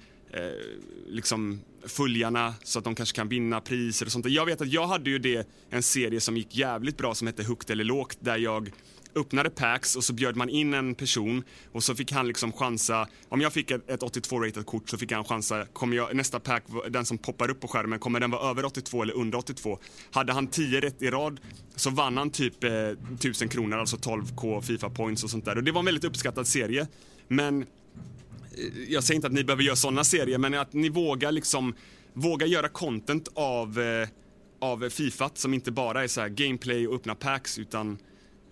liksom 1.07 1.61
följarna 1.87 2.55
så 2.63 2.79
att 2.79 2.85
de 2.85 2.95
kanske 2.95 3.17
kan 3.17 3.29
vinna 3.29 3.61
priser 3.61 4.07
och 4.07 4.13
sånt. 4.13 4.27
Jag 4.27 4.47
vet 4.47 4.61
att 4.61 4.73
jag 4.73 4.87
hade 4.87 5.11
ju 5.11 5.19
det, 5.19 5.49
en 5.71 5.83
serie 5.83 6.21
som 6.21 6.37
gick 6.37 6.57
jävligt 6.57 6.97
bra 6.97 7.15
som 7.15 7.27
hette 7.27 7.43
Högt 7.43 7.71
eller 7.71 7.85
lågt 7.85 8.17
där 8.21 8.37
jag 8.37 8.71
öppnade 9.15 9.51
packs 9.51 9.97
och 9.97 10.05
så 10.05 10.13
bjöd 10.13 10.37
man 10.37 10.49
in 10.49 10.75
en 10.75 10.95
person 10.95 11.45
och 11.73 11.85
så 11.85 11.95
fick 11.95 12.13
han 12.13 12.29
liksom 12.29 12.53
chansa, 12.53 13.09
om 13.29 13.41
jag 13.41 13.53
fick 13.53 13.71
ett, 13.71 13.91
ett 13.91 14.01
82-rated 14.01 14.67
kort 14.67 14.89
så 14.89 14.99
fick 14.99 15.13
han 15.13 15.25
chansa, 15.25 15.67
kommer 15.73 15.97
jag, 15.97 16.17
nästa 16.17 16.41
pack, 16.41 16.65
den 16.91 17.05
som 17.05 17.19
poppar 17.19 17.51
upp 17.51 17.61
på 17.61 17.69
skärmen, 17.69 17.99
kommer 17.99 18.21
den 18.21 18.31
vara 18.31 18.51
över 18.51 18.65
82 18.65 19.03
eller 19.03 19.15
under 19.15 19.39
82? 19.39 19.79
Hade 20.11 20.33
han 20.33 20.47
10 20.47 20.81
rätt 20.81 21.03
i 21.03 21.11
rad 21.11 21.41
så 21.77 21.91
vann 21.91 22.17
han 22.17 22.31
typ 22.31 22.65
eh, 22.65 22.71
1000 22.71 23.49
kronor, 23.49 23.79
alltså 23.79 23.97
12k 23.97 24.61
Fifa 24.61 24.91
points 24.91 25.25
och 25.25 25.31
sånt 25.31 25.45
där. 25.45 25.57
Och 25.57 25.65
det 25.65 25.73
var 25.73 25.79
en 25.79 25.85
väldigt 25.85 26.05
uppskattad 26.05 26.47
serie. 26.47 26.87
Men 27.29 27.63
eh, 27.63 27.69
jag 28.89 29.05
säger 29.05 29.17
inte 29.17 29.27
att 29.27 29.33
ni 29.33 29.45
behöver 29.45 29.63
göra 29.63 29.77
såna 29.77 30.05
serier, 30.05 30.39
men 30.39 30.55
att 30.55 30.73
ni 30.73 30.89
vågar 30.89 31.33
liksom 31.33 31.75
våga 32.13 32.47
göra 32.47 32.69
content 32.69 33.29
av, 33.35 33.81
eh, 33.81 34.09
av 34.61 34.91
Fifa 34.91 35.31
som 35.35 35.55
inte 35.55 35.71
bara 35.71 36.05
är 36.05 36.09
så 36.09 36.21
här 36.21 36.29
gameplay 36.29 36.89
och 36.89 36.95
öppna 36.95 37.15
packs 37.15 37.59
utan 37.59 37.99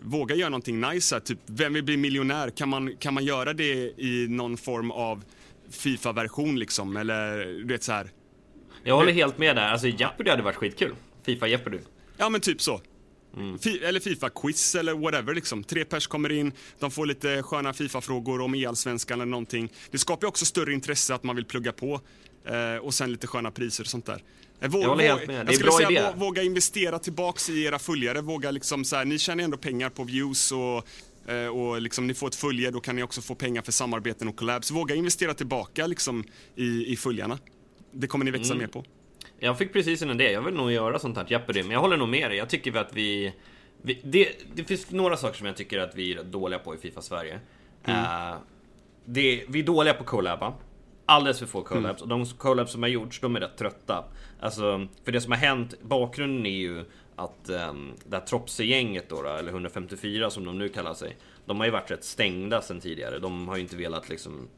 våga 0.03 0.35
göra 0.35 0.49
någonting 0.49 0.81
nice. 0.81 1.15
Här, 1.15 1.21
typ, 1.21 1.39
vem 1.47 1.73
vill 1.73 1.85
bli 1.85 1.97
miljonär? 1.97 2.51
Kan 2.51 2.69
man, 2.69 2.97
kan 2.97 3.15
man 3.15 3.25
göra 3.25 3.53
det 3.53 3.73
i 4.01 4.27
någon 4.29 4.57
form 4.57 4.91
av 4.91 5.25
Fifa-version 5.71 6.59
liksom? 6.59 6.97
Eller 6.97 7.39
du 7.45 7.65
vet 7.65 7.83
så 7.83 7.93
här. 7.93 8.11
Jag 8.85 8.97
håller 8.97 9.13
helt 9.13 9.39
med 9.39 9.57
där. 9.57 9.69
Alltså 9.69 9.87
Jeopardy 9.87 10.31
hade 10.31 10.43
varit 10.43 10.57
skitkul. 10.57 10.95
Fifa 11.27 11.47
Jeopardy. 11.47 11.79
Ja 12.17 12.29
men 12.29 12.41
typ 12.41 12.63
så. 12.63 12.81
Fi- 13.61 13.85
eller 13.85 14.01
Fifa-quiz 14.01 14.75
eller 14.79 14.95
whatever 14.95 15.35
liksom. 15.35 15.65
Tre 15.65 15.85
pers 15.85 16.07
kommer 16.07 16.33
in, 16.33 16.53
de 16.79 16.91
får 16.91 17.07
lite 17.07 17.43
sköna 17.43 17.73
Fifa-frågor 17.73 18.41
om 18.41 18.55
e-allsvenskan 18.55 19.21
eller 19.21 19.31
någonting. 19.31 19.73
Det 19.91 19.99
skapar 19.99 20.27
också 20.29 20.45
större 20.45 20.73
intresse 20.73 21.15
att 21.15 21.25
man 21.25 21.37
vill 21.37 21.45
plugga 21.45 21.73
på. 21.73 22.01
Eh, 22.45 22.77
och 22.77 22.95
sen 22.95 23.13
lite 23.13 23.27
sköna 23.27 23.51
priser 23.51 23.85
och 23.85 23.89
sånt 23.89 24.07
där. 24.07 24.23
Eh, 24.61 24.69
vå- 24.69 24.81
Jag 24.83 24.89
håller 24.89 25.05
helt 25.05 25.27
med. 25.27 25.47
Det 25.47 25.51
är 25.51 25.55
skulle 25.55 25.67
bra 25.71 25.77
säga 25.79 25.91
idé. 25.91 26.01
vå- 26.01 26.17
våga 26.19 26.43
investera 26.43 26.99
tillbaks 26.99 27.51
i 27.51 27.65
era 27.65 27.79
följare. 27.79 28.21
Våga 28.21 28.51
liksom 28.51 28.85
så 28.85 28.97
här, 28.97 29.05
ni 29.05 29.19
tjänar 29.19 29.45
ändå 29.45 29.57
pengar 29.57 29.91
på 29.91 30.05
views 30.05 30.53
och 30.53 30.87
eh, 31.33 31.47
och 31.47 31.81
liksom 31.81 32.07
ni 32.07 32.15
får 32.15 32.27
ett 32.29 32.35
följe, 32.35 32.71
då 32.71 32.81
kan 32.81 32.97
ni 32.97 33.03
också 33.03 33.21
få 33.23 33.35
pengar 33.35 33.63
för 33.63 33.73
samarbeten 33.73 34.29
och 34.29 34.37
collabs. 34.37 34.71
Våga 34.71 34.95
investera 34.95 35.35
tillbaka 35.35 35.87
liksom 35.87 36.25
i, 36.57 36.93
i 36.93 36.97
följarna. 36.97 37.39
Det 37.93 38.07
kommer 38.07 38.25
ni 38.25 38.31
växa 38.31 38.53
Mm. 38.53 38.59
mer 38.59 38.67
på. 38.73 38.85
Jag 39.39 39.59
fick 39.59 39.73
precis 39.73 40.03
en 40.03 40.11
idé. 40.11 40.31
Jag 40.33 40.43
vill 40.43 40.55
nog 40.55 40.73
göra 40.73 40.99
sånt 40.99 41.17
här 41.17 41.27
Jeopardy. 41.29 41.63
Men 41.63 41.71
jag 41.73 41.81
håller 41.81 41.97
nog 41.97 42.09
med 42.09 42.31
dig. 42.31 42.39
Jag 42.39 42.49
tycker 42.49 42.77
att 42.77 42.95
vi... 42.95 43.33
vi 43.83 44.01
det, 44.05 44.29
det 44.55 44.65
finns 44.65 44.91
några 44.91 45.17
saker 45.17 45.39
som 45.39 45.47
jag 45.47 45.57
tycker 45.57 45.79
att 45.79 45.95
vi 45.95 46.13
är 46.15 46.25
dåliga 46.25 46.59
på 46.59 46.75
i 46.75 46.79
Fifa 46.79 47.03
Sverige. 47.03 47.41
Eh, 47.85 48.35
det, 49.05 49.45
vi 49.49 49.59
är 49.61 49.63
dåliga 49.65 49.95
på 49.95 50.05
collaba. 50.05 50.55
Alldeles 51.11 51.39
för 51.39 51.47
få 51.47 51.63
collabs. 51.63 52.03
Och 52.03 52.09
de 52.09 52.27
collabs 52.27 52.73
som 52.73 52.83
har 52.83 52.91
gjorts, 52.91 53.21
de 53.21 53.37
är 53.37 53.41
rätt 53.41 53.57
trötta. 53.57 54.05
Alltså, 54.41 54.87
för 55.05 55.13
det 55.13 55.21
som 55.21 55.33
har 55.33 55.39
hänt, 55.39 55.75
bakgrunden 55.83 56.47
är 56.47 56.51
ju 56.51 56.85
att 57.17 57.51
um, 57.71 57.93
det 58.05 58.17
här 58.17 58.25
Tropse-gänget 58.27 59.09
då, 59.09 59.23
då, 59.23 59.29
eller 59.29 59.51
154 59.53 60.31
som 60.31 60.45
de 60.45 60.59
nu 60.59 60.69
kallar 60.69 60.95
sig. 60.95 61.17
De 61.47 61.59
har 61.59 61.65
ju 61.67 61.73
varit 61.73 61.91
rätt 61.91 62.05
stängda 62.05 62.63
sen 62.63 62.81
tidigare. 62.81 63.19
De 63.19 63.49
har 63.49 63.57
ju 63.57 63.63
inte 63.63 63.77
velat 63.77 64.09
liksom 64.09 64.49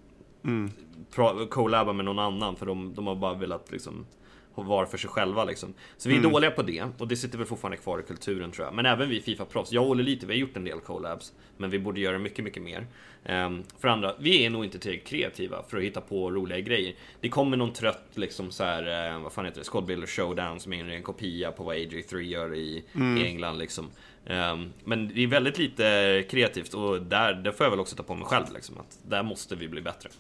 pro- 1.14 1.46
collaba 1.46 1.92
med 1.92 2.04
någon 2.04 2.18
annan 2.18 2.56
för 2.56 2.66
de, 2.66 2.94
de 2.94 3.06
har 3.06 3.14
bara 3.14 3.34
velat 3.34 3.70
liksom 3.72 4.06
vara 4.54 4.86
för 4.86 4.98
sig 4.98 5.10
själva 5.10 5.44
liksom. 5.44 5.74
Så 5.96 6.08
vi 6.08 6.16
är 6.16 6.22
dåliga 6.22 6.50
på 6.50 6.62
det 6.62 6.84
och 6.98 7.08
det 7.08 7.16
sitter 7.16 7.38
väl 7.38 7.46
fortfarande 7.46 7.76
kvar 7.76 7.98
i 7.98 8.02
kulturen 8.02 8.50
tror 8.50 8.66
jag. 8.66 8.74
Men 8.74 8.86
även 8.86 9.08
vi 9.08 9.20
Fifa-proffs, 9.20 9.72
jag 9.72 9.84
håller 9.84 10.04
lite, 10.04 10.26
vi 10.26 10.32
har 10.32 10.38
gjort 10.38 10.56
en 10.56 10.64
del 10.64 10.80
collabs. 10.80 11.32
Men 11.56 11.70
vi 11.70 11.78
borde 11.78 12.00
göra 12.00 12.18
mycket, 12.18 12.44
mycket 12.44 12.62
mer. 12.62 12.86
Ehm, 13.24 13.62
för 13.78 13.88
andra, 13.88 14.14
vi 14.18 14.44
är 14.44 14.50
nog 14.50 14.64
inte 14.64 14.78
tillräckligt 14.78 15.08
kreativa 15.08 15.62
för 15.68 15.76
att 15.76 15.82
hitta 15.82 16.00
på 16.00 16.30
roliga 16.30 16.60
grejer. 16.60 16.94
Det 17.20 17.28
kommer 17.28 17.56
någon 17.56 17.72
trött 17.72 18.08
liksom 18.14 18.50
så 18.50 18.64
här, 18.64 19.10
eh, 19.10 19.22
vad 19.22 19.32
fan 19.32 19.44
heter 19.44 19.58
det, 19.58 19.64
Squad 19.64 19.84
Builder 19.84 20.06
Showdown 20.06 20.60
som 20.60 20.72
är 20.72 20.88
en 20.88 21.02
kopia 21.02 21.52
på 21.52 21.64
vad 21.64 21.76
AJ3 21.76 22.20
gör 22.20 22.54
i, 22.54 22.84
i 23.18 23.26
England 23.26 23.58
liksom. 23.58 23.90
Ehm, 24.26 24.72
men 24.84 25.08
det 25.14 25.22
är 25.22 25.26
väldigt 25.26 25.58
lite 25.58 26.24
kreativt 26.30 26.74
och 26.74 27.02
där, 27.02 27.34
där 27.34 27.52
får 27.52 27.66
jag 27.66 27.70
väl 27.70 27.80
också 27.80 27.96
ta 27.96 28.02
på 28.02 28.14
mig 28.14 28.24
själv 28.26 28.46
liksom, 28.54 28.78
att 28.78 28.98
där 29.08 29.22
måste 29.22 29.56
vi 29.56 29.68
bli 29.68 29.80
bättre. 29.80 30.10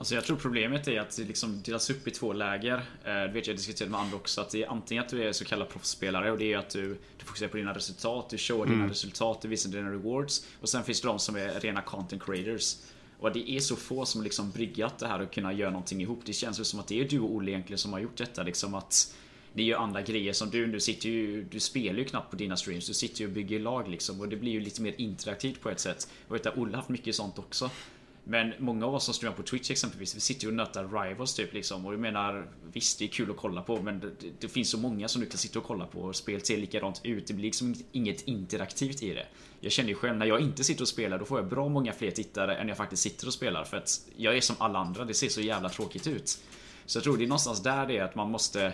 Alltså 0.00 0.14
jag 0.14 0.24
tror 0.24 0.36
problemet 0.36 0.88
är 0.88 1.00
att 1.00 1.16
det 1.16 1.24
liksom 1.24 1.62
delas 1.62 1.90
upp 1.90 2.08
i 2.08 2.10
två 2.10 2.32
läger. 2.32 2.76
Eh, 2.76 2.82
Det 3.04 3.30
vet 3.32 3.46
jag 3.46 3.56
diskuterade 3.56 3.90
med 3.90 4.00
andra 4.00 4.16
också. 4.16 4.40
Att 4.40 4.50
det 4.50 4.62
är 4.62 4.68
antingen 4.68 5.04
att 5.04 5.10
du 5.10 5.28
är 5.28 5.32
så 5.32 5.44
kallad 5.44 5.68
proffsspelare 5.68 6.32
och 6.32 6.38
det 6.38 6.52
är 6.52 6.58
att 6.58 6.70
du, 6.70 6.88
du 7.18 7.24
fokuserar 7.24 7.50
på 7.50 7.56
dina 7.56 7.74
resultat, 7.74 8.30
du 8.30 8.38
showar 8.38 8.66
dina 8.66 8.88
resultat, 8.88 9.42
du 9.42 9.48
visar 9.48 9.70
dina 9.70 9.90
rewards. 9.90 10.46
Och 10.60 10.68
sen 10.68 10.84
finns 10.84 11.00
det 11.00 11.08
de 11.08 11.18
som 11.18 11.36
är 11.36 11.60
rena 11.60 11.82
content 11.82 12.22
creators. 12.22 12.76
Och 13.18 13.32
det 13.32 13.50
är 13.50 13.60
så 13.60 13.76
få 13.76 14.04
som 14.04 14.22
liksom 14.22 14.50
bryggat 14.50 14.98
det 14.98 15.06
här 15.06 15.20
och 15.20 15.32
kunna 15.32 15.52
göra 15.52 15.70
någonting 15.70 16.00
ihop. 16.00 16.20
Det 16.24 16.32
känns 16.32 16.60
ju 16.60 16.64
som 16.64 16.80
att 16.80 16.88
det 16.88 17.00
är 17.00 17.08
du 17.08 17.20
och 17.20 17.34
Olle 17.34 17.50
egentligen 17.50 17.78
som 17.78 17.92
har 17.92 18.00
gjort 18.00 18.16
detta. 18.16 18.42
Liksom 18.42 18.74
att 18.74 19.14
ni 19.52 19.62
gör 19.62 19.78
andra 19.78 20.02
grejer 20.02 20.32
som 20.32 20.50
du, 20.50 20.66
du 20.66 20.80
sitter 20.80 21.08
ju, 21.08 21.44
du 21.44 21.60
spelar 21.60 21.98
ju 21.98 22.04
knappt 22.04 22.30
på 22.30 22.36
dina 22.36 22.56
streams, 22.56 22.86
du 22.86 22.94
sitter 22.94 23.20
ju 23.20 23.26
och 23.26 23.32
bygger 23.32 23.60
lag 23.60 23.88
liksom 23.88 24.20
och 24.20 24.28
det 24.28 24.36
blir 24.36 24.52
ju 24.52 24.60
lite 24.60 24.82
mer 24.82 24.94
interaktivt 24.98 25.60
på 25.60 25.70
ett 25.70 25.80
sätt. 25.80 26.08
Jag 26.28 26.32
vet 26.32 26.46
att 26.46 26.58
Olle 26.58 26.72
har 26.72 26.76
haft 26.76 26.88
mycket 26.88 27.14
sånt 27.14 27.38
också. 27.38 27.70
Men 28.24 28.52
många 28.58 28.86
av 28.86 28.94
oss 28.94 29.04
som 29.04 29.14
streamar 29.14 29.36
på 29.36 29.42
Twitch 29.42 29.70
exempelvis, 29.70 30.16
vi 30.16 30.20
sitter 30.20 30.44
ju 30.44 30.48
och 30.48 30.54
nötar 30.54 31.04
Rivals 31.04 31.34
typ 31.34 31.54
liksom. 31.54 31.86
Och 31.86 31.92
jag 31.92 32.00
menar, 32.00 32.46
visst 32.72 32.98
det 32.98 33.04
är 33.04 33.08
kul 33.08 33.30
att 33.30 33.36
kolla 33.36 33.62
på 33.62 33.82
men 33.82 34.00
det, 34.00 34.10
det 34.40 34.48
finns 34.48 34.70
så 34.70 34.78
många 34.78 35.08
som 35.08 35.20
du 35.20 35.28
kan 35.28 35.38
sitta 35.38 35.58
och 35.58 35.64
kolla 35.64 35.86
på 35.86 36.00
och 36.00 36.16
spelet 36.16 36.46
ser 36.46 36.56
likadant 36.56 37.00
ut. 37.04 37.26
Det 37.26 37.34
blir 37.34 37.44
liksom 37.44 37.74
inget 37.92 38.22
interaktivt 38.22 39.02
i 39.02 39.14
det. 39.14 39.26
Jag 39.60 39.72
känner 39.72 39.88
ju 39.88 39.94
själv, 39.94 40.16
när 40.16 40.26
jag 40.26 40.40
inte 40.40 40.64
sitter 40.64 40.82
och 40.82 40.88
spelar 40.88 41.18
då 41.18 41.24
får 41.24 41.38
jag 41.38 41.48
bra 41.48 41.68
många 41.68 41.92
fler 41.92 42.10
tittare 42.10 42.56
än 42.56 42.68
jag 42.68 42.76
faktiskt 42.76 43.02
sitter 43.02 43.26
och 43.26 43.34
spelar. 43.34 43.64
För 43.64 43.76
att 43.76 44.00
jag 44.16 44.36
är 44.36 44.40
som 44.40 44.56
alla 44.58 44.78
andra, 44.78 45.04
det 45.04 45.14
ser 45.14 45.28
så 45.28 45.40
jävla 45.40 45.68
tråkigt 45.68 46.06
ut. 46.06 46.38
Så 46.86 46.96
jag 46.96 47.04
tror 47.04 47.16
det 47.16 47.24
är 47.24 47.28
någonstans 47.28 47.62
där 47.62 47.86
det 47.86 47.98
är 47.98 48.04
att 48.04 48.14
man 48.14 48.30
måste 48.30 48.72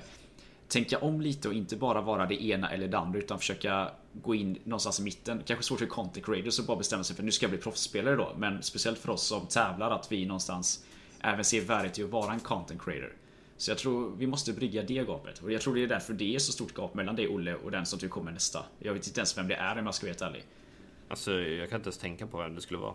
tänka 0.69 0.99
om 0.99 1.21
lite 1.21 1.49
och 1.49 1.55
inte 1.55 1.77
bara 1.77 2.01
vara 2.01 2.27
det 2.27 2.45
ena 2.45 2.71
eller 2.71 2.89
det 2.89 2.99
andra 2.99 3.19
utan 3.19 3.39
försöka 3.39 3.91
gå 4.13 4.35
in 4.35 4.59
någonstans 4.65 5.01
i 5.01 5.03
mitten. 5.03 5.43
Kanske 5.47 5.65
svårt 5.65 5.79
för 5.79 5.87
content 5.87 6.27
creators 6.27 6.61
att 6.61 6.67
bara 6.67 6.77
bestämma 6.77 7.05
sig 7.05 7.17
för 7.17 7.23
nu 7.23 7.31
ska 7.31 7.45
jag 7.45 7.51
bli 7.51 7.61
proffsspelare 7.61 8.17
då. 8.17 8.35
Men 8.39 8.63
speciellt 8.63 8.99
för 8.99 9.11
oss 9.11 9.27
som 9.27 9.47
tävlar 9.47 9.91
att 9.91 10.13
vi 10.13 10.27
någonstans 10.27 10.85
även 11.21 11.45
ser 11.45 11.61
värdet 11.61 11.99
i 11.99 12.05
att 12.05 12.11
vara 12.11 12.33
en 12.33 12.41
content 12.41 12.83
creator. 12.83 13.13
Så 13.57 13.71
jag 13.71 13.79
tror 13.79 14.17
vi 14.19 14.27
måste 14.27 14.53
brygga 14.53 14.83
det 14.83 15.07
gapet. 15.07 15.39
Och 15.43 15.53
jag 15.53 15.61
tror 15.61 15.75
det 15.75 15.83
är 15.83 15.87
därför 15.87 16.13
det 16.13 16.35
är 16.35 16.39
så 16.39 16.53
stort 16.53 16.79
gap 16.79 16.95
mellan 16.95 17.17
dig 17.17 17.29
Olle 17.29 17.55
och 17.55 17.71
den 17.71 17.87
som 17.87 17.99
du 17.99 18.09
kommer 18.09 18.33
nästa. 18.33 18.65
Jag 18.79 18.95
vet 18.95 19.07
inte 19.07 19.21
ens 19.21 19.39
vem 19.39 19.49
det 19.49 19.55
är 19.55 19.79
om 19.79 19.87
jag 19.87 19.95
ska 19.95 20.07
vara 20.07 20.11
helt 20.11 20.23
ärlig. 20.23 20.45
Alltså 21.09 21.33
jag 21.33 21.71
kan 21.71 21.77
inte 21.77 21.87
ens 21.87 21.99
tänka 21.99 22.27
på 22.27 22.39
vem 22.39 22.55
det 22.55 22.61
skulle 22.61 22.81
vara. 22.81 22.95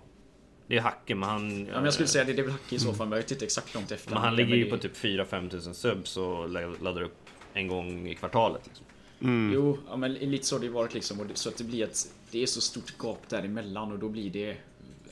Det 0.67 0.77
är 0.77 0.81
Hacke 0.81 1.15
men 1.15 1.29
han... 1.29 1.65
Ja, 1.65 1.73
men 1.73 1.83
jag 1.83 1.93
skulle 1.93 2.07
säga 2.07 2.23
det, 2.23 2.33
det 2.33 2.41
är 2.41 2.43
väl 2.43 2.51
Hacke 2.51 2.75
i 2.75 2.79
så 2.79 2.93
fall, 2.93 3.07
men 3.07 3.17
jag 3.17 3.23
vet 3.23 3.31
inte 3.31 3.45
exakt 3.45 3.73
långt 3.75 3.91
efter. 3.91 4.11
Men 4.11 4.21
han 4.21 4.35
ligger 4.35 4.55
ju 4.55 4.69
på 4.69 4.77
typ 4.77 4.95
4-5 4.95 5.49
tusen 5.49 5.73
subs 5.73 6.17
och 6.17 6.49
laddar 6.49 7.01
upp 7.01 7.17
en 7.53 7.67
gång 7.67 8.07
i 8.07 8.15
kvartalet. 8.15 8.61
Liksom. 8.65 8.85
Mm. 9.21 9.53
Jo, 9.53 9.77
ja, 9.87 9.97
men 9.97 10.13
lite 10.13 10.45
så 10.45 10.55
har 10.55 10.61
det 10.61 10.69
varit 10.69 10.93
liksom. 10.93 11.19
Och 11.19 11.25
det, 11.25 11.35
så 11.35 11.49
att 11.49 11.57
det 11.57 11.63
blir 11.63 11.83
ett... 11.83 12.13
Det 12.31 12.43
är 12.43 12.45
så 12.45 12.61
stort 12.61 12.93
gap 12.99 13.29
däremellan 13.29 13.91
och 13.91 13.99
då 13.99 14.09
blir 14.09 14.29
det... 14.29 14.57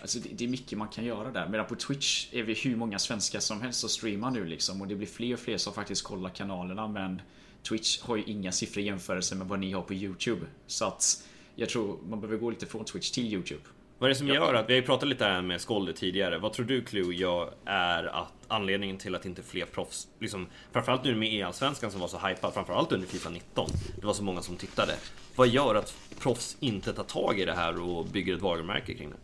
Alltså 0.02 0.20
det, 0.20 0.30
det, 0.32 0.44
är 0.44 0.48
mycket 0.48 0.78
man 0.78 0.88
kan 0.88 1.06
göra 1.06 1.32
där. 1.32 1.48
Medan 1.50 1.66
på 1.66 1.76
Twitch 1.76 2.28
är 2.32 2.44
vi 2.44 2.54
hur 2.54 2.76
många 2.76 3.00
svenskar 3.00 3.40
som 3.40 3.62
helst 3.62 3.80
som 3.80 3.90
streamar 3.90 4.32
nu 4.32 4.46
liksom. 4.46 4.82
Och 4.82 4.88
det 4.88 4.96
blir 4.96 5.08
fler 5.08 5.34
och 5.34 5.40
fler 5.40 5.58
som 5.58 5.74
faktiskt 5.74 6.04
kollar 6.04 6.30
kanalerna. 6.30 6.88
Men 6.88 7.22
Twitch 7.64 8.02
har 8.02 8.16
ju 8.16 8.24
inga 8.24 8.52
siffror 8.52 8.84
i 8.84 8.86
jämförelse 8.86 9.36
med 9.36 9.48
vad 9.48 9.60
ni 9.60 9.72
har 9.72 9.82
på 9.82 9.94
YouTube. 9.94 10.46
Så 10.68 10.86
att 10.86 11.28
jag 11.56 11.70
tror 11.70 12.00
man 12.10 12.22
behöver 12.22 12.40
gå 12.40 12.50
lite 12.50 12.66
från 12.66 12.86
Twitch 12.86 13.12
till 13.12 13.34
YouTube. 13.34 13.62
Vad 13.98 14.08
är 14.08 14.10
det 14.10 14.16
som 14.16 14.28
gör 14.28 14.54
att, 14.54 14.70
vi 14.70 14.74
har 14.74 14.82
ju 14.82 14.86
pratat 14.86 15.10
lite 15.10 15.26
här 15.26 15.42
med 15.42 15.62
Skolde 15.62 15.94
tidigare, 15.94 16.38
vad 16.38 16.54
tror 16.54 16.66
du 16.66 16.82
Clue 16.82 17.16
gör 17.16 17.54
är 17.66 18.04
att 18.04 18.39
anledningen 18.50 18.98
till 18.98 19.16
att 19.16 19.26
inte 19.26 19.44
fler 19.44 19.66
proffs, 19.66 20.08
liksom, 20.20 20.48
framförallt 20.72 21.04
nu 21.04 21.16
med 21.16 21.34
E-allsvenskan 21.34 21.92
som 21.92 22.02
var 22.02 22.08
så 22.08 22.18
hypad, 22.18 22.54
framförallt 22.54 22.92
under 22.92 23.08
Fifa 23.08 23.30
19, 23.30 23.70
det 24.00 24.06
var 24.06 24.14
så 24.14 24.24
många 24.24 24.42
som 24.42 24.56
tittade. 24.56 24.96
Vad 25.36 25.48
gör 25.48 25.76
att 25.76 25.96
proffs 26.20 26.58
inte 26.60 26.94
tar 26.94 27.04
tag 27.04 27.40
i 27.40 27.46
det 27.46 27.54
här 27.54 27.82
och 27.82 28.06
bygger 28.06 28.36
ett 28.36 28.42
varumärke 28.42 28.94
kring 28.94 29.10
det? 29.10 29.18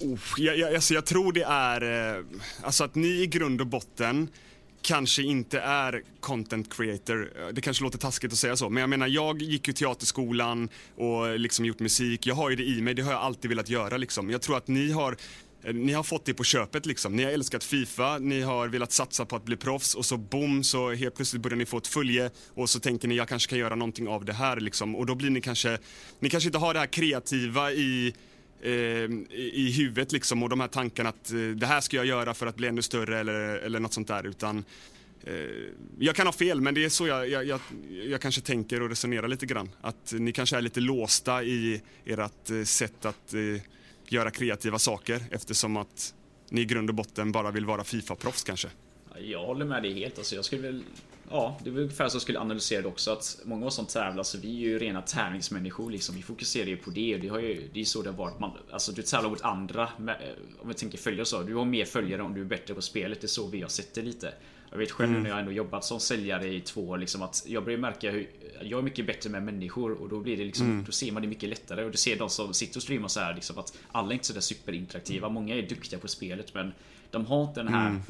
Oh, 0.00 0.18
jag, 0.36 0.58
jag, 0.58 0.74
alltså 0.74 0.94
jag 0.94 1.06
tror 1.06 1.32
det 1.32 1.42
är 1.42 2.16
eh, 2.16 2.24
alltså 2.62 2.84
att 2.84 2.94
ni 2.94 3.08
i 3.08 3.26
grund 3.26 3.60
och 3.60 3.66
botten 3.66 4.28
kanske 4.82 5.22
inte 5.22 5.60
är 5.60 6.02
content 6.20 6.74
creator. 6.74 7.32
Det 7.52 7.60
kanske 7.60 7.84
låter 7.84 7.98
taskigt 7.98 8.32
att 8.32 8.38
säga 8.38 8.56
så, 8.56 8.70
men 8.70 8.80
jag 8.80 8.90
menar 8.90 9.06
jag 9.06 9.42
gick 9.42 9.68
ju 9.68 9.74
teaterskolan 9.74 10.68
och 10.96 11.38
liksom 11.38 11.64
gjort 11.64 11.80
musik. 11.80 12.26
Jag 12.26 12.34
har 12.34 12.50
ju 12.50 12.56
det 12.56 12.64
i 12.64 12.82
mig, 12.82 12.94
det 12.94 13.02
har 13.02 13.12
jag 13.12 13.20
alltid 13.20 13.48
velat 13.48 13.68
göra 13.68 13.96
liksom. 13.96 14.30
Jag 14.30 14.42
tror 14.42 14.56
att 14.56 14.68
ni 14.68 14.90
har 14.90 15.16
Eh, 15.62 15.74
ni 15.74 15.92
har 15.92 16.02
fått 16.02 16.24
det 16.24 16.34
på 16.34 16.44
köpet 16.44 16.86
liksom. 16.86 17.16
Ni 17.16 17.24
har 17.24 17.30
älskat 17.30 17.64
Fifa, 17.64 18.18
ni 18.18 18.40
har 18.40 18.68
velat 18.68 18.92
satsa 18.92 19.24
på 19.24 19.36
att 19.36 19.44
bli 19.44 19.56
proffs 19.56 19.94
och 19.94 20.04
så 20.04 20.16
boom 20.16 20.64
så 20.64 20.92
helt 20.92 21.14
plötsligt 21.14 21.42
börjar 21.42 21.56
ni 21.56 21.66
få 21.66 21.78
ett 21.78 21.86
följe 21.86 22.30
och 22.54 22.70
så 22.70 22.80
tänker 22.80 23.08
ni 23.08 23.14
jag 23.16 23.28
kanske 23.28 23.50
kan 23.50 23.58
göra 23.58 23.74
någonting 23.74 24.08
av 24.08 24.24
det 24.24 24.32
här 24.32 24.60
liksom. 24.60 24.96
Och 24.96 25.06
då 25.06 25.14
blir 25.14 25.30
ni 25.30 25.40
kanske, 25.40 25.78
ni 26.20 26.30
kanske 26.30 26.48
inte 26.48 26.58
har 26.58 26.74
det 26.74 26.80
här 26.80 26.86
kreativa 26.86 27.72
i 27.72 28.14
eh, 28.62 28.70
i 28.70 29.74
huvudet 29.76 30.12
liksom 30.12 30.42
och 30.42 30.48
de 30.48 30.60
här 30.60 30.68
tankarna 30.68 31.08
att 31.08 31.32
eh, 31.32 31.38
det 31.38 31.66
här 31.66 31.80
ska 31.80 31.96
jag 31.96 32.06
göra 32.06 32.34
för 32.34 32.46
att 32.46 32.56
bli 32.56 32.68
ännu 32.68 32.82
större 32.82 33.18
eller, 33.18 33.38
eller 33.38 33.80
något 33.80 33.92
sånt 33.92 34.08
där 34.08 34.26
utan 34.26 34.64
eh, 35.24 35.34
jag 35.98 36.14
kan 36.14 36.26
ha 36.26 36.32
fel 36.32 36.60
men 36.60 36.74
det 36.74 36.84
är 36.84 36.88
så 36.88 37.06
jag, 37.06 37.28
jag, 37.28 37.44
jag, 37.44 37.60
jag, 38.08 38.20
kanske 38.20 38.40
tänker 38.40 38.82
och 38.82 38.88
resonerar 38.88 39.28
lite 39.28 39.46
grann. 39.46 39.70
Att 39.80 40.12
ni 40.18 40.32
kanske 40.32 40.56
är 40.56 40.60
lite 40.60 40.80
låsta 40.80 41.42
i 41.42 41.82
ert 42.04 42.50
eh, 42.50 42.62
sätt 42.64 43.04
att 43.04 43.34
eh, 43.34 43.62
göra 44.12 44.30
kreativa 44.30 44.78
saker 44.78 45.20
eftersom 45.30 45.76
att 45.76 46.14
ni 46.50 46.60
i 46.60 46.64
grund 46.64 46.88
och 46.90 46.94
botten 46.94 47.32
bara 47.32 47.50
vill 47.50 47.64
vara 47.64 47.84
Fifa-proffs 47.84 48.44
kanske. 48.44 48.68
Jag 49.20 49.46
håller 49.46 49.64
med 49.64 49.82
dig 49.82 49.94
helt. 49.94 50.18
Alltså 50.18 50.34
jag 50.34 50.44
skulle 50.44 50.62
väl 50.62 50.82
Ja, 51.30 51.58
det 51.64 51.70
är 51.70 51.72
väl 51.72 51.82
ungefär 51.82 52.08
så 52.08 52.14
jag 52.14 52.22
skulle 52.22 52.40
analysera 52.40 52.82
det 52.82 52.88
också 52.88 53.10
att 53.10 53.40
många 53.44 53.62
av 53.62 53.66
oss 53.66 53.74
som 53.74 53.86
tävlar, 53.86 54.22
så 54.22 54.38
vi 54.38 54.48
är 54.48 54.68
ju 54.68 54.78
rena 54.78 55.02
tävlingsmänniskor 55.02 55.90
liksom. 55.90 56.16
Vi 56.16 56.22
fokuserar 56.22 56.66
ju 56.66 56.76
på 56.76 56.90
det 56.90 57.14
och 57.14 57.20
det, 57.20 57.28
har 57.28 57.38
ju, 57.38 57.68
det 57.74 57.80
är 57.80 57.84
så 57.84 58.02
det 58.02 58.10
har 58.10 58.16
varit. 58.16 58.40
Man, 58.40 58.50
alltså 58.70 58.92
du 58.92 59.02
tävlar 59.02 59.30
mot 59.30 59.42
andra, 59.42 59.82
eh, 59.82 60.62
om 60.62 60.68
vi 60.68 60.74
tänker 60.74 60.98
följare 60.98 61.26
så. 61.26 61.42
Du 61.42 61.54
har 61.54 61.64
mer 61.64 61.84
följare 61.84 62.22
om 62.22 62.34
du 62.34 62.40
är 62.40 62.44
bättre 62.44 62.74
på 62.74 62.82
spelet. 62.82 63.20
Det 63.20 63.24
är 63.24 63.28
så 63.28 63.46
vi 63.46 63.62
har 63.62 63.68
sett 63.68 63.94
det 63.94 64.02
lite. 64.02 64.34
Jag 64.70 64.78
vet 64.78 64.90
själv 64.90 65.10
mm. 65.10 65.22
när 65.22 65.30
jag 65.30 65.38
ändå 65.38 65.52
jobbat 65.52 65.84
som 65.84 66.00
säljare 66.00 66.54
i 66.54 66.60
två 66.60 66.88
år 66.88 66.98
liksom 66.98 67.22
att 67.22 67.44
jag 67.46 67.64
börjar 67.64 67.78
märka 67.78 68.10
hur 68.10 68.30
jag 68.62 68.78
är 68.78 68.82
mycket 68.82 69.06
bättre 69.06 69.30
med 69.30 69.42
människor 69.42 69.92
och 69.92 70.08
då 70.08 70.20
blir 70.20 70.36
det 70.36 70.44
liksom, 70.44 70.66
mm. 70.66 70.84
då 70.84 70.92
ser 70.92 71.12
man 71.12 71.22
det 71.22 71.28
mycket 71.28 71.48
lättare 71.48 71.84
och 71.84 71.90
du 71.90 71.98
ser 71.98 72.18
de 72.18 72.30
som 72.30 72.54
sitter 72.54 72.78
och 72.78 72.82
streamar 72.82 73.08
så 73.08 73.20
här 73.20 73.34
liksom 73.34 73.58
att 73.58 73.78
alla 73.92 74.08
är 74.08 74.12
inte 74.12 74.26
sådär 74.26 74.40
superinteraktiva. 74.40 75.28
Många 75.28 75.54
är 75.54 75.62
duktiga 75.62 75.98
på 75.98 76.08
spelet 76.08 76.54
men 76.54 76.72
de 77.10 77.26
har 77.26 77.44
inte 77.44 77.60
den 77.60 77.74
här 77.74 77.88
mm 77.88 78.02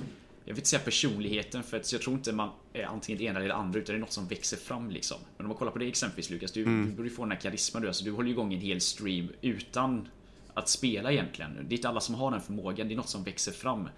jag 0.49 0.55
vill 0.55 0.61
inte 0.61 0.69
säga 0.69 0.83
personligheten 0.83 1.63
för 1.63 1.77
att 1.77 1.93
jag 1.93 2.03
tror 2.03 2.17
inte 2.17 2.33
man 2.33 2.51
är 2.73 2.85
antingen 2.85 3.19
det 3.19 3.25
ena 3.25 3.39
eller 3.39 3.49
det 3.49 3.55
andra 3.55 3.79
utan 3.79 3.95
det 3.95 3.99
är 3.99 4.01
något 4.01 4.13
som 4.13 4.29
växer 4.29 4.57
fram 4.57 4.91
liksom. 4.91 5.19
Men 5.37 5.47
om 5.47 5.49
man 5.49 5.59
kollar 5.59 5.73
på 5.73 5.79
det 5.79 5.89
exempelvis 5.89 6.31
Lukas, 6.31 6.53
du, 6.53 6.63
mm. 6.63 6.91
du 6.91 6.97
borde 6.97 7.11
få 7.11 7.23
den 7.23 7.33
här 7.33 7.39
karisman 7.39 7.83
du, 7.83 7.89
alltså, 7.89 8.05
du 8.05 8.11
håller 8.11 8.31
igång 8.31 8.55
en 8.55 8.61
hel 8.61 8.81
stream 8.81 9.29
utan 9.41 10.09
att 10.55 10.69
spela 10.69 11.13
egentligen. 11.13 11.67
Det 11.69 11.75
är 11.75 11.77
inte 11.77 11.89
alla 11.89 12.01
som 12.01 12.15
har 12.15 12.31
den 12.31 12.41
förmågan, 12.41 12.89
det 12.89 12.95
är 12.95 12.97
något 12.97 13.09
som 13.09 13.25
växer 13.25 13.53
fram. 13.53 13.89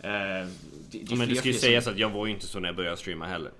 Eh, 0.00 0.10
det, 0.10 0.48
det 0.90 0.98
ja, 1.08 1.16
men 1.16 1.28
det 1.28 1.34
ska 1.34 1.48
ju 1.48 1.54
sägas 1.54 1.86
att 1.86 1.98
jag 1.98 2.10
var 2.10 2.26
ju 2.26 2.32
inte 2.32 2.46
så 2.46 2.60
när 2.60 2.68
jag 2.68 2.76
började 2.76 2.96
streama 2.96 3.26
heller. 3.26 3.50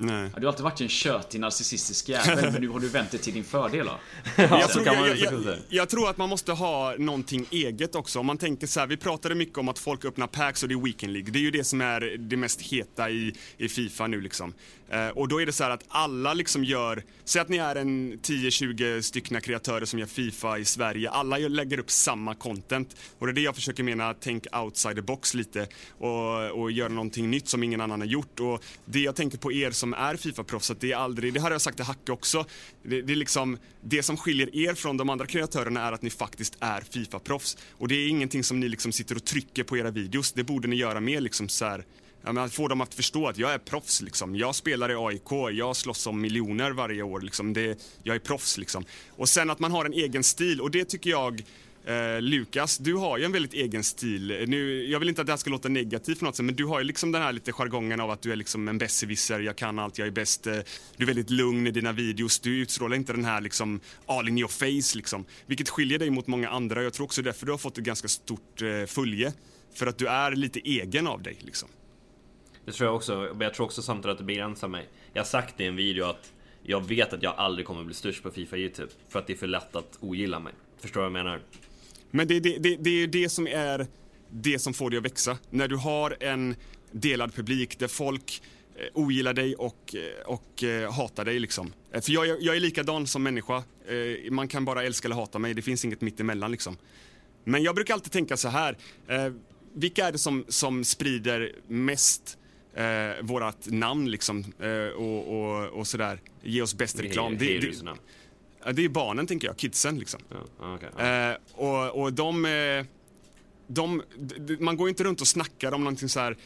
Nej. 0.00 0.30
du 0.36 0.40
har 0.40 0.48
alltid 0.48 0.64
varit 0.64 0.80
en 0.80 0.88
tjötig 0.88 1.40
narcissistisk 1.40 2.08
jävel 2.08 2.52
men 2.52 2.62
nu 2.62 2.68
har 2.68 2.80
du 2.80 2.88
vänt 2.88 3.10
det 3.10 3.18
till 3.18 3.34
din 3.34 3.44
fördel 3.44 3.86
då? 3.86 3.92
jag, 4.42 4.70
tror, 4.70 4.86
jag, 4.86 5.16
jag, 5.16 5.56
jag, 5.68 5.88
tror 5.88 6.10
att 6.10 6.16
man 6.16 6.28
måste 6.28 6.52
ha 6.52 6.94
någonting 6.98 7.46
eget 7.50 7.94
också. 7.94 8.18
Om 8.18 8.26
man 8.26 8.38
tänker 8.38 8.66
så 8.66 8.80
här, 8.80 8.86
vi 8.86 8.96
pratade 8.96 9.34
mycket 9.34 9.58
om 9.58 9.68
att 9.68 9.78
folk 9.78 10.04
öppnar 10.04 10.26
packs 10.26 10.62
och 10.62 10.68
det 10.68 10.74
är 10.74 10.84
Weekend 10.84 11.12
League. 11.12 11.30
Det 11.30 11.38
är 11.38 11.42
ju 11.42 11.50
det 11.50 11.64
som 11.64 11.80
är 11.80 12.00
det 12.18 12.36
mest 12.36 12.62
heta 12.62 13.10
i, 13.10 13.34
i 13.56 13.68
Fifa 13.68 14.06
nu 14.06 14.20
liksom. 14.20 14.54
Eh, 14.90 15.08
och 15.08 15.28
då 15.28 15.42
är 15.42 15.46
det 15.46 15.52
så 15.52 15.64
att 15.64 15.84
alla 15.88 16.34
liksom 16.34 16.64
gör, 16.64 17.02
säg 17.24 17.42
att 17.42 17.48
ni 17.48 17.56
är 17.56 17.76
en 17.76 18.18
10-20 18.18 19.00
styckna 19.00 19.40
kreatörer 19.40 19.84
som 19.84 19.98
gör 19.98 20.06
Fifa 20.06 20.58
i 20.58 20.64
Sverige. 20.64 21.10
Alla 21.10 21.38
lägger 21.38 21.78
upp 21.78 21.90
samma 21.90 22.34
content. 22.34 22.96
Och 23.18 23.26
det 23.26 23.32
är 23.32 23.34
det 23.34 23.40
jag 23.40 23.54
försöker 23.54 23.82
mena, 23.82 24.14
tänk 24.14 24.56
outside 24.56 24.96
the 24.96 25.02
box 25.02 25.34
lite 25.34 25.66
och, 25.98 26.50
och 26.50 26.70
göra 26.70 26.88
någonting 26.88 27.30
nytt 27.30 27.48
som 27.48 27.62
ingen 27.62 27.80
annan 27.80 28.00
har 28.00 28.08
gjort. 28.08 28.40
Och 28.40 28.64
det 28.84 29.00
jag 29.00 29.16
tänker 29.16 29.38
på 29.38 29.52
er 29.52 29.70
som 29.70 29.94
är 29.94 30.16
Fifa-proffs, 30.16 30.70
att 30.70 30.80
det 30.80 30.92
är 30.92 30.96
aldrig, 30.96 31.34
det 31.34 31.40
har 31.40 31.50
jag 31.50 31.60
sagt 31.60 31.76
till 31.76 31.86
Hacke 31.86 32.12
också, 32.12 32.44
det, 32.82 33.02
det, 33.02 33.12
är 33.12 33.16
liksom, 33.16 33.58
det 33.80 34.02
som 34.02 34.16
skiljer 34.16 34.56
er 34.56 34.74
från 34.74 34.96
de 34.96 35.10
andra 35.10 35.26
kreatörerna 35.26 35.82
är 35.82 35.92
att 35.92 36.02
ni 36.02 36.10
faktiskt 36.10 36.56
är 36.60 36.80
Fifa-proffs. 36.80 37.58
Och 37.72 37.88
det 37.88 37.94
är 37.94 38.08
ingenting 38.08 38.44
som 38.44 38.60
ni 38.60 38.68
liksom 38.68 38.92
sitter 38.92 39.16
och 39.16 39.24
trycker 39.24 39.64
på 39.64 39.76
era 39.76 39.90
videos, 39.90 40.32
det 40.32 40.44
borde 40.44 40.68
ni 40.68 40.76
göra 40.76 41.00
mer 41.00 41.20
liksom 41.20 41.48
så 41.48 41.64
här, 41.64 41.84
Ja, 42.24 42.32
men 42.32 42.50
få 42.50 42.68
dem 42.68 42.80
att 42.80 42.94
förstå 42.94 43.28
att 43.28 43.38
jag 43.38 43.52
är 43.52 43.58
proffs. 43.58 44.02
Liksom. 44.02 44.36
Jag 44.36 44.54
spelar 44.54 44.90
i 44.90 44.94
AIK, 44.94 45.56
jag 45.58 45.76
slåss 45.76 46.06
om 46.06 46.20
miljoner 46.20 46.70
varje 46.70 47.02
år. 47.02 47.20
Liksom. 47.20 47.52
Det, 47.52 47.78
jag 48.02 48.16
är 48.16 48.20
proffs. 48.20 48.58
Liksom. 48.58 48.84
Och 49.10 49.28
sen 49.28 49.50
att 49.50 49.58
man 49.58 49.72
har 49.72 49.84
en 49.84 49.92
egen 49.92 50.24
stil 50.24 50.60
och 50.60 50.70
det 50.70 50.84
tycker 50.84 51.10
jag 51.10 51.42
Eh, 51.88 52.20
Lukas, 52.20 52.78
du 52.78 52.94
har 52.94 53.18
ju 53.18 53.24
en 53.24 53.32
väldigt 53.32 53.54
egen 53.54 53.84
stil. 53.84 54.44
Nu, 54.46 54.86
jag 54.86 54.98
vill 54.98 55.08
inte 55.08 55.20
att 55.20 55.26
det 55.26 55.32
här 55.32 55.36
ska 55.36 55.50
låta 55.50 55.68
negativt 55.68 56.18
på 56.18 56.24
något 56.24 56.36
sätt, 56.36 56.44
men 56.44 56.54
du 56.54 56.64
har 56.64 56.78
ju 56.78 56.84
liksom 56.84 57.12
den 57.12 57.22
här 57.22 57.32
lite 57.32 57.52
jargongen 57.52 58.00
av 58.00 58.10
att 58.10 58.22
du 58.22 58.32
är 58.32 58.36
liksom 58.36 58.68
en 58.68 58.78
besserwisser, 58.78 59.40
jag 59.40 59.56
kan 59.56 59.78
allt, 59.78 59.98
jag 59.98 60.06
är 60.06 60.12
bäst. 60.12 60.46
Eh, 60.46 60.56
du 60.96 61.04
är 61.04 61.06
väldigt 61.06 61.30
lugn 61.30 61.66
i 61.66 61.70
dina 61.70 61.92
videos, 61.92 62.40
du 62.40 62.58
utstrålar 62.58 62.96
inte 62.96 63.12
den 63.12 63.24
här 63.24 63.40
liksom 63.40 63.80
all 64.06 64.28
in 64.28 64.38
your 64.38 64.48
face 64.48 64.96
liksom. 64.96 65.24
Vilket 65.46 65.68
skiljer 65.68 65.98
dig 65.98 66.10
mot 66.10 66.26
många 66.26 66.48
andra. 66.48 66.82
Jag 66.82 66.92
tror 66.92 67.04
också 67.04 67.22
därför 67.22 67.46
du 67.46 67.52
har 67.52 67.58
fått 67.58 67.78
ett 67.78 67.84
ganska 67.84 68.08
stort 68.08 68.62
eh, 68.62 68.86
följe. 68.86 69.32
För 69.74 69.86
att 69.86 69.98
du 69.98 70.06
är 70.06 70.30
lite 70.30 70.60
egen 70.60 71.06
av 71.06 71.22
dig 71.22 71.36
liksom. 71.40 71.68
Det 72.68 72.72
tror 72.72 72.86
jag 72.86 72.96
också, 72.96 73.28
men 73.32 73.40
jag 73.40 73.54
tror 73.54 73.66
också 73.66 73.82
samtidigt 73.82 74.12
att 74.12 74.18
det 74.18 74.24
begränsar 74.24 74.68
mig. 74.68 74.88
Jag 75.12 75.20
har 75.22 75.26
sagt 75.26 75.60
i 75.60 75.64
en 75.64 75.76
video 75.76 76.04
att 76.04 76.32
jag 76.62 76.88
vet 76.88 77.12
att 77.12 77.22
jag 77.22 77.34
aldrig 77.36 77.66
kommer 77.66 77.84
bli 77.84 77.94
störst 77.94 78.22
på 78.22 78.30
Fifa 78.30 78.56
YouTube. 78.56 78.88
För 79.08 79.18
att 79.18 79.26
det 79.26 79.32
är 79.32 79.36
för 79.36 79.46
lätt 79.46 79.76
att 79.76 79.98
ogilla 80.00 80.38
mig. 80.38 80.52
Förstår 80.78 81.00
du 81.00 81.10
vad 81.10 81.18
jag 81.18 81.24
menar? 81.24 81.40
Men 82.10 82.28
det, 82.28 82.40
det, 82.40 82.58
det, 82.58 82.76
det 82.76 82.90
är 82.90 83.06
det 83.06 83.28
som 83.28 83.46
är 83.46 83.86
det 84.30 84.58
som 84.58 84.74
får 84.74 84.90
dig 84.90 84.98
att 84.98 85.04
växa. 85.04 85.38
När 85.50 85.68
du 85.68 85.76
har 85.76 86.16
en 86.20 86.56
delad 86.92 87.34
publik 87.34 87.78
där 87.78 87.88
folk 87.88 88.42
eh, 88.76 88.86
ogillar 88.94 89.32
dig 89.32 89.54
och, 89.54 89.94
eh, 89.94 90.26
och 90.26 90.64
eh, 90.64 90.92
hatar 90.92 91.24
dig. 91.24 91.38
Liksom. 91.38 91.72
För 91.92 92.12
jag, 92.12 92.42
jag 92.42 92.56
är 92.56 92.60
likadan 92.60 93.06
som 93.06 93.22
människa. 93.22 93.62
Man 94.30 94.48
kan 94.48 94.64
bara 94.64 94.82
älska 94.82 95.08
eller 95.08 95.16
hata 95.16 95.38
mig. 95.38 95.54
Det 95.54 95.62
finns 95.62 95.84
inget 95.84 96.00
mitt 96.00 96.20
emellan. 96.20 96.50
Liksom. 96.50 96.76
Men 97.44 97.62
jag 97.62 97.74
brukar 97.74 97.94
alltid 97.94 98.12
tänka 98.12 98.36
så 98.36 98.48
här. 98.48 98.76
Vilka 99.72 100.06
är 100.06 100.12
det 100.12 100.18
som, 100.18 100.44
som 100.48 100.84
sprider 100.84 101.52
mest 101.68 102.38
eh, 102.84 103.22
vårat 103.22 103.66
namn 103.66 104.10
liksom, 104.10 104.44
och, 104.96 105.38
och, 105.38 105.66
och 105.66 105.86
sådär? 105.86 106.20
Ge 106.42 106.62
oss 106.62 106.74
bäst 106.74 107.00
reklam. 107.00 107.38
Det, 107.38 107.58
det, 107.58 107.72
det 108.72 108.84
är 108.84 108.88
barnen, 108.88 109.26
tänker 109.26 109.48
jag. 109.48 109.56
Kidsen, 109.56 109.98
liksom. 109.98 110.20
Ja, 110.60 110.74
okay, 110.74 110.88
ja. 110.98 111.30
Eh, 111.30 111.36
och, 111.52 112.02
och 112.02 112.12
de... 112.12 112.44
Eh, 112.44 112.84
de, 113.70 114.02
man 114.60 114.76
går 114.76 114.88
inte 114.88 115.04
runt 115.04 115.20
och 115.20 115.26
snackar 115.26 115.72
om 115.72 115.84
någonting 115.84 116.08
så 116.08 116.20
här. 116.20 116.36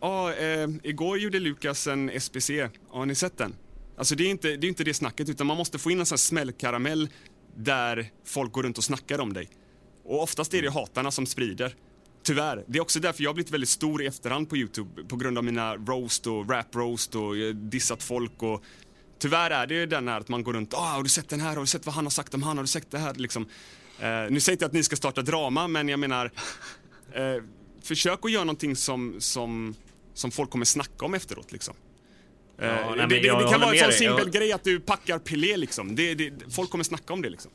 Ah, 0.00 0.32
eh, 0.32 0.68
igår 0.82 1.18
gjorde 1.18 1.40
Lukas 1.40 1.86
en 1.86 2.20
SPC. 2.20 2.50
Har 2.88 3.06
ni 3.06 3.14
sett 3.14 3.38
den? 3.38 3.54
Alltså 3.96 4.14
det 4.14 4.24
är 4.24 4.30
inte 4.30 4.56
det, 4.56 4.66
är 4.66 4.68
inte 4.68 4.84
det 4.84 4.94
snacket, 4.94 5.28
utan 5.28 5.46
man 5.46 5.56
måste 5.56 5.78
få 5.78 5.90
in 5.90 6.00
en 6.00 6.06
sån 6.06 6.14
här 6.14 6.18
smällkaramell 6.18 7.08
där 7.56 8.10
folk 8.24 8.52
går 8.52 8.62
runt 8.62 8.78
och 8.78 8.84
snackar 8.84 9.18
om 9.18 9.32
dig. 9.32 9.48
Och 10.04 10.22
oftast 10.22 10.54
är 10.54 10.62
det 10.62 10.70
hatarna 10.70 11.10
som 11.10 11.26
sprider. 11.26 11.74
Tyvärr. 12.24 12.64
Det 12.66 12.78
är 12.78 12.82
också 12.82 13.00
därför 13.00 13.22
jag 13.22 13.30
har 13.30 13.34
blivit 13.34 13.52
väldigt 13.52 13.68
stor 13.68 14.02
i 14.02 14.06
efterhand 14.06 14.48
på 14.48 14.56
Youtube 14.56 15.04
på 15.04 15.16
grund 15.16 15.38
av 15.38 15.44
mina 15.44 15.76
roast 15.76 16.26
och 16.26 16.50
rap-roast 16.50 17.14
och 17.14 17.54
dissat 17.54 18.02
folk 18.02 18.42
och 18.42 18.64
Tyvärr 19.18 19.50
är 19.50 19.66
det 19.66 19.74
ju 19.74 19.86
den 19.86 20.08
här 20.08 20.20
att 20.20 20.28
man 20.28 20.44
går 20.44 20.52
runt, 20.52 20.74
ah, 20.74 20.76
har 20.76 21.02
du 21.02 21.08
sett 21.08 21.28
den 21.28 21.40
här, 21.40 21.54
har 21.54 21.60
du 21.60 21.66
sett 21.66 21.86
vad 21.86 21.94
han 21.94 22.04
har 22.04 22.10
sagt 22.10 22.34
om 22.34 22.42
han, 22.42 22.56
har 22.56 22.64
du 22.64 22.68
sett 22.68 22.90
det 22.90 22.98
här 22.98 23.14
liksom. 23.14 23.42
Eh, 23.98 24.08
nu 24.30 24.40
säger 24.40 24.42
jag 24.46 24.54
inte 24.54 24.66
att 24.66 24.72
ni 24.72 24.82
ska 24.82 24.96
starta 24.96 25.22
drama, 25.22 25.68
men 25.68 25.88
jag 25.88 25.98
menar, 25.98 26.30
eh, 27.12 27.42
försök 27.82 28.18
att 28.22 28.30
göra 28.30 28.44
någonting 28.44 28.76
som, 28.76 29.16
som, 29.18 29.74
som 30.14 30.30
folk 30.30 30.50
kommer 30.50 30.64
snacka 30.64 31.06
om 31.06 31.14
efteråt 31.14 31.52
liksom. 31.52 31.74
Eh, 32.58 32.66
ja, 32.66 32.94
nej, 32.96 33.06
det, 33.08 33.14
det, 33.14 33.20
det, 33.20 33.50
kan 33.50 33.60
vara 33.60 33.74
en 33.74 33.78
sån 33.78 33.92
simpel 33.92 34.30
grej 34.30 34.52
att 34.52 34.64
du 34.64 34.80
packar 34.80 35.18
Pelé 35.18 35.56
liksom. 35.56 35.96
Det, 35.96 36.32
folk 36.50 36.70
kommer 36.70 36.84
snacka 36.84 37.12
om 37.12 37.22
det 37.22 37.30
liksom. 37.30 37.50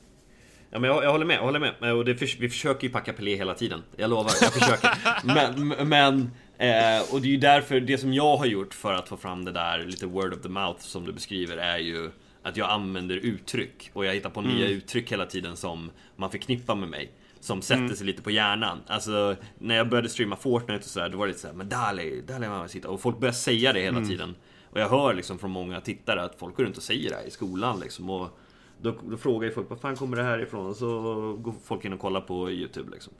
Ja, 0.72 0.80
men 0.80 0.90
jag, 0.90 1.04
jag, 1.04 1.12
håller 1.12 1.26
med, 1.26 1.36
jag 1.36 1.44
håller 1.44 1.60
med. 1.60 1.94
Och 1.94 2.06
det, 2.06 2.22
vi 2.40 2.50
försöker 2.50 2.88
ju 2.88 2.94
packa 2.94 3.14
Pelé 3.14 3.36
hela 3.36 3.54
tiden. 3.54 3.84
Jag 3.96 4.10
lovar, 4.10 4.32
jag 4.42 4.54
försöker. 4.54 4.90
men, 5.24 5.90
men 5.90 6.32
eh, 6.58 7.14
och 7.14 7.22
det 7.22 7.28
är 7.28 7.32
ju 7.32 7.38
därför, 7.38 7.80
det 7.80 7.98
som 7.98 8.14
jag 8.14 8.38
har 8.38 8.46
gjort 8.46 8.74
för 8.74 8.94
att 8.94 9.10
få 9.10 9.18
fram 9.18 9.46
det 9.46 9.52
där 9.52 9.80
lite 9.80 10.06
word 10.06 10.34
of 10.34 10.42
the 10.42 10.50
mouth 10.50 10.80
som 10.80 11.06
du 11.06 11.12
beskriver 11.12 11.58
är 11.58 11.78
ju 11.78 12.12
att 12.44 12.58
jag 12.58 12.70
använder 12.70 13.16
uttryck. 13.16 13.90
Och 13.94 14.06
jag 14.06 14.14
hittar 14.14 14.30
på 14.30 14.40
mm. 14.40 14.56
nya 14.56 14.68
uttryck 14.68 15.12
hela 15.12 15.26
tiden 15.26 15.58
som 15.58 15.92
man 16.16 16.32
förknippar 16.32 16.76
med 16.76 16.90
mig. 16.90 17.12
Som 17.40 17.62
sätter 17.62 17.82
mm. 17.82 17.96
sig 17.96 18.06
lite 18.06 18.22
på 18.22 18.32
hjärnan. 18.32 18.78
Alltså, 18.88 19.36
när 19.58 19.76
jag 19.76 19.90
började 19.90 20.10
streama 20.10 20.36
Fortnite 20.36 20.78
och 20.78 20.84
sådär, 20.84 21.10
då 21.10 21.18
var 21.18 21.26
det 21.26 21.30
lite 21.30 21.42
såhär, 21.42 21.56
men 21.56 21.70
Dali, 21.70 22.22
Dali 22.22 22.48
mamma 22.48 22.68
sitta. 22.68 22.90
Och 22.90 23.02
folk 23.02 23.20
börjar 23.20 23.34
säga 23.34 23.74
det 23.74 23.80
hela 23.80 23.98
mm. 23.98 24.10
tiden. 24.10 24.36
Och 24.70 24.80
jag 24.80 24.90
hör 24.90 25.14
liksom 25.14 25.40
från 25.40 25.52
många 25.52 25.82
tittare 25.82 26.24
att 26.24 26.36
folk 26.40 26.56
går 26.56 26.64
runt 26.64 26.78
och 26.78 26.84
säger 26.84 27.10
det 27.10 27.16
här 27.16 27.28
i 27.28 27.32
skolan 27.32 27.80
liksom. 27.80 28.10
Och 28.10 28.40
då, 28.82 28.96
då 29.10 29.18
frågar 29.18 29.48
ju 29.48 29.54
folk, 29.54 29.70
var 29.70 29.78
fan 29.78 29.96
kommer 29.96 30.18
det 30.18 30.24
här 30.24 30.40
ifrån? 30.40 30.66
Och 30.66 30.76
så 30.76 30.88
går 31.34 31.54
folk 31.64 31.86
in 31.86 31.94
och 31.94 32.00
kollar 32.00 32.22
på 32.22 32.52
YouTube 32.52 32.92
liksom. 32.92 33.14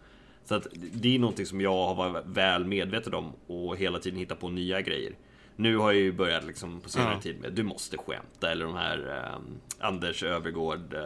Så 0.46 0.56
att 0.56 0.68
det 0.94 1.16
är 1.16 1.20
någonting 1.20 1.46
som 1.46 1.62
jag 1.62 1.86
har 1.86 1.96
varit 1.96 2.26
väl 2.26 2.66
medveten 2.66 3.14
om 3.14 3.34
och 3.48 3.78
hela 3.78 4.00
tiden 4.00 4.20
hittat 4.20 4.40
på 4.40 4.50
nya 4.50 4.82
grejer. 4.82 5.14
Nu 5.56 5.78
har 5.78 5.92
jag 5.92 6.02
ju 6.02 6.12
börjat 6.12 6.46
liksom 6.46 6.82
på 6.82 6.90
senare 6.90 7.14
ja. 7.14 7.22
tid 7.22 7.42
med 7.42 7.54
Du 7.54 7.64
måste 7.64 7.98
skämta 7.98 8.52
eller 8.52 8.66
de 8.66 8.76
här 8.76 9.18
eh, 9.18 9.88
Anders 9.88 10.24
Övergård, 10.24 10.94
eh, 10.94 11.02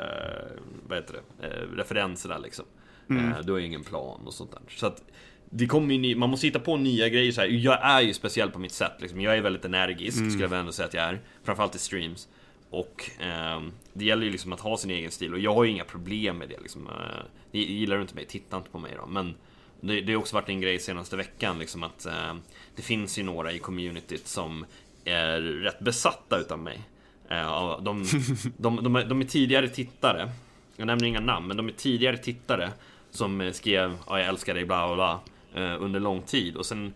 vad 0.88 0.98
heter 0.98 1.16
det, 1.40 1.48
eh, 1.48 1.76
referenserna 1.76 2.38
liksom. 2.38 2.66
Mm. 3.10 3.32
Eh, 3.32 3.40
du 3.44 3.52
har 3.52 3.60
ju 3.60 3.66
ingen 3.66 3.84
plan 3.84 4.22
och 4.26 4.34
sånt 4.34 4.52
där. 4.52 4.62
Så 4.68 4.88
att 4.88 5.04
det 5.50 5.68
kommer 5.68 5.96
ju, 5.96 6.16
man 6.16 6.30
måste 6.30 6.48
hitta 6.48 6.60
på 6.60 6.78
nya 6.78 7.10
grejer 7.10 7.32
så 7.32 7.42
här. 7.42 7.48
Jag 7.48 7.86
är 7.86 8.02
ju 8.02 8.14
speciell 8.14 8.52
på 8.52 8.60
mitt 8.60 8.72
sätt 8.72 8.94
liksom. 9.00 9.22
Jag 9.22 9.38
är 9.38 9.42
väldigt 9.42 9.66
energisk, 9.66 10.18
mm. 10.18 10.30
skulle 10.30 10.44
jag 10.44 10.50
väl 10.50 10.60
ändå 10.60 10.72
säga 10.72 10.88
att 10.88 10.94
jag 10.94 11.04
är. 11.04 11.22
Framförallt 11.44 11.76
i 11.76 11.80
streams. 11.80 12.28
Och 12.74 13.10
eh, 13.20 13.62
det 13.94 14.06
gäller 14.06 14.26
ju 14.26 14.32
liksom 14.32 14.54
att 14.54 14.60
ha 14.60 14.78
sin 14.78 14.92
egen 14.92 15.12
stil 15.12 15.34
och 15.34 15.40
jag 15.40 15.54
har 15.54 15.64
ju 15.64 15.72
inga 15.72 15.84
problem 15.84 16.38
med 16.38 16.50
det 16.50 16.60
liksom. 16.60 16.88
Eh, 16.88 17.26
gillar 17.52 17.96
du 17.96 18.02
inte 18.02 18.16
mig, 18.16 18.26
titta 18.26 18.58
inte 18.58 18.70
på 18.70 18.80
mig 18.80 18.94
då. 18.98 19.06
Men 19.06 19.36
det, 19.82 20.02
det 20.02 20.14
har 20.14 20.20
också 20.20 20.36
varit 20.36 20.50
en 20.50 20.62
grej 20.62 20.80
senaste 20.80 21.18
veckan 21.18 21.60
liksom 21.60 21.84
att 21.84 22.06
eh, 22.06 22.36
det 22.76 22.82
finns 22.82 23.20
ju 23.20 23.24
några 23.24 23.52
i 23.52 23.60
communityt 23.60 24.28
som 24.28 24.66
är 25.06 25.42
rätt 25.42 25.80
besatta 25.80 26.40
utav 26.40 26.60
mig. 26.60 26.82
Eh, 27.30 27.82
de, 27.82 28.06
de, 28.58 28.84
de, 28.84 28.96
är, 28.96 29.06
de 29.06 29.22
är 29.22 29.26
tidigare 29.26 29.70
tittare, 29.70 30.32
jag 30.76 30.88
nämner 30.88 31.08
inga 31.08 31.20
namn, 31.20 31.48
men 31.48 31.58
de 31.58 31.68
är 31.68 31.72
tidigare 31.72 32.18
tittare 32.18 32.72
som 33.12 33.52
skrev 33.54 33.98
ja, 34.08 34.20
jag 34.20 34.28
älskar 34.28 34.54
dig 34.54 34.66
bla 34.66 34.88
bla 34.88 34.96
bla 34.96 35.20
eh, 35.64 35.84
under 35.84 36.00
lång 36.00 36.22
tid 36.22 36.56
och 36.56 36.66
sen 36.66 36.94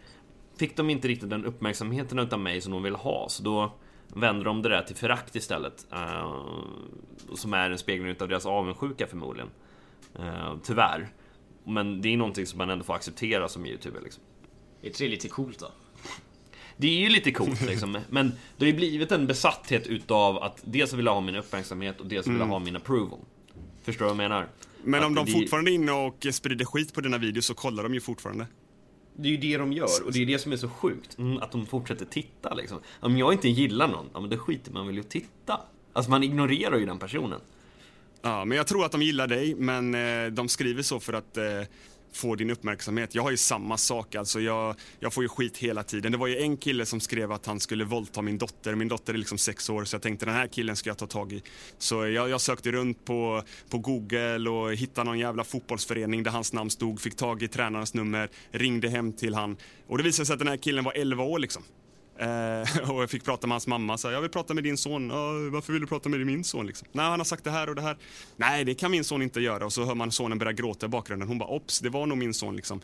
fick 0.60 0.78
de 0.78 0.90
inte 0.90 1.08
riktigt 1.08 1.30
den 1.30 1.46
uppmärksamheten 1.46 2.20
utav 2.20 2.40
mig 2.40 2.62
som 2.62 2.72
de 2.72 2.84
ville 2.84 2.98
ha 2.98 3.30
så 3.30 3.44
då 3.44 3.72
vänder 4.14 4.46
de 4.46 4.62
det 4.62 4.70
där 4.70 4.82
till 4.82 4.96
förakt 4.96 5.36
istället. 5.36 5.88
Uh, 5.94 6.64
som 7.36 7.54
är 7.54 7.70
en 7.70 7.78
spegling 7.78 8.16
av 8.20 8.28
deras 8.28 8.46
avundsjuka 8.46 9.08
förmodligen. 9.08 9.50
Uh, 10.20 10.56
tyvärr. 10.64 11.10
Men 11.64 12.02
det 12.02 12.14
är 12.14 12.18
någonting 12.18 12.46
som 12.46 12.58
man 12.58 12.70
ändå 12.70 12.84
får 12.84 12.94
acceptera 12.94 13.50
som 13.50 13.66
youtuber 13.66 14.02
liksom. 14.02 14.24
Är 14.82 14.88
inte 14.88 15.04
det 15.04 15.10
lite 15.10 15.28
coolt 15.28 15.60
då? 15.60 15.72
Det 16.78 16.88
är 16.88 17.00
ju 17.00 17.10
lite 17.10 17.32
coolt 17.32 17.62
liksom, 17.62 17.98
men 18.10 18.32
det 18.58 18.66
har 18.66 18.72
ju 18.72 18.78
blivit 18.78 19.12
en 19.12 19.28
besatthet 19.28 19.88
utav 19.88 20.38
att 20.38 20.62
dels 20.64 20.94
vill 20.94 21.08
ha 21.08 21.22
min 21.22 21.36
uppmärksamhet 21.36 22.00
och 22.00 22.06
dels 22.06 22.28
vill 22.28 22.36
mm. 22.36 22.50
ha 22.50 22.60
min 22.60 22.76
approval. 22.76 23.20
Förstår 23.84 24.06
du 24.06 24.14
vad 24.14 24.24
jag 24.24 24.30
menar? 24.30 24.48
Men 24.84 25.04
om 25.04 25.16
de 25.16 25.26
det... 25.26 25.32
fortfarande 25.32 25.72
är 25.72 25.74
inne 25.74 25.92
och 25.92 26.28
sprider 26.32 26.66
skit 26.66 26.94
på 26.94 27.02
dina 27.02 27.18
videos 27.18 27.46
så 27.46 27.54
kollar 27.54 27.84
de 27.84 27.94
ju 27.94 28.02
fortfarande. 28.02 28.48
Det 29.20 29.28
är 29.28 29.32
ju 29.32 29.38
det 29.38 29.58
de 29.58 29.74
gör 29.74 30.06
och 30.06 30.12
det 30.12 30.22
är 30.22 30.26
det 30.26 30.40
som 30.40 30.52
är 30.52 30.58
så 30.58 30.70
sjukt. 30.70 31.18
Mm, 31.18 31.38
att 31.38 31.52
de 31.52 31.66
fortsätter 31.66 32.06
titta 32.06 32.54
liksom. 32.54 32.80
Om 33.00 33.18
jag 33.18 33.34
inte 33.34 33.50
gillar 33.50 33.88
någon, 33.88 34.10
ja 34.14 34.20
men 34.20 34.30
då 34.30 34.38
skiter 34.38 34.72
man 34.72 34.88
väl 34.88 34.98
i 34.98 35.00
att 35.00 35.10
titta. 35.10 35.62
Alltså 35.94 36.12
man 36.12 36.24
ignorerar 36.24 36.78
ju 36.78 36.86
den 36.86 37.00
personen. 37.00 37.40
Ja, 38.22 38.46
men 38.46 38.58
jag 38.58 38.68
tror 38.68 38.86
att 38.86 38.92
de 38.92 39.02
gillar 39.02 39.28
dig, 39.28 39.56
men 39.56 39.96
eh, 39.96 40.32
de 40.32 40.48
skriver 40.48 40.84
så 40.84 41.00
för 41.00 41.14
att 41.14 41.38
eh, 41.38 41.44
få 42.18 42.36
din 42.36 42.50
uppmärksamhet. 42.50 43.16
Jag 43.16 43.24
har 43.24 43.32
ju 43.32 43.38
samma 43.38 43.78
sak, 43.78 44.16
alltså 44.16 44.40
jag, 44.40 44.76
jag 45.00 45.14
får 45.14 45.24
ju 45.24 45.30
skit 45.30 45.58
hela 45.58 45.84
tiden. 45.84 46.12
Det 46.12 46.18
var 46.18 46.28
ju 46.28 46.38
en 46.38 46.58
kille 46.58 46.86
som 46.86 47.00
skrev 47.00 47.32
att 47.32 47.46
han 47.46 47.60
skulle 47.60 47.86
våldta 47.86 48.22
min 48.22 48.38
dotter. 48.38 48.76
Min 48.76 48.88
dotter 48.88 49.14
är 49.14 49.18
liksom 49.18 49.38
sex 49.38 49.70
år 49.70 49.86
så 49.86 49.96
jag 49.96 50.02
tänkte 50.02 50.26
den 50.26 50.36
här 50.36 50.48
killen 50.48 50.76
ska 50.76 50.90
jag 50.90 50.98
ta 50.98 51.08
tag 51.08 51.34
i. 51.34 51.44
Så 51.78 52.08
jag, 52.08 52.30
jag 52.30 52.42
sökte 52.42 52.72
runt 52.72 53.06
på, 53.06 53.44
på 53.70 53.78
Google 53.78 54.50
och 54.50 54.74
hittade 54.74 55.06
någon 55.06 55.20
jävla 55.20 55.44
fotbollsförening 55.44 56.24
där 56.24 56.32
hans 56.32 56.54
namn 56.54 56.70
stod, 56.70 57.02
fick 57.02 57.16
tag 57.16 57.44
i 57.44 57.48
tränarens 57.48 57.94
nummer, 57.94 58.30
ringde 58.52 58.90
hem 58.90 59.14
till 59.14 59.34
han 59.34 59.58
och 59.88 59.98
det 59.98 60.04
visade 60.04 60.26
sig 60.26 60.34
att 60.34 60.40
den 60.40 60.48
här 60.48 60.58
killen 60.58 60.84
var 60.84 60.94
11 60.94 61.24
år 61.24 61.40
liksom. 61.40 61.64
Eh, 62.20 62.90
och 62.92 63.02
jag 63.02 63.10
fick 63.10 63.24
prata 63.24 63.48
med 63.48 63.54
hans 63.54 63.68
mamma. 63.68 63.98
Så 63.98 64.08
här, 64.08 64.16
jag 64.16 64.22
vill 64.22 64.32
prata 64.32 64.54
med 64.54 64.64
din 64.64 64.78
son. 64.78 65.10
varför 65.52 65.74
vill 65.74 65.82
du 65.82 65.88
prata 65.88 66.10
med 66.10 66.26
min 66.26 66.44
son? 66.44 66.68
Liksom? 66.68 66.88
Nej, 66.92 67.06
han 67.06 67.20
har 67.20 67.26
sagt 67.26 67.44
det 67.44 67.52
här 67.52 67.70
och 67.70 67.76
det 67.76 67.82
här. 67.82 67.98
Nej, 68.36 68.66
det 68.66 68.74
kan 68.74 68.92
min 68.92 69.04
son 69.04 69.22
inte 69.22 69.42
göra. 69.42 69.66
Och 69.66 69.74
så 69.74 69.86
hör 69.86 69.96
man 69.96 70.12
sonen 70.12 70.38
börja 70.38 70.52
gråta 70.52 70.86
i 70.86 70.90
bakgrunden. 70.90 71.28
Hon 71.28 71.38
bara, 71.38 71.50
ops, 71.50 71.80
det 71.80 71.90
var 71.90 72.06
nog 72.06 72.18
min 72.18 72.34
son. 72.34 72.56
Liksom. 72.56 72.82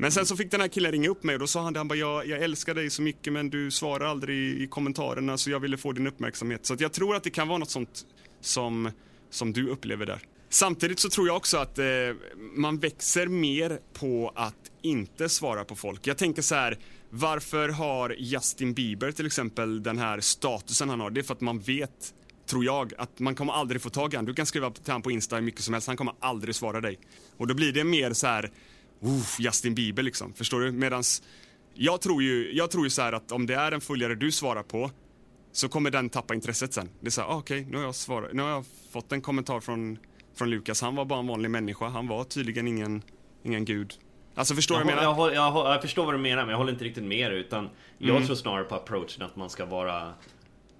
Men 0.00 0.12
sen 0.12 0.26
så 0.26 0.36
fick 0.36 0.50
den 0.50 0.60
här 0.60 0.68
killen 0.68 0.92
ringa 0.92 1.08
upp 1.08 1.22
mig 1.22 1.34
och 1.34 1.40
då 1.40 1.46
sa 1.46 1.62
han 1.62 1.72
det, 1.72 1.80
han 1.80 1.88
bara, 1.88 1.98
jag, 1.98 2.26
jag 2.26 2.42
älskar 2.42 2.74
dig 2.74 2.90
så 2.90 3.02
mycket 3.02 3.32
men 3.32 3.50
du 3.50 3.70
svarar 3.70 4.06
aldrig 4.06 4.36
i, 4.36 4.62
i 4.62 4.66
kommentarerna 4.66 5.38
så 5.38 5.50
jag 5.50 5.60
ville 5.60 5.76
få 5.76 5.92
din 5.92 6.06
uppmärksamhet. 6.06 6.66
Så 6.66 6.76
jag 6.78 6.92
tror 6.92 7.16
att 7.16 7.22
det 7.22 7.30
kan 7.30 7.48
vara 7.48 7.58
något 7.58 7.70
sånt 7.70 8.06
som, 8.40 8.90
som 9.30 9.52
du 9.52 9.68
upplever 9.68 10.06
där. 10.06 10.18
Samtidigt 10.48 10.98
så 10.98 11.08
tror 11.08 11.26
jag 11.26 11.36
också 11.36 11.56
att 11.56 11.78
eh, 11.78 11.84
man 12.54 12.78
växer 12.78 13.26
mer 13.26 13.78
på 13.92 14.32
att 14.34 14.70
inte 14.82 15.28
svara 15.28 15.64
på 15.64 15.76
folk. 15.76 16.06
Jag 16.06 16.18
tänker 16.18 16.42
så 16.42 16.54
här, 16.54 16.78
varför 17.10 17.68
har 17.68 18.14
Justin 18.18 18.74
Bieber 18.74 19.12
till 19.12 19.26
exempel 19.26 19.82
den 19.82 19.98
här 19.98 20.20
statusen 20.20 20.88
han 20.88 21.00
har? 21.00 21.10
Det 21.10 21.20
är 21.20 21.22
för 21.22 21.34
att 21.34 21.40
man 21.40 21.58
vet, 21.58 22.14
tror 22.46 22.64
jag, 22.64 22.92
att 22.98 23.18
man 23.18 23.34
kommer 23.34 23.52
aldrig 23.52 23.82
få 23.82 23.90
tag 23.90 24.12
i 24.14 24.16
honom. 24.16 24.26
Du 24.26 24.34
kan 24.34 24.46
skriva 24.46 24.70
till 24.70 24.92
honom 24.92 25.02
på 25.02 25.10
Insta 25.10 25.36
hur 25.36 25.42
mycket 25.42 25.60
som 25.60 25.74
helst, 25.74 25.86
han 25.86 25.96
kommer 25.96 26.14
aldrig 26.20 26.54
svara 26.54 26.80
dig. 26.80 26.98
Och 27.36 27.46
då 27.46 27.54
blir 27.54 27.72
det 27.72 27.84
mer 27.84 28.12
så 28.12 28.26
här, 28.26 28.50
Justin 29.38 29.74
Bieber 29.74 30.02
liksom, 30.02 30.32
förstår 30.32 30.60
du? 30.60 30.72
Medans 30.72 31.22
jag 31.74 32.00
tror 32.00 32.22
ju, 32.22 32.52
jag 32.52 32.70
tror 32.70 32.84
ju 32.84 32.90
så 32.90 33.02
här 33.02 33.12
att 33.12 33.32
om 33.32 33.46
det 33.46 33.54
är 33.54 33.72
en 33.72 33.80
följare 33.80 34.14
du 34.14 34.32
svarar 34.32 34.62
på 34.62 34.90
så 35.52 35.68
kommer 35.68 35.90
den 35.90 36.10
tappa 36.10 36.34
intresset 36.34 36.74
sen. 36.74 36.88
Det 37.00 37.06
är 37.06 37.10
så 37.10 37.20
här, 37.20 37.28
ah, 37.28 37.36
okej, 37.36 37.60
okay, 37.60 37.72
nu, 37.72 37.76
har 37.76 37.84
jag 37.84 37.94
svarat, 37.94 38.32
nu 38.32 38.42
har 38.42 38.50
jag 38.50 38.64
fått 38.90 39.12
en 39.12 39.20
kommentar 39.20 39.60
från, 39.60 39.98
från 40.34 40.50
Lukas. 40.50 40.82
Han 40.82 40.94
var 40.94 41.04
bara 41.04 41.18
en 41.18 41.26
vanlig 41.26 41.50
människa. 41.50 41.88
Han 41.88 42.06
var 42.06 42.24
tydligen 42.24 42.68
ingen, 42.68 43.02
ingen 43.42 43.64
gud. 43.64 43.94
Alltså 44.34 44.54
förstår 44.54 44.78
du 44.78 44.84
vad 44.84 44.92
jag 44.92 44.96
menar? 44.96 45.16
Jag, 45.18 45.34
jag, 45.34 45.74
jag, 45.74 45.82
förstår 45.82 46.04
vad 46.04 46.14
du 46.14 46.18
menar, 46.18 46.42
men 46.42 46.50
jag 46.50 46.58
håller 46.58 46.72
inte 46.72 46.84
riktigt 46.84 47.04
med 47.04 47.30
dig. 47.30 47.40
Utan 47.40 47.68
jag 47.98 48.16
mm. 48.16 48.26
tror 48.26 48.36
snarare 48.36 48.64
på 48.64 48.74
approachen 48.74 49.22
att 49.22 49.36
man 49.36 49.50
ska 49.50 49.64
vara 49.64 50.12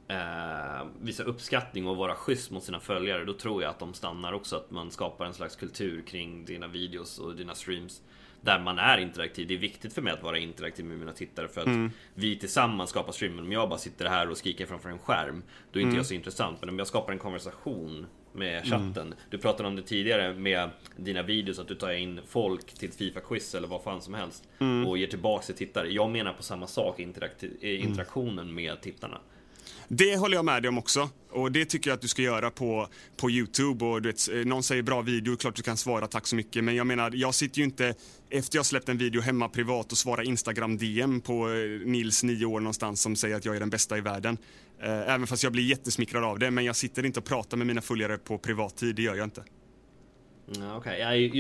eh, 0.09 0.87
visa 1.01 1.23
uppskattning 1.23 1.87
och 1.87 1.97
vara 1.97 2.15
schysst 2.15 2.51
mot 2.51 2.65
sina 2.65 2.81
följare. 2.81 3.25
Då 3.25 3.33
tror 3.33 3.63
jag 3.63 3.71
att 3.71 3.79
de 3.79 3.95
stannar 3.95 4.33
också. 4.33 4.57
Att 4.57 4.71
man 4.71 4.91
skapar 4.91 5.27
en 5.27 5.35
slags 5.35 5.57
kultur 5.57 6.03
kring 6.03 6.45
dina 6.45 6.67
videos 6.67 7.19
och 7.19 7.37
dina 7.37 7.55
streams. 7.55 8.03
Där 8.41 8.61
man 8.61 8.79
är 8.79 8.99
interaktiv. 8.99 9.49
Det 9.49 9.55
är 9.55 9.59
viktigt 9.59 9.93
för 9.93 10.03
mig 10.03 10.13
att 10.13 10.23
vara 10.23 10.39
interaktiv 10.39 10.85
med 10.85 10.99
mina 10.99 11.13
tittare 11.13 11.49
för 11.49 11.61
att 11.61 11.67
mm. 11.67 11.91
vi 12.15 12.37
tillsammans 12.37 12.91
skapar 12.91 13.13
streamen. 13.13 13.45
Om 13.45 13.53
jag 13.53 13.69
bara 13.69 13.79
sitter 13.79 14.07
här 14.07 14.31
och 14.31 14.39
skriker 14.39 14.67
framför 14.67 14.89
en 14.89 14.99
skärm, 14.99 15.43
då 15.73 15.79
är 15.79 15.83
inte 15.83 15.89
mm. 15.89 15.97
jag 15.97 16.07
så 16.07 16.15
intressant. 16.15 16.61
Men 16.61 16.69
om 16.69 16.79
jag 16.79 16.87
skapar 16.87 17.13
en 17.13 17.19
konversation 17.19 18.07
med 18.33 18.57
mm. 18.57 18.65
chatten. 18.65 19.07
Mm. 19.07 19.19
Du 19.31 19.39
pratade 19.39 19.69
om 19.69 19.77
det 19.77 19.83
tidigare 19.83 20.35
med 20.35 20.71
dina 20.97 21.23
videos, 21.23 21.59
att 21.59 21.69
du 21.69 21.75
tar 21.75 21.93
in 21.93 22.21
folk 22.27 22.75
till 22.75 22.93
Fifa-quiz 22.93 23.55
eller 23.55 23.69
vad 23.69 23.83
fan 23.83 24.03
som 24.03 24.15
helst. 24.15 24.49
Mm. 24.59 24.87
Och 24.87 24.99
ger 24.99 25.07
tillbaka 25.07 25.45
till 25.45 25.55
tittare. 25.55 25.93
Jag 25.93 26.11
menar 26.11 26.33
på 26.33 26.43
samma 26.43 26.67
sak, 26.67 27.01
mm. 27.01 27.15
interaktionen 27.63 28.55
med 28.55 28.81
tittarna. 28.81 29.21
Det 29.93 30.17
håller 30.17 30.37
jag 30.37 30.45
med 30.45 30.63
dig 30.63 30.69
om 30.69 30.79
också. 30.79 31.09
Och 31.31 31.53
det 31.53 31.65
tycker 31.65 31.91
jag 31.91 31.95
att 31.95 32.01
du 32.01 32.09
ska 32.09 32.23
göra 32.23 32.51
på, 32.51 32.89
på 33.17 33.31
Youtube. 33.31 33.85
Och 33.85 34.03
du 34.03 34.09
vet, 34.09 34.29
eh, 34.29 34.35
någon 34.35 34.63
säger 34.63 34.83
bra 34.83 35.03
video, 35.03 35.37
klart 35.37 35.57
du 35.57 35.63
kan 35.63 35.77
svara 35.77 36.07
tack 36.07 36.27
så 36.27 36.37
mycket. 36.37 36.65
Men 36.65 36.77
jag 36.77 36.87
menar, 36.87 37.13
jag 37.15 37.35
sitter 37.35 37.59
ju 37.59 37.65
inte 37.65 37.95
efter 38.31 38.59
jag 38.59 38.67
släppt 38.67 38.89
en 38.89 38.99
video 38.99 39.21
hemma 39.21 39.49
privat 39.49 39.93
och 39.93 39.99
svarar 39.99 40.23
Instagram 40.23 40.79
DM 40.79 41.21
på 41.21 41.49
eh, 41.49 41.87
Nils, 41.87 42.23
nio 42.23 42.47
år 42.47 42.61
någonstans, 42.61 43.03
som 43.03 43.17
säger 43.17 43.37
att 43.37 43.45
jag 43.45 43.57
är 43.57 43.61
den 43.61 43.71
bästa 43.71 43.99
i 43.99 44.01
världen. 44.01 44.39
Eh, 44.83 45.15
även 45.15 45.27
fast 45.27 45.43
jag 45.43 45.53
blir 45.53 45.65
jättesmickrad 45.65 46.25
av 46.25 46.39
det. 46.39 46.51
Men 46.51 46.65
jag 46.65 46.77
sitter 46.77 47.07
inte 47.07 47.21
och 47.21 47.27
pratar 47.27 47.57
med 47.57 47.67
mina 47.67 47.81
följare 47.81 48.19
på 48.19 48.39
privat 48.39 48.77
tid, 48.77 48.97
det 48.97 49.03
gör 49.03 49.15
jag 49.15 49.27
inte. 49.27 49.45
Okej, 50.49 50.77
okay. 50.77 50.99
jag, 50.99 51.37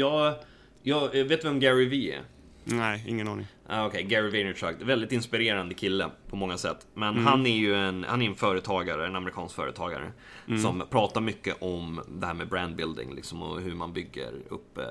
jag 0.82 1.14
Jag 1.14 1.24
vet 1.24 1.44
vem 1.44 1.60
Gary 1.60 1.88
V 1.88 2.12
är? 2.12 2.22
Nej, 2.64 3.04
ingen 3.06 3.28
aning. 3.28 3.46
Ah, 3.72 3.86
Okej, 3.86 4.02
Gary 4.02 4.30
Vaynerchuk. 4.30 4.76
Väldigt 4.82 5.12
inspirerande 5.12 5.74
kille 5.74 6.10
på 6.28 6.36
många 6.36 6.58
sätt. 6.58 6.86
Men 6.94 7.16
han 7.18 7.46
är 7.46 7.56
ju 7.56 7.74
en, 7.74 8.04
han 8.08 8.22
är 8.22 8.26
en 8.26 8.34
företagare, 8.34 9.06
en 9.06 9.16
amerikansk 9.16 9.54
företagare. 9.54 10.12
Som 10.62 10.82
pratar 10.90 11.20
mycket 11.20 11.56
om 11.62 12.00
det 12.08 12.26
här 12.26 12.34
med 12.34 12.48
brandbuilding 12.48 13.14
liksom, 13.14 13.42
och 13.42 13.60
hur 13.60 13.74
man 13.74 13.92
bygger 13.92 14.32
upp 14.48 14.78
eh, 14.78 14.84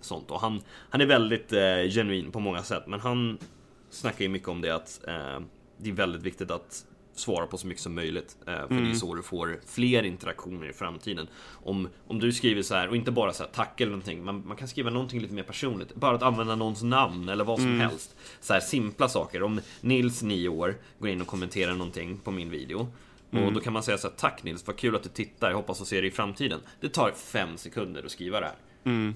sånt. 0.00 0.30
Och 0.30 0.40
han, 0.40 0.60
han 0.90 1.00
är 1.00 1.06
väldigt 1.06 1.52
eh, 1.52 1.90
genuin 1.90 2.30
på 2.32 2.40
många 2.40 2.62
sätt. 2.62 2.86
Men 2.86 3.00
han 3.00 3.38
snackar 3.90 4.22
ju 4.22 4.28
mycket 4.28 4.48
om 4.48 4.60
det 4.60 4.74
att 4.74 5.00
eh, 5.08 5.40
det 5.78 5.90
är 5.90 5.94
väldigt 5.94 6.22
viktigt 6.22 6.50
att 6.50 6.84
svara 7.14 7.46
på 7.46 7.58
så 7.58 7.66
mycket 7.66 7.82
som 7.82 7.94
möjligt. 7.94 8.36
Eh, 8.46 8.54
för 8.54 8.74
det 8.74 8.90
är 8.90 8.94
så 8.94 9.14
du 9.14 9.22
får 9.22 9.60
fler 9.66 10.02
interaktioner 10.02 10.70
i 10.70 10.72
framtiden. 10.72 11.28
Om, 11.64 11.88
om 12.06 12.18
du 12.18 12.32
skriver 12.32 12.62
så 12.62 12.74
här, 12.74 12.88
och 12.88 12.96
inte 12.96 13.10
bara 13.10 13.32
så 13.32 13.42
här, 13.42 13.50
tack 13.50 13.80
eller 13.80 13.90
någonting, 13.90 14.24
man, 14.24 14.46
man 14.46 14.56
kan 14.56 14.68
skriva 14.68 14.90
någonting 14.90 15.20
lite 15.20 15.34
mer 15.34 15.42
personligt. 15.42 15.94
Bara 15.94 16.16
att 16.16 16.22
använda 16.22 16.56
någons 16.56 16.82
namn 16.82 17.28
eller 17.28 17.44
vad 17.44 17.60
som 17.60 17.80
helst. 17.80 18.16
Så 18.40 18.52
här 18.52 18.60
simpla 18.60 19.08
saker. 19.08 19.42
Om 19.42 19.60
Nils, 19.80 20.22
9 20.22 20.48
år, 20.48 20.76
går 20.98 21.08
in 21.10 21.20
och 21.20 21.26
kommenterar 21.26 21.72
någonting 21.72 22.18
på 22.18 22.30
min 22.30 22.50
video. 22.50 22.88
Och 23.46 23.52
då 23.52 23.60
kan 23.60 23.72
man 23.72 23.82
säga 23.82 23.98
så 23.98 24.08
här, 24.08 24.14
tack 24.16 24.42
Nils, 24.42 24.66
vad 24.66 24.76
kul 24.76 24.96
att 24.96 25.02
du 25.02 25.08
tittar, 25.08 25.48
jag 25.48 25.56
hoppas 25.56 25.80
att 25.80 25.86
se 25.88 26.00
dig 26.00 26.08
i 26.08 26.12
framtiden. 26.12 26.60
Det 26.80 26.88
tar 26.88 27.12
fem 27.12 27.56
sekunder 27.56 28.04
att 28.04 28.10
skriva 28.10 28.40
det 28.40 28.46
här. 28.46 28.56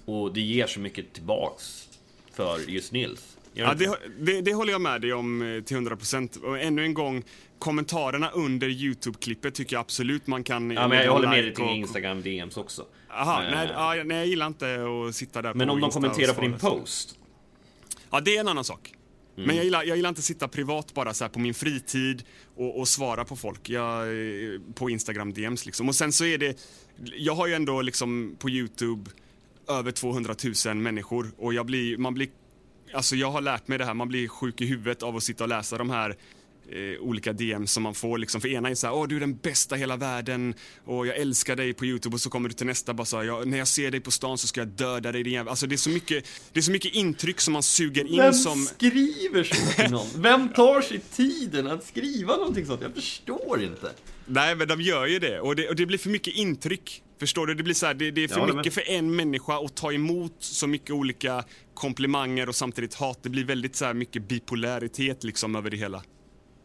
Och 0.05 0.33
det 0.35 0.41
ger 0.41 0.67
så 0.67 0.81
mycket 0.81 1.13
tillbaks 1.13 1.89
för 2.33 2.71
just 2.71 2.93
Nils. 2.93 3.36
Ja, 3.59 3.75
det 3.75 3.97
det, 4.19 4.41
det, 4.41 4.55
håller 4.55 4.73
jag 4.73 4.81
med 4.81 5.01
dig 5.01 5.13
om 5.13 5.43
eh, 5.43 5.63
till 5.63 5.77
100%. 5.77 6.43
Och 6.43 6.59
ännu 6.59 6.83
en 6.85 6.95
gång, 6.95 7.23
kommentarerna 7.59 8.31
under 8.31 8.69
YouTube-klippet 8.69 9.55
tycker 9.55 9.77
jag 9.77 9.81
absolut 9.81 10.27
man 10.27 10.45
kan... 10.45 10.71
Ja, 10.71 10.89
men 10.89 10.99
jag 11.05 11.13
håller 11.13 11.29
med 11.29 11.45
dig 11.45 11.55
till 11.55 11.65
och- 11.65 11.71
Instagram 11.71 12.23
DMs 12.23 12.57
också. 12.57 12.87
Aha, 13.11 13.43
Eh, 13.43 13.51
nej, 13.51 13.69
ja, 13.73 14.03
nej, 14.05 14.17
jag 14.17 14.27
gillar 14.27 14.47
inte 14.47 14.79
att 15.09 15.15
sitta 15.15 15.43
där 15.43 15.55
Men 15.55 15.71
om 15.71 15.81
de 15.81 15.85
Insta 15.85 15.99
och 15.99 16.05
kommenterar 16.05 16.35
på 16.35 16.41
din 16.41 16.59
post. 16.59 17.19
Ja, 18.11 18.21
det 18.21 18.37
är 18.37 18.41
en 18.41 18.49
annan 18.49 18.65
sak. 18.65 18.93
Mm. 19.37 19.47
Men 19.47 19.57
jag 19.57 19.65
gillar, 19.65 19.85
jag 19.85 19.97
gillar 19.97 20.09
inte 20.09 20.19
att 20.19 20.25
sitta 20.25 20.49
privat 20.49 20.95
bara 20.95 21.15
så 21.15 21.25
här 21.25 21.29
på 21.29 21.39
min 21.39 21.55
fritid 21.55 22.23
och, 22.57 22.79
och 22.81 22.89
svara 22.89 23.25
på 23.25 23.37
folk. 23.37 23.69
Jag, 23.69 24.09
eh, 24.09 24.61
på 24.75 24.91
Instagram 24.91 25.33
DMs 25.33 25.67
liksom. 25.67 25.89
Och 25.89 25.95
sen 25.95 26.13
så 26.13 26.25
är 26.25 26.39
det, 26.39 26.59
jag 27.17 27.35
har 27.35 27.47
ju 27.47 27.55
ändå 27.55 27.83
liksom 27.83 28.37
på 28.39 28.51
Youtube 28.51 29.11
över 29.69 29.91
200 29.91 30.35
000 30.67 30.77
människor 30.77 31.31
och 31.39 31.55
jag 31.55 31.67
blir, 31.67 31.97
man 31.97 32.15
blir, 32.15 32.29
alltså 32.93 33.17
jag 33.17 33.31
har 33.31 33.41
lärt 33.41 33.69
mig 33.69 33.79
det 33.79 33.85
här, 33.85 33.95
man 33.95 34.09
blir 34.09 34.29
sjuk 34.29 34.61
i 34.61 34.67
huvudet 34.67 35.03
av 35.03 35.17
att 35.17 35.23
sitta 35.23 35.45
och 35.45 35.49
läsa 35.49 35.79
de 35.79 35.91
här 35.91 36.17
eh, 36.71 37.01
olika 37.01 37.33
DMs 37.33 37.73
som 37.73 37.83
man 37.83 37.95
får 37.95 38.19
liksom. 38.19 38.41
För 38.41 38.49
ena 38.49 38.71
är 38.71 38.75
så 38.75 38.87
här, 38.87 38.95
åh 38.95 39.09
du 39.09 39.17
är 39.17 39.21
den 39.21 39.37
bästa 39.37 39.77
i 39.77 39.79
hela 39.79 39.97
världen 39.97 40.55
och 40.85 41.07
jag 41.07 41.17
älskar 41.17 41.57
dig 41.57 41.75
på 41.75 41.87
Youtube 41.87 42.15
och 42.15 42.21
så 42.21 42.31
kommer 42.31 42.49
du 42.49 42.55
till 42.55 42.67
nästa 42.67 42.95
bara 42.95 43.05
så 43.05 43.17
här, 43.17 43.25
"Ja, 43.25 43.43
när 43.45 43.59
jag 43.59 43.69
ser 43.69 43.91
dig 43.91 44.01
på 44.01 44.11
stan 44.11 44.39
så 44.39 44.47
ska 44.47 44.61
jag 44.61 44.69
döda 44.69 45.13
dig 45.13 45.23
din 45.23 45.33
jävla... 45.33 45.51
Alltså 45.51 45.67
det 45.67 45.75
är 45.75 45.77
så 45.77 45.91
mycket, 45.91 46.25
det 46.53 46.61
är 46.61 46.63
så 46.63 46.71
mycket 46.73 46.95
intryck 46.95 47.41
som 47.41 47.53
man 47.53 47.63
suger 47.63 48.05
in 48.05 48.17
Vem 48.17 48.33
som... 48.33 48.67
skriver 48.67 49.45
så 49.45 49.83
till 49.83 49.91
någon? 49.91 50.07
Vem 50.23 50.49
tar 50.49 50.81
sig 50.81 50.99
tiden 50.99 51.67
att 51.67 51.87
skriva 51.87 52.37
någonting 52.37 52.67
sånt? 52.67 52.83
Jag 52.83 52.95
förstår 52.95 53.63
inte. 53.63 53.93
Nej, 54.27 54.55
men 54.57 54.69
de 54.69 54.81
gör 54.81 55.07
ju 55.07 55.19
det. 55.19 55.41
Och 55.41 55.57
det, 55.57 55.69
och 55.69 55.77
det 55.77 55.87
blir 55.87 55.99
för 55.99 56.11
mycket 56.11 56.35
intryck. 56.35 57.03
Förstår 57.19 57.47
du? 57.47 57.55
Det 57.55 57.63
blir 57.63 57.75
så 57.75 57.87
här, 57.87 57.95
det, 57.95 58.11
det 58.11 58.25
är 58.25 58.29
för 58.29 58.41
håller 58.41 58.55
mycket 58.55 58.75
för 58.75 58.91
en 58.91 59.17
människa 59.17 59.65
att 59.65 59.75
ta 59.75 59.93
emot 59.93 60.35
så 60.39 60.67
mycket 60.67 60.91
olika 60.91 61.45
komplimanger 61.75 62.49
och 62.49 62.55
samtidigt 62.55 62.95
hat. 62.95 63.19
Det 63.23 63.29
blir 63.29 63.45
väldigt 63.45 63.77
så 63.77 63.85
här 63.85 63.95
mycket 63.95 64.29
bipolaritet 64.29 65.25
liksom 65.25 65.57
över 65.57 65.71
det 65.71 65.77
hela. 65.77 66.03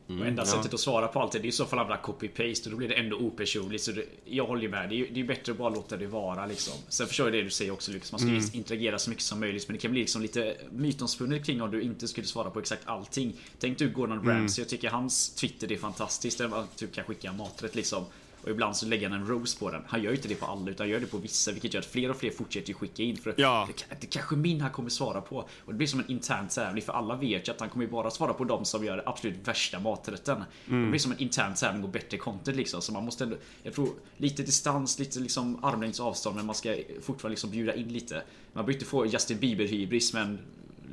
och 0.07 0.27
enda 0.27 0.41
ja. 0.41 0.45
sättet 0.45 0.73
att 0.73 0.79
svara 0.79 1.07
på 1.07 1.19
allt 1.19 1.31
det 1.31 1.37
är 1.37 1.45
i 1.45 1.51
så 1.51 1.65
fall 1.65 1.79
att 1.79 2.01
copy-paste 2.01 2.65
och 2.65 2.71
då 2.71 2.77
blir 2.77 2.87
det 2.87 2.95
ändå 2.95 3.17
opersonligt. 3.17 3.83
Så 3.83 3.91
det, 3.91 4.05
jag 4.25 4.45
håller 4.45 4.61
ju 4.61 4.69
med. 4.69 4.89
Det 4.89 4.95
är 4.95 5.07
det 5.13 5.19
är 5.19 5.23
bättre 5.23 5.51
att 5.51 5.57
bara 5.57 5.69
låta 5.69 5.97
det 5.97 6.07
vara 6.07 6.45
liksom. 6.45 6.73
Sen 6.89 7.07
förstår 7.07 7.27
jag 7.27 7.33
det 7.33 7.41
du 7.41 7.49
säger 7.49 7.71
också 7.71 7.91
Lukas. 7.91 8.11
Man 8.11 8.19
ska 8.19 8.29
ju 8.29 8.41
interagera 8.59 8.99
så 8.99 9.09
mycket 9.09 9.23
som 9.23 9.39
möjligt. 9.39 9.67
Men 9.67 9.75
det 9.75 9.81
kan 9.81 9.91
bli 9.91 9.99
liksom 9.99 10.21
lite 10.21 10.57
mytomspunnet 10.71 11.45
kring 11.45 11.61
om 11.61 11.71
du 11.71 11.81
inte 11.81 12.07
skulle 12.07 12.27
svara 12.27 12.49
på 12.49 12.59
exakt 12.59 12.81
allting. 12.85 13.33
Tänk 13.59 13.77
du 13.77 13.89
Gordon 13.89 14.27
Ramsay. 14.27 14.61
Jag 14.61 14.69
tycker 14.69 14.89
hans 14.89 15.35
Twitter 15.35 15.71
är 15.71 15.77
fantastiskt. 15.77 16.37
Där 16.37 16.47
man 16.47 16.67
typ 16.75 16.93
kan 16.93 17.03
skicka 17.03 17.33
maträtt 17.33 17.75
liksom. 17.75 18.05
Och 18.43 18.49
ibland 18.49 18.75
så 18.75 18.85
lägger 18.85 19.09
han 19.09 19.21
en 19.21 19.27
rose 19.27 19.59
på 19.59 19.71
den. 19.71 19.81
Han 19.87 20.03
gör 20.03 20.09
ju 20.09 20.15
inte 20.15 20.27
det 20.27 20.35
på 20.35 20.45
alla 20.45 20.71
utan 20.71 20.89
gör 20.89 20.99
det 20.99 21.05
på 21.05 21.17
vissa 21.17 21.51
vilket 21.51 21.73
gör 21.73 21.81
att 21.81 21.87
fler 21.87 22.09
och 22.09 22.15
fler 22.15 22.31
fortsätter 22.31 22.73
skicka 22.73 23.03
in. 23.03 23.17
För 23.17 23.33
Ja. 23.37 23.67
det, 23.89 23.95
det 24.01 24.07
kanske 24.07 24.35
min 24.35 24.61
han 24.61 24.71
kommer 24.71 24.89
svara 24.89 25.21
på. 25.21 25.37
Och 25.37 25.47
det 25.67 25.73
blir 25.73 25.87
som 25.87 25.99
en 25.99 26.11
intern 26.11 26.47
tävling 26.47 26.83
för 26.83 26.93
alla 26.93 27.15
vet 27.15 27.47
ju 27.47 27.51
att 27.51 27.59
han 27.59 27.69
kommer 27.69 27.87
bara 27.87 28.11
svara 28.11 28.33
på 28.33 28.43
de 28.43 28.65
som 28.65 28.85
gör 28.85 29.03
absolut 29.05 29.47
värsta 29.47 29.79
maträtten. 29.79 30.43
Det 30.65 30.89
blir 30.89 30.99
som 30.99 31.11
en 31.11 31.17
intern 31.19 31.55
tävling 31.55 31.83
och 31.83 31.89
bättre 31.89 32.17
content 32.17 32.57
liksom. 32.57 32.81
Så 32.81 32.91
man 32.93 33.05
måste 33.05 33.23
ändå, 33.23 33.35
jag 33.63 33.73
tror 33.73 33.89
lite 34.17 34.43
distans, 34.43 34.99
lite 34.99 35.19
liksom 35.19 35.65
armlängds 35.65 35.99
avstånd 35.99 36.35
men 36.35 36.45
man 36.45 36.55
ska 36.55 36.75
fortfarande 37.01 37.33
liksom 37.33 37.51
bjuda 37.51 37.75
in 37.75 37.87
lite. 37.93 38.15
Man 38.15 38.65
behöver 38.65 38.73
inte 38.73 38.85
få 38.85 39.05
Justin 39.05 39.37
Bieber 39.37 39.65
hybris 39.65 40.13
men 40.13 40.39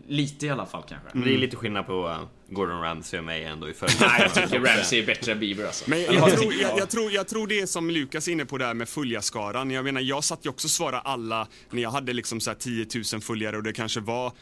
lite 0.09 0.47
i 0.47 0.51
alla 0.51 0.67
fall 0.67 0.83
kanske. 0.89 1.19
Det 1.19 1.35
är 1.35 1.39
lite 1.39 1.57
skillnad 1.57 1.87
på 1.87 2.09
uh, 2.09 2.19
Gordon 2.51 2.81
Ramsay 2.81 3.19
och 3.19 3.25
mig 3.25 3.45
ändå 3.45 3.69
i 3.69 3.75
följd. 3.75 3.95
Nej 4.01 4.21
jag 4.23 4.35
tycker 4.35 4.61
Ramsey 4.61 4.99
är 5.03 5.07
bättre 5.07 5.33
än 5.33 5.41
Bieber 5.41 5.65
alltså. 5.67 5.91
Men 5.91 6.03
jag, 6.03 6.31
tror, 6.39 6.55
jag, 6.55 6.79
jag, 6.79 6.91
tror, 6.91 7.13
jag 7.13 7.29
tror 7.29 7.47
det 7.47 7.61
är 7.61 7.67
som 7.67 7.91
Lukas 7.91 8.29
är 8.29 8.33
inne 8.33 8.45
på 8.45 8.59
där 8.59 8.75
med 8.75 8.89
följarskaran. 8.89 9.71
Jag 9.71 9.85
menar, 9.85 10.01
jag 10.01 10.25
satt 10.25 10.47
ju 10.47 10.51
också 10.51 10.67
och 10.67 10.71
svara 10.71 11.01
alla 11.01 11.49
när 11.71 11.83
jag 11.83 11.91
hade 11.91 12.13
liksom 12.13 12.41
så 12.41 12.51
här 12.51 12.57
10 12.57 12.87
000 13.13 13.21
följare 13.21 13.57
och 13.57 13.63
det 13.63 13.73
kanske 13.73 14.01
var 14.01 14.33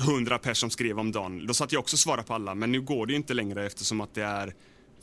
100 0.00 0.38
personer 0.38 0.54
som 0.54 0.70
skrev 0.70 0.98
om 1.00 1.12
dagen. 1.12 1.46
Då 1.46 1.54
satt 1.54 1.72
jag 1.72 1.80
också 1.80 1.94
och 1.94 1.98
svara 1.98 2.22
på 2.22 2.34
alla, 2.34 2.54
men 2.54 2.72
nu 2.72 2.80
går 2.80 3.06
det 3.06 3.12
ju 3.12 3.16
inte 3.16 3.34
längre 3.34 3.66
eftersom 3.66 4.00
att 4.00 4.14
det 4.14 4.22
är 4.22 4.54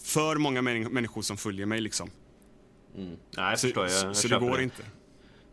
för 0.03 0.35
många 0.35 0.61
män- 0.61 0.89
människor 0.89 1.21
som 1.21 1.37
följer 1.37 1.65
mig 1.65 1.81
liksom. 1.81 2.09
Nej, 2.95 3.17
jag 3.35 3.59
Så, 3.59 3.67
förstår. 3.67 3.83
Jag, 3.83 3.91
så, 3.91 4.05
jag 4.05 4.15
så 4.15 4.27
det 4.27 4.39
går 4.39 4.61
inte. 4.61 4.83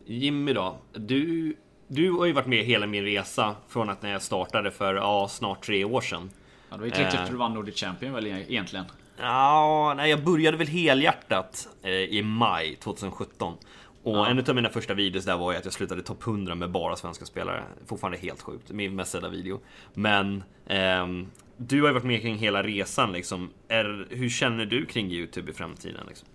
Jimmy 0.05 0.53
då? 0.53 0.81
Du, 0.93 1.55
du 1.87 2.11
har 2.11 2.25
ju 2.25 2.33
varit 2.33 2.47
med 2.47 2.65
hela 2.65 2.87
min 2.87 3.03
resa 3.03 3.55
från 3.67 3.89
att 3.89 4.01
när 4.01 4.11
jag 4.11 4.21
startade 4.21 4.71
för 4.71 4.95
ja, 4.95 5.27
snart 5.27 5.61
tre 5.65 5.85
år 5.85 6.01
sedan. 6.01 6.29
Ja, 6.69 6.75
det 6.75 6.79
var 6.79 6.85
ju 6.85 6.91
direkt 6.91 7.13
Eh. 7.13 7.19
efter 7.19 7.31
du 7.31 7.37
vann 7.37 7.53
Nordic 7.53 7.75
Champion 7.79 8.13
väl 8.13 8.27
egentligen. 8.27 8.85
Ja, 9.17 9.93
nej, 9.97 10.09
jag 10.09 10.23
började 10.23 10.57
väl 10.57 10.67
helhjärtat 10.67 11.67
eh, 11.83 11.91
i 11.91 12.21
maj 12.23 12.75
2017. 12.75 13.53
Och 14.03 14.27
en 14.27 14.39
av 14.39 14.55
mina 14.55 14.69
första 14.69 14.93
videos 14.93 15.25
där 15.25 15.37
var 15.37 15.51
ju 15.51 15.57
att 15.57 15.65
jag 15.65 15.73
slutade 15.73 16.01
topp 16.03 16.27
100 16.27 16.55
med 16.55 16.71
bara 16.71 16.95
svenska 16.95 17.25
spelare. 17.25 17.63
Fortfarande 17.85 18.17
helt 18.17 18.41
sjukt, 18.41 18.71
min 18.71 18.95
mest 18.95 19.11
sedda 19.11 19.29
video. 19.29 19.59
Men 19.93 20.43
ehm, 20.67 21.27
du 21.57 21.81
har 21.81 21.87
ju 21.87 21.93
varit 21.93 22.03
med 22.05 22.21
kring 22.21 22.37
hela 22.37 22.63
resan 22.63 23.11
liksom. 23.11 23.49
Är, 23.67 24.07
hur 24.09 24.29
känner 24.29 24.65
du 24.65 24.85
kring 24.85 25.11
YouTube 25.11 25.51
i 25.51 25.53
framtiden? 25.53 26.05
Liksom? 26.07 26.27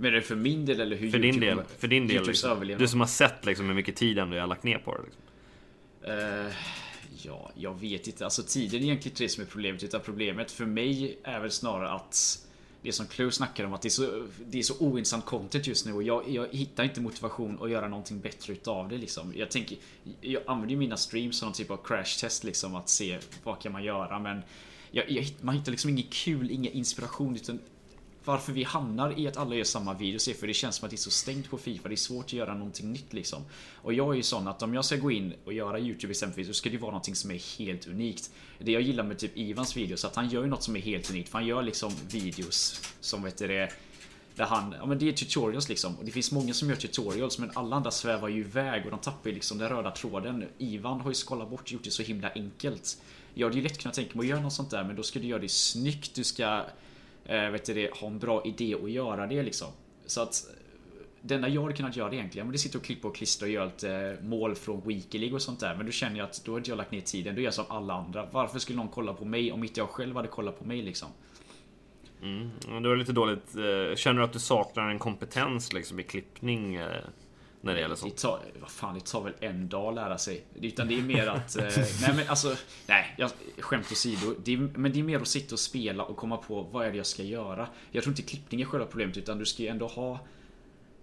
Men 0.00 0.10
är 0.10 0.16
det 0.16 0.22
för 0.22 0.36
min 0.36 0.66
del 0.66 0.80
eller 0.80 0.96
hur 0.96 1.10
För 1.10 1.18
din 1.18 1.40
del, 1.40 1.62
för 1.78 1.88
din 1.88 2.06
del 2.06 2.26
liksom. 2.26 2.74
Du 2.78 2.88
som 2.88 3.00
har 3.00 3.06
sett 3.06 3.46
liksom, 3.46 3.66
hur 3.66 3.74
mycket 3.74 3.96
tid 3.96 4.18
ändå 4.18 4.36
jag 4.36 4.42
har 4.42 4.48
lagt 4.48 4.62
ner 4.62 4.78
på 4.78 4.96
det. 4.96 5.02
Liksom. 5.02 5.22
Eh, 6.02 6.52
ja, 7.22 7.50
jag 7.54 7.80
vet 7.80 8.06
inte. 8.06 8.24
Alltså 8.24 8.42
tiden 8.42 8.80
är 8.80 8.84
egentligen 8.84 9.12
inte 9.12 9.24
det 9.24 9.28
som 9.28 9.42
är 9.42 9.46
problemet. 9.46 9.82
Utan 9.82 10.00
problemet 10.00 10.50
för 10.50 10.66
mig 10.66 11.18
är 11.24 11.40
väl 11.40 11.50
snarare 11.50 11.90
att 11.90 12.46
det 12.82 12.92
som 12.92 13.06
Clue 13.06 13.32
snackar 13.32 13.64
om 13.64 13.72
att 13.72 13.82
det 13.82 13.88
är 13.88 13.90
så, 13.90 14.26
det 14.46 14.58
är 14.58 14.62
så 14.62 14.78
ointressant 14.78 15.24
content 15.24 15.66
just 15.66 15.86
nu 15.86 15.92
och 15.92 16.02
jag, 16.02 16.28
jag 16.28 16.48
hittar 16.50 16.84
inte 16.84 17.00
motivation 17.00 17.58
att 17.62 17.70
göra 17.70 17.88
någonting 17.88 18.20
bättre 18.20 18.52
utav 18.52 18.88
det 18.88 18.96
liksom. 18.96 19.32
Jag 19.36 19.50
tänker, 19.50 19.78
jag 20.20 20.42
använder 20.46 20.70
ju 20.70 20.78
mina 20.78 20.96
streams 20.96 21.38
som 21.38 21.46
någon 21.46 21.54
typ 21.54 21.70
av 21.70 21.80
crash 21.84 22.20
test 22.20 22.44
liksom 22.44 22.74
att 22.74 22.88
se 22.88 23.18
vad 23.44 23.60
kan 23.60 23.72
man 23.72 23.84
göra 23.84 24.18
men 24.18 24.42
jag, 24.90 25.10
jag, 25.10 25.26
man 25.40 25.54
hittar 25.54 25.70
liksom 25.70 25.90
ingen 25.90 26.06
kul, 26.10 26.50
ingen 26.50 26.72
inspiration 26.72 27.36
utan 27.36 27.58
varför 28.24 28.52
vi 28.52 28.64
hamnar 28.64 29.18
i 29.18 29.28
att 29.28 29.36
alla 29.36 29.54
gör 29.54 29.64
samma 29.64 29.94
videos 29.94 30.28
är 30.28 30.34
för 30.34 30.46
det 30.46 30.54
känns 30.54 30.76
som 30.76 30.86
att 30.86 30.90
det 30.90 30.94
är 30.94 30.98
så 30.98 31.10
stängt 31.10 31.50
på 31.50 31.58
Fifa. 31.58 31.88
Det 31.88 31.94
är 31.94 31.96
svårt 31.96 32.24
att 32.24 32.32
göra 32.32 32.54
någonting 32.54 32.92
nytt 32.92 33.12
liksom. 33.12 33.42
Och 33.74 33.94
jag 33.94 34.12
är 34.12 34.16
ju 34.16 34.22
sån 34.22 34.48
att 34.48 34.62
om 34.62 34.74
jag 34.74 34.84
ska 34.84 34.96
gå 34.96 35.10
in 35.10 35.34
och 35.44 35.52
göra 35.52 35.78
YouTube 35.78 36.10
exempelvis 36.10 36.46
så 36.46 36.54
ska 36.54 36.70
det 36.70 36.78
vara 36.78 36.90
någonting 36.90 37.14
som 37.14 37.30
är 37.30 37.58
helt 37.58 37.86
unikt. 37.86 38.30
Det 38.58 38.72
jag 38.72 38.82
gillar 38.82 39.04
med 39.04 39.18
typ 39.18 39.36
Ivans 39.36 39.76
videos 39.76 40.04
är 40.04 40.08
att 40.08 40.16
han 40.16 40.28
gör 40.28 40.42
ju 40.42 40.48
något 40.48 40.62
som 40.62 40.76
är 40.76 40.80
helt 40.80 41.10
unikt. 41.10 41.28
För 41.28 41.38
han 41.38 41.46
gör 41.46 41.62
liksom 41.62 41.92
videos 42.10 42.82
som 43.00 43.22
vet 43.22 43.38
du 43.38 43.48
det 43.48 43.72
där 44.34 44.44
han, 44.44 44.74
ja 44.78 44.86
men 44.86 44.98
det 44.98 45.08
är 45.08 45.12
tutorials 45.12 45.68
liksom. 45.68 45.96
Och 45.96 46.04
det 46.04 46.10
finns 46.10 46.32
många 46.32 46.54
som 46.54 46.68
gör 46.68 46.76
tutorials 46.76 47.38
men 47.38 47.50
alla 47.54 47.76
andra 47.76 47.90
svävar 47.90 48.28
ju 48.28 48.40
iväg 48.40 48.84
och 48.84 48.90
de 48.90 49.00
tappar 49.00 49.30
ju 49.30 49.34
liksom 49.34 49.58
den 49.58 49.68
röda 49.68 49.90
tråden. 49.90 50.44
Ivan 50.58 51.00
har 51.00 51.10
ju 51.10 51.14
skalat 51.14 51.50
bort 51.50 51.60
och 51.60 51.72
gjort 51.72 51.84
det 51.84 51.90
så 51.90 52.02
himla 52.02 52.30
enkelt. 52.34 53.02
Jag 53.34 53.46
hade 53.46 53.58
ju 53.58 53.62
lätt 53.62 53.78
kunnat 53.78 53.94
tänka 53.94 54.18
mig 54.18 54.24
att 54.24 54.28
göra 54.28 54.40
något 54.40 54.52
sånt 54.52 54.70
där 54.70 54.84
men 54.84 54.96
då 54.96 55.02
ska 55.02 55.18
du 55.18 55.26
göra 55.26 55.40
det 55.40 55.48
snyggt. 55.48 56.14
Du 56.14 56.24
ska 56.24 56.64
Eh, 57.30 57.50
vet 57.50 57.64
du 57.64 57.74
det, 57.74 57.94
ha 57.94 58.06
en 58.06 58.18
bra 58.18 58.42
idé 58.44 58.74
och 58.74 58.90
göra 58.90 59.26
det 59.26 59.42
liksom. 59.42 59.68
Så 60.06 60.22
att 60.22 60.44
det 61.22 61.34
enda 61.34 61.48
jag 61.48 61.62
hade 61.62 61.74
kunnat 61.74 61.96
göra 61.96 62.12
egentligen, 62.12 62.46
men 62.46 62.52
det 62.52 62.58
sitter 62.58 62.78
och 62.78 62.84
klippa 62.84 63.08
och 63.08 63.16
klistra 63.16 63.46
och 63.46 63.52
göra 63.52 63.64
lite 63.64 63.92
eh, 63.92 64.24
mål 64.24 64.54
från 64.54 64.80
Weekly 64.80 65.32
och 65.32 65.42
sånt 65.42 65.60
där. 65.60 65.76
Men 65.76 65.86
då 65.86 65.92
känner 65.92 66.18
jag 66.18 66.24
att 66.24 66.42
då 66.44 66.52
har 66.52 66.58
inte 66.58 66.70
jag 66.70 66.76
lagt 66.76 66.92
ner 66.92 67.00
tiden. 67.00 67.34
Då 67.34 67.40
är 67.40 67.44
jag 67.44 67.54
som 67.54 67.64
alla 67.68 67.94
andra. 67.94 68.28
Varför 68.32 68.58
skulle 68.58 68.76
någon 68.78 68.88
kolla 68.88 69.14
på 69.14 69.24
mig 69.24 69.52
om 69.52 69.64
inte 69.64 69.80
jag 69.80 69.88
själv 69.88 70.16
hade 70.16 70.28
kollat 70.28 70.58
på 70.58 70.64
mig 70.64 70.82
liksom? 70.82 71.08
Mm, 72.22 72.50
Det 72.82 72.88
var 72.88 72.96
lite 72.96 73.12
dåligt. 73.12 73.54
Eh, 73.56 73.96
känner 73.96 74.18
du 74.18 74.24
att 74.24 74.32
du 74.32 74.38
saknar 74.38 74.88
en 74.90 74.98
kompetens 74.98 75.72
liksom, 75.72 76.00
i 76.00 76.02
klippning 76.02 76.78
när 77.60 77.74
det 77.74 77.80
gäller 77.80 77.94
Det 77.94 78.00
sånt? 78.00 78.16
tar, 78.16 78.40
vad 78.60 78.70
fan, 78.70 78.94
det 78.94 79.06
tar 79.06 79.22
väl 79.22 79.32
en 79.40 79.68
dag 79.68 79.88
att 79.88 79.94
lära 79.94 80.18
sig. 80.18 80.44
Utan 80.54 80.88
det 80.88 80.98
är 80.98 81.02
mer 81.02 81.26
att... 81.26 81.56
eh, 81.56 81.64
nej 82.00 82.14
men 82.16 82.28
alltså, 82.28 82.56
nej, 82.86 83.14
jag, 83.18 83.30
skämt 83.58 83.92
åsido. 83.92 84.34
Det 84.44 84.52
är, 84.52 84.58
men 84.58 84.92
det 84.92 84.98
är 84.98 85.02
mer 85.02 85.20
att 85.20 85.28
sitta 85.28 85.54
och 85.54 85.58
spela 85.58 86.04
och 86.04 86.16
komma 86.16 86.36
på 86.36 86.62
vad 86.62 86.86
är 86.86 86.90
det 86.90 86.96
jag 86.96 87.06
ska 87.06 87.22
göra. 87.22 87.68
Jag 87.90 88.04
tror 88.04 88.12
inte 88.12 88.22
klippning 88.22 88.60
är 88.60 88.64
själva 88.64 88.86
problemet 88.86 89.16
utan 89.16 89.38
du 89.38 89.46
ska 89.46 89.62
ju 89.62 89.68
ändå 89.68 89.86
ha 89.86 90.18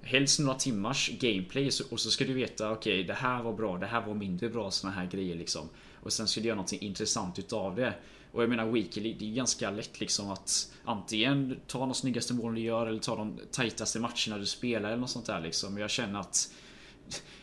Helst 0.02 0.40
några 0.40 0.54
timmars 0.60 1.10
gameplay 1.20 1.70
och 1.90 2.00
så 2.00 2.12
ska 2.12 2.26
du 2.26 2.34
veta 2.34 2.72
okej 2.72 2.94
okay, 2.94 3.04
det 3.04 3.14
här 3.14 3.44
var 3.44 3.54
bra, 3.54 3.78
det 3.78 3.86
här 3.86 4.02
var 4.02 4.14
mindre 4.14 4.50
bra 4.50 4.72
såna 4.72 4.94
här 4.94 5.06
grejer 5.06 5.36
liksom. 5.36 5.70
Och 6.04 6.14
sen 6.14 6.28
ska 6.28 6.42
du 6.42 6.48
göra 6.48 6.56
någonting 6.56 6.82
intressant 6.82 7.40
utav 7.40 7.76
det. 7.76 7.94
Och 8.38 8.44
jag 8.44 8.50
menar 8.50 8.66
Weekly, 8.66 9.14
det 9.20 9.32
är 9.32 9.36
ganska 9.36 9.72
lätt 9.72 10.00
liksom 10.00 10.30
att 10.30 10.72
antingen 10.86 11.60
ta 11.68 11.80
de 11.80 11.94
snyggaste 11.94 12.34
målen 12.34 12.56
du 12.56 12.62
gör 12.62 12.88
eller 12.88 13.00
ta 13.00 13.16
de 13.16 13.40
tajtaste 13.52 14.00
matcherna 14.00 14.38
du 14.38 14.46
spelar 14.46 14.90
eller 14.90 15.02
något 15.02 15.10
sånt 15.10 15.26
där 15.26 15.42
liksom. 15.42 15.78
Jag 15.78 15.90
känner 15.90 16.20
att 16.20 16.54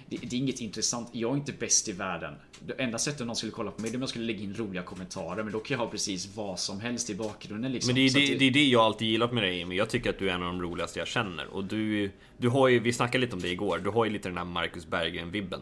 det, 0.09 0.17
det, 0.17 0.37
är 0.37 0.39
inget 0.39 0.61
intressant. 0.61 1.09
Jag 1.13 1.33
är 1.33 1.37
inte 1.37 1.53
bäst 1.53 1.89
i 1.89 1.93
världen. 1.93 2.35
Det 2.67 2.73
enda 2.73 2.99
sättet 2.99 3.27
någon 3.27 3.37
skulle 3.37 3.53
kolla 3.53 3.71
på 3.71 3.83
mig 3.83 3.91
är 3.91 3.95
om 3.95 4.01
jag 4.01 4.09
skulle 4.09 4.25
lägga 4.25 4.41
in 4.41 4.55
roliga 4.55 4.83
kommentarer. 4.83 5.43
Men 5.43 5.53
då 5.53 5.61
kan 5.61 5.75
jag 5.75 5.85
ha 5.85 5.91
precis 5.91 6.37
vad 6.37 6.59
som 6.59 6.81
helst 6.81 7.11
i 7.11 7.15
bakgrunden 7.15 7.73
liksom. 7.73 7.89
Men 7.89 7.95
det 7.95 8.01
är 8.07 8.29
det, 8.29 8.39
det, 8.39 8.45
är 8.45 8.51
det 8.51 8.65
jag 8.65 8.83
alltid 8.83 9.09
gillat 9.09 9.33
med 9.33 9.43
dig 9.43 9.61
Emil. 9.61 9.79
Jag 9.79 9.91
tycker 9.91 10.11
att 10.11 10.19
du 10.19 10.31
är 10.31 10.35
en 10.35 10.43
av 10.43 10.53
de 10.53 10.63
roligaste 10.63 10.99
jag 10.99 11.09
känner. 11.09 11.47
Och 11.47 11.65
du, 11.65 12.11
du 12.37 12.49
har 12.49 12.69
ju, 12.69 12.79
vi 12.79 12.93
snackade 12.93 13.25
lite 13.25 13.37
om 13.37 13.43
det 13.43 13.51
igår. 13.51 13.79
Du 13.79 13.91
har 13.91 14.05
ju 14.05 14.11
lite 14.11 14.29
den 14.29 14.39
här 14.39 14.45
Marcus 14.45 14.87
Berggren-vibben. 14.87 15.61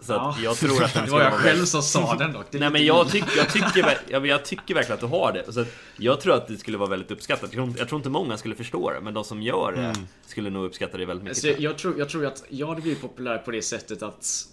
Så 0.00 0.12
ja. 0.12 0.36
jag 0.42 0.56
tror 0.56 0.84
att 0.84 0.94
den 0.94 1.04
Det 1.04 1.10
var 1.10 1.20
jag 1.20 1.32
själv 1.32 1.64
som 1.64 1.82
sa 1.82 2.14
den 2.14 2.32
dock. 2.32 2.46
Nej 2.52 2.70
men 2.70 2.84
jag, 2.84 3.10
tyck, 3.10 3.24
jag, 3.36 3.52
tycker, 3.52 3.98
jag, 4.08 4.26
jag 4.26 4.44
tycker 4.44 4.74
verkligen 4.74 4.94
att 4.94 5.00
du 5.00 5.06
har 5.06 5.32
det. 5.32 5.52
Så 5.52 5.64
jag 5.96 6.20
tror 6.20 6.34
att 6.34 6.48
det 6.48 6.56
skulle 6.56 6.78
vara 6.78 6.90
väldigt 6.90 7.10
uppskattat. 7.10 7.42
Jag 7.42 7.52
tror, 7.52 7.78
jag 7.78 7.88
tror 7.88 7.98
inte 7.98 8.10
många 8.10 8.36
skulle 8.36 8.54
förstå 8.54 8.90
det, 8.90 9.00
men 9.00 9.14
de 9.14 9.24
som 9.24 9.42
gör 9.42 9.72
det 9.72 9.82
mm. 9.82 10.06
skulle 10.26 10.50
nog 10.50 10.64
uppskatta 10.64 10.98
det 10.98 11.06
väldigt 11.06 11.24
mycket. 11.24 11.44
Alltså, 11.44 11.62
jag, 11.62 11.78
tror, 11.78 11.98
jag 11.98 12.08
tror 12.08 12.26
att 12.26 12.44
jag 12.48 12.66
hade 12.66 12.80
blivit 12.80 13.00
populär 13.00 13.38
på 13.38 13.50
det 13.50 13.62
sättet 13.62 14.02
att 14.02 14.46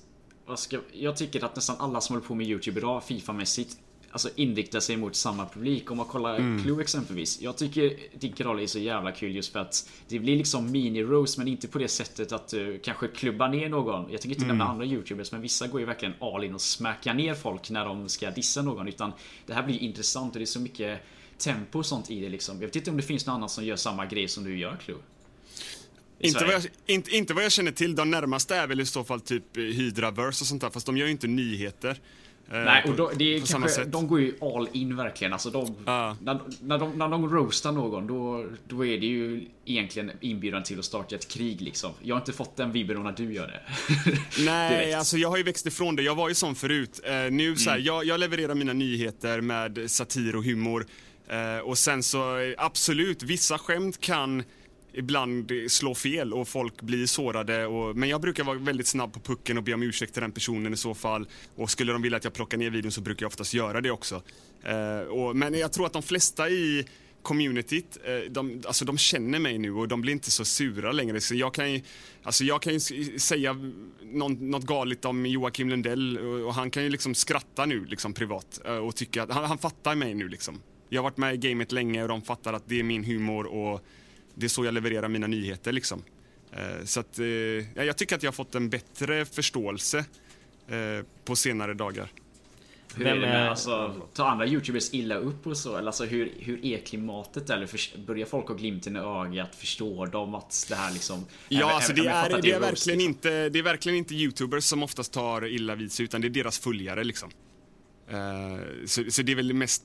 jag 0.92 1.18
tycker 1.18 1.46
att 1.46 1.56
nästan 1.56 1.76
alla 1.80 2.02
som 2.02 2.16
håller 2.16 2.28
på 2.28 2.36
med 2.36 2.48
YouTube 2.48 2.80
idag, 2.80 3.04
Fifa-mässigt, 3.04 3.78
alltså 4.12 4.30
inriktar 4.36 4.80
sig 4.80 4.98
mot 4.98 5.16
samma 5.16 5.46
publik. 5.46 5.92
Om 5.92 5.98
man 5.98 6.06
kollar 6.06 6.36
mm. 6.36 6.64
Clue 6.64 6.82
exempelvis. 6.82 7.42
Jag 7.42 7.58
tycker 7.58 7.98
din 8.20 8.34
kanal 8.34 8.60
är 8.60 8.68
så 8.68 8.80
jävla 8.80 9.12
kul 9.12 9.36
just 9.36 9.52
för 9.52 9.60
att 9.60 9.90
det 10.08 10.20
blir 10.20 10.38
liksom 10.38 10.76
mini-rose 10.76 11.40
men 11.40 11.48
inte 11.48 11.68
på 11.68 11.78
det 11.78 11.88
sättet 11.88 12.32
att 12.32 12.48
du 12.48 12.80
kanske 12.84 13.08
klubbar 13.08 13.50
ner 13.50 13.70
någon. 13.70 14.12
Jag 14.12 14.22
tänker 14.22 14.30
inte 14.30 14.46
mm. 14.46 14.58
nämna 14.58 14.72
andra 14.72 14.86
YouTubers 14.86 15.32
men 15.32 15.42
vissa 15.42 15.68
går 15.68 15.80
ju 15.80 15.86
verkligen 15.86 16.14
all 16.20 16.44
in 16.44 16.54
och 16.54 16.62
smackar 16.62 17.14
ner 17.14 17.36
folk 17.36 17.70
när 17.70 17.86
de 17.86 18.10
ska 18.10 18.32
dissa 18.32 18.62
någon. 18.62 18.88
Utan 18.88 19.12
det 19.46 19.54
här 19.54 19.64
blir 19.64 19.80
intressant 19.80 20.34
och 20.34 20.40
det 20.40 20.44
är 20.44 20.46
så 20.46 20.60
mycket 20.60 21.02
tempo 21.38 21.80
och 21.80 21.86
sånt 21.86 22.12
i 22.12 22.22
det 22.22 22.30
liksom. 22.30 22.56
Jag 22.56 22.68
vet 22.68 22.76
inte 22.76 22.90
om 22.90 22.98
det 22.98 23.04
finns 23.04 23.26
någon 23.26 23.36
annan 23.36 23.50
som 23.50 23.66
gör 23.66 23.76
samma 23.76 24.06
grej 24.06 24.28
som 24.28 24.44
du 24.44 24.58
gör 24.58 24.78
Clue. 24.86 24.98
Inte 26.20 26.46
vad, 26.46 26.54
jag, 26.54 26.64
inte, 26.86 27.12
inte 27.12 27.34
vad 27.34 27.44
jag 27.44 27.52
känner 27.52 27.72
till. 27.72 27.96
De 27.96 28.12
närmaste 28.12 28.56
är 28.56 28.68
väl 28.68 28.82
i 28.82 28.86
så 28.86 29.04
fall 29.04 29.22
typ 29.22 29.58
Hydraverse 29.58 30.44
och 30.44 30.48
sånt 30.48 30.62
där. 30.62 30.70
Fast 30.70 30.86
de 30.86 30.98
gör 30.98 31.06
ju 31.06 31.12
inte 31.12 31.28
nyheter. 31.28 32.00
Eh, 32.52 32.60
Nej, 32.60 32.84
och 32.88 32.96
då, 32.96 33.12
det 33.16 33.36
är 33.36 33.40
kanske, 33.40 33.84
de 33.84 34.08
går 34.08 34.22
ju 34.22 34.36
all 34.42 34.70
in 34.72 34.96
verkligen. 34.96 35.34
Alltså 35.34 35.50
de, 35.50 35.76
ah. 35.86 36.16
när, 36.22 36.40
när, 36.62 36.78
de, 36.78 36.92
när 36.92 37.08
de 37.08 37.30
roastar 37.30 37.72
någon, 37.72 38.08
då, 38.08 38.46
då 38.68 38.86
är 38.86 39.00
det 39.00 39.06
ju 39.06 39.48
egentligen 39.66 40.12
inbjudan 40.22 40.64
till 40.64 40.80
att 40.80 40.86
starta 40.86 41.16
ett 41.16 41.28
krig 41.28 41.62
liksom. 41.62 41.92
Jag 42.02 42.16
har 42.16 42.22
inte 42.22 42.34
fått 42.34 42.58
den 42.58 42.72
vibben 42.72 43.04
när 43.04 43.12
du 43.12 43.34
gör 43.34 43.48
det. 43.48 43.62
Nej, 44.46 44.94
alltså 44.94 45.18
jag 45.18 45.30
har 45.30 45.38
ju 45.38 45.44
växt 45.44 45.66
ifrån 45.66 45.96
det. 45.96 46.04
Jag 46.04 46.16
var 46.16 46.30
ju 46.30 46.36
sån 46.36 46.56
förut. 46.56 47.00
Uh, 47.06 47.32
nu 47.32 47.56
så 47.56 47.70
här, 47.70 47.78
mm. 47.78 47.86
jag, 47.86 48.06
jag, 48.06 48.20
levererar 48.20 48.56
mina 48.56 48.74
nyheter 48.74 49.42
med 49.42 49.92
satir 49.92 50.36
och 50.36 50.44
humor. 50.44 50.86
Uh, 51.32 51.60
och 51.60 51.78
sen 51.78 52.04
så 52.04 52.54
absolut, 52.58 53.24
vissa 53.24 53.58
skämt 53.58 54.02
kan 54.02 54.44
ibland 54.94 55.52
slå 55.68 55.96
fel 55.96 56.34
och 56.34 56.48
folk 56.48 56.82
blir 56.82 57.06
sårade. 57.06 57.66
Och, 57.66 57.96
men 57.96 58.10
jag 58.10 58.22
brukar 58.22 58.44
vara 58.44 58.58
väldigt 58.58 58.88
snabb 58.88 59.14
på 59.14 59.20
pucken 59.20 59.58
och 59.58 59.64
be 59.64 59.74
om 59.74 59.84
ursäkt 59.84 60.14
till 60.14 60.22
den 60.22 60.32
personen 60.32 60.74
i 60.74 60.78
så 60.78 60.94
fall. 60.94 61.28
Och 61.56 61.72
skulle 61.72 61.92
de 61.92 62.02
vilja 62.02 62.18
att 62.18 62.24
jag 62.24 62.34
plockar 62.34 62.58
ner 62.58 62.70
videon 62.70 62.92
så 62.92 63.02
brukar 63.02 63.24
jag 63.24 63.28
oftast 63.28 63.54
göra 63.54 63.82
det 63.82 63.92
också. 63.92 64.22
Eh, 64.64 65.00
och, 65.00 65.36
men 65.36 65.54
jag 65.54 65.74
tror 65.74 65.86
att 65.86 65.94
de 65.94 66.04
flesta 66.04 66.50
i 66.50 66.86
communityt, 67.22 67.98
eh, 68.04 68.32
de, 68.32 68.62
alltså 68.68 68.86
de 68.86 68.98
känner 68.98 69.40
mig 69.40 69.58
nu 69.58 69.72
och 69.72 69.88
de 69.88 70.02
blir 70.02 70.14
inte 70.14 70.32
så 70.32 70.46
sura 70.46 70.92
längre. 70.92 71.22
Så 71.22 71.36
jag 71.36 71.54
kan 71.54 71.74
ju, 71.74 71.82
alltså 72.24 72.44
jag 72.44 72.62
kan 72.62 72.74
ju 72.74 72.80
säga 73.20 73.56
någon, 74.04 74.50
något 74.50 74.64
galet 74.64 75.06
om 75.06 75.26
Joakim 75.26 75.70
Lundell 75.70 76.18
och, 76.18 76.48
och 76.48 76.54
han 76.54 76.72
kan 76.72 76.84
ju 76.84 76.90
liksom 76.90 77.16
skratta 77.16 77.66
nu 77.66 77.86
liksom 77.86 78.14
privat 78.14 78.60
eh, 78.66 78.78
och 78.78 78.96
tycka 78.96 79.24
att 79.24 79.32
han, 79.32 79.46
han 79.46 79.58
fattar 79.58 79.96
mig 79.96 80.14
nu 80.14 80.28
liksom. 80.28 80.62
Jag 80.90 81.02
har 81.02 81.04
varit 81.04 81.18
med 81.18 81.34
i 81.34 81.38
gamet 81.38 81.72
länge 81.72 82.02
och 82.02 82.08
de 82.08 82.22
fattar 82.22 82.54
att 82.54 82.64
det 82.66 82.80
är 82.80 82.84
min 82.84 83.04
humor 83.04 83.46
och 83.46 83.82
det 84.38 84.46
är 84.46 84.50
så 84.50 84.66
jag 84.66 84.74
levererar 84.74 85.08
mina 85.08 85.28
nyheter 85.28 85.72
liksom. 85.72 86.04
Eh, 86.52 86.86
så 86.86 87.00
att, 87.00 87.20
eh, 87.20 87.26
jag 87.86 87.98
tycker 87.98 88.16
att 88.16 88.24
jag 88.24 88.28
har 88.28 88.36
fått 88.36 88.56
en 88.56 88.70
bättre 88.70 89.26
förståelse 89.26 89.98
eh, 90.68 91.06
på 91.26 91.36
senare 91.36 91.74
dagar. 91.74 92.12
Hur 92.96 93.04
Vem 93.04 93.18
är 93.18 93.22
det 93.22 93.28
med, 93.28 93.50
alltså, 93.50 93.96
tar 94.14 94.26
andra 94.26 94.48
youtubers 94.48 94.94
illa 94.94 95.16
upp 95.16 95.48
och 95.48 95.58
så? 95.58 95.78
Eller 95.78 95.88
alltså 95.88 96.06
hur, 96.06 96.34
hur 96.40 96.66
är 96.66 96.78
klimatet? 96.78 97.50
Eller 97.50 97.66
för, 97.66 98.00
börjar 98.06 98.26
folk 98.26 98.48
ha 98.48 98.56
glimten 98.56 98.96
i 98.96 99.00
ögat? 99.00 99.56
Förstår 99.56 100.08
de 100.08 100.36
att 100.36 100.66
det 100.70 100.76
här 100.76 100.94
liksom... 100.94 101.26
Ja, 101.50 101.70
är, 101.70 101.74
alltså 101.74 101.94
det 101.94 102.08
är, 102.08 102.30
det, 102.30 102.36
är, 102.36 102.42
det 102.42 102.52
är 102.52 102.60
verkligen 102.60 103.00
liksom. 103.00 103.10
inte, 103.10 103.50
det 103.50 103.60
är 103.60 103.64
verkligen 103.64 103.98
inte 103.98 104.16
youtubers 104.16 104.64
som 104.64 104.84
oftast 104.84 105.14
tar 105.14 105.46
illa 105.46 105.76
vid 105.76 105.92
sig, 105.92 106.04
utan 106.04 106.22
det 106.22 106.28
är 106.28 106.30
deras 106.30 106.60
följare 106.60 107.04
liksom. 107.04 107.30
Uh, 108.12 108.86
så, 108.86 109.04
så 109.10 109.22
det 109.22 109.32
är 109.32 109.36
väl 109.36 109.54
mest 109.54 109.84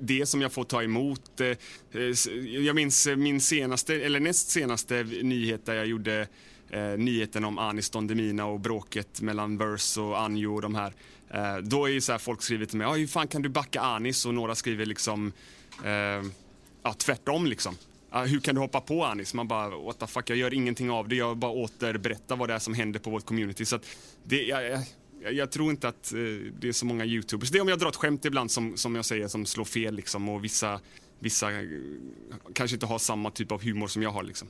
det 0.00 0.26
som 0.26 0.42
jag 0.42 0.52
får 0.52 0.64
ta 0.64 0.82
emot. 0.82 1.40
Eh, 1.40 1.56
jag 2.44 2.76
minns 2.76 3.06
eh, 3.06 3.16
min 3.16 3.40
senaste, 3.40 3.94
eller 3.94 4.20
näst 4.20 4.50
senaste 4.50 5.02
nyhet 5.02 5.66
där 5.66 5.74
jag 5.74 5.86
gjorde 5.86 6.28
eh, 6.70 6.82
nyheten 6.82 7.44
om 7.44 7.58
Anis 7.58 7.90
Don 7.90 8.06
Demina 8.06 8.46
och 8.46 8.60
bråket 8.60 9.20
mellan 9.20 9.58
Verse 9.58 10.00
och 10.00 10.20
Anjo 10.20 10.54
och 10.54 10.62
de 10.62 10.74
här. 10.74 10.92
Eh, 11.30 11.56
då 11.56 11.86
är 11.86 11.90
ju 11.90 12.00
så 12.00 12.12
här, 12.12 12.18
folk 12.18 12.42
skriver 12.42 12.66
till 12.66 12.78
mig, 12.78 13.00
hur 13.00 13.06
fan 13.06 13.28
kan 13.28 13.42
du 13.42 13.48
backa 13.48 13.80
Anis? 13.80 14.26
Och 14.26 14.34
några 14.34 14.54
skriver 14.54 14.86
liksom, 14.86 15.32
eh, 15.84 16.30
ja 16.82 16.92
tvärtom 16.98 17.46
liksom. 17.46 17.76
hur 18.26 18.40
kan 18.40 18.54
du 18.54 18.60
hoppa 18.60 18.80
på 18.80 19.04
Anis? 19.04 19.34
Man 19.34 19.48
bara, 19.48 19.68
what 19.68 19.98
the 19.98 20.06
fuck, 20.06 20.30
jag 20.30 20.38
gör 20.38 20.54
ingenting 20.54 20.90
av 20.90 21.08
det. 21.08 21.16
Jag 21.16 21.36
bara 21.36 21.52
återberättar 21.52 22.36
vad 22.36 22.48
det 22.48 22.54
är 22.54 22.58
som 22.58 22.74
händer 22.74 23.00
på 23.00 23.10
vårt 23.10 23.24
community. 23.24 23.64
Så 23.64 23.78
det, 24.24 24.42
jag, 24.42 24.64
jag, 24.64 24.80
jag, 25.20 25.50
tror 25.50 25.70
inte 25.70 25.88
att 25.88 26.12
eh, 26.12 26.18
det 26.58 26.68
är 26.68 26.72
så 26.72 26.86
många 26.86 27.04
youtubers. 27.04 27.50
Det 27.50 27.58
är 27.58 27.62
om 27.62 27.68
jag 27.68 27.78
drar 27.78 27.88
ett 27.88 27.96
skämt 27.96 28.24
ibland 28.24 28.50
som, 28.50 28.76
som 28.76 28.94
jag 28.94 29.04
säger 29.04 29.28
som 29.28 29.46
slår 29.46 29.64
fel 29.64 29.94
liksom 29.94 30.28
och 30.28 30.44
vissa, 30.44 30.80
vissa 31.18 31.52
eh, 31.52 31.68
kanske 32.54 32.76
inte 32.76 32.86
har 32.86 32.98
samma 32.98 33.30
typ 33.30 33.52
av 33.52 33.62
humor 33.62 33.86
som 33.86 34.02
jag 34.02 34.10
har 34.10 34.22
liksom. 34.22 34.48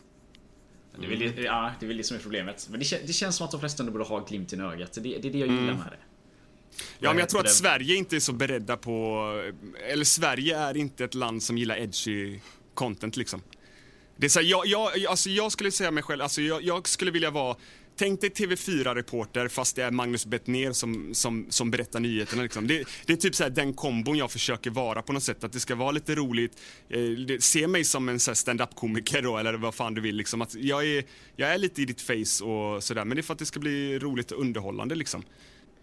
Det, 0.99 1.07
är 1.07 1.11
väl, 1.11 1.45
ja, 1.45 1.73
det 1.81 1.87
är 1.87 1.89
väl 1.89 1.97
det 1.97 2.05
som 2.05 2.16
är 2.16 2.21
problemet. 2.21 2.66
Men 2.71 2.81
det, 2.81 3.07
det 3.07 3.12
känns 3.12 3.37
som 3.37 3.45
att 3.45 3.51
de 3.51 3.61
flesta 3.61 3.85
borde 3.85 4.05
ha 4.05 4.18
glimten 4.18 4.61
i 4.61 4.62
ögat. 4.62 4.93
Det, 4.93 5.01
det 5.01 5.16
är 5.16 5.33
det 5.33 5.39
jag 5.39 5.49
gillar 5.49 5.62
mm. 5.62 5.77
med 5.77 5.87
det. 5.87 5.99
Ja, 6.99 7.11
men 7.11 7.18
jag 7.18 7.29
tror 7.29 7.41
att 7.41 7.53
Sverige 7.53 7.95
inte 7.95 8.16
är 8.16 8.21
så 8.21 8.33
beredda 8.33 8.77
på... 8.77 9.27
Eller 9.89 10.05
Sverige 10.05 10.59
är 10.59 10.77
inte 10.77 11.05
ett 11.05 11.14
land 11.14 11.43
som 11.43 11.59
gillar 11.59 11.77
edgy 11.77 12.41
content 12.75 13.16
liksom. 13.16 13.43
Det 14.16 14.27
är 14.27 14.29
så 14.29 14.41
här, 14.41 14.47
jag, 14.47 14.66
jag, 14.66 15.07
alltså 15.07 15.31
jag 15.31 15.53
skulle 15.53 15.71
säga 15.71 15.91
mig 15.91 16.03
själv, 16.03 16.23
alltså 16.23 16.43
jag, 16.43 16.62
jag 16.62 16.89
skulle 16.89 17.11
vilja 17.11 17.31
vara 17.31 17.57
Tänk 18.01 18.21
dig 18.21 18.31
TV4-reporter 18.31 19.49
fast 19.49 19.77
det 19.77 19.83
är 19.83 19.91
Magnus 19.91 20.27
Bettner 20.27 20.73
som, 20.73 21.15
som, 21.15 21.47
som 21.49 21.71
berättar 21.71 22.01
nyheterna. 22.01 22.43
Liksom. 22.43 22.67
Det, 22.67 22.85
det, 23.07 23.13
är 23.13 23.17
typ 23.17 23.35
så 23.35 23.49
den 23.49 23.75
kombon 23.75 24.17
jag 24.17 24.31
försöker 24.31 24.71
vara 24.71 25.03
på 25.03 25.13
något 25.13 25.23
sätt. 25.23 25.45
Att 25.45 25.53
det 25.53 25.61
ska 25.61 25.75
vara 25.75 25.91
lite 25.91 26.15
roligt. 26.15 26.61
Eh, 26.89 27.39
se 27.41 27.67
mig 27.67 27.85
som 27.85 28.09
en 28.09 28.21
stand-up-komiker 28.21 29.23
då, 29.23 29.39
eller 29.39 29.55
vad 29.55 29.75
fan 29.75 29.95
du 29.95 30.01
vill. 30.01 30.17
Liksom. 30.17 30.43
Att 30.43 30.55
jag, 30.55 30.87
är, 30.87 31.05
jag 31.37 31.55
är 31.55 31.59
lite 31.59 31.83
i 31.83 31.85
ditt 31.85 32.01
face 32.01 32.45
och 32.45 32.85
sådär. 32.85 33.05
Men 33.05 33.17
det 33.17 33.21
är 33.21 33.23
för 33.23 33.33
att 33.33 33.39
det 33.39 33.47
ska 33.47 33.61
bli 33.61 33.99
roligt 33.99 34.33
och 34.33 34.41
underhållande 34.41 34.95
liksom. 34.95 35.23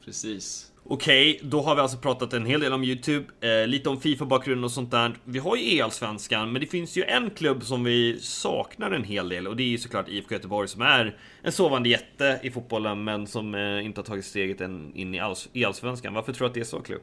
Precis. 0.06 0.72
Okej, 0.90 1.36
okay, 1.36 1.50
då 1.50 1.62
har 1.62 1.76
vi 1.76 1.82
alltså 1.82 1.98
pratat 1.98 2.34
en 2.34 2.46
hel 2.46 2.60
del 2.60 2.74
om 2.74 2.84
Youtube, 2.84 3.26
eh, 3.42 3.68
lite 3.68 3.90
om 3.90 4.02
Fifa-bakgrund 4.02 4.66
och 4.66 4.72
sånt 4.72 4.92
där. 4.92 5.18
Vi 5.24 5.40
har 5.40 5.56
ju 5.56 5.80
EL-svenskan, 5.80 6.52
men 6.52 6.62
det 6.62 6.68
finns 6.68 6.98
ju 6.98 7.04
en 7.04 7.30
klubb 7.30 7.64
som 7.64 7.84
vi 7.84 8.20
saknar 8.22 8.92
en 8.92 9.04
hel 9.04 9.30
del 9.30 9.48
och 9.48 9.56
det 9.56 9.64
är 9.64 9.68
ju 9.68 9.78
såklart 9.78 10.10
IFK 10.10 10.36
Göteborg 10.36 10.68
som 10.68 10.82
är 10.82 11.20
en 11.42 11.52
sovande 11.52 11.90
jätte 11.90 12.40
i 12.44 12.52
fotbollen, 12.52 13.04
men 13.04 13.28
som 13.28 13.56
eh, 13.56 13.86
inte 13.86 14.00
har 14.00 14.06
tagit 14.06 14.26
steget 14.26 14.62
än 14.62 14.96
in 14.96 15.16
i 15.16 15.18
EL-svenskan. 15.54 16.14
Varför 16.14 16.34
tror 16.34 16.46
du 16.46 16.50
att 16.50 16.54
det 16.54 16.60
är 16.60 16.64
så, 16.64 16.80
Klubb? 16.80 17.02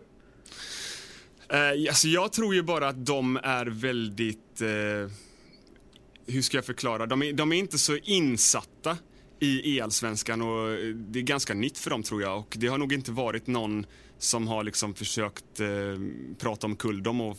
Eh, 1.49 1.89
alltså 1.89 2.09
jag 2.09 2.33
tror 2.33 2.55
ju 2.55 2.63
bara 2.63 2.89
att 2.89 3.07
de 3.07 3.37
är 3.43 3.67
väldigt... 3.67 4.61
Eh, 4.61 5.13
hur 6.27 6.43
ska 6.43 6.57
jag 6.57 6.65
förklara? 6.65 7.07
De 7.07 7.23
är, 7.23 7.33
de 7.33 7.53
är 7.53 7.57
inte 7.57 7.79
så 7.79 7.97
insatta 7.97 8.97
i 9.41 9.79
elsvenskan 9.79 10.43
och 10.43 10.71
eh, 10.71 10.95
det 10.95 11.19
är 11.19 11.23
ganska 11.23 11.55
nytt 11.55 11.79
för 11.79 11.91
dem 11.91 12.03
tror 12.03 12.23
jag 12.23 12.39
och 12.39 12.57
det 12.59 12.67
har 12.67 12.79
nog 12.79 12.93
inte 12.93 13.13
varit 13.13 13.47
någon 13.47 13.87
som 14.19 14.49
har 14.49 14.65
liksom 14.65 14.95
försökt 14.95 15.61
eh, 15.61 15.69
prata 16.39 16.67
om 16.67 17.03
dem 17.03 17.21
och 17.21 17.39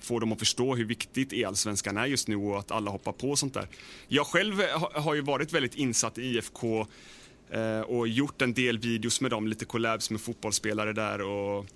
få 0.00 0.18
dem 0.18 0.32
att 0.32 0.38
förstå 0.38 0.74
hur 0.74 0.84
viktigt 0.84 1.32
elsvenskan 1.32 1.96
är 1.96 2.06
just 2.06 2.28
nu 2.28 2.36
och 2.36 2.58
att 2.58 2.70
alla 2.70 2.90
hoppar 2.90 3.12
på 3.12 3.30
och 3.30 3.38
sånt 3.38 3.54
där. 3.54 3.68
Jag 4.08 4.26
själv 4.26 4.60
ha, 4.60 5.00
har 5.00 5.14
ju 5.14 5.20
varit 5.20 5.52
väldigt 5.52 5.74
insatt 5.74 6.18
i 6.18 6.22
IFK 6.22 6.86
eh, 7.50 7.80
och 7.80 8.08
gjort 8.08 8.42
en 8.42 8.54
del 8.54 8.78
videos 8.78 9.20
med 9.20 9.30
dem, 9.30 9.46
lite 9.46 9.64
collabs 9.64 10.10
med 10.10 10.20
fotbollsspelare 10.20 10.92
där 10.92 11.20
och 11.20 11.66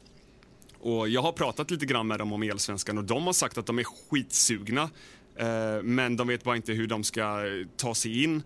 och 0.84 1.08
jag 1.08 1.22
har 1.22 1.32
pratat 1.32 1.70
lite 1.70 1.86
grann 1.86 2.06
med 2.06 2.18
dem 2.18 2.32
om 2.32 2.42
elsvenskan 2.42 2.98
och 2.98 3.04
de 3.04 3.26
har 3.26 3.32
sagt 3.32 3.58
att 3.58 3.66
de 3.66 3.78
är 3.78 3.84
skitsugna 3.84 4.90
eh, 5.36 5.82
men 5.82 6.16
de 6.16 6.28
vet 6.28 6.44
bara 6.44 6.56
inte 6.56 6.72
hur 6.72 6.86
de 6.86 7.04
ska 7.04 7.20
eh, 7.20 7.66
ta 7.76 7.94
sig 7.94 8.24
in. 8.24 8.42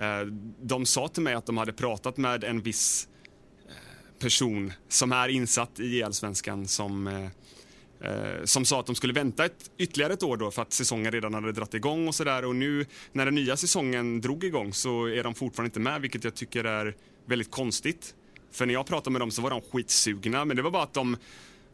Eh, 0.00 0.26
de 0.62 0.86
sa 0.86 1.08
till 1.08 1.22
mig 1.22 1.34
att 1.34 1.46
de 1.46 1.56
hade 1.56 1.72
pratat 1.72 2.16
med 2.16 2.44
en 2.44 2.60
viss 2.60 3.08
eh, 3.68 3.74
person 4.18 4.72
som 4.88 5.12
är 5.12 5.28
insatt 5.28 5.80
i 5.80 6.02
allsvenskan 6.02 6.68
som, 6.68 7.06
eh, 7.06 8.44
som 8.44 8.64
sa 8.64 8.80
att 8.80 8.86
de 8.86 8.94
skulle 8.94 9.12
vänta 9.12 9.44
ett, 9.44 9.70
ytterligare 9.78 10.12
ett 10.12 10.22
år 10.22 10.36
då 10.36 10.50
för 10.50 10.62
att 10.62 10.72
säsongen 10.72 11.12
redan 11.12 11.34
hade 11.34 11.52
dratt 11.52 11.74
igång 11.74 12.08
och 12.08 12.14
sådär. 12.14 12.44
Och 12.44 12.56
nu 12.56 12.86
när 13.12 13.24
den 13.24 13.34
nya 13.34 13.56
säsongen 13.56 14.20
drog 14.20 14.44
igång 14.44 14.72
så 14.72 15.08
är 15.08 15.24
de 15.24 15.34
fortfarande 15.34 15.68
inte 15.68 15.80
med, 15.80 16.00
vilket 16.00 16.24
jag 16.24 16.34
tycker 16.34 16.64
är 16.64 16.96
väldigt 17.26 17.50
konstigt. 17.50 18.14
För 18.52 18.66
när 18.66 18.74
jag 18.74 18.86
pratade 18.86 19.10
med 19.10 19.20
dem 19.20 19.30
så 19.30 19.42
var 19.42 19.50
de 19.50 19.60
skitsugna, 19.60 20.44
men 20.44 20.56
det 20.56 20.62
var 20.62 20.70
bara 20.70 20.82
att 20.82 20.94
de 20.94 21.16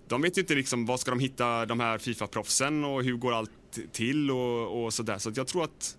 de 0.09 0.23
vet 0.23 0.37
ju 0.37 0.41
inte 0.41 0.55
liksom 0.55 0.87
vad 0.87 1.01
ska 1.01 1.11
de 1.11 1.20
hitta 1.20 1.66
de 1.66 1.81
här 1.81 1.99
Fifa-proffsen 1.99 2.85
och 2.85 3.05
hur 3.05 3.16
går 3.16 3.33
allt 3.33 3.51
till 3.93 4.31
och, 4.31 4.85
och 4.85 4.95
sådär. 4.95 5.18
Så 5.18 5.33
jag 5.35 5.47
tror 5.47 5.64
att 5.64 5.97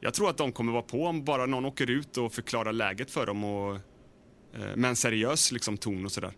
jag 0.00 0.14
tror 0.14 0.30
att 0.30 0.36
de 0.36 0.52
kommer 0.52 0.72
vara 0.72 0.82
på 0.82 1.04
om 1.04 1.24
bara 1.24 1.46
någon 1.46 1.64
åker 1.64 1.90
ut 1.90 2.16
och 2.16 2.32
förklarar 2.32 2.72
läget 2.72 3.10
för 3.10 3.26
dem 3.26 3.44
och, 3.44 3.74
eh, 4.54 4.76
med 4.76 4.88
en 4.88 4.96
seriös 4.96 5.52
liksom, 5.52 5.76
ton 5.76 6.04
och 6.04 6.12
sådär. 6.12 6.32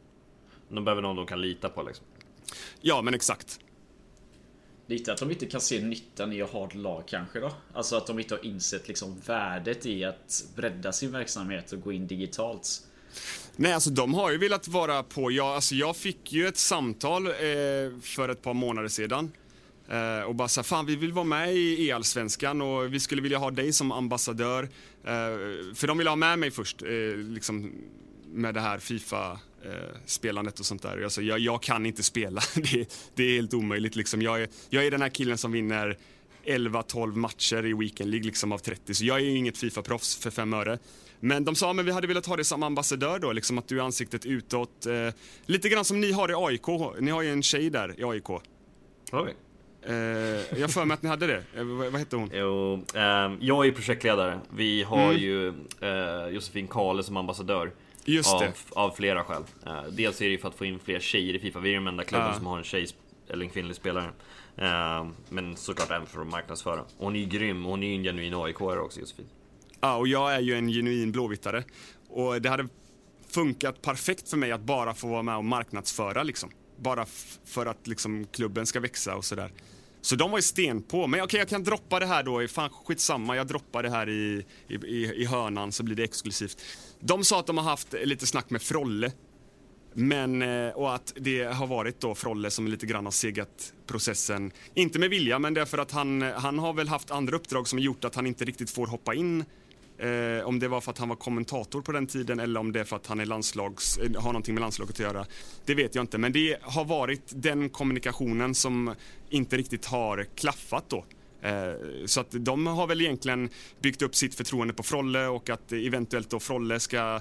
De 0.68 0.84
behöver 0.84 1.02
någon 1.02 1.16
de 1.16 1.26
kan 1.26 1.42
lita 1.42 1.68
på 1.68 1.82
liksom. 1.82 2.06
Ja, 2.80 3.02
men 3.02 3.14
exakt. 3.14 3.60
Lite 4.86 5.12
att 5.12 5.18
de 5.18 5.30
inte 5.30 5.46
kan 5.46 5.60
se 5.60 5.82
nyttan 5.82 6.32
i 6.32 6.42
att 6.42 6.50
ha 6.50 6.66
ett 6.66 6.74
lag 6.74 7.02
kanske 7.06 7.40
då? 7.40 7.52
Alltså 7.74 7.96
att 7.96 8.06
de 8.06 8.18
inte 8.18 8.34
har 8.34 8.46
insett 8.46 8.88
liksom 8.88 9.20
värdet 9.26 9.86
i 9.86 10.04
att 10.04 10.44
bredda 10.56 10.92
sin 10.92 11.12
verksamhet 11.12 11.72
och 11.72 11.80
gå 11.80 11.92
in 11.92 12.06
digitalt. 12.06 12.82
Nej, 13.56 13.72
alltså 13.72 13.90
de 13.90 14.14
har 14.14 14.30
ju 14.30 14.38
velat 14.38 14.68
vara 14.68 15.02
på. 15.02 15.30
Jag, 15.30 15.46
alltså, 15.46 15.74
jag 15.74 15.96
fick 15.96 16.32
ju 16.32 16.46
ett 16.46 16.56
samtal 16.56 17.26
eh, 17.26 17.32
för 18.02 18.28
ett 18.28 18.42
par 18.42 18.54
månader 18.54 18.88
sedan. 18.88 19.32
Eh, 19.88 20.22
och 20.22 20.34
bara 20.34 20.48
så 20.48 20.62
fan 20.62 20.86
vi 20.86 20.96
vill 20.96 21.12
vara 21.12 21.24
med 21.24 21.56
i 21.56 21.92
allsvenskan 21.92 22.60
och 22.62 22.94
vi 22.94 23.00
skulle 23.00 23.22
vilja 23.22 23.38
ha 23.38 23.50
dig 23.50 23.72
som 23.72 23.92
ambassadör. 23.92 24.62
Eh, 25.04 25.10
för 25.74 25.86
de 25.86 25.98
ville 25.98 26.10
ha 26.10 26.16
med 26.16 26.38
mig 26.38 26.50
först, 26.50 26.82
eh, 26.82 27.16
liksom 27.16 27.72
med 28.32 28.54
det 28.54 28.60
här 28.60 28.78
Fifa-spelandet 28.78 30.60
och 30.60 30.66
sånt 30.66 30.82
där. 30.82 31.02
Alltså, 31.02 31.22
jag, 31.22 31.38
jag 31.38 31.62
kan 31.62 31.86
inte 31.86 32.02
spela, 32.02 32.40
det, 32.54 32.92
det, 33.14 33.22
är 33.22 33.34
helt 33.34 33.54
omöjligt. 33.54 33.96
Liksom. 33.96 34.22
Jag, 34.22 34.42
är, 34.42 34.48
jag 34.70 34.86
är 34.86 34.90
den 34.90 35.02
här 35.02 35.08
killen 35.08 35.38
som 35.38 35.52
vinner 35.52 35.98
11-12 36.44 37.16
matcher 37.16 37.66
i 37.66 37.72
Weekend 37.72 38.10
League 38.10 38.26
liksom, 38.26 38.52
av 38.52 38.58
30, 38.58 38.94
så 38.94 39.04
jag 39.04 39.16
är 39.16 39.24
ju 39.24 39.36
inget 39.36 39.56
Fifa-proffs 39.58 40.22
för 40.22 40.30
fem 40.30 40.54
öre. 40.54 40.78
Men 41.20 41.44
de 41.44 41.54
sa, 41.54 41.72
men 41.72 41.84
vi 41.84 41.92
hade 41.92 42.06
velat 42.06 42.26
ha 42.26 42.36
dig 42.36 42.44
som 42.44 42.62
ambassadör 42.62 43.18
då, 43.18 43.32
liksom 43.32 43.58
att 43.58 43.68
du 43.68 43.78
är 43.78 43.82
ansiktet 43.82 44.26
utåt. 44.26 44.86
Eh, 44.86 45.08
lite 45.46 45.68
grann 45.68 45.84
som 45.84 46.00
ni 46.00 46.12
har 46.12 46.30
i 46.30 46.34
AIK. 46.34 46.66
Ni 47.00 47.10
har 47.10 47.22
ju 47.22 47.32
en 47.32 47.42
tjej 47.42 47.70
där 47.70 48.00
i 48.00 48.04
AIK. 48.04 48.28
Har 49.10 49.24
vi? 49.24 49.32
Eh, 49.88 50.60
jag 50.60 50.70
för 50.70 50.84
mig 50.84 50.94
att 50.94 51.02
ni 51.02 51.08
hade 51.08 51.26
det. 51.26 51.42
Eh, 51.56 51.64
vad, 51.64 51.92
vad 51.92 52.00
hette 52.00 52.16
hon? 52.16 52.30
Jo, 52.32 52.84
eh, 52.94 53.32
jag 53.40 53.66
är 53.66 53.72
projektledare. 53.72 54.40
Vi 54.50 54.82
har 54.82 55.10
mm. 55.10 55.16
ju 55.16 55.48
eh, 55.80 56.28
Josefin 56.28 56.68
Kahle 56.68 57.02
som 57.02 57.16
ambassadör. 57.16 57.72
Just 58.04 58.34
av, 58.34 58.40
det. 58.40 58.52
av 58.70 58.90
flera 58.90 59.24
skäl. 59.24 59.42
Eh, 59.66 59.82
dels 59.90 60.20
är 60.20 60.24
det 60.24 60.30
ju 60.30 60.38
för 60.38 60.48
att 60.48 60.54
få 60.54 60.64
in 60.64 60.78
fler 60.78 61.00
tjejer 61.00 61.34
i 61.34 61.38
Fifa. 61.38 61.60
Vi 61.60 61.70
är 61.70 61.74
den 61.74 61.86
enda 61.86 62.04
klubben 62.04 62.34
som 62.34 62.46
har 62.46 62.58
en 62.58 62.64
tjej 62.64 62.88
eller 63.28 63.44
en 63.44 63.50
kvinnlig 63.50 63.76
spelare. 63.76 64.10
Eh, 64.56 65.06
men 65.28 65.56
såklart 65.56 65.90
även 65.90 66.06
för 66.06 66.20
att 66.20 66.26
marknadsföra. 66.26 66.84
Hon 66.98 67.16
är 67.16 67.20
ju 67.20 67.26
grym. 67.26 67.64
Hon 67.64 67.82
är 67.82 67.88
ju 67.88 67.94
en 67.94 68.02
genuin 68.02 68.34
aik 68.34 68.60
också, 68.60 69.00
Josefin. 69.00 69.26
Ja, 69.80 69.96
och 69.96 70.08
jag 70.08 70.34
är 70.34 70.40
ju 70.40 70.54
en 70.54 70.68
genuin 70.68 71.12
blåvittare. 71.12 71.64
Och 72.08 72.42
det 72.42 72.48
hade 72.48 72.68
funkat 73.28 73.82
perfekt 73.82 74.30
för 74.30 74.36
mig 74.36 74.52
att 74.52 74.60
bara 74.60 74.94
få 74.94 75.08
vara 75.08 75.22
med 75.22 75.36
och 75.36 75.44
marknadsföra 75.44 76.22
liksom. 76.22 76.50
Bara 76.76 77.06
för 77.44 77.66
att 77.66 77.86
liksom 77.86 78.24
klubben 78.24 78.66
ska 78.66 78.80
växa 78.80 79.16
och 79.16 79.24
sådär. 79.24 79.50
Så 80.00 80.16
de 80.16 80.30
var 80.30 80.38
ju 80.38 80.42
sten 80.42 80.82
på. 80.82 81.06
Men 81.06 81.20
okej, 81.20 81.24
okay, 81.24 81.38
jag 81.38 81.48
kan 81.48 81.64
droppa 81.64 82.00
det 82.00 82.06
här 82.06 82.22
då. 82.22 82.48
Fan, 82.48 82.70
skitsamma, 82.70 83.36
jag 83.36 83.46
droppar 83.46 83.82
det 83.82 83.90
här 83.90 84.08
i, 84.08 84.44
i, 84.68 85.04
i 85.04 85.24
hörnan 85.24 85.72
så 85.72 85.82
blir 85.82 85.96
det 85.96 86.04
exklusivt. 86.04 86.62
De 87.00 87.24
sa 87.24 87.40
att 87.40 87.46
de 87.46 87.58
har 87.58 87.64
haft 87.64 87.94
lite 88.04 88.26
snack 88.26 88.50
med 88.50 88.62
Frolle. 88.62 89.12
Men, 89.94 90.42
eh, 90.42 90.68
och 90.68 90.94
att 90.94 91.12
det 91.16 91.44
har 91.44 91.66
varit 91.66 92.00
då 92.00 92.14
Frolle 92.14 92.50
som 92.50 92.68
lite 92.68 92.86
grann 92.86 93.04
har 93.04 93.12
segat 93.12 93.72
processen. 93.86 94.52
Inte 94.74 94.98
med 94.98 95.10
vilja, 95.10 95.38
men 95.38 95.54
därför 95.54 95.78
att 95.78 95.92
han, 95.92 96.22
han 96.22 96.58
har 96.58 96.72
väl 96.72 96.88
haft 96.88 97.10
andra 97.10 97.36
uppdrag 97.36 97.68
som 97.68 97.78
gjort 97.78 98.04
att 98.04 98.14
han 98.14 98.26
inte 98.26 98.44
riktigt 98.44 98.70
får 98.70 98.86
hoppa 98.86 99.14
in 99.14 99.44
Eh, 99.98 100.44
om 100.44 100.58
det 100.58 100.68
var 100.68 100.80
för 100.80 100.90
att 100.90 100.98
han 100.98 101.08
var 101.08 101.16
kommentator 101.16 101.82
på 101.82 101.92
den 101.92 102.06
tiden 102.06 102.40
eller 102.40 102.60
om 102.60 102.72
det 102.72 102.80
är 102.80 102.84
för 102.84 102.96
att 102.96 103.06
han 103.06 103.20
är 103.20 103.26
landslags, 103.26 103.98
eh, 103.98 104.22
har 104.22 104.32
någonting 104.32 104.54
med 104.54 104.60
landslaget 104.60 104.94
att 104.94 105.00
göra. 105.00 105.26
Det 105.64 105.74
vet 105.74 105.94
jag 105.94 106.02
inte, 106.02 106.18
men 106.18 106.32
det 106.32 106.56
har 106.62 106.84
varit 106.84 107.22
den 107.34 107.68
kommunikationen 107.68 108.54
som 108.54 108.94
inte 109.30 109.56
riktigt 109.56 109.86
har 109.86 110.26
klaffat 110.34 110.84
då. 110.88 111.04
Eh, 111.42 111.72
så 112.06 112.20
att 112.20 112.28
de 112.30 112.66
har 112.66 112.86
väl 112.86 113.00
egentligen 113.00 113.50
byggt 113.80 114.02
upp 114.02 114.14
sitt 114.14 114.34
förtroende 114.34 114.74
på 114.74 114.82
Frolle 114.82 115.26
och 115.26 115.50
att 115.50 115.72
eventuellt 115.72 116.30
då 116.30 116.40
Frolle 116.40 116.80
ska 116.80 117.20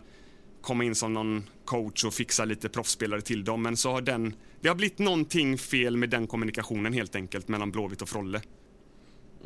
komma 0.62 0.84
in 0.84 0.96
som 0.96 1.14
någon 1.14 1.50
coach 1.66 2.04
och 2.04 2.14
fixa 2.14 2.46
lite 2.46 2.70
proffsspelare 2.70 3.22
till 3.22 3.44
dem. 3.44 3.62
Men 3.62 3.78
så 3.78 3.92
har 3.92 4.02
den, 4.02 4.34
det 4.62 4.68
har 4.68 4.76
blivit 4.76 5.00
någonting 5.00 5.58
fel 5.58 5.98
med 5.98 6.10
den 6.10 6.28
kommunikationen 6.28 6.94
helt 6.94 7.16
enkelt 7.16 7.48
mellan 7.48 7.72
Blåvitt 7.72 8.02
och 8.02 8.10
Frolle. 8.10 8.42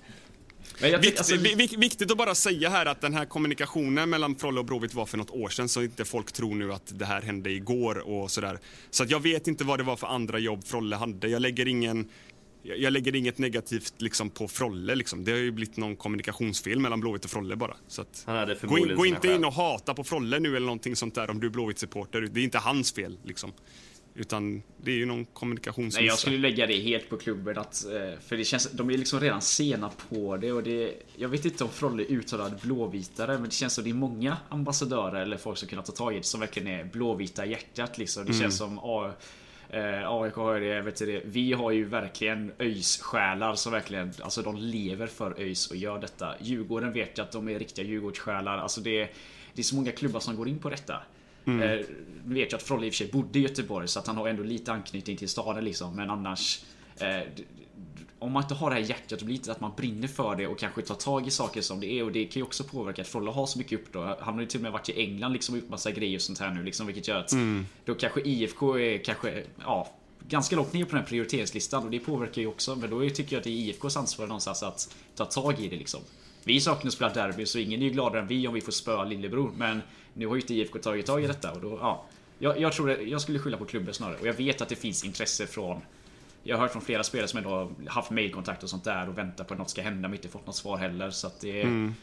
Vikt, 0.81 1.19
alltså... 1.19 1.37
Viktigt 1.79 2.11
att 2.11 2.17
bara 2.19 2.35
säga 2.35 2.71
här 2.71 2.87
att 2.87 3.01
den 3.01 3.15
här 3.15 3.25
kommunikationen 3.25 4.11
mellan 4.11 4.37
Frolle 4.37 4.61
och 4.61 4.67
Bråvitt 4.67 4.95
var 4.95 5.07
för 5.07 5.19
något 5.19 5.31
år 5.31 5.49
sedan 5.49 5.69
så 5.69 5.83
inte 5.83 6.05
folk 6.05 6.33
tror 6.33 6.55
nu 6.55 6.73
att 6.73 6.99
det 6.99 7.05
här 7.05 7.23
hände 7.23 7.51
igår 7.51 8.09
och 8.09 8.31
sådär. 8.31 8.59
Så 8.91 9.03
att 9.03 9.11
jag 9.11 9.21
vet 9.21 9.47
inte 9.47 9.65
vad 9.65 9.79
det 9.79 9.83
var 9.83 9.97
för 9.97 10.07
andra 10.07 10.39
jobb 10.39 10.65
Frolle 10.65 10.97
hade. 10.97 11.29
Jag 11.29 11.43
lägger 11.43 11.69
ingen 11.69 12.09
jag 12.67 12.93
lägger 12.93 13.17
inget 13.17 13.39
negativt 13.39 13.95
liksom 13.99 14.31
på 14.31 14.49
Frolle. 14.49 14.95
Liksom. 14.95 15.25
Det 15.25 15.33
har 15.33 15.39
ju 15.39 15.51
blivit 15.51 15.77
någon 15.77 15.97
kommunikationsfel 15.97 16.81
mellan 16.81 17.01
Blåvitt 17.01 17.25
och 17.25 17.31
Frolle 17.31 17.57
bara. 17.57 17.77
Så 17.89 18.03
att, 18.03 18.27
gå, 18.63 18.79
in, 18.79 18.97
gå 18.97 19.07
inte 19.07 19.33
in 19.33 19.45
och 19.45 19.53
hata 19.53 19.95
på 19.95 20.05
Frolle 20.05 20.39
nu 20.39 20.57
eller 20.57 20.67
någonting 20.67 20.97
sånt 20.97 21.15
där 21.15 21.31
om 21.31 21.41
du 21.41 21.47
är 21.47 21.51
Blåvitt-supporter. 21.51 22.21
Det 22.21 22.41
är 22.41 22.45
inte 22.45 22.59
hans 22.59 22.93
fel. 22.93 23.19
Liksom. 23.25 23.53
Utan 24.17 24.63
det 24.77 24.91
är 24.91 24.97
ju 24.97 25.07
någon 25.07 25.25
kommunikationsmiss. 25.25 25.97
Nej, 25.97 26.07
jag 26.07 26.19
skulle 26.19 26.39
lägga 26.39 26.67
det 26.67 26.81
helt 26.81 27.09
på 27.09 27.17
klubben. 27.17 27.59
Att, 27.59 27.85
eh, 27.85 28.21
för 28.21 28.37
det 28.37 28.45
känns, 28.45 28.71
de 28.71 28.91
är 28.91 28.99
liksom 28.99 29.21
redan 29.21 29.43
sena 29.43 29.91
på 30.09 30.37
det. 30.37 30.53
Och 30.53 30.63
det 30.63 31.03
jag 31.17 31.29
vet 31.29 31.45
inte 31.45 31.65
om 31.65 31.71
Frolle 31.71 32.03
är 32.03 32.13
uttalad 32.13 32.61
blåvitare. 32.63 33.33
Men 33.33 33.45
det 33.45 33.55
känns 33.55 33.75
som 33.75 33.85
det 33.85 33.91
är 33.91 33.95
många 33.95 34.37
ambassadörer 34.49 35.21
eller 35.21 35.37
folk 35.37 35.59
som 35.59 35.69
kunnat 35.69 35.87
ta 35.87 35.93
tag 35.93 36.15
i 36.15 36.17
det 36.17 36.23
som 36.23 36.41
verkligen 36.41 36.69
är 36.69 36.85
blåvita 36.85 37.47
hjärtat. 37.47 37.99
Liksom. 37.99 38.25
Det 38.25 38.31
mm. 38.31 38.43
känns 38.43 38.59
som 38.59 38.79
A, 38.79 39.13
eh, 39.71 40.11
AIK 40.11 40.35
har 40.35 40.61
det, 40.61 40.81
vet 40.81 40.97
du 40.97 41.07
det. 41.07 41.23
Vi 41.25 41.53
har 41.53 41.71
ju 41.71 41.85
verkligen 41.85 42.53
ÖIS 42.59 43.01
själar 43.01 43.55
som 43.55 43.73
verkligen, 43.73 44.13
alltså 44.23 44.43
de 44.43 44.57
lever 44.57 45.07
för 45.07 45.41
ÖIS 45.41 45.71
och 45.71 45.77
gör 45.77 45.99
detta. 45.99 46.35
Djurgården 46.41 46.93
vet 46.93 47.19
jag 47.19 47.25
att 47.25 47.33
de 47.33 47.49
är 47.49 47.59
riktiga 47.59 47.85
Djurgårdssjälar. 47.85 48.59
Alltså 48.59 48.81
det, 48.81 49.09
det 49.55 49.61
är 49.61 49.63
så 49.63 49.77
många 49.77 49.93
klubbar 49.93 50.21
som 50.21 50.37
går 50.37 50.49
in 50.49 50.59
på 50.59 50.71
detta. 50.71 51.03
Mm. 51.47 51.63
Eh, 51.63 51.87
vet 52.25 52.53
jag 52.53 52.59
att 52.59 52.63
Frolle 52.63 52.87
i 52.87 52.91
och 52.91 52.95
för 52.95 52.97
sig 52.97 53.13
bodde 53.13 53.39
i 53.39 53.43
Göteborg 53.43 53.89
så 53.89 53.99
att 53.99 54.07
han 54.07 54.17
har 54.17 54.29
ändå 54.29 54.43
lite 54.43 54.73
anknytning 54.73 55.17
till 55.17 55.29
staden 55.29 55.65
liksom. 55.65 55.97
Men 55.97 56.11
annars... 56.11 56.65
Eh, 56.97 57.23
om 58.19 58.33
man 58.33 58.43
inte 58.43 58.55
har 58.55 58.71
det 58.71 58.77
här 58.77 58.83
hjärtat 58.83 59.23
och 59.23 59.29
lite 59.29 59.53
att 59.53 59.61
man 59.61 59.73
brinner 59.77 60.09
för 60.09 60.37
det 60.37 60.47
och 60.47 60.59
kanske 60.59 60.83
tar 60.83 60.95
tag 60.95 61.27
i 61.27 61.31
saker 61.31 61.61
som 61.61 61.81
det 61.81 61.87
är 61.87 62.05
och 62.05 62.13
det 62.13 62.25
kan 62.25 62.41
ju 62.41 62.43
också 62.43 62.65
påverka 62.65 63.03
att 63.03 63.09
Frolle 63.09 63.31
har 63.31 63.47
så 63.47 63.59
mycket 63.59 63.81
uppdrag. 63.81 64.17
Han 64.21 64.35
har 64.35 64.41
ju 64.41 64.47
till 64.47 64.59
och 64.59 64.63
med 64.63 64.73
varit 64.73 64.89
i 64.89 65.01
England 65.01 65.33
liksom 65.33 65.55
och 65.55 65.61
gjort 65.61 65.71
massa 65.71 65.91
grejer 65.91 66.19
och 66.19 66.23
sånt 66.23 66.39
här 66.39 66.51
nu 66.51 66.63
liksom 66.63 66.87
vilket 66.87 67.09
gör 67.09 67.19
att 67.21 67.33
mm. 67.33 67.67
då 67.85 67.95
kanske 67.95 68.21
IFK 68.21 68.79
är 68.79 68.99
kanske 68.99 69.45
ja 69.65 69.89
ganska 70.29 70.57
långt 70.57 70.73
ner 70.73 70.85
på 70.85 70.91
den 70.91 70.99
här 70.99 71.07
prioriteringslistan 71.07 71.85
och 71.85 71.91
det 71.91 71.99
påverkar 71.99 72.43
ju 72.43 72.49
också 72.49 72.77
men 72.77 72.91
då 72.91 73.11
tycker 73.11 73.33
jag 73.33 73.39
att 73.39 73.45
det 73.45 73.51
är 73.51 73.69
IFKs 73.69 73.97
ansvar 73.97 74.27
någonstans 74.27 74.63
att 74.63 74.95
ta 75.17 75.25
tag 75.25 75.61
i 75.61 75.69
det 75.69 75.77
liksom. 75.77 76.01
Vi 76.45 76.61
saknar 76.61 76.89
att 76.89 76.95
spela 76.95 77.13
derby 77.13 77.47
så 77.47 77.59
ingen 77.59 77.83
är 77.83 77.85
ju 77.85 77.91
gladare 77.91 78.21
än 78.21 78.27
vi 78.27 78.49
om 78.49 78.55
vi 78.55 78.61
får 78.61 78.73
spöa 78.73 79.05
lillebror 79.05 79.53
men 79.57 79.83
nu 80.15 80.27
har 80.27 80.35
ju 80.35 80.41
inte 80.41 80.55
IFK 80.55 80.79
tagit 80.79 81.07
tag 81.07 81.25
i 81.25 81.27
detta 81.27 81.53
och 81.53 81.61
då, 81.61 81.79
ja. 81.81 82.05
Jag, 82.39 82.61
jag 82.61 82.73
tror 82.73 82.87
det, 82.87 83.03
jag 83.03 83.21
skulle 83.21 83.39
skylla 83.39 83.57
på 83.57 83.65
klubben 83.65 83.95
snarare 83.95 84.17
och 84.21 84.27
jag 84.27 84.35
vet 84.35 84.61
att 84.61 84.69
det 84.69 84.77
finns 84.77 85.05
intresse 85.05 85.47
från 85.47 85.81
jag 86.43 86.57
har 86.57 86.63
hört 86.63 86.73
från 86.73 86.83
flera 86.83 87.03
spelare 87.03 87.29
som 87.29 87.39
ändå 87.39 87.51
har 87.51 87.71
haft 87.87 88.11
mailkontakt 88.11 88.63
och 88.63 88.71
sånt 88.71 88.85
där 88.85 89.09
och 89.09 89.19
väntar 89.19 89.45
på 89.45 89.55
att 89.55 89.59
något 89.59 89.71
ska 89.71 89.83
hända 89.83 90.09
men 90.09 90.17
inte 90.17 90.29
fått 90.29 90.47
något 90.47 90.57
svar 90.57 90.77
heller 90.77 91.11
så 91.11 91.27
att 91.27 91.41
det 91.41 91.63
mm. 91.63 91.95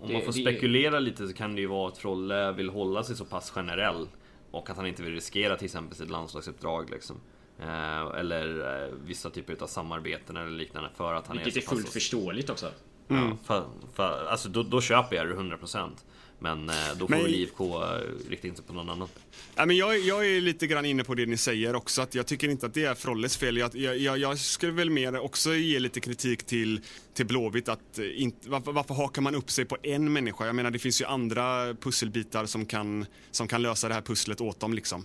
Om 0.00 0.12
man 0.12 0.22
får 0.22 0.32
det, 0.32 0.32
spekulera 0.32 0.98
lite 0.98 1.26
så 1.26 1.34
kan 1.34 1.54
det 1.54 1.60
ju 1.60 1.66
vara 1.66 1.88
att 1.88 1.98
Frolle 1.98 2.52
vill 2.52 2.70
hålla 2.70 3.02
sig 3.02 3.16
så 3.16 3.24
pass 3.24 3.50
generell 3.50 4.08
och 4.50 4.70
att 4.70 4.76
han 4.76 4.86
inte 4.86 5.02
vill 5.02 5.14
riskera 5.14 5.56
till 5.56 5.64
exempel 5.64 5.96
sitt 5.96 6.10
landslagsuppdrag 6.10 6.90
liksom. 6.90 7.16
Eh, 7.58 8.18
eller 8.18 8.82
eh, 8.84 8.94
vissa 9.04 9.30
typer 9.30 9.62
av 9.62 9.66
samarbeten 9.66 10.36
eller 10.36 10.50
liknande 10.50 10.90
för 10.96 11.14
att 11.14 11.26
han 11.26 11.36
Vilket 11.36 11.56
är 11.56 11.60
är 11.60 11.66
fullt 11.66 11.88
förståeligt 11.88 12.50
också. 12.50 12.70
Ja, 13.08 13.36
för, 13.44 13.64
för, 13.94 14.26
alltså 14.30 14.48
då, 14.48 14.62
då 14.62 14.80
köper 14.80 15.16
jag 15.16 15.28
det 15.28 15.34
100% 15.34 15.90
Men 16.38 16.68
eh, 16.68 16.74
då 16.98 17.08
får 17.08 17.16
Men- 17.16 17.26
IFK 17.26 17.82
eh, 17.82 18.00
rikta 18.30 18.48
in 18.48 18.56
sig 18.56 18.64
på 18.64 18.72
någon 18.72 18.90
annan 18.90 19.08
Ja, 19.54 19.66
men 19.66 19.76
jag, 19.76 19.98
jag 19.98 20.26
är 20.26 20.40
lite 20.40 20.66
grann 20.66 20.84
inne 20.84 21.04
på 21.04 21.14
det 21.14 21.26
ni 21.26 21.36
säger 21.36 21.76
också, 21.76 22.02
att 22.02 22.14
jag 22.14 22.26
tycker 22.26 22.48
inte 22.48 22.66
att 22.66 22.74
det 22.74 22.84
är 22.84 22.94
Frolles 22.94 23.36
fel. 23.36 23.56
Jag, 23.56 23.76
jag, 23.76 24.18
jag, 24.18 24.38
skulle 24.38 24.72
väl 24.72 24.90
mer 24.90 25.18
också 25.18 25.54
ge 25.54 25.78
lite 25.78 26.00
kritik 26.00 26.44
till, 26.44 26.80
till 27.14 27.26
Blåvitt 27.26 27.68
att 27.68 27.98
eh, 27.98 28.22
inte, 28.22 28.50
varför, 28.50 28.72
varför 28.72 28.94
hakar 28.94 29.22
man 29.22 29.34
upp 29.34 29.50
sig 29.50 29.64
på 29.64 29.76
en 29.82 30.12
människa? 30.12 30.46
Jag 30.46 30.56
menar 30.56 30.70
det 30.70 30.78
finns 30.78 31.00
ju 31.00 31.04
andra 31.04 31.74
pusselbitar 31.74 32.46
som 32.46 32.66
kan, 32.66 33.06
som 33.30 33.48
kan 33.48 33.62
lösa 33.62 33.88
det 33.88 33.94
här 33.94 34.02
pusslet 34.02 34.40
åt 34.40 34.60
dem 34.60 34.74
liksom. 34.74 35.04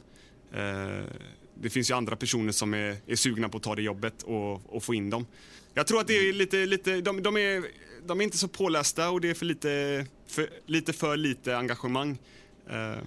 Eh, 0.53 1.05
det 1.61 1.69
finns 1.69 1.89
ju 1.91 1.95
andra 1.95 2.15
personer 2.15 2.51
som 2.51 2.73
är, 2.73 2.97
är 3.07 3.15
sugna 3.15 3.49
på 3.49 3.57
att 3.57 3.63
ta 3.63 3.75
det 3.75 3.81
jobbet 3.81 4.23
och, 4.23 4.75
och 4.75 4.84
få 4.84 4.93
in 4.93 5.09
dem. 5.09 5.25
Jag 5.73 5.88
tror 5.88 5.99
att 5.99 6.07
det 6.07 6.13
är 6.29 6.34
lite, 6.34 6.65
lite 6.65 7.01
de, 7.01 7.23
de, 7.23 7.38
är, 7.38 7.63
de 8.06 8.20
är 8.20 8.24
inte 8.24 8.38
så 8.38 8.47
pålästa 8.47 9.10
och 9.10 9.22
det 9.22 9.30
är 9.30 9.34
för 9.34 9.45
lite 9.45 10.06
för 10.28 10.49
lite, 10.66 10.93
för 10.93 11.18
lite 11.18 11.58
engagemang. 11.58 12.18
Eh, 12.70 12.97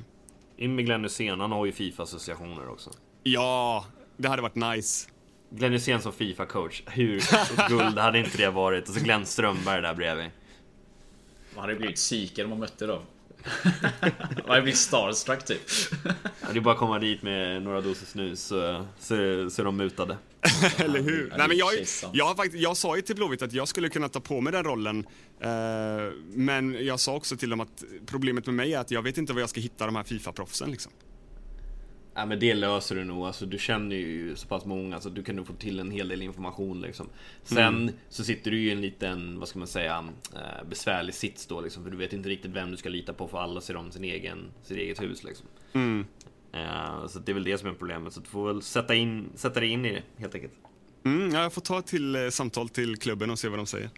In 0.56 0.74
med 0.74 0.84
Glenn 0.86 1.02
Hysén, 1.04 1.40
han 1.40 1.52
har 1.52 1.66
ju 1.66 1.72
Fifa-associationer 1.72 2.68
också 2.68 2.90
Ja, 3.22 3.84
det 4.16 4.28
hade 4.28 4.42
varit 4.42 4.54
nice. 4.54 5.08
Glenn 5.50 5.72
Hysén 5.72 6.00
som 6.02 6.12
Fifa-coach, 6.12 6.82
hur 6.86 7.22
guld 7.68 7.98
hade 7.98 8.18
inte 8.18 8.38
det 8.38 8.50
varit? 8.50 8.88
Och 8.88 8.94
så 8.94 9.00
Glenn 9.00 9.26
Strömberg 9.26 9.82
där 9.82 9.94
bredvid 9.94 10.30
Man 11.54 11.60
hade 11.64 11.74
blivit 11.74 11.96
psykad 11.96 12.44
om 12.44 12.50
man 12.50 12.58
mötte 12.58 12.86
dem. 12.86 13.02
Man 14.42 14.48
hade 14.48 14.62
blivit 14.62 14.78
starstruck 14.80 15.44
typ. 15.44 15.60
ja, 16.04 16.12
Det 16.52 16.58
är 16.58 16.60
bara 16.60 16.74
att 16.74 16.80
komma 16.80 16.98
dit 16.98 17.22
med 17.22 17.62
några 17.62 17.80
doser 17.80 18.06
snus 18.06 18.42
så, 18.42 18.86
så, 18.98 19.14
så 19.50 19.62
är 19.62 19.64
de 19.64 19.76
mutade 19.76 20.16
Eller 20.78 21.02
hur? 21.02 21.32
Nej, 21.38 21.48
men 21.48 21.56
jag, 21.56 21.72
jag, 22.12 22.36
faktiskt, 22.36 22.62
jag 22.62 22.76
sa 22.76 22.96
ju 22.96 23.02
till 23.02 23.16
Blåvitt 23.16 23.42
att 23.42 23.52
jag 23.52 23.68
skulle 23.68 23.88
kunna 23.88 24.08
ta 24.08 24.20
på 24.20 24.40
mig 24.40 24.52
den 24.52 24.64
rollen. 24.64 25.06
Eh, 25.40 25.48
men 26.34 26.86
jag 26.86 27.00
sa 27.00 27.14
också 27.14 27.36
till 27.36 27.50
dem 27.50 27.60
att 27.60 27.84
problemet 28.06 28.46
med 28.46 28.54
mig 28.54 28.74
är 28.74 28.78
att 28.78 28.90
jag 28.90 29.02
vet 29.02 29.18
inte 29.18 29.32
var 29.32 29.40
jag 29.40 29.50
ska 29.50 29.60
hitta 29.60 29.86
de 29.86 29.96
här 29.96 30.04
Fifa-proffsen. 30.04 30.70
Liksom. 30.70 30.92
Ja 32.14 32.26
men 32.26 32.38
det 32.38 32.54
löser 32.54 32.94
du 32.94 33.04
nog, 33.04 33.26
alltså 33.26 33.46
du 33.46 33.58
känner 33.58 33.96
ju 33.96 34.36
så 34.36 34.46
pass 34.46 34.64
många 34.64 35.00
så 35.00 35.08
du 35.08 35.22
kan 35.22 35.36
nog 35.36 35.46
få 35.46 35.52
till 35.52 35.80
en 35.80 35.90
hel 35.90 36.08
del 36.08 36.22
information 36.22 36.80
liksom. 36.80 37.08
Sen 37.42 37.90
så 38.08 38.24
sitter 38.24 38.50
du 38.50 38.58
ju 38.58 38.68
i 38.68 38.72
en 38.72 38.80
liten, 38.80 39.38
vad 39.38 39.48
ska 39.48 39.58
man 39.58 39.68
säga, 39.68 40.04
eh, 40.34 40.68
besvärlig 40.68 41.14
sits 41.14 41.46
då 41.46 41.60
liksom. 41.60 41.82
För 41.84 41.90
du 41.90 41.96
vet 41.96 42.12
inte 42.12 42.28
riktigt 42.28 42.50
vem 42.50 42.70
du 42.70 42.76
ska 42.76 42.88
lita 42.88 43.12
på 43.12 43.28
för 43.28 43.38
alla 43.38 43.60
ser 43.60 43.76
om 43.76 43.92
sin 43.92 44.04
egen, 44.04 44.38
sitt 44.62 44.76
eget 44.76 45.02
hus 45.02 45.24
liksom. 45.24 45.46
Eh, 45.72 46.06
så 47.08 47.18
det 47.18 47.32
är 47.32 47.34
väl 47.34 47.44
det 47.44 47.58
som 47.58 47.68
är 47.68 47.72
problemet. 47.72 48.12
Så 48.12 48.20
du 48.20 48.26
får 48.26 48.46
väl 48.46 48.62
sätta, 48.62 48.94
in, 48.94 49.28
sätta 49.34 49.60
dig 49.60 49.68
in 49.68 49.84
i 49.84 49.92
det 49.92 50.02
helt 50.22 50.34
enkelt. 50.34 50.52
Mm, 51.04 51.34
ja, 51.34 51.42
jag 51.42 51.52
får 51.52 51.60
ta 51.60 51.82
till 51.82 52.16
eh, 52.16 52.28
samtal 52.28 52.68
till 52.68 52.96
klubben 52.96 53.30
och 53.30 53.38
se 53.38 53.48
vad 53.48 53.58
de 53.58 53.66
säger. 53.66 53.90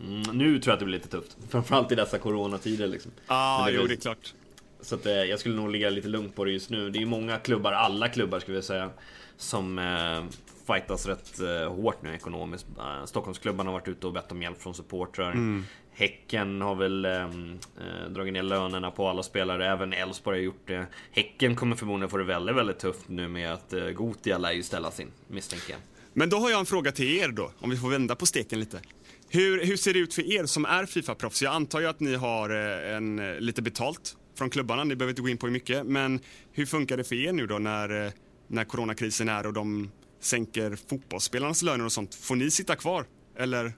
Mm, 0.00 0.22
nu 0.38 0.58
tror 0.60 0.70
jag 0.70 0.74
att 0.74 0.78
det 0.80 0.84
blir 0.86 0.96
lite 0.98 1.08
tufft. 1.08 1.36
Framförallt 1.50 1.92
i 1.92 1.94
dessa 1.94 2.18
coronatider 2.18 2.86
liksom. 2.86 3.12
Ah, 3.26 3.66
det 3.66 3.72
jo 3.72 3.78
väl- 3.78 3.88
det 3.88 3.94
är 3.94 3.96
klart. 3.96 4.34
Så 4.82 4.94
att, 4.94 5.06
eh, 5.06 5.12
jag 5.12 5.40
skulle 5.40 5.54
nog 5.56 5.70
ligga 5.70 5.90
lite 5.90 6.08
lugnt 6.08 6.34
på 6.36 6.44
det 6.44 6.52
just 6.52 6.70
nu. 6.70 6.90
Det 6.90 6.98
är 6.98 7.00
ju 7.00 7.06
många 7.06 7.38
klubbar, 7.38 7.72
alla 7.72 8.08
klubbar 8.08 8.40
skulle 8.40 8.56
jag 8.56 8.64
säga, 8.64 8.90
som 9.36 9.78
eh, 9.78 10.22
fightas 10.66 11.06
rätt 11.06 11.40
eh, 11.40 11.72
hårt 11.74 12.02
nu 12.02 12.14
ekonomiskt. 12.14 12.66
Eh, 12.78 13.04
Stockholmsklubbarna 13.04 13.70
har 13.70 13.78
varit 13.78 13.88
ute 13.88 14.06
och 14.06 14.12
bett 14.12 14.32
om 14.32 14.42
hjälp 14.42 14.62
från 14.62 14.74
supportrar. 14.74 15.62
Häcken 16.00 16.60
har 16.60 16.74
väl 16.74 17.04
ehm, 17.04 17.58
eh, 17.78 18.10
dragit 18.10 18.32
ner 18.32 18.42
lönerna 18.42 18.90
på 18.90 19.08
alla 19.08 19.22
spelare, 19.22 19.68
även 19.68 19.92
Elfsborg 19.92 20.38
har 20.38 20.44
gjort 20.44 20.66
det. 20.66 20.86
Häcken 21.10 21.56
kommer 21.56 21.76
förmodligen 21.76 22.10
få 22.10 22.16
det 22.16 22.24
väldigt, 22.24 22.56
väldigt 22.56 22.78
tufft 22.78 23.08
nu 23.08 23.28
med 23.28 23.52
att 23.52 23.72
eh, 23.72 23.84
Gotia 23.84 24.38
lär 24.38 24.52
ju 24.52 24.62
ställas 24.62 25.00
in, 25.00 25.10
misstänker 25.28 25.70
jag. 25.70 25.80
Men 26.12 26.30
då 26.30 26.36
har 26.36 26.50
jag 26.50 26.60
en 26.60 26.66
fråga 26.66 26.92
till 26.92 27.18
er 27.18 27.28
då, 27.28 27.52
om 27.58 27.70
vi 27.70 27.76
får 27.76 27.90
vända 27.90 28.16
på 28.16 28.26
steken 28.26 28.60
lite. 28.60 28.80
Hur, 29.28 29.64
hur 29.64 29.76
ser 29.76 29.92
det 29.92 29.98
ut 29.98 30.14
för 30.14 30.32
er 30.32 30.46
som 30.46 30.64
är 30.64 30.86
Fifa-proffs? 30.86 31.42
Jag 31.42 31.54
antar 31.54 31.80
ju 31.80 31.86
att 31.86 32.00
ni 32.00 32.14
har 32.14 32.50
eh, 32.50 32.96
en, 32.96 33.18
eh, 33.18 33.40
lite 33.40 33.62
betalt 33.62 34.16
från 34.38 34.50
klubbarna, 34.50 34.84
ni 34.84 34.96
behöver 34.96 35.10
inte 35.10 35.22
gå 35.22 35.28
in 35.28 35.38
på 35.38 35.46
hur 35.46 35.52
mycket. 35.52 35.86
Men 35.86 36.20
hur 36.52 36.66
funkar 36.66 36.96
det 36.96 37.04
för 37.04 37.16
er 37.16 37.32
nu 37.32 37.46
då 37.46 37.58
när, 37.58 38.06
eh, 38.06 38.12
när 38.46 38.64
coronakrisen 38.64 39.28
är 39.28 39.46
och 39.46 39.52
de 39.52 39.90
sänker 40.20 40.78
fotbollsspelarnas 40.90 41.62
löner 41.62 41.84
och 41.84 41.92
sånt? 41.92 42.14
Får 42.14 42.36
ni 42.36 42.50
sitta 42.50 42.76
kvar? 42.76 43.06
Eller 43.36 43.72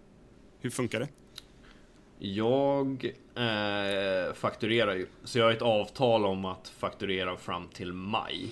hur 0.61 0.71
funkar 0.71 1.01
det? 1.01 1.09
Jag 2.25 3.13
eh, 3.35 4.35
fakturerar 4.35 4.95
ju, 4.95 5.07
så 5.25 5.39
jag 5.39 5.45
har 5.45 5.53
ett 5.53 5.63
avtal 5.63 6.27
om 6.27 6.45
att 6.45 6.69
fakturera 6.69 7.37
fram 7.37 7.69
till 7.69 7.93
maj. 7.93 8.51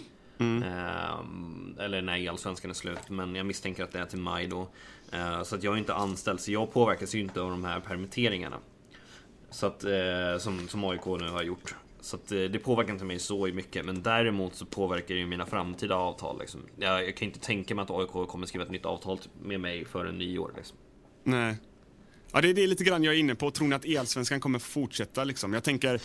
Eh, 0.62 1.84
eller 1.84 2.02
när 2.02 2.28
Allsvenskan 2.28 2.70
är 2.70 2.74
slut, 2.74 3.10
men 3.10 3.34
jag 3.34 3.46
misstänker 3.46 3.84
att 3.84 3.92
det 3.92 3.98
är 3.98 4.04
till 4.04 4.18
maj 4.18 4.46
då. 4.46 4.68
Eh, 5.12 5.42
så 5.42 5.56
att 5.56 5.62
jag 5.62 5.74
är 5.74 5.78
inte 5.78 5.94
anställd, 5.94 6.40
så 6.40 6.52
jag 6.52 6.72
påverkas 6.72 7.14
ju 7.14 7.20
inte 7.20 7.40
av 7.40 7.50
de 7.50 7.64
här 7.64 7.80
permitteringarna. 7.80 8.56
Så 9.50 9.66
att, 9.66 9.84
eh, 9.84 10.38
som, 10.38 10.68
som 10.68 10.84
AIK 10.84 11.06
nu 11.06 11.28
har 11.28 11.42
gjort. 11.42 11.74
Så 12.00 12.16
att, 12.16 12.32
eh, 12.32 12.38
det 12.38 12.58
påverkar 12.58 12.92
inte 12.92 13.04
mig 13.04 13.18
så 13.18 13.46
mycket, 13.46 13.84
men 13.84 14.02
däremot 14.02 14.54
så 14.54 14.66
påverkar 14.66 15.14
det 15.14 15.20
ju 15.20 15.26
mina 15.26 15.46
framtida 15.46 15.94
avtal. 15.96 16.38
Liksom. 16.38 16.60
Jag, 16.76 17.06
jag 17.06 17.16
kan 17.16 17.28
inte 17.28 17.40
tänka 17.40 17.74
mig 17.74 17.82
att 17.82 17.90
AIK 17.90 18.28
kommer 18.28 18.46
skriva 18.46 18.64
ett 18.64 18.70
nytt 18.70 18.86
avtal 18.86 19.18
med 19.42 19.60
mig 19.60 19.84
före 19.84 20.12
nyår. 20.12 20.52
Liksom. 20.56 20.76
Nej. 21.22 21.56
Ja, 22.32 22.40
det 22.40 22.48
är 22.50 22.54
det 22.54 22.66
lite 22.66 22.84
grann 22.84 23.04
jag 23.04 23.14
är 23.14 23.18
inne 23.18 23.34
på. 23.34 23.50
Tror 23.50 23.68
ni 23.68 23.74
att 23.74 23.84
Elsvenskan 23.84 24.40
kommer 24.40 24.58
fortsätta? 24.58 25.24
Liksom? 25.24 25.52
Jag 25.52 25.64
tänker, 25.64 26.00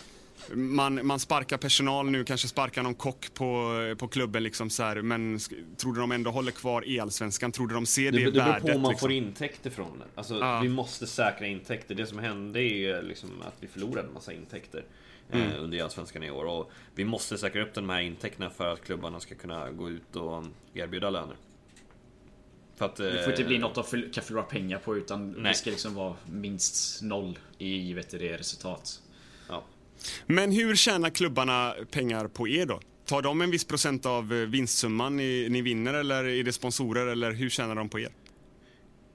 man, 0.54 1.06
man 1.06 1.18
sparkar 1.20 1.56
personal 1.56 2.10
nu, 2.10 2.24
kanske 2.24 2.48
sparkar 2.48 2.82
någon 2.82 2.94
kock 2.94 3.34
på, 3.34 3.72
på 3.98 4.08
klubben. 4.08 4.42
Liksom 4.42 4.70
så 4.70 4.82
här, 4.82 5.02
men 5.02 5.38
tror 5.76 5.92
du 5.94 6.00
de 6.00 6.12
ändå 6.12 6.30
håller 6.30 6.52
kvar 6.52 6.84
Elsvenskan? 7.00 7.52
Tror 7.52 7.66
du 7.68 7.74
de 7.74 7.86
ser 7.86 8.12
det, 8.12 8.18
Det, 8.18 8.24
det 8.24 8.30
beror 8.32 8.44
värdet? 8.44 8.62
på 8.66 8.72
om 8.72 8.80
man 8.82 8.90
liksom? 8.90 9.06
får 9.06 9.12
intäkter 9.12 9.70
från 9.70 9.98
det. 9.98 10.04
Alltså, 10.14 10.34
Ja. 10.38 10.60
Vi 10.60 10.68
måste 10.68 11.06
säkra 11.06 11.46
intäkter. 11.46 11.94
Det 11.94 12.06
som 12.06 12.18
hände 12.18 12.60
är 12.60 12.76
ju 12.76 13.02
liksom 13.02 13.30
att 13.42 13.54
vi 13.60 13.66
förlorade 13.66 14.08
en 14.08 14.14
massa 14.14 14.32
intäkter 14.32 14.84
Mm. 15.32 15.48
eh, 15.52 15.62
under 15.62 15.82
Allsvenskan 15.82 16.22
i 16.22 16.30
år. 16.30 16.44
Och 16.44 16.70
vi 16.94 17.04
måste 17.04 17.38
säkra 17.38 17.62
upp 17.62 17.74
de 17.74 17.90
här 17.90 18.00
intäkterna 18.00 18.50
för 18.50 18.72
att 18.72 18.84
klubbarna 18.84 19.20
ska 19.20 19.34
kunna 19.34 19.70
gå 19.70 19.90
ut 19.90 20.16
och 20.16 20.44
erbjuda 20.74 21.10
löner. 21.10 21.36
För 22.76 22.84
att, 22.84 22.96
Det 22.96 23.22
får 23.22 23.30
inte 23.30 23.42
eh, 23.42 23.48
bli 23.48 23.58
något 23.58 23.90
de 23.90 24.10
kan 24.12 24.24
förlora 24.24 24.42
pengar 24.44 24.78
på 24.78 24.96
utan 24.96 25.30
Nej. 25.32 25.42
det 25.42 25.54
ska 25.58 25.70
liksom 25.70 25.94
vara 25.94 26.16
minst 26.26 27.02
noll 27.02 27.38
i 27.58 27.68
givet 27.76 28.10
det 28.10 28.36
resultat. 28.36 29.02
Ja. 29.48 29.64
Men 30.26 30.52
hur 30.52 30.76
tjänar 30.76 31.10
klubbarna 31.10 31.74
pengar 31.90 32.28
på 32.28 32.48
er 32.48 32.66
då? 32.66 32.80
Tar 33.04 33.22
de 33.22 33.40
en 33.40 33.50
viss 33.50 33.64
procent 33.64 34.06
av 34.06 34.32
eh, 34.32 34.38
vinstsumman 34.46 35.16
ni, 35.16 35.46
ni 35.50 35.62
vinner 35.62 35.94
eller 35.94 36.24
är 36.24 36.44
det 36.44 36.52
sponsorer 36.52 37.06
eller 37.06 37.32
hur 37.32 37.50
tjänar 37.50 37.74
de 37.74 37.88
på 37.88 38.00
er? 38.00 38.08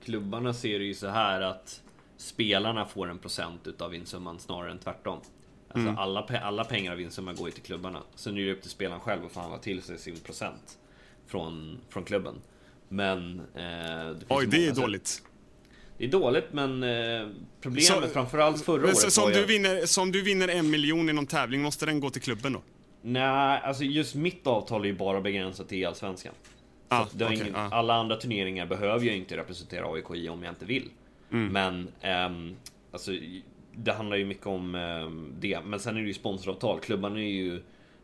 Klubbarna 0.04 0.54
ser 0.54 0.80
det 0.80 0.86
ju 0.86 0.94
så 0.94 1.08
här 1.08 1.42
att 1.42 1.84
spelarna 2.18 2.86
får 2.86 3.10
en 3.10 3.18
procent 3.20 3.68
utav 3.68 3.92
vinstsumman 3.92 4.40
snarare 4.40 4.72
än 4.72 4.80
tvärtom. 4.80 5.20
Alltså 5.74 5.90
alla, 5.90 6.22
pe- 6.28 6.42
alla 6.42 6.64
pengar 6.64 6.92
av 6.92 6.98
vinstsumman 6.98 7.36
går 7.36 7.48
ju 7.48 7.52
till 7.52 7.64
klubbarna. 7.64 8.02
Sen 8.16 8.38
är 8.38 8.42
det 8.42 8.52
upp 8.52 8.62
till 8.62 8.72
spelaren 8.72 9.00
själv 9.02 9.26
att 9.26 9.32
förhandla 9.32 9.58
till 9.58 9.82
sig 9.82 9.98
sin 9.98 10.20
procent 10.20 10.78
från, 11.28 11.78
från 11.90 12.04
klubben. 12.04 12.36
Men... 12.92 13.40
Eh, 13.40 14.18
Oj, 14.30 14.48
det 14.48 14.66
är 14.66 14.68
sätt- 14.68 14.76
dåligt. 14.76 15.22
Det 15.98 16.06
är 16.06 16.10
dåligt, 16.10 16.46
men 16.52 16.84
eh, 16.84 17.28
problemet 17.62 17.86
Så- 17.86 18.02
framförallt 18.02 18.66
förra 18.66 18.84
året 18.86 18.98
så, 18.98 19.12
som, 19.12 19.24
var 19.24 19.32
du 19.32 19.46
vinner, 19.46 19.86
som 19.86 20.12
du 20.12 20.22
vinner 20.22 20.48
en 20.48 20.70
miljon 20.70 21.10
i 21.10 21.14
någon 21.14 21.26
tävling, 21.28 21.62
måste 21.62 21.86
den 21.86 22.00
gå 22.00 22.10
till 22.10 22.22
klubben 22.22 22.54
då? 22.54 22.62
Nej, 23.02 23.62
alltså 23.64 23.84
just 23.84 24.16
mitt 24.16 24.48
avtal 24.48 24.82
är 24.82 24.86
ju 24.86 24.94
bara 24.94 25.22
begränsat 25.22 25.70
till 25.70 25.88
Allsvenskan. 25.88 26.34
Så 26.90 26.96
Ah, 26.96 27.08
okej, 27.16 27.36
ingen, 27.36 27.56
ah. 27.56 27.70
Alla 27.72 27.94
andra 27.94 28.16
turneringar 28.16 28.66
behöver 28.66 29.06
jag 29.06 29.16
inte 29.18 29.38
representera 29.38 29.86
AIK 29.94 30.06
i 30.16 30.30
om 30.30 30.44
jag 30.44 30.52
inte 30.52 30.66
vill. 30.66 30.90
Mm. 31.32 31.48
Men, 31.54 31.88
ehm, 32.02 32.56
alltså, 32.92 33.12
det 33.76 33.92
handlar 33.92 34.18
ju 34.18 34.26
mycket 34.26 34.48
om 34.48 34.76
ehm, 34.76 35.34
det. 35.40 35.60
Men 35.66 35.80
sen 35.80 35.98
är 35.98 36.02
det 36.02 36.08
ju 36.08 36.14
sponsoravtal. 36.14 36.80
Klubbarna 36.80 37.20
är 37.20 37.24
ju, 37.24 37.62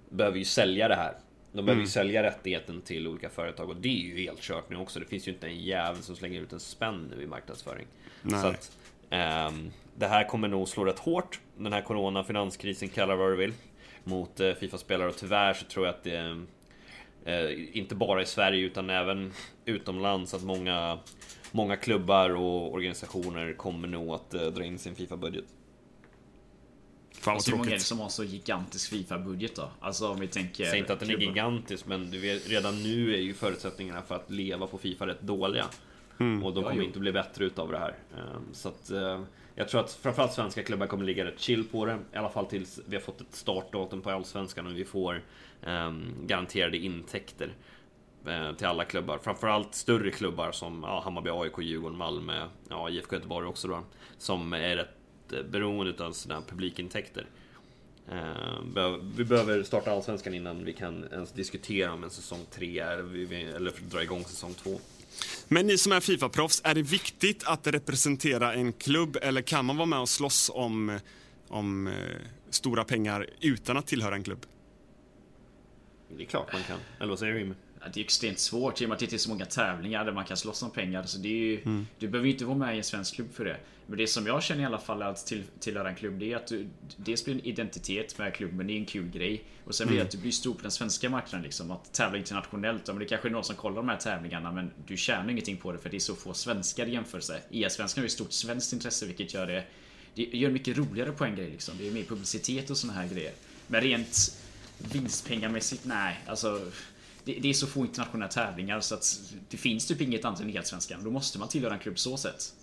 behöver 0.10 0.38
ju 0.38 0.46
sälja 0.46 0.88
det 0.88 0.96
här. 0.96 1.14
De 1.52 1.58
behöver 1.66 1.72
Mm. 1.74 1.82
ju 1.84 1.88
sälja 1.88 2.24
rättigheten 2.24 2.82
till 2.82 3.08
olika 3.08 3.30
företag 3.30 3.70
och 3.70 3.76
det 3.76 3.88
är 3.89 4.16
ju 4.18 4.24
helt 4.24 4.41
kört 4.41 4.70
nu 4.70 4.76
också. 4.76 5.00
Det 5.00 5.06
finns 5.06 5.28
ju 5.28 5.32
inte 5.32 5.48
en 5.48 5.60
jävel 5.60 6.02
som 6.04 6.16
slänger 6.16 6.41
ut 6.41 6.54
en 6.54 6.60
spänn 6.60 7.14
nu 7.18 7.24
i 7.24 7.28
marknadsföring. 7.28 7.88
Nej. 8.22 8.41
Så 8.41 8.48
att, 8.48 8.78
ehm, 9.10 9.72
det 9.95 10.08
här 10.08 10.24
kommer 10.24 10.48
nog 10.48 10.68
slå 10.68 10.86
rätt 10.86 11.00
hårt. 11.00 11.39
Den 11.58 11.74
här 11.74 11.82
corona, 11.82 12.24
finanskrisen, 12.24 12.89
kalla 12.89 13.16
vad 13.16 13.32
du 13.32 13.36
vill. 13.36 13.54
Mot 14.04 14.39
eh, 14.39 14.54
Fifa-spelare 14.54 15.08
och 15.10 15.18
tyvärr 15.18 15.54
så 15.54 15.66
tror 15.66 15.86
jag 15.86 15.95
att 15.95 16.04
det 16.04 16.45
eh, 17.26 17.78
inte 17.78 17.95
bara 17.95 18.22
i 18.22 18.26
Sverige 18.26 18.66
utan 18.66 18.89
även 18.89 19.34
utomlands 19.66 20.34
att 20.34 20.43
många 20.43 21.00
Många 21.52 21.76
klubbar 21.76 22.30
och 22.30 22.74
organisationer 22.74 23.54
kommer 23.54 23.88
nog 23.88 24.10
att 24.14 24.34
eh, 24.34 24.41
dra 24.41 24.64
in 24.64 24.78
sin 24.80 24.95
Fifa-budget. 24.95 25.45
Fan 27.28 27.34
vad 27.34 27.36
Alltså, 27.36 27.52
hur 27.52 27.58
många 27.58 27.68
är 27.70 27.72
det 27.72 27.78
tråkigt. 27.78 27.88
som 27.88 28.00
har 28.00 28.10
så 28.10 28.24
gigantisk 28.24 28.90
Fifa-budget 28.90 29.56
då? 29.56 29.70
Alltså 29.80 30.10
om 30.12 30.20
vi 30.20 30.28
tänker... 30.28 30.64
Säger 30.66 30.78
inte 30.78 30.94
att 30.94 31.00
den 31.00 31.10
är 31.10 31.14
klubbar. 31.14 31.26
gigantisk 31.34 31.86
men 31.86 32.12
du 32.12 32.20
vet, 32.20 32.50
redan 32.50 32.84
nu 32.84 33.14
är 33.14 33.20
ju 33.20 33.34
förutsättningarna 33.34 34.02
för 34.02 34.16
att 34.16 34.30
leva 34.32 34.68
på 34.68 34.78
Fifa 34.78 35.08
rätt 35.08 35.22
dåliga. 35.22 35.66
Och 36.18 36.26
de 36.26 36.38
Ja, 36.44 36.54
kommer 36.54 36.74
jo. 36.76 36.84
inte 36.84 37.00
bli 37.00 37.12
bättre 37.12 37.46
utav 37.46 37.72
det 37.72 37.78
här. 37.80 37.96
Eh, 38.18 38.24
Så 38.52 38.70
att 38.70 38.90
eh, 38.90 39.22
jag 39.56 39.70
tror 39.70 39.82
att 39.82 39.92
framförallt 40.02 40.34
svenska 40.34 40.64
klubbar 40.64 40.88
kommer 40.88 41.06
ligga 41.06 41.26
rätt 41.26 41.40
chill 41.40 41.64
på 41.64 41.86
det. 41.86 42.00
I 42.14 42.18
alla 42.18 42.30
fall 42.30 42.46
tills 42.46 42.80
vi 42.88 42.96
har 42.96 43.04
fått 43.04 43.22
ett 43.22 43.36
startdatum 43.36 44.02
på 44.02 44.10
Allsvenskan 44.12 44.68
och 44.68 44.78
vi 44.78 44.86
får 44.86 45.24
ehm, 45.64 46.14
garanterade 46.28 46.78
intäkter 46.78 47.54
eh, 48.28 48.52
till 48.54 48.68
alla 48.68 48.84
klubbar. 48.86 49.18
Framförallt 49.24 49.76
större 49.76 50.12
klubbar 50.12 50.52
som 50.52 50.84
ja, 50.84 51.02
Hammarby, 51.04 51.30
AIK, 51.30 51.54
Djurgården, 51.60 51.98
Malmö, 51.98 52.48
ja, 52.70 52.90
IFK 52.90 53.16
Göteborg 53.16 53.48
också 53.48 53.68
då. 53.68 53.84
Som 54.18 54.54
är 54.54 54.76
rätt 54.76 54.97
beroende 55.52 56.06
av 56.06 56.12
sina 56.12 56.42
publikintäkter. 56.42 57.26
Eh, 58.12 58.96
Vi 59.16 59.24
behöver 59.26 59.64
starta 59.64 59.92
Allsvenskan 59.92 60.34
innan 60.34 60.66
vi 60.66 60.74
kan 60.74 61.06
ens 61.12 61.32
diskutera 61.32 61.94
om 61.94 62.04
en 62.04 62.10
säsong 62.10 62.46
3 62.52 62.80
är, 62.80 62.98
vi- 62.98 63.26
vi- 63.26 63.44
eller 63.44 63.74
dra 63.90 64.04
igång 64.04 64.24
säsong 64.26 64.54
2. 64.54 64.80
Men 65.48 65.68
ni 65.68 65.78
som 65.78 65.92
är 65.92 66.00
Fifa-proffs, 66.00 66.62
är 66.64 66.76
det 66.76 66.82
viktigt 66.82 67.44
att 67.48 67.68
representera 67.68 68.54
en 68.54 68.74
klubb 68.74 69.18
eller 69.22 69.42
kan 69.42 69.66
man 69.66 69.78
vara 69.78 69.86
med 69.86 70.00
och 70.00 70.10
slåss 70.10 70.52
om, 70.54 71.00
om 71.48 71.88
eh, 71.88 71.94
stora 72.50 72.84
pengar 72.84 73.28
utan 73.42 73.78
att 73.78 73.88
tillhöra 73.88 74.16
en 74.16 74.24
klubb? 74.24 74.46
Det 76.18 76.24
är 76.24 76.28
klart 76.28 76.54
man 76.54 76.64
kan. 76.64 76.80
Eller 77.00 77.10
vad 77.10 77.20
säger 77.20 77.34
du 77.34 77.40
Jimmy? 77.40 77.54
Det 77.94 78.00
är 78.00 78.04
extremt 78.04 78.40
svårt 78.40 78.82
i 78.82 78.86
och 78.86 78.90
med 78.90 78.96
att 78.96 79.00
det 79.00 79.14
är 79.14 79.18
så 79.18 79.30
många 79.30 79.46
tävlingar 79.46 80.06
där 80.06 80.12
man 80.12 80.26
kan 80.26 80.38
slåss 80.38 80.64
om 80.64 80.72
pengar. 80.72 81.04
Så 81.04 81.18
det 81.18 81.28
är 81.28 81.32
ju, 81.32 81.62
Mm. 81.62 81.88
Du 82.00 82.08
behöver 82.08 82.28
ju 82.28 82.34
inte 82.34 82.46
vara 82.46 82.58
med 82.58 82.76
i 82.76 82.78
en 82.78 82.84
svensk 82.84 83.16
klubb 83.16 83.34
för 83.34 83.46
det. 83.46 83.58
Men 83.90 83.98
det 83.98 84.08
som 84.08 84.28
jag 84.28 84.44
känner 84.44 84.64
i 84.64 84.66
alla 84.66 84.78
fall 84.80 85.02
att 85.02 85.26
till, 85.26 85.44
tillhöra 85.60 85.90
en 85.90 85.96
klubb, 85.96 86.20
det 86.20 86.32
är 86.34 86.36
att 86.36 86.48
du 86.48 86.68
dels 86.98 87.26
blir 87.26 87.36
en 87.36 87.46
identitet 87.46 88.18
med 88.18 88.34
klubben, 88.36 88.68
det 88.68 88.74
är 88.74 88.78
en 88.78 88.86
kul 88.86 89.10
grej. 89.10 89.44
Och 89.66 89.76
sen 89.76 89.84
Mm. 89.88 89.92
blir 89.94 90.00
det 90.00 90.06
att 90.06 90.12
du 90.12 90.18
blir 90.18 90.32
stor 90.32 90.54
på 90.54 90.62
den 90.62 90.72
svenska 90.72 91.10
marknaden 91.10 91.44
liksom. 91.44 91.72
Att 91.72 91.94
tävla 91.94 92.18
internationellt. 92.18 92.82
Ja, 92.88 92.94
men 92.94 93.00
det 93.00 93.06
kanske 93.06 93.28
är 93.28 93.32
någon 93.32 93.44
som 93.44 93.56
kollar 93.56 93.76
de 93.76 93.90
här 93.90 93.98
tävlingarna 93.98 94.52
men 94.52 94.72
du 94.88 94.98
tjänar 94.98 95.30
ingenting 95.30 95.58
på 95.58 95.72
det 95.72 95.78
för 95.78 95.90
det 95.90 95.98
är 95.98 96.00
så 96.00 96.16
få 96.16 96.34
svenskar 96.34 96.86
i 96.86 96.92
jämförelse. 96.92 97.42
IS-svenskan 97.50 98.02
har 98.02 98.06
ju 98.06 98.10
stort 98.10 98.32
svenskt 98.32 98.74
intresse 98.74 99.06
vilket 99.06 99.34
gör 99.34 99.48
det 99.48 99.64
det 100.16 100.24
gör 100.24 100.48
det 100.50 100.54
mycket 100.54 100.78
roligare 100.78 101.12
på 101.12 101.26
en 101.26 101.36
grej 101.36 101.50
liksom. 101.52 101.76
Det 101.78 101.88
är 101.88 101.92
mer 101.92 102.04
publicitet 102.04 102.70
och 102.70 102.78
såna 102.78 102.94
här 102.94 103.08
grejer. 103.08 103.32
Men 103.68 103.82
rent 103.82 104.38
vinstpengamässigt, 104.78 105.86
nej. 105.86 106.20
Alltså, 106.28 106.72
det, 107.28 107.40
det 107.42 107.50
är 107.50 107.54
så 107.54 107.68
få 107.68 107.86
internationella 107.86 108.32
tävlingar 108.32 108.80
så 108.80 108.96
att 108.96 109.22
det 109.50 109.58
finns 109.58 109.88
typ 109.88 110.02
inget 110.02 110.26
annat 110.26 110.40
än 110.40 110.58
Elsvenskan. 110.58 111.04
Då 111.04 111.12
måste 111.12 111.40
man 111.40 111.48
tillhöra 111.48 111.74
en 111.74 111.80
klubb 111.80 112.00
så 112.00 112.18
sett. 112.18 112.54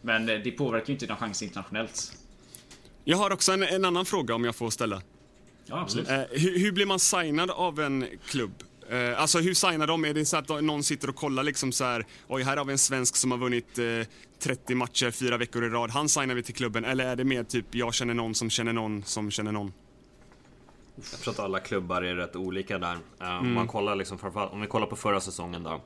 Men 0.00 0.28
eh, 0.28 0.38
det 0.44 0.50
påverkar 0.50 0.86
ju 0.86 0.92
inte 0.92 1.06
dina 1.06 1.16
chanser 1.16 1.46
internationellt. 1.46 2.12
Jag 3.04 3.16
har 3.16 3.32
också 3.32 3.52
en, 3.52 3.62
en 3.62 3.84
annan 3.84 4.04
fråga 4.04 4.34
om 4.34 4.44
jag 4.44 4.56
får 4.56 4.70
ställa. 4.70 5.02
Ja, 5.66 5.80
absolut. 5.80 6.08
Eh, 6.08 6.20
hur, 6.30 6.58
hur 6.58 6.72
blir 6.72 6.86
man 6.86 7.00
signad 7.00 7.50
av 7.50 7.80
en 7.80 8.06
klubb? 8.26 8.62
Eh, 8.90 9.20
alltså 9.20 9.38
hur 9.38 9.54
signar 9.54 9.86
de? 9.86 10.04
Är 10.04 10.14
det 10.14 10.24
så 10.24 10.36
att 10.36 10.48
någon 10.48 10.82
sitter 10.82 11.08
och 11.08 11.16
kollar 11.16 11.42
liksom 11.42 11.72
så 11.72 11.84
här, 11.84 12.06
oj 12.28 12.42
här 12.42 12.56
har 12.56 12.64
vi 12.64 12.72
en 12.72 12.78
svensk 12.78 13.16
som 13.16 13.30
har 13.30 13.38
vunnit 13.38 13.78
eh, 13.78 13.84
30 14.38 14.74
matcher 14.74 15.10
fyra 15.10 15.36
veckor 15.36 15.64
i 15.64 15.68
rad, 15.68 15.90
han 15.90 16.08
signar 16.08 16.34
vi 16.34 16.42
till 16.42 16.54
klubben. 16.54 16.84
Eller 16.84 17.06
är 17.06 17.16
det 17.16 17.24
mer 17.24 17.44
typ, 17.44 17.74
jag 17.74 17.94
känner 17.94 18.14
någon 18.14 18.34
som 18.34 18.50
känner 18.50 18.72
någon 18.72 19.02
som 19.04 19.30
känner 19.30 19.52
någon? 19.52 19.72
Jag 21.12 21.20
tror 21.20 21.34
att 21.34 21.40
alla 21.40 21.60
klubbar 21.60 22.02
är 22.02 22.14
rätt 22.14 22.36
olika 22.36 22.78
där. 22.78 22.96
Eh, 23.20 23.38
Om, 23.38 23.52
man 23.54 23.66
kollar 23.66 23.96
liksom 23.96 24.18
framförallt, 24.18 24.52
om 24.52 24.60
vi 24.60 24.66
kollar 24.66 24.86
på 24.86 24.96
förra 24.96 25.20
säsongen 25.20 25.62
då. 25.62 25.80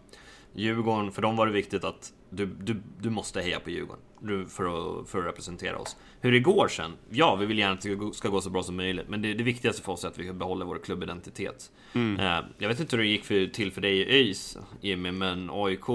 Djurgården, 0.55 1.13
för 1.13 1.23
dem 1.23 1.37
var 1.37 1.47
det 1.47 1.53
viktigt 1.53 1.85
att 1.85 2.13
du, 2.31 2.47
du, 2.47 2.83
du 3.01 3.11
måste 3.11 3.41
heja 3.41 3.61
på 3.61 3.71
Djurgården 3.71 4.03
du, 4.21 4.47
för, 4.47 4.65
att, 5.01 5.09
för 5.09 5.19
att 5.19 5.25
representera 5.25 5.79
oss. 5.79 5.97
Hur 6.21 6.33
det 6.33 6.41
går 6.41 6.69
sen? 6.69 6.93
Ja, 7.11 7.35
vi 7.37 7.47
vill 7.47 7.59
gärna 7.59 7.75
att 7.75 7.81
det 7.81 8.15
ska 8.15 8.29
gå 8.29 8.41
så 8.41 8.51
bra 8.51 8.63
som 8.63 8.77
möjligt, 8.77 9.09
men 9.09 9.23
det, 9.23 9.35
det 9.35 9.45
viktigaste 9.45 9.83
för 9.83 9.93
oss 9.93 10.05
är 10.05 10.09
att 10.09 10.19
vi 10.19 10.33
behåller 10.33 10.67
vår 10.67 10.79
klubbidentitet. 10.79 11.71
Eh, 11.95 12.39
Jag 12.59 12.69
vet 12.69 12.81
inte 12.81 12.97
hur 12.97 13.03
det 13.03 13.09
gick 13.09 13.25
för, 13.25 13.47
till 13.47 13.73
för 13.73 13.81
dig 13.81 13.97
i 13.99 14.05
ÖIS, 14.17 14.59
Jimmy, 14.81 15.11
men 15.11 15.51
AIK 15.53 15.87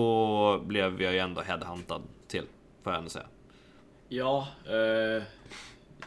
blev 0.67 1.01
jag 1.01 1.13
ju 1.13 1.19
ändå 1.19 1.41
headhuntad 1.41 2.01
till, 2.28 2.43
får 2.84 2.93
jag 2.93 2.97
ändå 2.97 3.09
säga. 3.09 3.26
Ja, 4.09 4.47
eh, 4.65 5.24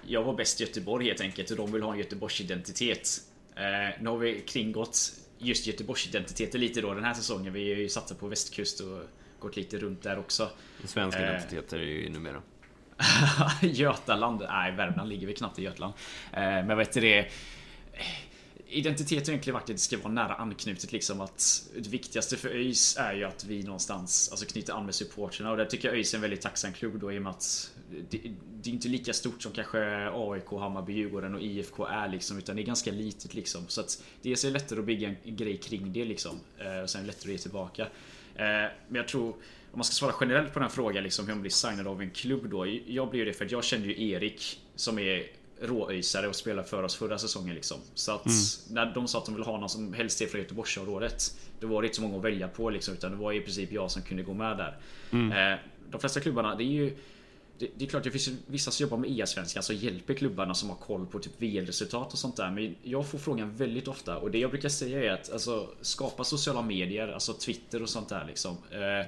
jag 0.07 0.23
var 0.23 0.35
bäst 0.35 0.61
i 0.61 0.65
Göteborg 0.65 1.07
helt 1.07 1.21
enkelt 1.21 1.51
och 1.51 1.57
de 1.57 1.73
vill 1.73 1.83
ha 1.83 1.93
en 1.93 1.99
Göteborgsidentitet. 1.99 3.21
Eh, 3.57 4.03
nu 4.03 4.09
har 4.11 4.19
vi 4.19 4.41
kringgått 4.41 5.13
just 5.39 5.67
Göteborgsidentiteten 5.67 6.61
lite 6.61 6.81
då 6.81 6.95
den 6.95 7.05
här 7.05 7.15
säsongen. 7.15 7.53
Vi 7.53 7.73
har 7.73 7.81
ju 7.81 7.89
satsat 7.89 8.21
på 8.21 8.29
västkust 8.29 8.81
och 8.81 9.03
gått 9.39 9.57
lite 9.57 9.79
runt 9.79 10.03
där 10.03 10.19
också. 10.19 10.51
En 10.83 10.89
svensk 10.89 11.19
Eh. 11.19 11.25
identitet 11.25 11.73
är 11.73 11.79
ju 11.79 12.11
numera. 12.11 12.43
Götaland, 13.63 14.43
nej 14.49 14.73
Värmland 14.73 15.09
ligger 15.09 15.27
väl 15.27 15.37
knappt 15.37 15.59
i 15.59 15.63
Götaland. 15.63 15.95
Eh, 16.33 16.41
men 16.41 16.69
vad 16.69 16.79
heter 16.79 17.01
det? 17.01 17.29
Identitet 18.67 19.27
har 19.27 19.33
egentligen 19.33 19.55
varit 19.55 19.63
att 19.63 19.77
det 19.77 19.79
ska 19.79 19.99
vara 19.99 20.13
nära 20.13 20.35
anknutet 20.35 20.93
liksom 20.93 21.21
att 21.21 21.69
Det 21.75 21.89
viktigaste 21.89 22.37
för 22.37 22.49
ÖIS 22.49 22.97
är 22.97 23.15
ju 23.15 23.25
att 23.25 23.45
vi 23.45 23.63
någonstans 23.63 24.29
alltså 24.31 24.47
knyter 24.47 24.73
an 24.73 24.85
med 24.85 24.95
supporterna 24.95 25.51
och 25.51 25.57
där 25.57 25.65
tycker 25.65 25.89
jag 25.89 25.97
ÖIS 25.97 26.15
är 26.15 26.19
en 26.19 26.23
väldigt 26.23 26.41
tacksam 26.41 26.73
klubb 26.73 27.01
då 27.01 27.13
i 27.13 27.19
och 27.19 27.23
med 27.23 27.31
att 27.31 27.71
det, 28.11 28.21
det 28.63 28.71
är 28.71 28.75
inte 28.75 28.89
lika 28.89 29.13
stort 29.13 29.43
som 29.43 29.53
kanske 29.53 30.09
AIK, 30.15 30.51
Hammarby, 30.51 30.93
Djurgården 30.93 31.35
och 31.35 31.41
IFK 31.43 31.87
är 31.87 32.09
liksom 32.09 32.39
utan 32.39 32.57
det 32.57 32.63
är 32.63 32.67
ganska 32.67 32.91
litet 32.93 33.35
liksom 33.35 33.65
så 33.69 33.81
att 33.81 34.03
dels 34.23 34.45
är 34.45 34.49
det 34.49 34.53
lättare 34.55 34.79
att 34.79 34.85
bygga 34.87 35.09
en 35.09 35.37
grej 35.37 35.57
kring 35.57 35.93
det 35.93 36.05
liksom 36.05 36.41
eh, 36.59 36.83
och 36.83 36.91
sen 36.91 37.01
är 37.01 37.05
det 37.05 37.13
lättare 37.13 37.31
att 37.31 37.33
ge 37.33 37.39
tillbaka. 37.39 37.83
Eh, 37.83 38.47
Men 38.89 38.95
jag 38.95 39.09
tror 39.09 39.29
om 39.73 39.79
man 39.79 39.85
ska 39.85 39.93
svara 39.95 40.15
generellt 40.21 40.53
på 40.53 40.59
den 40.61 40.71
frågan 40.71 41.03
liksom 41.05 41.27
hur 41.27 41.35
man 41.35 41.41
blir 41.41 41.51
signad 41.51 41.87
av 41.87 42.03
en 42.03 42.11
klubb 42.11 42.49
då. 42.51 42.67
Jag 42.87 43.11
blir 43.11 43.21
ju 43.21 43.25
det 43.27 43.33
för 43.33 43.45
att 43.45 43.51
jag 43.53 43.65
känner 43.65 43.87
ju 43.87 44.09
Erik 44.11 44.61
som 44.75 44.99
är 44.99 45.27
råöisare 45.61 46.29
och 46.29 46.37
spelade 46.37 46.69
för 46.69 46.83
oss 46.83 46.97
förra 46.97 47.19
säsongen 47.19 47.55
liksom. 47.55 47.79
Så 47.95 48.13
att 48.13 48.27
när 48.71 48.95
de 48.95 49.09
sa 49.09 49.19
att 49.19 49.25
de 49.27 49.35
ville 49.35 49.45
ha 49.47 49.61
någon 49.61 49.69
som 49.69 49.93
helst 49.93 50.23
är 50.23 50.27
från 50.27 50.41
Göteborgsområdet. 50.41 51.37
Då 51.61 51.67
var 51.67 51.83
det 51.83 51.87
inte 51.87 51.97
så 51.97 52.03
många 52.03 52.17
att 52.17 52.25
välja 52.25 52.49
på 52.49 52.71
liksom 52.71 52.95
utan 52.95 53.11
det 53.11 53.17
var 53.17 53.33
i 53.33 53.41
princip 53.41 53.73
jag 53.73 53.91
som 53.91 54.03
kunde 54.03 54.23
gå 54.23 54.35
med 54.35 54.57
där. 54.57 54.77
Eh, 55.55 55.59
De 55.91 56.01
flesta 56.01 56.21
klubbarna, 56.21 56.55
det 56.55 56.65
är 56.65 56.67
ju 56.67 56.97
det, 57.59 57.71
det 57.77 57.85
är 57.85 57.89
klart 57.89 58.05
det 58.05 58.11
finns 58.11 58.29
ju 58.29 58.37
vissa 58.47 58.71
som 58.71 58.85
jobbar 58.85 58.97
med 58.97 59.11
EA-svenskan 59.11 59.63
som 59.63 59.75
alltså 59.75 59.87
hjälper 59.87 60.15
klubbarna 60.15 60.55
som 60.55 60.71
har 60.71 60.77
koll 60.77 61.07
på 61.07 61.19
typ 61.19 61.43
VL-resultat 61.43 62.13
och 62.13 62.19
sånt 62.19 62.37
där. 62.37 62.51
Men 62.51 62.75
jag 62.83 63.07
får 63.07 63.19
frågan 63.19 63.57
väldigt 63.57 63.89
ofta 63.89 64.19
och 64.19 64.31
det 64.31 64.39
jag 64.39 64.51
brukar 64.51 64.69
säga 64.69 65.05
är 65.05 65.11
att 65.11 65.33
alltså, 65.33 65.69
skapa 65.81 66.25
sociala 66.25 66.63
medier, 66.63 67.09
alltså 67.09 67.33
Twitter 67.33 67.83
och 67.83 67.89
sånt 67.89 68.09
där 68.09 68.25
liksom. 68.27 68.57
Eh, 68.71 69.07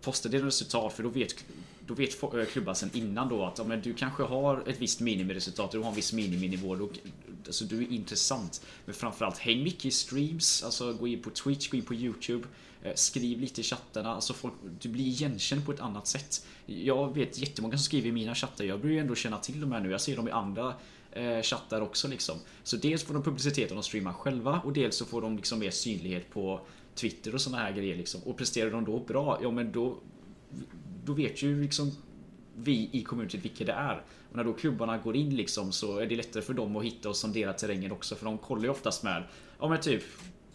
posta 0.00 0.28
dina 0.28 0.46
resultat 0.46 0.92
för 0.92 1.02
då 1.02 1.08
vet, 1.08 1.44
då 1.86 1.94
vet 1.94 2.22
eh, 2.22 2.44
klubbar 2.44 2.74
sen 2.74 2.90
innan 2.92 3.28
då 3.28 3.44
att 3.44 3.58
ja, 3.58 3.64
men 3.64 3.80
du 3.80 3.94
kanske 3.94 4.22
har 4.22 4.68
ett 4.68 4.80
visst 4.80 5.00
minimiresultat, 5.00 5.70
du 5.72 5.78
har 5.78 5.88
en 5.88 5.94
viss 5.94 6.12
miniminivå. 6.12 6.76
Då, 6.76 6.90
alltså 7.46 7.64
du 7.64 7.78
är 7.78 7.92
intressant. 7.92 8.62
Men 8.84 8.94
framförallt 8.94 9.38
häng 9.38 9.62
mycket 9.62 9.84
i 9.84 9.90
streams, 9.90 10.62
alltså 10.62 10.92
gå 10.92 11.08
in 11.08 11.22
på 11.22 11.30
Twitch, 11.30 11.68
gå 11.68 11.76
in 11.76 11.84
på 11.84 11.94
YouTube. 11.94 12.46
Eh, 12.82 12.94
skriv 12.94 13.40
lite 13.40 13.60
i 13.60 13.64
chattarna, 13.64 14.14
alltså 14.14 14.32
folk, 14.32 14.54
du 14.80 14.88
blir 14.88 15.06
igenkänd 15.06 15.66
på 15.66 15.72
ett 15.72 15.80
annat 15.80 16.06
sätt. 16.06 16.46
Jag 16.66 17.14
vet 17.14 17.38
jättemånga 17.38 17.76
som 17.76 17.84
skriver 17.84 18.08
i 18.08 18.12
mina 18.12 18.34
chattar, 18.34 18.64
jag 18.64 18.80
börjar 18.80 18.94
ju 18.94 19.00
ändå 19.00 19.14
känna 19.14 19.38
till 19.38 19.60
dem 19.60 19.72
här 19.72 19.80
nu, 19.80 19.90
jag 19.90 20.00
ser 20.00 20.16
dem 20.16 20.28
i 20.28 20.30
andra 20.30 20.74
eh, 21.12 21.42
chattar 21.42 21.80
också 21.80 22.08
liksom. 22.08 22.36
Så 22.62 22.76
dels 22.76 23.02
får 23.02 23.14
de 23.14 23.22
publicitet 23.22 23.70
om 23.70 23.76
de 23.76 23.82
streamar 23.82 24.12
själva 24.12 24.60
och 24.64 24.72
dels 24.72 24.96
så 24.96 25.04
får 25.04 25.22
de 25.22 25.36
liksom 25.36 25.58
mer 25.58 25.70
synlighet 25.70 26.30
på 26.30 26.60
Twitter 26.94 27.34
och 27.34 27.40
såna 27.40 27.58
här 27.58 27.72
grejer 27.72 27.96
liksom. 27.96 28.20
Och 28.24 28.36
presterar 28.36 28.70
de 28.70 28.84
då 28.84 28.98
bra, 28.98 29.38
ja 29.42 29.50
men 29.50 29.72
då 29.72 29.98
då 31.04 31.12
vet 31.12 31.42
ju 31.42 31.62
liksom 31.62 31.92
vi 32.56 32.88
i 32.92 33.02
communityt 33.02 33.44
vilka 33.44 33.64
det 33.64 33.72
är. 33.72 34.02
Och 34.30 34.36
när 34.36 34.44
då 34.44 34.52
klubbarna 34.52 34.98
går 34.98 35.16
in 35.16 35.36
liksom 35.36 35.72
så 35.72 35.98
är 35.98 36.06
det 36.06 36.16
lättare 36.16 36.42
för 36.42 36.54
dem 36.54 36.76
att 36.76 36.84
hitta 36.84 37.08
och 37.08 37.16
sondera 37.16 37.52
terrängen 37.52 37.92
också 37.92 38.14
för 38.14 38.24
de 38.24 38.38
kollar 38.38 38.62
ju 38.62 38.70
oftast 38.70 39.02
med 39.02 39.24
Ja 39.60 39.68
men 39.68 39.80
typ 39.80 40.02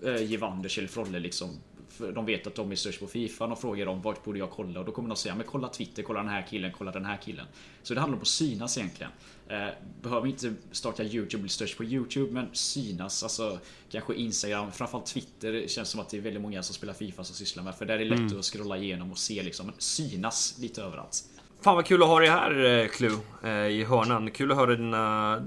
eh, 0.04 0.24
Givanders 0.24 0.78
eller 0.78 0.88
Frolle 0.88 1.20
liksom. 1.20 1.50
För 1.96 2.12
de 2.12 2.26
vet 2.26 2.48
att 2.48 2.56
de 2.56 2.72
är 2.72 2.76
störst 2.76 3.00
på 3.00 3.08
Fifa 3.08 3.46
och 3.46 3.60
frågar 3.60 3.86
dem 3.86 4.02
vart 4.02 4.24
borde 4.24 4.40
jag 4.40 4.52
kolla 4.52 4.80
och 4.80 4.86
då 4.86 4.92
kommer 4.92 5.10
de 5.10 5.18
säga 5.18 5.36
men 5.36 5.46
kolla 5.46 5.68
Twitter, 5.68 6.04
kolla 6.04 6.20
den 6.20 6.30
här 6.30 6.48
killen, 6.50 6.72
kolla 6.78 6.92
den 6.92 7.06
här 7.06 7.18
killen. 7.18 7.46
Så 7.84 7.94
det 7.94 8.00
handlar 8.00 8.18
om 8.18 8.22
att 8.22 8.28
synas 8.28 8.78
egentligen. 8.78 9.12
Eh, 9.48 9.68
behöver 10.02 10.28
inte 10.28 10.54
starta 10.72 11.04
YouTube 11.04 11.36
och 11.36 11.42
bli 11.42 11.50
störst 11.50 11.78
på 11.78 11.84
YouTube 11.84 12.32
men 12.32 12.48
synas, 12.54 13.24
alltså 13.24 13.60
kanske 13.90 14.16
Instagram, 14.16 14.72
framförallt 14.72 15.06
Twitter 15.06 15.52
det 15.52 15.72
känns 15.72 15.90
som 15.90 16.00
att 16.00 16.10
det 16.10 16.18
är 16.18 16.22
väldigt 16.22 16.42
många 16.42 16.64
som 16.64 16.76
spelar 16.76 16.94
Fifa 16.94 17.24
som 17.24 17.36
sysslar 17.36 17.64
med 17.64 17.76
för 17.76 17.86
där 17.86 17.94
är 17.94 18.00
det 18.00 18.06
lätt 18.06 18.38
att 18.38 18.46
scrolla 18.46 18.78
igenom 18.78 19.12
och 19.12 19.18
se 19.18 19.44
liksom, 19.44 19.66
men 19.66 19.76
synas 19.78 20.58
lite 20.60 20.82
överallt. 20.82 21.24
Fan 21.66 21.76
vad 21.76 21.86
kul 21.86 22.04
att 22.04 22.08
ha 22.08 22.20
dig 22.20 22.30
här 22.30 22.66
eh, 22.66 22.88
Clue, 22.88 23.18
eh, 23.44 23.68
i 23.68 23.84
hörnan. 23.84 24.32
Kul 24.32 24.52
att 24.52 24.58
höra 24.58 24.76
dina, 24.76 25.40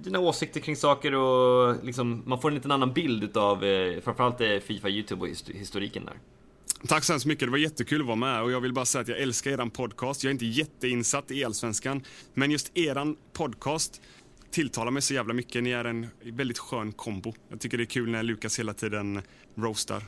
dina 0.00 0.18
åsikter 0.18 0.60
kring 0.60 0.76
saker 0.76 1.14
och 1.14 1.84
liksom, 1.84 2.22
man 2.26 2.40
får 2.40 2.48
en 2.48 2.54
liten 2.54 2.70
annan 2.70 2.92
bild 2.92 3.24
utav 3.24 3.64
eh, 3.64 4.00
framförallt 4.00 4.64
Fifa, 4.64 4.88
Youtube 4.88 5.22
och 5.22 5.28
historiken 5.54 6.04
där. 6.04 6.14
Tack 6.88 7.04
så 7.04 7.12
hemskt 7.12 7.26
mycket, 7.26 7.46
det 7.46 7.50
var 7.50 7.58
jättekul 7.58 8.00
att 8.00 8.06
vara 8.06 8.16
med 8.16 8.42
och 8.42 8.52
jag 8.52 8.60
vill 8.60 8.72
bara 8.72 8.84
säga 8.84 9.02
att 9.02 9.08
jag 9.08 9.20
älskar 9.20 9.50
eran 9.50 9.70
podcast. 9.70 10.24
Jag 10.24 10.28
är 10.30 10.32
inte 10.32 10.46
jätteinsatt 10.46 11.30
i 11.30 11.44
Allsvenskan, 11.44 12.02
men 12.34 12.50
just 12.50 12.78
eran 12.78 13.16
podcast 13.32 14.00
tilltalar 14.50 14.90
mig 14.90 15.02
så 15.02 15.14
jävla 15.14 15.34
mycket. 15.34 15.62
Ni 15.62 15.70
är 15.70 15.84
en 15.84 16.08
väldigt 16.24 16.58
skön 16.58 16.92
kombo. 16.92 17.34
Jag 17.50 17.60
tycker 17.60 17.78
det 17.78 17.84
är 17.84 17.86
kul 17.86 18.10
när 18.10 18.22
Lukas 18.22 18.58
hela 18.58 18.74
tiden 18.74 19.22
roastar. 19.56 20.02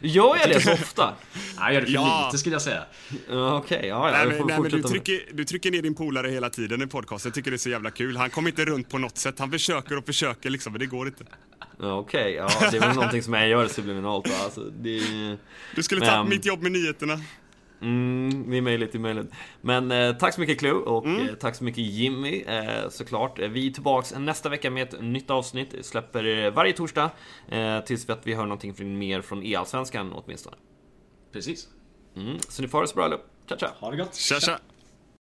Gör 0.00 0.36
jag 0.36 0.48
det 0.48 0.60
så 0.60 0.72
ofta? 0.82 1.14
Nej, 1.34 1.44
jag 1.58 1.74
gör 1.74 1.80
det 1.80 1.86
för 1.86 1.92
Ja. 1.94 2.26
lite 2.26 2.38
skulle 2.38 2.54
jag 2.54 2.62
säga. 2.62 2.82
Okej, 3.30 3.78
ja, 3.82 4.10
ja, 4.10 4.24
Nej, 4.24 4.42
nej, 4.46 4.58
men 4.60 4.70
du, 4.70 4.82
trycker, 4.82 5.20
du 5.32 5.44
trycker 5.44 5.70
ner 5.70 5.82
din 5.82 5.94
polare 5.94 6.28
hela 6.28 6.50
tiden 6.50 6.82
i 6.82 6.86
podcasten. 6.86 7.28
Jag 7.28 7.34
tycker 7.34 7.50
det 7.50 7.56
är 7.56 7.58
så 7.58 7.70
jävla 7.70 7.90
kul. 7.90 8.16
Han 8.16 8.30
kommer 8.30 8.50
inte 8.50 8.64
runt 8.64 8.88
på 8.88 8.98
något 8.98 9.18
sätt. 9.18 9.38
Han 9.38 9.50
försöker 9.50 9.98
och 9.98 10.06
försöker 10.06 10.50
liksom, 10.50 10.72
men 10.72 10.80
det 10.80 10.86
går 10.86 11.06
inte. 11.06 11.24
Okej, 11.80 12.34
ja, 12.34 12.48
det 12.70 12.76
är 12.76 12.80
väl 12.80 12.94
någonting 12.94 13.22
som 13.22 13.34
jag 13.34 13.48
gör 13.48 13.68
subliminalt? 13.68 14.42
Alltså, 14.44 14.60
det... 14.60 15.00
Du 15.74 15.82
skulle 15.82 16.00
ta 16.06 16.18
Men- 16.22 16.28
mitt 16.28 16.44
jobb 16.46 16.62
med 16.62 16.72
nyheterna. 16.72 17.20
Mm, 17.84 18.50
det 18.50 18.56
är 18.56 18.62
möjligt, 18.62 18.92
det 18.92 18.98
är 18.98 19.00
möjligt. 19.00 19.26
Men 19.60 19.90
eh, 19.90 20.16
tack 20.16 20.34
så 20.34 20.40
mycket 20.40 20.58
Clue 20.58 20.72
och 20.72 21.06
mm. 21.06 21.28
eh, 21.28 21.34
tack 21.34 21.54
så 21.54 21.64
mycket 21.64 21.84
Jimmy 21.84 22.42
eh, 22.42 22.88
såklart. 22.88 23.38
Eh, 23.38 23.48
vi 23.48 23.66
är 23.66 23.70
tillbaks 23.70 24.14
nästa 24.18 24.48
vecka 24.48 24.70
med 24.70 24.82
ett 24.82 25.02
nytt 25.02 25.30
avsnitt. 25.30 25.74
Släpper 25.86 26.50
varje 26.50 26.72
torsdag 26.72 27.10
eh, 27.48 27.80
tills 27.80 28.08
vi, 28.08 28.12
att 28.12 28.26
vi 28.26 28.34
hör 28.34 28.42
någonting 28.42 28.74
från, 28.74 28.98
mer 28.98 29.20
från 29.22 29.42
E-allsvenskan 29.46 30.12
åtminstone. 30.12 30.56
Precis. 31.32 31.68
Mm, 32.16 32.38
så 32.48 32.62
ni 32.62 32.68
får 32.68 32.78
ha 32.78 32.82
det 32.82 32.88
så 32.88 32.94
bra, 32.94 33.18
Ciao, 33.48 33.58
ciao. 33.58 33.70
Ha 33.80 33.90
det 33.90 33.96
gott. 33.96 34.14
Tja, 34.14 34.40
tja. 34.40 34.58